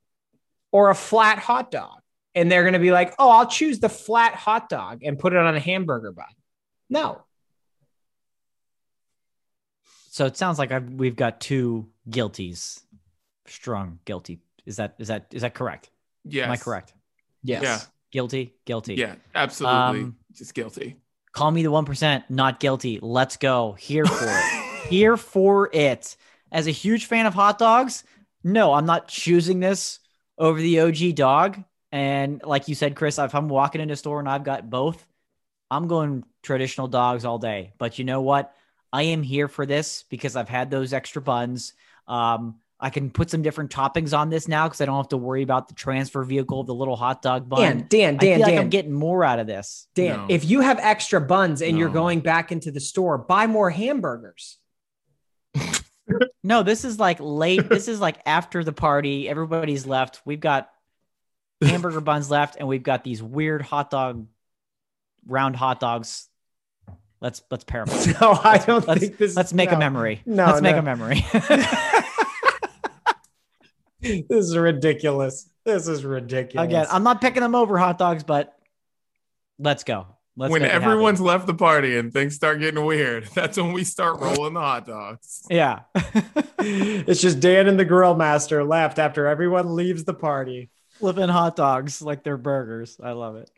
or 0.76 0.90
a 0.90 0.96
flat 0.96 1.40
hot 1.40 1.72
dog. 1.72 2.02
And 2.36 2.52
they're 2.52 2.64
going 2.64 2.74
to 2.74 2.80
be 2.80 2.92
like, 2.92 3.14
oh, 3.18 3.30
I'll 3.30 3.48
choose 3.48 3.80
the 3.80 3.88
flat 3.88 4.36
hot 4.36 4.68
dog 4.68 5.04
and 5.06 5.18
put 5.18 5.32
it 5.32 5.40
on 5.40 5.56
a 5.56 5.60
hamburger 5.60 6.12
bun. 6.12 6.26
No. 6.90 7.22
So 10.10 10.26
it 10.26 10.36
sounds 10.36 10.60
like 10.60 10.74
I've, 10.74 10.90
we've 10.90 11.16
got 11.16 11.40
two 11.40 11.88
guilties, 12.10 12.82
strong 13.48 14.00
guilty. 14.04 14.42
Is 14.66 14.76
that 14.76 14.96
is 15.00 15.08
that 15.08 15.28
is 15.32 15.44
that 15.44 15.54
correct? 15.54 15.90
Yeah. 16.26 16.44
Am 16.44 16.52
I 16.52 16.58
correct? 16.58 16.94
Yes. 17.42 17.64
Yeah. 17.64 17.80
Guilty, 18.12 18.54
guilty. 18.66 18.96
Yeah, 18.96 19.16
absolutely. 19.34 20.02
Um, 20.02 20.18
Just 20.34 20.54
guilty. 20.54 20.98
Call 21.32 21.52
me 21.52 21.64
the 21.64 21.72
one 21.72 21.86
percent, 21.86 22.26
not 22.30 22.60
guilty. 22.60 23.00
Let's 23.02 23.38
go. 23.38 23.74
Here 23.80 24.06
for 24.06 24.28
it. 24.28 24.88
Here 24.90 25.16
for 25.16 25.70
it. 25.72 26.18
As 26.52 26.68
a 26.68 26.72
huge 26.72 27.06
fan 27.06 27.26
of 27.26 27.34
hot 27.34 27.60
dogs, 27.60 28.04
no, 28.44 28.74
I'm 28.74 28.86
not 28.86 29.08
choosing 29.08 29.62
this 29.62 30.00
over 30.38 30.60
the 30.60 30.80
OG 30.82 31.16
dog. 31.16 31.64
And 31.92 32.42
like 32.44 32.68
you 32.68 32.76
said, 32.76 32.96
Chris, 32.96 33.18
if 33.20 33.34
I'm 33.34 33.50
walking 33.50 33.82
into 33.82 33.94
a 33.94 33.98
store 33.98 34.20
and 34.20 34.28
I've 34.28 34.44
got 34.44 34.70
both, 34.70 35.06
I'm 35.72 35.88
going 35.88 36.24
traditional 36.44 36.88
dogs 36.88 37.26
all 37.26 37.40
day. 37.40 37.74
But 37.78 37.98
you 38.00 38.06
know 38.06 38.22
what? 38.22 38.54
I 38.92 39.04
am 39.04 39.24
here 39.24 39.48
for 39.48 39.66
this 39.66 40.04
because 40.10 40.36
I've 40.36 40.50
had 40.50 40.70
those 40.70 40.94
extra 40.94 41.22
buns. 41.22 41.74
Um, 42.08 42.60
I 42.80 42.90
can 42.90 43.10
put 43.10 43.30
some 43.30 43.42
different 43.42 43.72
toppings 43.72 44.18
on 44.18 44.30
this 44.30 44.48
now 44.48 44.68
because 44.68 44.82
I 44.82 44.86
don't 44.86 44.98
have 44.98 45.10
to 45.10 45.18
worry 45.18 45.44
about 45.44 45.70
the 45.70 45.74
transfer 45.74 46.24
vehicle 46.24 46.60
of 46.60 46.68
the 46.68 46.74
little 46.74 46.96
hot 46.96 47.22
dog 47.22 47.48
bun. 47.48 47.62
Dan, 47.62 47.88
Dan, 47.88 48.16
I 48.16 48.18
Dan, 48.18 48.40
like 48.42 48.50
Dan, 48.52 48.60
I'm 48.60 48.70
getting 48.70 48.92
more 48.92 49.24
out 49.24 49.40
of 49.40 49.48
this. 49.48 49.88
Dan. 49.96 50.18
No. 50.18 50.26
If 50.30 50.46
you 50.46 50.62
have 50.62 50.80
extra 50.80 51.22
buns 51.22 51.62
and 51.62 51.78
you're 51.78 51.90
going 51.90 52.20
back 52.20 52.52
into 52.52 52.72
the 52.72 52.82
store, 52.82 53.18
buy 53.18 53.48
more 53.48 53.70
hamburgers. 53.70 54.58
No, 56.44 56.64
this 56.64 56.86
is 56.86 57.00
like 57.00 57.18
late. 57.20 57.68
this 57.68 57.88
is 57.88 58.00
like 58.00 58.18
after 58.26 58.64
the 58.64 58.74
party. 58.74 59.28
Everybody's 59.28 59.88
left. 59.88 60.22
We've 60.26 60.40
got 60.40 60.70
hamburger 61.62 62.02
buns 62.02 62.30
left, 62.30 62.58
and 62.60 62.68
we've 62.68 62.84
got 62.84 63.04
these 63.04 63.24
weird 63.24 63.62
hot 63.62 63.90
dog, 63.90 64.28
round 65.26 65.56
hot 65.56 65.80
dogs. 65.80 66.30
Let's 67.22 67.42
let's 67.50 67.64
pair 67.64 67.86
them. 67.86 68.16
No, 68.22 68.32
I 68.44 68.60
don't 68.60 68.88
let's- 68.88 69.02
think 69.02 69.18
this. 69.18 69.36
Let's 69.36 69.54
make 69.54 69.72
no. 69.72 69.78
a 69.78 69.80
memory. 69.80 70.22
No, 70.26 70.46
let's 70.46 70.62
make 70.62 70.76
a 70.76 70.82
memory. 70.82 71.26
This 74.02 74.26
is 74.30 74.56
ridiculous. 74.56 75.50
This 75.64 75.88
is 75.88 76.06
ridiculous. 76.06 76.68
Again, 76.68 76.86
I'm 76.92 77.02
not 77.02 77.22
picking 77.22 77.42
them 77.42 77.56
over 77.56 77.76
hot 77.80 77.98
dogs, 77.98 78.24
but 78.24 78.56
let's 79.58 79.84
go. 79.84 80.06
Let's 80.38 80.52
when 80.52 80.62
make 80.62 80.72
happen. 80.72 80.90
everyone's 80.90 81.22
left 81.22 81.48
the 81.48 81.54
party 81.54 81.98
and 81.98 82.12
things 82.12 82.36
start 82.36 82.60
getting 82.60 82.84
weird, 82.84 83.26
that's 83.36 83.58
when 83.58 83.72
we 83.72 83.84
start 83.84 84.20
rolling 84.20 84.54
the 84.54 84.60
hot 84.60 84.86
dogs. 84.86 85.46
yeah. 85.50 85.82
it's 86.60 87.22
just 87.22 87.40
Dan 87.40 87.68
and 87.68 87.80
the 87.80 87.86
grill 87.86 88.16
master 88.16 88.64
left 88.64 89.00
after 89.00 89.28
everyone 89.28 89.76
leaves 89.76 90.04
the 90.04 90.14
party. 90.14 90.70
Flipping 91.00 91.30
hot 91.30 91.56
dogs 91.56 92.02
like 92.02 92.24
they're 92.24 92.38
burgers. 92.38 92.98
I 93.02 93.12
love 93.12 93.36
it. 93.36 93.50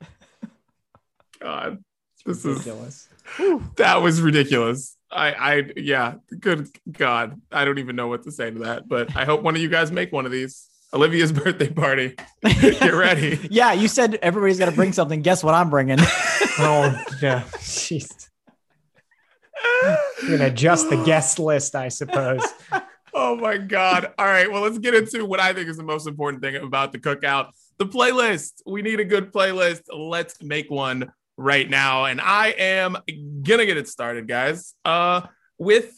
God, 1.39 1.83
this 2.25 2.45
is 2.45 2.65
that 3.75 4.01
was 4.01 4.21
ridiculous. 4.21 4.95
I, 5.11 5.31
I, 5.31 5.63
yeah, 5.75 6.15
good 6.39 6.69
God, 6.91 7.39
I 7.51 7.63
don't 7.63 7.77
even 7.77 7.95
know 7.95 8.07
what 8.07 8.23
to 8.23 8.31
say 8.31 8.51
to 8.51 8.59
that. 8.59 8.87
But 8.87 9.15
I 9.15 9.25
hope 9.25 9.41
one 9.41 9.55
of 9.55 9.61
you 9.61 9.69
guys 9.69 9.91
make 9.91 10.11
one 10.11 10.25
of 10.25 10.31
these. 10.31 10.67
Olivia's 10.93 11.31
birthday 11.33 11.69
party. 11.69 12.15
Get 12.43 12.93
ready. 12.93 13.39
Yeah, 13.49 13.73
you 13.73 13.87
said 13.87 14.15
everybody's 14.21 14.59
got 14.59 14.69
to 14.69 14.75
bring 14.75 14.93
something. 14.93 15.21
Guess 15.21 15.43
what 15.43 15.53
I'm 15.53 15.69
bringing? 15.69 15.99
Oh, 16.59 16.89
yeah. 17.21 17.43
Jeez. 17.57 18.29
We're 19.83 20.27
going 20.27 20.39
to 20.39 20.47
adjust 20.47 20.89
the 20.89 20.95
guest 21.03 21.37
list, 21.37 21.75
I 21.75 21.89
suppose. 21.89 22.41
Oh 23.13 23.35
my 23.35 23.59
God. 23.59 24.11
All 24.17 24.25
right. 24.25 24.51
Well, 24.51 24.63
let's 24.63 24.79
get 24.79 24.95
into 24.95 25.23
what 25.23 25.39
I 25.39 25.53
think 25.53 25.69
is 25.69 25.77
the 25.77 25.83
most 25.83 26.07
important 26.07 26.41
thing 26.41 26.55
about 26.55 26.93
the 26.93 26.97
cookout 26.97 27.51
the 27.77 27.85
playlist. 27.85 28.61
We 28.65 28.81
need 28.81 28.99
a 28.99 29.05
good 29.05 29.31
playlist. 29.31 29.83
Let's 29.93 30.41
make 30.41 30.69
one 30.69 31.11
right 31.37 31.69
now. 31.69 32.05
And 32.05 32.19
I 32.19 32.49
am 32.57 32.97
going 33.07 33.59
to 33.59 33.65
get 33.65 33.77
it 33.77 33.87
started, 33.87 34.27
guys, 34.27 34.73
uh, 34.83 35.21
with 35.57 35.93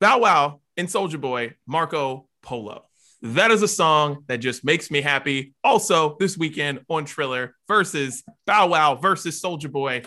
Bow 0.00 0.18
Wow 0.18 0.60
and 0.76 0.88
Soulja 0.88 1.20
Boy, 1.20 1.54
Marco 1.66 2.28
Polo. 2.42 2.84
That 3.22 3.50
is 3.50 3.62
a 3.62 3.68
song 3.68 4.24
that 4.26 4.38
just 4.38 4.64
makes 4.64 4.90
me 4.90 5.00
happy. 5.00 5.54
Also, 5.64 6.16
this 6.20 6.36
weekend 6.36 6.80
on 6.88 7.04
Triller 7.04 7.54
versus 7.66 8.22
Bow 8.46 8.68
Wow 8.68 8.96
versus 8.96 9.40
Soulja 9.40 9.70
Boy. 9.70 10.02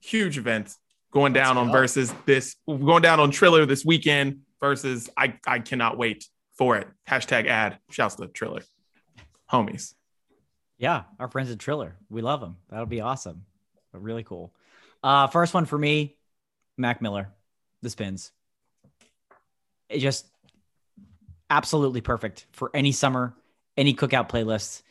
Huge 0.00 0.38
event 0.38 0.74
going 1.10 1.32
down 1.32 1.58
on 1.58 1.70
versus 1.70 2.12
this 2.26 2.56
going 2.66 3.02
down 3.02 3.20
on 3.20 3.30
Triller 3.30 3.66
this 3.66 3.84
weekend 3.84 4.40
versus 4.60 5.10
I 5.16 5.38
I 5.46 5.58
cannot 5.58 5.98
wait 5.98 6.26
for 6.56 6.76
it. 6.76 6.88
Hashtag 7.08 7.46
ad. 7.48 7.78
Shouts 7.90 8.16
to 8.16 8.28
Triller. 8.28 8.62
Homies. 9.50 9.94
Yeah, 10.78 11.02
our 11.18 11.28
friends 11.28 11.50
at 11.50 11.58
Triller. 11.58 11.96
We 12.08 12.22
love 12.22 12.40
them. 12.40 12.56
That'll 12.70 12.86
be 12.86 13.00
awesome. 13.00 13.44
Really 13.92 14.24
cool. 14.24 14.54
Uh, 15.02 15.26
first 15.26 15.54
one 15.54 15.66
for 15.66 15.76
me, 15.78 16.16
Mac 16.78 17.02
Miller, 17.02 17.28
The 17.82 17.90
Spins. 17.90 18.32
It 19.88 19.98
just 19.98 20.26
absolutely 21.52 22.00
perfect 22.00 22.46
for 22.52 22.70
any 22.72 22.92
summer, 22.92 23.34
any 23.76 23.94
cookout 23.94 24.30
playlist. 24.30 24.82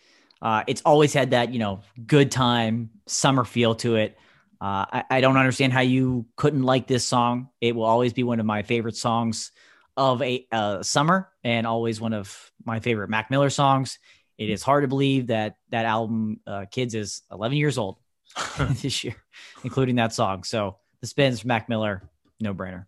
Uh, 0.41 0.63
it's 0.67 0.81
always 0.85 1.11
had 1.11 1.31
that, 1.31 1.51
you 1.51 1.59
know, 1.59 1.81
good 2.05 2.31
time, 2.31 2.91
summer 3.07 3.43
feel 3.43 3.75
to 3.75 3.95
it. 3.95 4.17
Uh, 4.61 4.85
I, 4.91 5.03
I 5.09 5.21
don't 5.21 5.37
understand 5.37 5.73
how 5.73 5.81
you 5.81 6.27
couldn't 6.35 6.61
like 6.61 6.85
this 6.85 7.03
song. 7.03 7.49
It 7.61 7.75
will 7.75 7.83
always 7.83 8.13
be 8.13 8.23
one 8.23 8.39
of 8.39 8.45
my 8.45 8.61
favorite 8.61 8.95
songs 8.95 9.51
of 9.97 10.21
a 10.21 10.45
uh, 10.51 10.83
summer 10.83 11.29
and 11.43 11.65
always 11.65 11.99
one 11.99 12.13
of 12.13 12.51
my 12.63 12.79
favorite 12.79 13.09
Mac 13.09 13.31
Miller 13.31 13.49
songs. 13.49 13.97
It 14.37 14.49
is 14.49 14.61
hard 14.61 14.83
to 14.83 14.87
believe 14.87 15.27
that 15.27 15.55
that 15.69 15.85
album, 15.85 16.41
uh, 16.45 16.65
Kids, 16.71 16.93
is 16.93 17.23
11 17.31 17.57
years 17.57 17.77
old 17.79 17.97
this 18.81 19.03
year, 19.03 19.15
including 19.63 19.95
that 19.95 20.13
song. 20.13 20.43
So 20.43 20.77
the 21.01 21.07
spins 21.07 21.39
from 21.39 21.49
Mac 21.49 21.69
Miller, 21.69 22.07
no 22.39 22.53
brainer. 22.53 22.85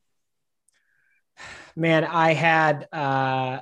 Man, 1.75 2.03
I 2.03 2.33
had 2.33 2.87
uh, 2.91 3.59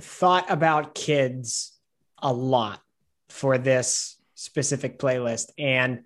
thought 0.00 0.50
about 0.50 0.94
kids 0.94 1.76
a 2.18 2.32
lot 2.32 2.80
for 3.28 3.58
this 3.58 4.18
specific 4.34 4.98
playlist, 4.98 5.50
and 5.58 6.02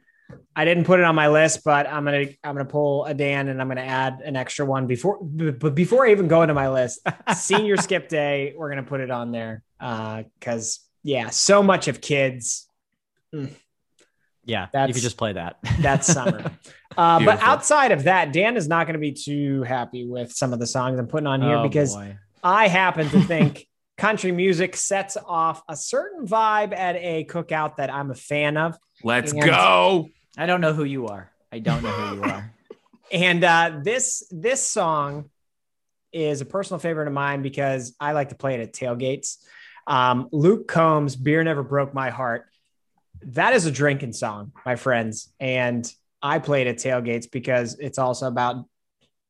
I 0.55 0.65
didn't 0.65 0.85
put 0.85 1.01
it 1.01 1.05
on 1.05 1.15
my 1.15 1.29
list, 1.29 1.63
but 1.65 1.87
I'm 1.87 2.05
gonna 2.05 2.27
I'm 2.43 2.55
gonna 2.55 2.65
pull 2.65 3.05
a 3.05 3.15
Dan 3.15 3.49
and 3.49 3.61
I'm 3.61 3.69
gonna 3.69 3.83
add 3.83 4.21
an 4.25 4.37
extra 4.37 4.65
one 4.65 4.87
before. 4.87 5.19
But 5.23 5.75
before 5.75 6.07
I 6.07 6.13
even 6.13 6.29
go 6.29 6.43
into 6.43 6.55
my 6.55 6.71
list, 6.71 7.01
senior 7.37 7.77
skip 7.77 8.09
day, 8.09 8.55
we're 8.57 8.69
gonna 8.69 8.83
put 8.85 9.01
it 9.01 9.11
on 9.11 9.33
there 9.33 9.63
uh, 9.81 10.23
because 10.39 10.81
yeah, 11.03 11.31
so 11.31 11.63
much 11.63 11.89
of 11.89 12.01
kids 12.01 12.69
mm. 13.35 13.49
Mm. 13.49 13.55
Yeah, 14.47 14.67
if 14.75 14.89
you 14.89 14.95
could 14.95 15.03
just 15.03 15.17
play 15.17 15.33
that. 15.33 15.57
that's 15.81 16.07
summer. 16.07 16.53
Uh, 16.97 17.25
but 17.25 17.41
outside 17.41 17.93
of 17.93 18.05
that, 18.05 18.33
Dan 18.33 18.57
is 18.57 18.69
not 18.69 18.87
going 18.87 18.95
to 18.95 19.01
be 19.01 19.13
too 19.13 19.63
happy 19.63 20.07
with 20.07 20.33
some 20.33 20.53
of 20.53 20.59
the 20.59 20.67
songs 20.67 20.99
I'm 20.99 21.07
putting 21.07 21.27
on 21.27 21.43
here 21.43 21.57
Oh, 21.57 21.63
because 21.63 21.95
boy. 21.95 22.17
I 22.43 22.69
happen 22.69 23.09
to 23.11 23.21
think 23.27 23.67
country 23.97 24.33
music 24.33 24.77
sets 24.77 25.17
off 25.17 25.63
a 25.69 25.77
certain 25.77 26.27
vibe 26.27 26.77
at 26.77 26.97
a 26.97 27.25
cookout 27.25 27.77
that 27.77 27.93
I'm 27.93 28.11
a 28.11 28.15
fan 28.15 28.57
of. 28.57 28.77
Let's 29.03 29.33
And- 29.33 29.43
go. 29.43 30.09
I 30.37 30.47
don't 30.47 30.61
know 30.61 30.73
who 30.73 30.85
you 30.85 31.07
are. 31.07 31.31
I 31.53 31.61
don't 31.61 31.83
know 31.83 31.91
who 31.91 32.17
you 32.17 32.23
are. 32.33 32.53
And 33.13 33.45
uh, 33.45 33.81
this 33.83 34.27
this 34.33 34.67
song 34.67 35.31
is 36.13 36.41
a 36.41 36.45
personal 36.45 36.79
favorite 36.81 37.07
of 37.07 37.13
mine 37.13 37.43
because 37.43 37.95
I 38.01 38.13
like 38.13 38.31
to 38.31 38.35
play 38.35 38.55
it 38.55 38.61
at 38.61 38.73
tailgates. 38.73 39.37
Um, 39.87 40.29
Luke 40.33 40.67
Combs, 40.67 41.15
"Beer 41.15 41.45
Never 41.45 41.63
Broke 41.63 41.95
My 41.95 42.11
Heart." 42.11 42.47
That 43.29 43.53
is 43.55 43.67
a 43.67 43.71
drinking 43.71 44.13
song, 44.15 44.53
my 44.67 44.75
friends, 44.77 45.33
and 45.39 45.91
I 46.25 46.39
played 46.39 46.67
at 46.67 46.79
tailgates 46.79 47.31
because 47.31 47.79
it's 47.79 47.99
also 47.99 48.27
about 48.27 48.65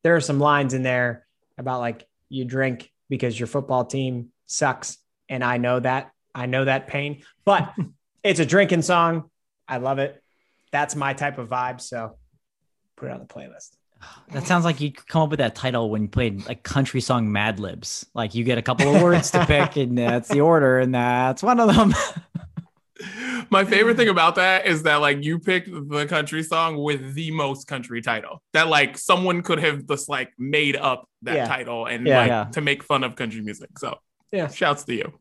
there 0.04 0.14
are 0.14 0.20
some 0.20 0.38
lines 0.38 0.74
in 0.74 0.84
there 0.84 1.26
about 1.58 1.80
like 1.80 2.06
you 2.28 2.44
drink 2.44 2.92
because 3.08 3.38
your 3.38 3.48
football 3.48 3.84
team 3.84 4.28
sucks. 4.46 4.96
And 5.28 5.42
I 5.42 5.56
know 5.56 5.80
that. 5.80 6.12
I 6.36 6.46
know 6.46 6.64
that 6.64 6.86
pain, 6.86 7.22
but 7.44 7.74
it's 8.22 8.38
a 8.38 8.46
drinking 8.46 8.82
song. 8.82 9.28
I 9.66 9.78
love 9.78 9.98
it. 9.98 10.22
That's 10.70 10.94
my 10.94 11.14
type 11.14 11.38
of 11.38 11.48
vibe. 11.48 11.80
So 11.80 12.16
put 12.96 13.08
it 13.08 13.12
on 13.12 13.18
the 13.18 13.26
playlist. 13.26 13.76
That 14.32 14.46
sounds 14.46 14.64
like 14.64 14.80
you 14.80 14.92
come 14.92 15.22
up 15.22 15.30
with 15.30 15.38
that 15.38 15.54
title 15.54 15.90
when 15.90 16.02
you 16.02 16.08
played 16.08 16.46
like 16.46 16.62
country 16.62 17.00
song 17.00 17.32
Mad 17.32 17.58
Libs. 17.58 18.06
Like 18.14 18.34
you 18.34 18.44
get 18.44 18.58
a 18.58 18.62
couple 18.62 18.94
of 18.94 19.02
words 19.02 19.30
to 19.32 19.44
pick, 19.46 19.76
and 19.76 19.96
that's 19.96 20.28
the 20.28 20.40
order, 20.40 20.78
and 20.78 20.94
that's 20.94 21.42
one 21.42 21.58
of 21.58 21.74
them. 21.74 21.94
My 23.50 23.64
favorite 23.64 23.96
thing 23.96 24.08
about 24.08 24.34
that 24.36 24.66
is 24.66 24.82
that 24.84 24.96
like 24.96 25.22
you 25.24 25.38
picked 25.38 25.68
the 25.70 26.06
country 26.06 26.42
song 26.42 26.76
with 26.76 27.14
the 27.14 27.30
most 27.30 27.66
country 27.66 28.02
title. 28.02 28.42
That 28.52 28.68
like 28.68 28.96
someone 28.98 29.42
could 29.42 29.58
have 29.60 29.86
just 29.86 30.08
like 30.08 30.32
made 30.38 30.76
up 30.76 31.08
that 31.22 31.34
Yeah. 31.36 31.46
title 31.46 31.86
and 31.86 32.06
Yeah. 32.06 32.18
like 32.18 32.28
Yeah. 32.28 32.44
to 32.52 32.60
make 32.60 32.82
fun 32.82 33.04
of 33.04 33.16
country 33.16 33.40
music. 33.40 33.78
So 33.78 33.98
Yeah. 34.32 34.48
shouts 34.48 34.84
to 34.84 34.94
you. 34.94 35.12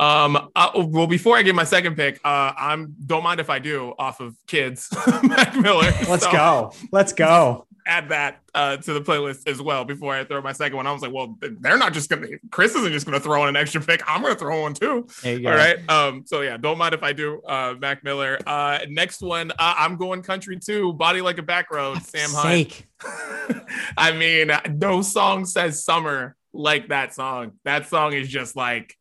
Um 0.00 0.50
uh, 0.56 0.70
well 0.74 1.06
before 1.06 1.36
I 1.36 1.42
give 1.42 1.54
my 1.54 1.64
second 1.64 1.94
pick, 1.96 2.18
uh 2.24 2.52
I'm 2.56 2.94
don't 3.06 3.22
mind 3.22 3.38
if 3.40 3.50
I 3.50 3.58
do 3.60 3.94
off 3.98 4.20
of 4.20 4.34
kids 4.46 4.88
Mac 5.22 5.54
Miller. 5.56 5.92
Let's 6.08 6.24
So 6.24 6.32
go. 6.32 6.72
Let's 6.90 7.12
go. 7.12 7.66
Add 7.88 8.10
that 8.10 8.40
uh, 8.54 8.76
to 8.76 8.92
the 8.92 9.00
playlist 9.00 9.48
as 9.48 9.62
well 9.62 9.84
before 9.84 10.14
I 10.14 10.22
throw 10.22 10.42
my 10.42 10.52
second 10.52 10.76
one. 10.76 10.86
I 10.86 10.92
was 10.92 11.00
like, 11.00 11.12
well, 11.12 11.38
they're 11.40 11.78
not 11.78 11.94
just 11.94 12.10
gonna. 12.10 12.28
Chris 12.50 12.74
isn't 12.74 12.92
just 12.92 13.06
gonna 13.06 13.18
throw 13.18 13.42
in 13.44 13.48
an 13.48 13.56
extra 13.56 13.80
pick. 13.80 14.02
I'm 14.06 14.20
gonna 14.20 14.34
throw 14.34 14.60
one 14.60 14.74
too. 14.74 15.08
Go. 15.22 15.50
All 15.50 15.56
right. 15.56 15.78
Um, 15.90 16.24
so 16.26 16.42
yeah, 16.42 16.58
don't 16.58 16.76
mind 16.76 16.94
if 16.94 17.02
I 17.02 17.14
do. 17.14 17.40
Uh, 17.42 17.74
Mac 17.80 18.04
Miller. 18.04 18.38
Uh, 18.46 18.80
next 18.88 19.22
one, 19.22 19.50
uh, 19.52 19.54
I'm 19.58 19.96
going 19.96 20.22
country 20.22 20.58
too. 20.58 20.92
Body 20.92 21.22
like 21.22 21.38
a 21.38 21.42
back 21.42 21.70
road. 21.72 22.02
Sam 22.02 22.28
Hunt. 22.30 22.82
I 23.96 24.12
mean, 24.12 24.50
no 24.78 25.00
song 25.02 25.46
says 25.46 25.82
summer 25.82 26.36
like 26.52 26.88
that 26.88 27.14
song. 27.14 27.52
That 27.64 27.88
song 27.88 28.12
is 28.12 28.28
just 28.28 28.54
like 28.54 28.94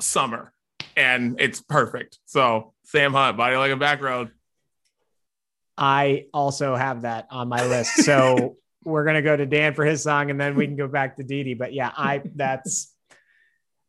summer, 0.00 0.52
and 0.96 1.40
it's 1.40 1.60
perfect. 1.60 2.18
So 2.26 2.74
Sam 2.84 3.12
Hunt, 3.12 3.36
Body 3.36 3.56
like 3.56 3.72
a 3.72 3.76
back 3.76 4.02
road. 4.02 4.32
I 5.80 6.26
also 6.34 6.76
have 6.76 7.02
that 7.02 7.26
on 7.30 7.48
my 7.48 7.64
list. 7.66 8.04
So 8.04 8.56
we're 8.84 9.04
gonna 9.04 9.22
go 9.22 9.36
to 9.36 9.46
Dan 9.46 9.74
for 9.74 9.84
his 9.84 10.02
song, 10.02 10.30
and 10.30 10.38
then 10.40 10.54
we 10.54 10.66
can 10.66 10.76
go 10.76 10.86
back 10.86 11.16
to 11.16 11.22
Dee 11.24 11.42
Dee. 11.42 11.54
But 11.54 11.72
yeah, 11.72 11.90
I 11.96 12.22
that's 12.36 12.94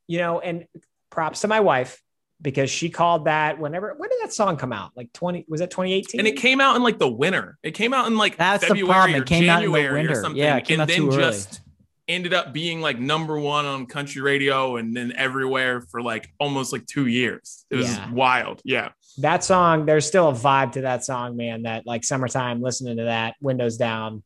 you 0.07 0.17
know, 0.17 0.39
and 0.39 0.65
props 1.09 1.41
to 1.41 1.47
my 1.47 1.59
wife 1.59 2.01
because 2.41 2.69
she 2.71 2.89
called 2.89 3.25
that 3.25 3.59
whenever 3.59 3.93
when 3.97 4.09
did 4.09 4.19
that 4.23 4.33
song 4.33 4.57
come 4.57 4.73
out? 4.73 4.91
Like 4.95 5.11
20 5.13 5.45
was 5.47 5.59
that 5.59 5.69
2018? 5.69 6.19
And 6.19 6.27
it 6.27 6.37
came 6.37 6.59
out 6.59 6.75
in 6.75 6.81
like 6.83 6.97
the 6.97 7.07
winter. 7.09 7.57
It 7.61 7.71
came 7.71 7.93
out 7.93 8.07
in 8.07 8.17
like 8.17 8.37
That's 8.37 8.61
the 8.63 8.67
February 8.69 8.87
problem. 8.93 9.15
It 9.15 9.19
or 9.21 9.25
came 9.25 9.49
out 9.49 9.63
in 9.63 9.71
the 9.71 9.77
January 9.77 9.87
or 9.89 9.93
winter. 10.07 10.21
something. 10.21 10.37
Yeah, 10.41 10.57
it 10.57 10.65
came 10.65 10.75
and 10.75 10.81
out 10.83 10.87
then 10.87 10.97
too 10.97 11.09
early. 11.09 11.17
just 11.17 11.61
ended 12.07 12.33
up 12.33 12.51
being 12.51 12.81
like 12.81 12.99
number 12.99 13.39
one 13.39 13.65
on 13.65 13.85
country 13.85 14.21
radio 14.21 14.77
and 14.77 14.95
then 14.95 15.13
everywhere 15.15 15.81
for 15.81 16.01
like 16.01 16.29
almost 16.39 16.73
like 16.73 16.85
two 16.87 17.05
years. 17.05 17.65
It 17.69 17.75
was 17.75 17.87
Yeah. 17.95 18.11
wild. 18.11 18.61
Yeah. 18.65 18.89
That 19.17 19.43
song, 19.43 19.85
there's 19.85 20.05
still 20.05 20.29
a 20.29 20.33
vibe 20.33 20.73
to 20.73 20.81
that 20.81 21.03
song, 21.03 21.35
man. 21.35 21.63
That 21.63 21.85
like 21.85 22.03
summertime, 22.03 22.61
listening 22.61 22.97
to 22.97 23.03
that, 23.03 23.35
windows 23.41 23.77
down, 23.77 24.23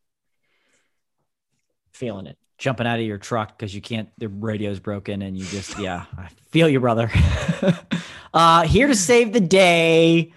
feeling 1.93 2.27
it. 2.27 2.37
Jumping 2.57 2.87
out 2.87 2.99
of 2.99 3.05
your 3.05 3.17
truck 3.17 3.57
because 3.57 3.75
you 3.75 3.81
can't. 3.81 4.09
The 4.17 4.29
radio's 4.29 4.79
broken, 4.79 5.21
and 5.21 5.37
you 5.37 5.45
just 5.45 5.77
yeah. 5.77 6.05
I 6.17 6.29
feel 6.51 6.69
you, 6.69 6.79
brother. 6.79 7.11
uh, 8.33 8.63
here 8.63 8.87
to 8.87 8.95
save 8.95 9.33
the 9.33 9.41
day, 9.41 10.31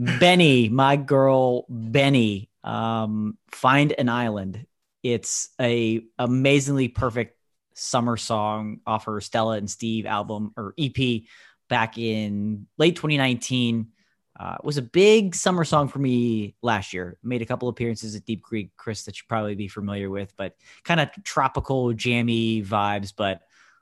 Benee, 0.00 0.70
my 0.70 0.96
girl 0.96 1.66
Benee. 1.68 2.48
Um, 2.64 3.36
find 3.50 3.92
an 3.92 4.08
island. 4.08 4.66
It's 5.02 5.50
a 5.60 6.02
amazingly 6.18 6.88
perfect 6.88 7.38
summer 7.74 8.16
song 8.16 8.80
off 8.86 9.04
her 9.04 9.20
Stella 9.20 9.56
and 9.56 9.70
Steve 9.70 10.06
album 10.06 10.52
or 10.56 10.74
EP 10.78 11.22
back 11.68 11.98
in 11.98 12.66
late 12.76 12.96
2019. 12.96 13.88
Uh, 14.38 14.56
was 14.62 14.76
a 14.76 14.82
big 14.82 15.34
summer 15.34 15.64
song 15.64 15.88
for 15.88 15.98
me 15.98 16.54
last 16.62 16.92
year. 16.92 17.18
Made 17.24 17.42
a 17.42 17.46
couple 17.46 17.68
appearances 17.68 18.14
at 18.14 18.24
Deep 18.24 18.40
Creek, 18.40 18.70
Chris, 18.76 19.04
that 19.04 19.18
you'd 19.18 19.26
probably 19.28 19.56
be 19.56 19.66
familiar 19.66 20.10
with, 20.10 20.32
but 20.36 20.54
kind 20.84 21.00
of 21.00 21.08
tropical, 21.24 21.92
jammy 21.92 22.62
vibes. 22.62 23.12
But 23.16 23.40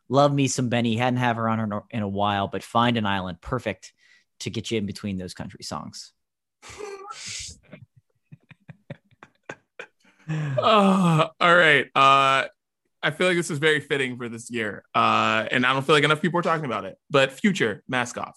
love 0.08 0.32
me 0.32 0.48
some 0.48 0.70
Benee. 0.70 0.96
Hadn't 0.96 1.18
have 1.18 1.36
her 1.36 1.46
on 1.46 1.58
her 1.58 1.82
in 1.90 2.02
a 2.02 2.08
while, 2.08 2.48
but 2.48 2.62
find 2.62 2.96
an 2.96 3.04
island, 3.04 3.42
perfect 3.42 3.92
to 4.40 4.50
get 4.50 4.70
you 4.70 4.78
in 4.78 4.86
between 4.86 5.18
those 5.18 5.34
country 5.34 5.62
songs. 5.62 6.12
Uh, 10.28 11.28
all 11.40 11.54
right. 11.54 11.86
Uh, 11.94 12.00
I 13.06 13.12
feel 13.12 13.28
like 13.28 13.36
this 13.36 13.52
is 13.52 13.58
very 13.58 13.78
fitting 13.78 14.16
for 14.16 14.28
this 14.28 14.50
year. 14.50 14.82
Uh, 14.92 15.46
and 15.52 15.64
I 15.64 15.72
don't 15.72 15.86
feel 15.86 15.94
like 15.94 16.02
enough 16.02 16.20
people 16.20 16.40
are 16.40 16.42
talking 16.42 16.64
about 16.64 16.84
it. 16.84 16.98
But 17.08 17.30
Future, 17.30 17.84
Mask 17.86 18.18
Off. 18.18 18.36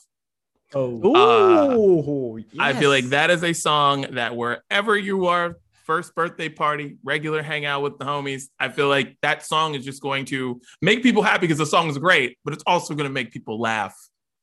Oh, 0.76 2.40
I 2.60 2.74
feel 2.74 2.91
like 2.91 3.06
that 3.06 3.32
is 3.32 3.44
a 3.44 3.54
song 3.54 4.02
that 4.12 4.36
wherever 4.36 4.96
you 4.96 5.26
are, 5.26 5.58
first 5.86 6.14
birthday 6.14 6.50
party, 6.50 6.98
regular 7.04 7.41
hangout 7.41 7.82
with 7.82 7.98
the 7.98 8.06
homies, 8.06 8.44
I 8.60 8.70
feel 8.70 8.90
like 8.90 9.18
that 9.24 9.44
song 9.44 9.74
is 9.74 9.84
just 9.84 10.04
going 10.04 10.26
to 10.26 10.62
make 10.84 11.02
people 11.02 11.24
happy 11.24 11.48
because 11.48 11.58
the 11.58 11.66
song 11.66 11.90
is 11.90 11.98
great, 11.98 12.38
but 12.46 12.54
it's 12.54 12.64
also 12.68 12.94
going 12.94 13.10
to 13.10 13.14
make 13.14 13.32
people 13.32 13.60
laugh 13.60 13.98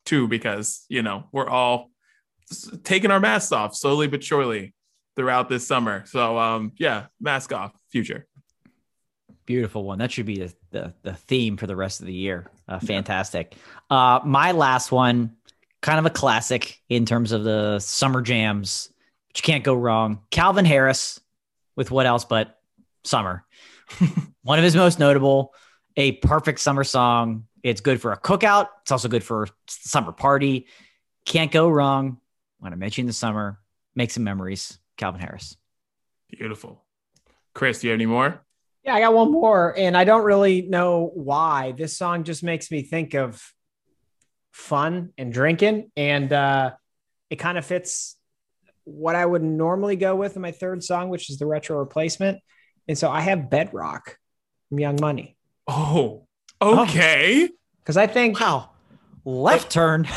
too 0.07 0.27
because, 0.27 0.85
you 0.89 1.03
know, 1.03 1.29
we're 1.31 1.49
all 1.49 1.93
taking 2.83 3.13
our 3.13 3.21
masks 3.21 3.53
off 3.53 3.77
slowly 3.77 4.09
but 4.09 4.25
surely 4.25 4.75
throughout 5.15 5.49
this 5.49 5.65
summer. 5.65 6.03
So, 6.07 6.37
um, 6.37 6.73
yeah, 6.79 7.07
mask 7.21 7.53
off, 7.53 7.73
future. 7.93 8.27
Beautiful 9.47 9.85
one. 9.85 9.99
That 9.99 10.11
should 10.11 10.27
be 10.27 10.41
the, 10.41 10.55
the, 10.71 10.95
the 11.03 11.15
theme 11.15 11.57
for 11.57 11.69
the 11.69 11.77
rest 11.77 12.01
of 12.01 12.07
the 12.07 12.13
year. 12.13 12.51
Uh, 12.69 12.81
fantastic. 12.81 13.55
Uh, 13.89 14.19
my 14.25 14.51
last 14.53 14.91
one, 14.91 15.37
kind 15.81 16.01
of 16.01 16.07
a 16.07 16.11
classic 16.11 16.81
in 16.89 17.07
terms 17.07 17.31
of 17.31 17.45
the 17.45 17.79
summer 17.79 18.23
jams, 18.23 18.91
but 19.29 19.39
you 19.39 19.43
can't 19.43 19.63
go 19.63 19.75
wrong. 19.75 20.21
Calvin 20.31 20.65
Harris 20.65 21.21
with 21.77 21.93
what 21.93 22.07
else 22.07 22.25
but 22.25 22.59
summer. 23.05 23.45
one 24.43 24.59
of 24.59 24.65
his 24.65 24.75
most 24.75 24.99
notable, 24.99 25.55
a 25.97 26.13
perfect 26.13 26.59
summer 26.59 26.83
song. 26.83 27.47
It's 27.63 27.81
good 27.81 28.01
for 28.01 28.13
a 28.13 28.19
cookout. 28.19 28.69
It's 28.83 28.91
also 28.91 29.09
good 29.09 29.23
for 29.23 29.45
a 29.45 29.49
summer 29.69 30.13
party. 30.13 30.67
Can't 31.25 31.53
go 31.53 31.69
wrong. 31.69 32.19
When 32.59 32.73
I 32.73 32.77
mention 32.77 33.07
the 33.07 33.13
summer, 33.13 33.61
make 33.95 34.11
some 34.11 34.25
memories. 34.25 34.79
Calvin 34.97 35.21
Harris. 35.21 35.57
Beautiful. 36.31 36.83
Chris, 37.55 37.81
do 37.81 37.87
you 37.87 37.93
have 37.93 37.99
any 37.99 38.07
more? 38.07 38.46
Yeah, 38.87 38.95
I 38.95 39.01
got 39.01 39.15
one 39.15 39.33
more, 39.33 39.75
and 39.77 39.97
I 39.97 40.05
don't 40.05 40.25
really 40.25 40.63
know 40.63 41.11
why. 41.13 41.73
This 41.73 41.99
song 41.99 42.23
just 42.23 42.45
makes 42.45 42.71
me 42.71 42.83
think 42.83 43.15
of 43.15 43.43
fun 44.53 45.11
and 45.19 45.33
drinking, 45.33 45.91
and 45.97 46.33
uh, 46.33 46.71
it 47.29 47.37
kind 47.37 47.59
of 47.59 47.67
fits 47.67 48.17
what 48.85 49.17
I 49.17 49.27
would 49.27 49.43
normally 49.43 49.97
go 49.97 50.15
with 50.15 50.37
in 50.37 50.43
my 50.43 50.53
third 50.53 50.85
song, 50.85 51.09
which 51.09 51.29
is 51.31 51.39
the 51.39 51.47
retro 51.47 51.77
replacement. 51.79 52.39
And 52.87 52.97
so 52.97 53.11
I 53.11 53.21
have 53.23 53.51
Bedrock 53.51 54.17
from 54.69 54.79
Young 54.79 54.97
Money 55.01 55.37
Oh, 55.67 56.29
okay. 56.63 57.51
because 57.83 57.97
I 57.97 58.07
think 58.07 58.39
Wow. 58.39 58.71
Left 59.25 59.71
turn. 59.71 60.07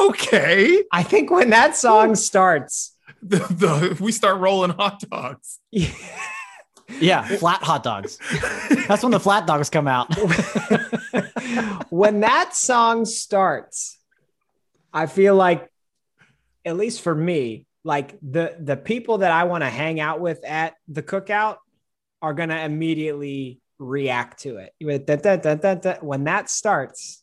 Okay. 0.00 0.82
I 0.92 1.02
think 1.04 1.30
when 1.30 1.50
that 1.50 1.76
song 1.76 2.14
starts, 2.16 2.94
The, 3.22 3.38
the, 3.38 3.96
we 4.02 4.12
start 4.12 4.40
rolling 4.40 4.72
hot 4.72 5.00
dogs. 5.08 5.60
Yeah, 5.70 5.88
flat 7.22 7.62
hot 7.62 7.82
dogs. 7.82 8.18
That's 8.88 9.02
when 9.02 9.12
the 9.12 9.20
flat 9.20 9.46
dogs 9.46 9.70
come 9.70 9.88
out. 9.88 10.14
when 11.90 12.20
that 12.20 12.54
song 12.54 13.04
starts, 13.04 13.98
I 14.92 15.06
feel 15.06 15.34
like, 15.34 15.70
at 16.64 16.76
least 16.76 17.00
for 17.02 17.14
me, 17.14 17.66
like 17.84 18.18
the 18.20 18.56
the 18.60 18.76
people 18.76 19.18
that 19.18 19.32
I 19.32 19.44
want 19.44 19.62
to 19.64 19.70
hang 19.70 20.00
out 20.00 20.20
with 20.20 20.44
at 20.44 20.74
the 20.88 21.02
cookout 21.02 21.56
are 22.20 22.34
gonna 22.34 22.58
immediately 22.58 23.60
react 23.78 24.42
to 24.42 24.58
it. 24.58 24.74
When 26.02 26.24
that 26.24 26.50
starts, 26.50 27.22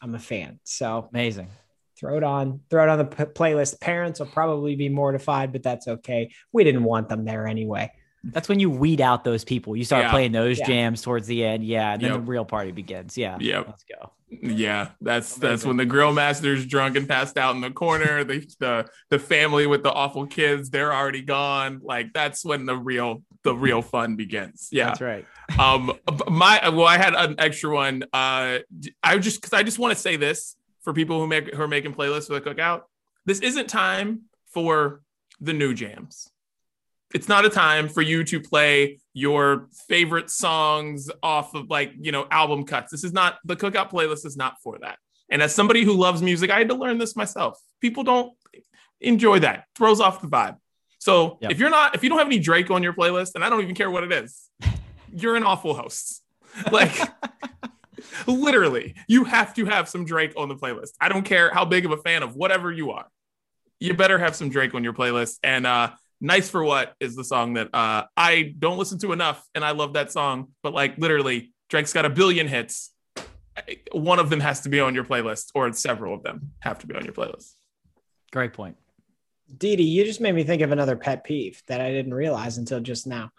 I'm 0.00 0.14
a 0.14 0.18
fan. 0.18 0.60
So 0.64 1.08
Amazing. 1.10 1.48
Throw 1.98 2.16
it 2.16 2.22
on, 2.24 2.60
throw 2.70 2.84
it 2.84 2.88
on 2.88 2.98
the 2.98 3.04
p- 3.04 3.24
playlist. 3.24 3.80
Parents 3.80 4.20
will 4.20 4.26
probably 4.26 4.76
be 4.76 4.88
mortified, 4.88 5.52
but 5.52 5.62
that's 5.62 5.88
okay. 5.88 6.30
We 6.52 6.64
didn't 6.64 6.84
want 6.84 7.08
them 7.08 7.24
there 7.24 7.46
anyway. 7.46 7.92
That's 8.24 8.48
when 8.48 8.58
you 8.60 8.68
weed 8.70 9.00
out 9.00 9.24
those 9.24 9.44
people. 9.44 9.76
You 9.76 9.84
start 9.84 10.04
Yeah. 10.04 10.10
playing 10.10 10.32
those 10.32 10.58
Yeah. 10.58 10.66
jams 10.66 11.02
towards 11.02 11.26
the 11.28 11.44
end. 11.44 11.64
Yeah. 11.64 11.92
And 11.92 12.02
then 12.02 12.10
Yep. 12.10 12.20
the 12.20 12.26
real 12.26 12.44
party 12.44 12.72
begins. 12.72 13.16
Yeah. 13.16 13.36
Yep. 13.40 13.66
Let's 13.68 13.84
go. 13.84 14.12
Yeah, 14.30 14.88
that's 15.00 15.36
that's 15.36 15.64
when 15.64 15.78
the 15.78 15.86
grill 15.86 16.12
master's 16.12 16.66
drunk 16.66 16.96
and 16.96 17.08
passed 17.08 17.38
out 17.38 17.54
in 17.54 17.62
the 17.62 17.70
corner. 17.70 18.24
The 18.24 18.46
the 18.60 18.86
the 19.08 19.18
family 19.18 19.66
with 19.66 19.82
the 19.82 19.90
awful 19.90 20.26
kids, 20.26 20.68
they're 20.68 20.92
already 20.92 21.22
gone. 21.22 21.80
Like 21.82 22.12
that's 22.12 22.44
when 22.44 22.66
the 22.66 22.76
real 22.76 23.22
the 23.42 23.54
real 23.54 23.80
fun 23.80 24.16
begins. 24.16 24.68
Yeah. 24.70 24.88
That's 24.88 25.00
right. 25.00 25.24
um 25.58 25.92
my 26.28 26.68
well 26.68 26.84
i 26.86 26.98
had 26.98 27.14
an 27.14 27.36
extra 27.38 27.72
one 27.72 28.02
uh 28.12 28.58
i 29.02 29.16
just 29.18 29.40
because 29.40 29.54
i 29.54 29.62
just 29.62 29.78
want 29.78 29.94
to 29.94 29.98
say 29.98 30.16
this 30.16 30.56
for 30.88 30.94
people 30.94 31.20
who 31.20 31.26
make 31.26 31.54
who 31.54 31.60
are 31.60 31.68
making 31.68 31.92
playlists 31.92 32.28
for 32.28 32.32
the 32.32 32.40
cookout. 32.40 32.84
This 33.26 33.40
isn't 33.40 33.68
time 33.68 34.22
for 34.54 35.02
the 35.38 35.52
new 35.52 35.74
jams. 35.74 36.30
It's 37.12 37.28
not 37.28 37.44
a 37.44 37.50
time 37.50 37.90
for 37.90 38.00
you 38.00 38.24
to 38.24 38.40
play 38.40 38.98
your 39.12 39.68
favorite 39.86 40.30
songs 40.30 41.10
off 41.22 41.54
of 41.54 41.68
like 41.68 41.92
you 42.00 42.10
know 42.10 42.26
album 42.30 42.64
cuts. 42.64 42.90
This 42.90 43.04
is 43.04 43.12
not 43.12 43.36
the 43.44 43.54
cookout 43.54 43.90
playlist 43.90 44.24
is 44.24 44.34
not 44.34 44.54
for 44.62 44.78
that. 44.78 44.96
And 45.28 45.42
as 45.42 45.54
somebody 45.54 45.84
who 45.84 45.92
loves 45.92 46.22
music 46.22 46.48
i 46.48 46.56
had 46.56 46.70
to 46.70 46.74
learn 46.74 46.96
this 46.96 47.14
myself. 47.14 47.60
People 47.82 48.02
don't 48.02 48.32
enjoy 49.02 49.40
that. 49.40 49.64
Throws 49.74 50.00
off 50.00 50.22
the 50.22 50.28
vibe. 50.28 50.56
So 51.00 51.36
Yep. 51.42 51.50
if 51.50 51.58
you're 51.58 51.68
not 51.68 51.96
if 51.96 52.02
you 52.02 52.08
don't 52.08 52.18
have 52.18 52.28
any 52.28 52.38
drake 52.38 52.70
on 52.70 52.82
your 52.82 52.94
playlist 52.94 53.34
and 53.34 53.44
i 53.44 53.50
don't 53.50 53.60
even 53.60 53.74
care 53.74 53.90
what 53.90 54.04
it 54.04 54.12
is 54.12 54.48
you're 55.12 55.36
an 55.36 55.44
awful 55.44 55.74
host. 55.74 56.22
Like 56.72 56.96
literally 58.26 58.94
you 59.08 59.24
have 59.24 59.54
to 59.54 59.64
have 59.66 59.88
some 59.88 60.04
drake 60.04 60.32
on 60.36 60.48
the 60.48 60.56
playlist. 60.56 60.92
I 61.00 61.08
don't 61.08 61.24
care 61.24 61.52
how 61.52 61.64
big 61.64 61.84
of 61.84 61.92
a 61.92 61.98
fan 61.98 62.22
of 62.22 62.36
whatever 62.36 62.72
you 62.72 62.90
are. 62.90 63.06
You 63.80 63.94
better 63.94 64.18
have 64.18 64.34
some 64.34 64.48
drake 64.48 64.74
on 64.74 64.84
your 64.84 64.92
playlist. 64.92 65.38
And 65.42 65.66
uh 65.66 65.92
nice 66.20 66.50
for 66.50 66.64
what 66.64 66.94
is 66.98 67.14
the 67.14 67.22
song 67.22 67.54
that 67.54 67.72
uh 67.72 68.02
i 68.16 68.52
don't 68.58 68.76
listen 68.76 68.98
to 68.98 69.12
enough 69.12 69.46
and 69.54 69.64
i 69.64 69.70
love 69.70 69.92
that 69.92 70.10
song 70.10 70.48
but 70.64 70.74
like 70.74 70.98
literally 70.98 71.52
drake's 71.68 71.92
got 71.92 72.04
a 72.04 72.10
billion 72.10 72.48
hits. 72.48 72.90
One 73.92 74.18
of 74.18 74.30
them 74.30 74.40
has 74.40 74.60
to 74.60 74.68
be 74.68 74.80
on 74.80 74.94
your 74.94 75.04
playlist 75.04 75.50
or 75.54 75.72
several 75.72 76.14
of 76.14 76.22
them 76.22 76.52
have 76.60 76.78
to 76.80 76.86
be 76.86 76.94
on 76.94 77.04
your 77.04 77.12
playlist. 77.12 77.52
Great 78.32 78.52
point. 78.52 78.76
Dee 79.56 79.76
Dee, 79.76 79.82
you 79.82 80.04
just 80.04 80.20
made 80.20 80.34
me 80.34 80.44
think 80.44 80.62
of 80.62 80.72
another 80.72 80.96
pet 80.96 81.24
peeve 81.24 81.62
that 81.66 81.80
I 81.80 81.90
didn't 81.90 82.14
realize 82.14 82.58
until 82.58 82.80
just 82.80 83.06
now. 83.06 83.30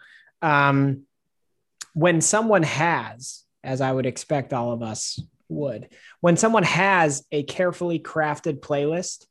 Um, 0.42 1.04
when 1.94 2.20
someone 2.20 2.62
has, 2.62 3.44
as 3.62 3.80
I 3.80 3.92
would 3.92 4.06
expect 4.06 4.52
all 4.52 4.72
of 4.72 4.82
us 4.82 5.20
would, 5.48 5.88
when 6.20 6.36
someone 6.36 6.62
has 6.62 7.24
a 7.32 7.42
carefully 7.42 7.98
crafted 7.98 8.60
playlist 8.60 9.26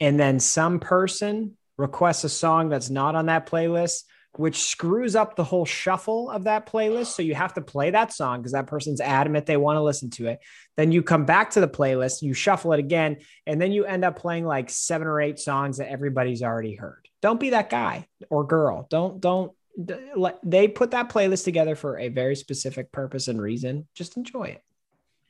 and 0.00 0.18
then 0.18 0.40
some 0.40 0.80
person 0.80 1.56
requests 1.76 2.24
a 2.24 2.28
song 2.28 2.68
that's 2.68 2.90
not 2.90 3.14
on 3.14 3.26
that 3.26 3.46
playlist, 3.46 4.04
which 4.36 4.62
screws 4.62 5.16
up 5.16 5.34
the 5.34 5.44
whole 5.44 5.64
shuffle 5.64 6.30
of 6.30 6.44
that 6.44 6.70
playlist. 6.70 7.06
So 7.06 7.22
you 7.22 7.34
have 7.34 7.54
to 7.54 7.60
play 7.60 7.90
that 7.90 8.12
song 8.12 8.38
because 8.38 8.52
that 8.52 8.66
person's 8.66 9.00
adamant 9.00 9.46
they 9.46 9.56
want 9.56 9.76
to 9.76 9.82
listen 9.82 10.10
to 10.10 10.26
it. 10.28 10.40
Then 10.76 10.92
you 10.92 11.02
come 11.02 11.24
back 11.24 11.50
to 11.50 11.60
the 11.60 11.68
playlist, 11.68 12.22
you 12.22 12.34
shuffle 12.34 12.72
it 12.72 12.78
again, 12.78 13.18
and 13.46 13.60
then 13.60 13.72
you 13.72 13.84
end 13.84 14.04
up 14.04 14.18
playing 14.18 14.44
like 14.44 14.70
seven 14.70 15.08
or 15.08 15.20
eight 15.20 15.38
songs 15.38 15.78
that 15.78 15.90
everybody's 15.90 16.42
already 16.42 16.76
heard. 16.76 17.08
Don't 17.20 17.40
be 17.40 17.50
that 17.50 17.70
guy 17.70 18.06
or 18.30 18.46
girl. 18.46 18.86
Don't 18.90 19.20
don't 19.20 19.52
they 19.78 20.68
put 20.68 20.90
that 20.90 21.08
playlist 21.08 21.44
together 21.44 21.76
for 21.76 21.98
a 21.98 22.08
very 22.08 22.34
specific 22.34 22.90
purpose 22.90 23.28
and 23.28 23.40
reason. 23.40 23.86
Just 23.94 24.16
enjoy 24.16 24.44
it. 24.44 24.62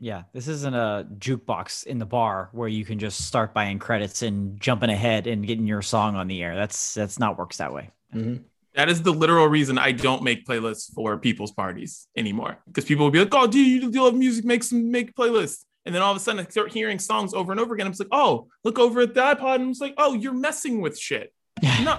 Yeah, 0.00 0.22
this 0.32 0.46
isn't 0.46 0.74
a 0.74 1.06
jukebox 1.18 1.84
in 1.84 1.98
the 1.98 2.06
bar 2.06 2.50
where 2.52 2.68
you 2.68 2.84
can 2.84 2.98
just 2.98 3.26
start 3.26 3.52
buying 3.52 3.78
credits 3.78 4.22
and 4.22 4.60
jumping 4.60 4.90
ahead 4.90 5.26
and 5.26 5.46
getting 5.46 5.66
your 5.66 5.82
song 5.82 6.14
on 6.14 6.28
the 6.28 6.42
air. 6.42 6.54
That's 6.54 6.94
that's 6.94 7.18
not 7.18 7.36
works 7.36 7.56
that 7.56 7.72
way. 7.72 7.90
Mm-hmm. 8.14 8.42
That 8.74 8.88
is 8.88 9.02
the 9.02 9.12
literal 9.12 9.48
reason 9.48 9.76
I 9.76 9.90
don't 9.90 10.22
make 10.22 10.46
playlists 10.46 10.92
for 10.94 11.18
people's 11.18 11.50
parties 11.50 12.06
anymore. 12.16 12.58
Because 12.66 12.84
people 12.84 13.06
will 13.06 13.10
be 13.10 13.18
like, 13.18 13.34
"Oh, 13.34 13.48
do 13.48 13.58
you, 13.58 13.90
do 13.90 13.98
you 13.98 14.04
love 14.04 14.14
music? 14.14 14.44
Make 14.44 14.62
some 14.62 14.90
make 14.90 15.14
playlists." 15.14 15.64
And 15.84 15.94
then 15.94 16.02
all 16.02 16.12
of 16.12 16.16
a 16.16 16.20
sudden, 16.20 16.46
I 16.46 16.48
start 16.48 16.70
hearing 16.72 17.00
songs 17.00 17.34
over 17.34 17.50
and 17.50 17.60
over 17.60 17.74
again. 17.74 17.86
I'm 17.86 17.92
just 17.92 18.00
like, 18.00 18.08
"Oh, 18.12 18.46
look 18.62 18.78
over 18.78 19.00
at 19.00 19.14
the 19.14 19.20
iPod," 19.20 19.56
and 19.56 19.64
I'm 19.64 19.70
just 19.70 19.80
like, 19.80 19.94
"Oh, 19.98 20.14
you're 20.14 20.32
messing 20.32 20.80
with 20.80 20.96
shit." 20.96 21.34
No, 21.82 21.98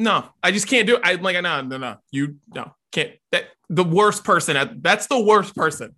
no, 0.00 0.24
I 0.42 0.50
just 0.50 0.66
can't 0.66 0.86
do 0.86 0.96
it. 0.96 1.02
I'm 1.04 1.22
like, 1.22 1.40
no, 1.40 1.60
no, 1.60 1.76
no, 1.76 1.96
you 2.10 2.36
no 2.54 2.74
can't. 2.90 3.12
That 3.32 3.44
the 3.68 3.84
worst 3.84 4.24
person. 4.24 4.56
At, 4.56 4.82
that's 4.82 5.06
the 5.06 5.20
worst 5.20 5.54
person. 5.54 5.94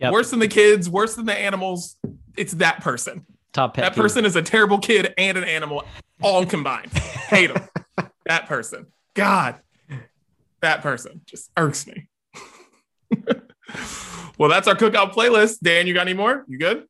Yep. 0.00 0.12
Worse 0.12 0.30
than 0.30 0.40
the 0.40 0.48
kids. 0.48 0.88
Worse 0.88 1.14
than 1.14 1.26
the 1.26 1.34
animals. 1.34 1.96
It's 2.36 2.54
that 2.54 2.80
person. 2.80 3.26
Top 3.52 3.74
pet 3.74 3.84
that 3.84 3.92
peeve. 3.92 4.02
person 4.02 4.24
is 4.24 4.34
a 4.36 4.42
terrible 4.42 4.78
kid 4.78 5.12
and 5.18 5.36
an 5.36 5.44
animal, 5.44 5.84
all 6.22 6.46
combined. 6.46 6.90
Hate 6.92 7.50
him. 7.50 7.68
that 8.24 8.46
person. 8.46 8.86
God, 9.12 9.60
that 10.62 10.80
person 10.80 11.20
just 11.26 11.50
irks 11.56 11.86
me. 11.86 12.08
well, 14.38 14.48
that's 14.48 14.66
our 14.66 14.74
cookout 14.74 15.12
playlist. 15.12 15.60
Dan, 15.62 15.86
you 15.86 15.92
got 15.92 16.08
any 16.08 16.14
more? 16.14 16.46
You 16.48 16.58
good? 16.58 16.86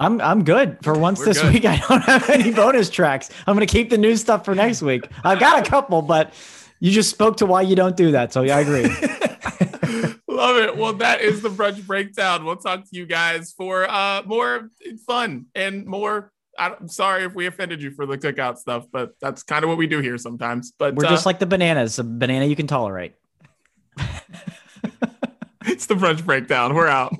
I'm 0.00 0.18
I'm 0.22 0.42
good 0.44 0.78
for 0.82 0.98
once 0.98 1.18
We're 1.20 1.26
this 1.26 1.42
good. 1.42 1.52
week. 1.52 1.64
I 1.66 1.76
don't 1.76 2.02
have 2.02 2.28
any 2.30 2.50
bonus 2.50 2.88
tracks. 2.90 3.30
I'm 3.46 3.54
gonna 3.54 3.66
keep 3.66 3.90
the 3.90 3.98
new 3.98 4.16
stuff 4.16 4.44
for 4.44 4.54
next 4.54 4.82
week. 4.82 5.06
I've 5.22 5.38
got 5.38 5.64
a 5.64 5.70
couple, 5.70 6.02
but 6.02 6.32
you 6.80 6.90
just 6.90 7.10
spoke 7.10 7.36
to 7.36 7.46
why 7.46 7.62
you 7.62 7.76
don't 7.76 7.96
do 7.96 8.10
that, 8.12 8.32
so 8.32 8.42
yeah, 8.42 8.56
I 8.56 8.60
agree. 8.60 8.84
Love 10.26 10.56
it. 10.56 10.76
Well, 10.76 10.94
that 10.94 11.20
is 11.20 11.42
the 11.42 11.50
brunch 11.50 11.86
breakdown. 11.86 12.46
We'll 12.46 12.56
talk 12.56 12.84
to 12.84 12.96
you 12.96 13.04
guys 13.04 13.52
for 13.52 13.88
uh 13.88 14.22
more 14.24 14.70
fun 15.06 15.46
and 15.54 15.84
more. 15.84 16.32
I'm 16.58 16.88
sorry 16.88 17.24
if 17.24 17.34
we 17.34 17.46
offended 17.46 17.82
you 17.82 17.90
for 17.90 18.06
the 18.06 18.18
cookout 18.18 18.56
stuff, 18.56 18.86
but 18.90 19.12
that's 19.20 19.42
kind 19.42 19.64
of 19.64 19.68
what 19.68 19.78
we 19.78 19.86
do 19.86 20.00
here 20.00 20.18
sometimes. 20.18 20.72
But 20.78 20.94
We're 20.94 21.06
uh, 21.06 21.10
just 21.10 21.26
like 21.26 21.38
the 21.38 21.46
bananas. 21.46 21.98
A 21.98 22.04
banana 22.04 22.46
you 22.46 22.56
can 22.56 22.66
tolerate. 22.66 23.14
it's 25.66 25.86
the 25.86 25.94
brunch 25.94 26.24
breakdown. 26.24 26.74
We're 26.74 26.88
out. 26.88 27.14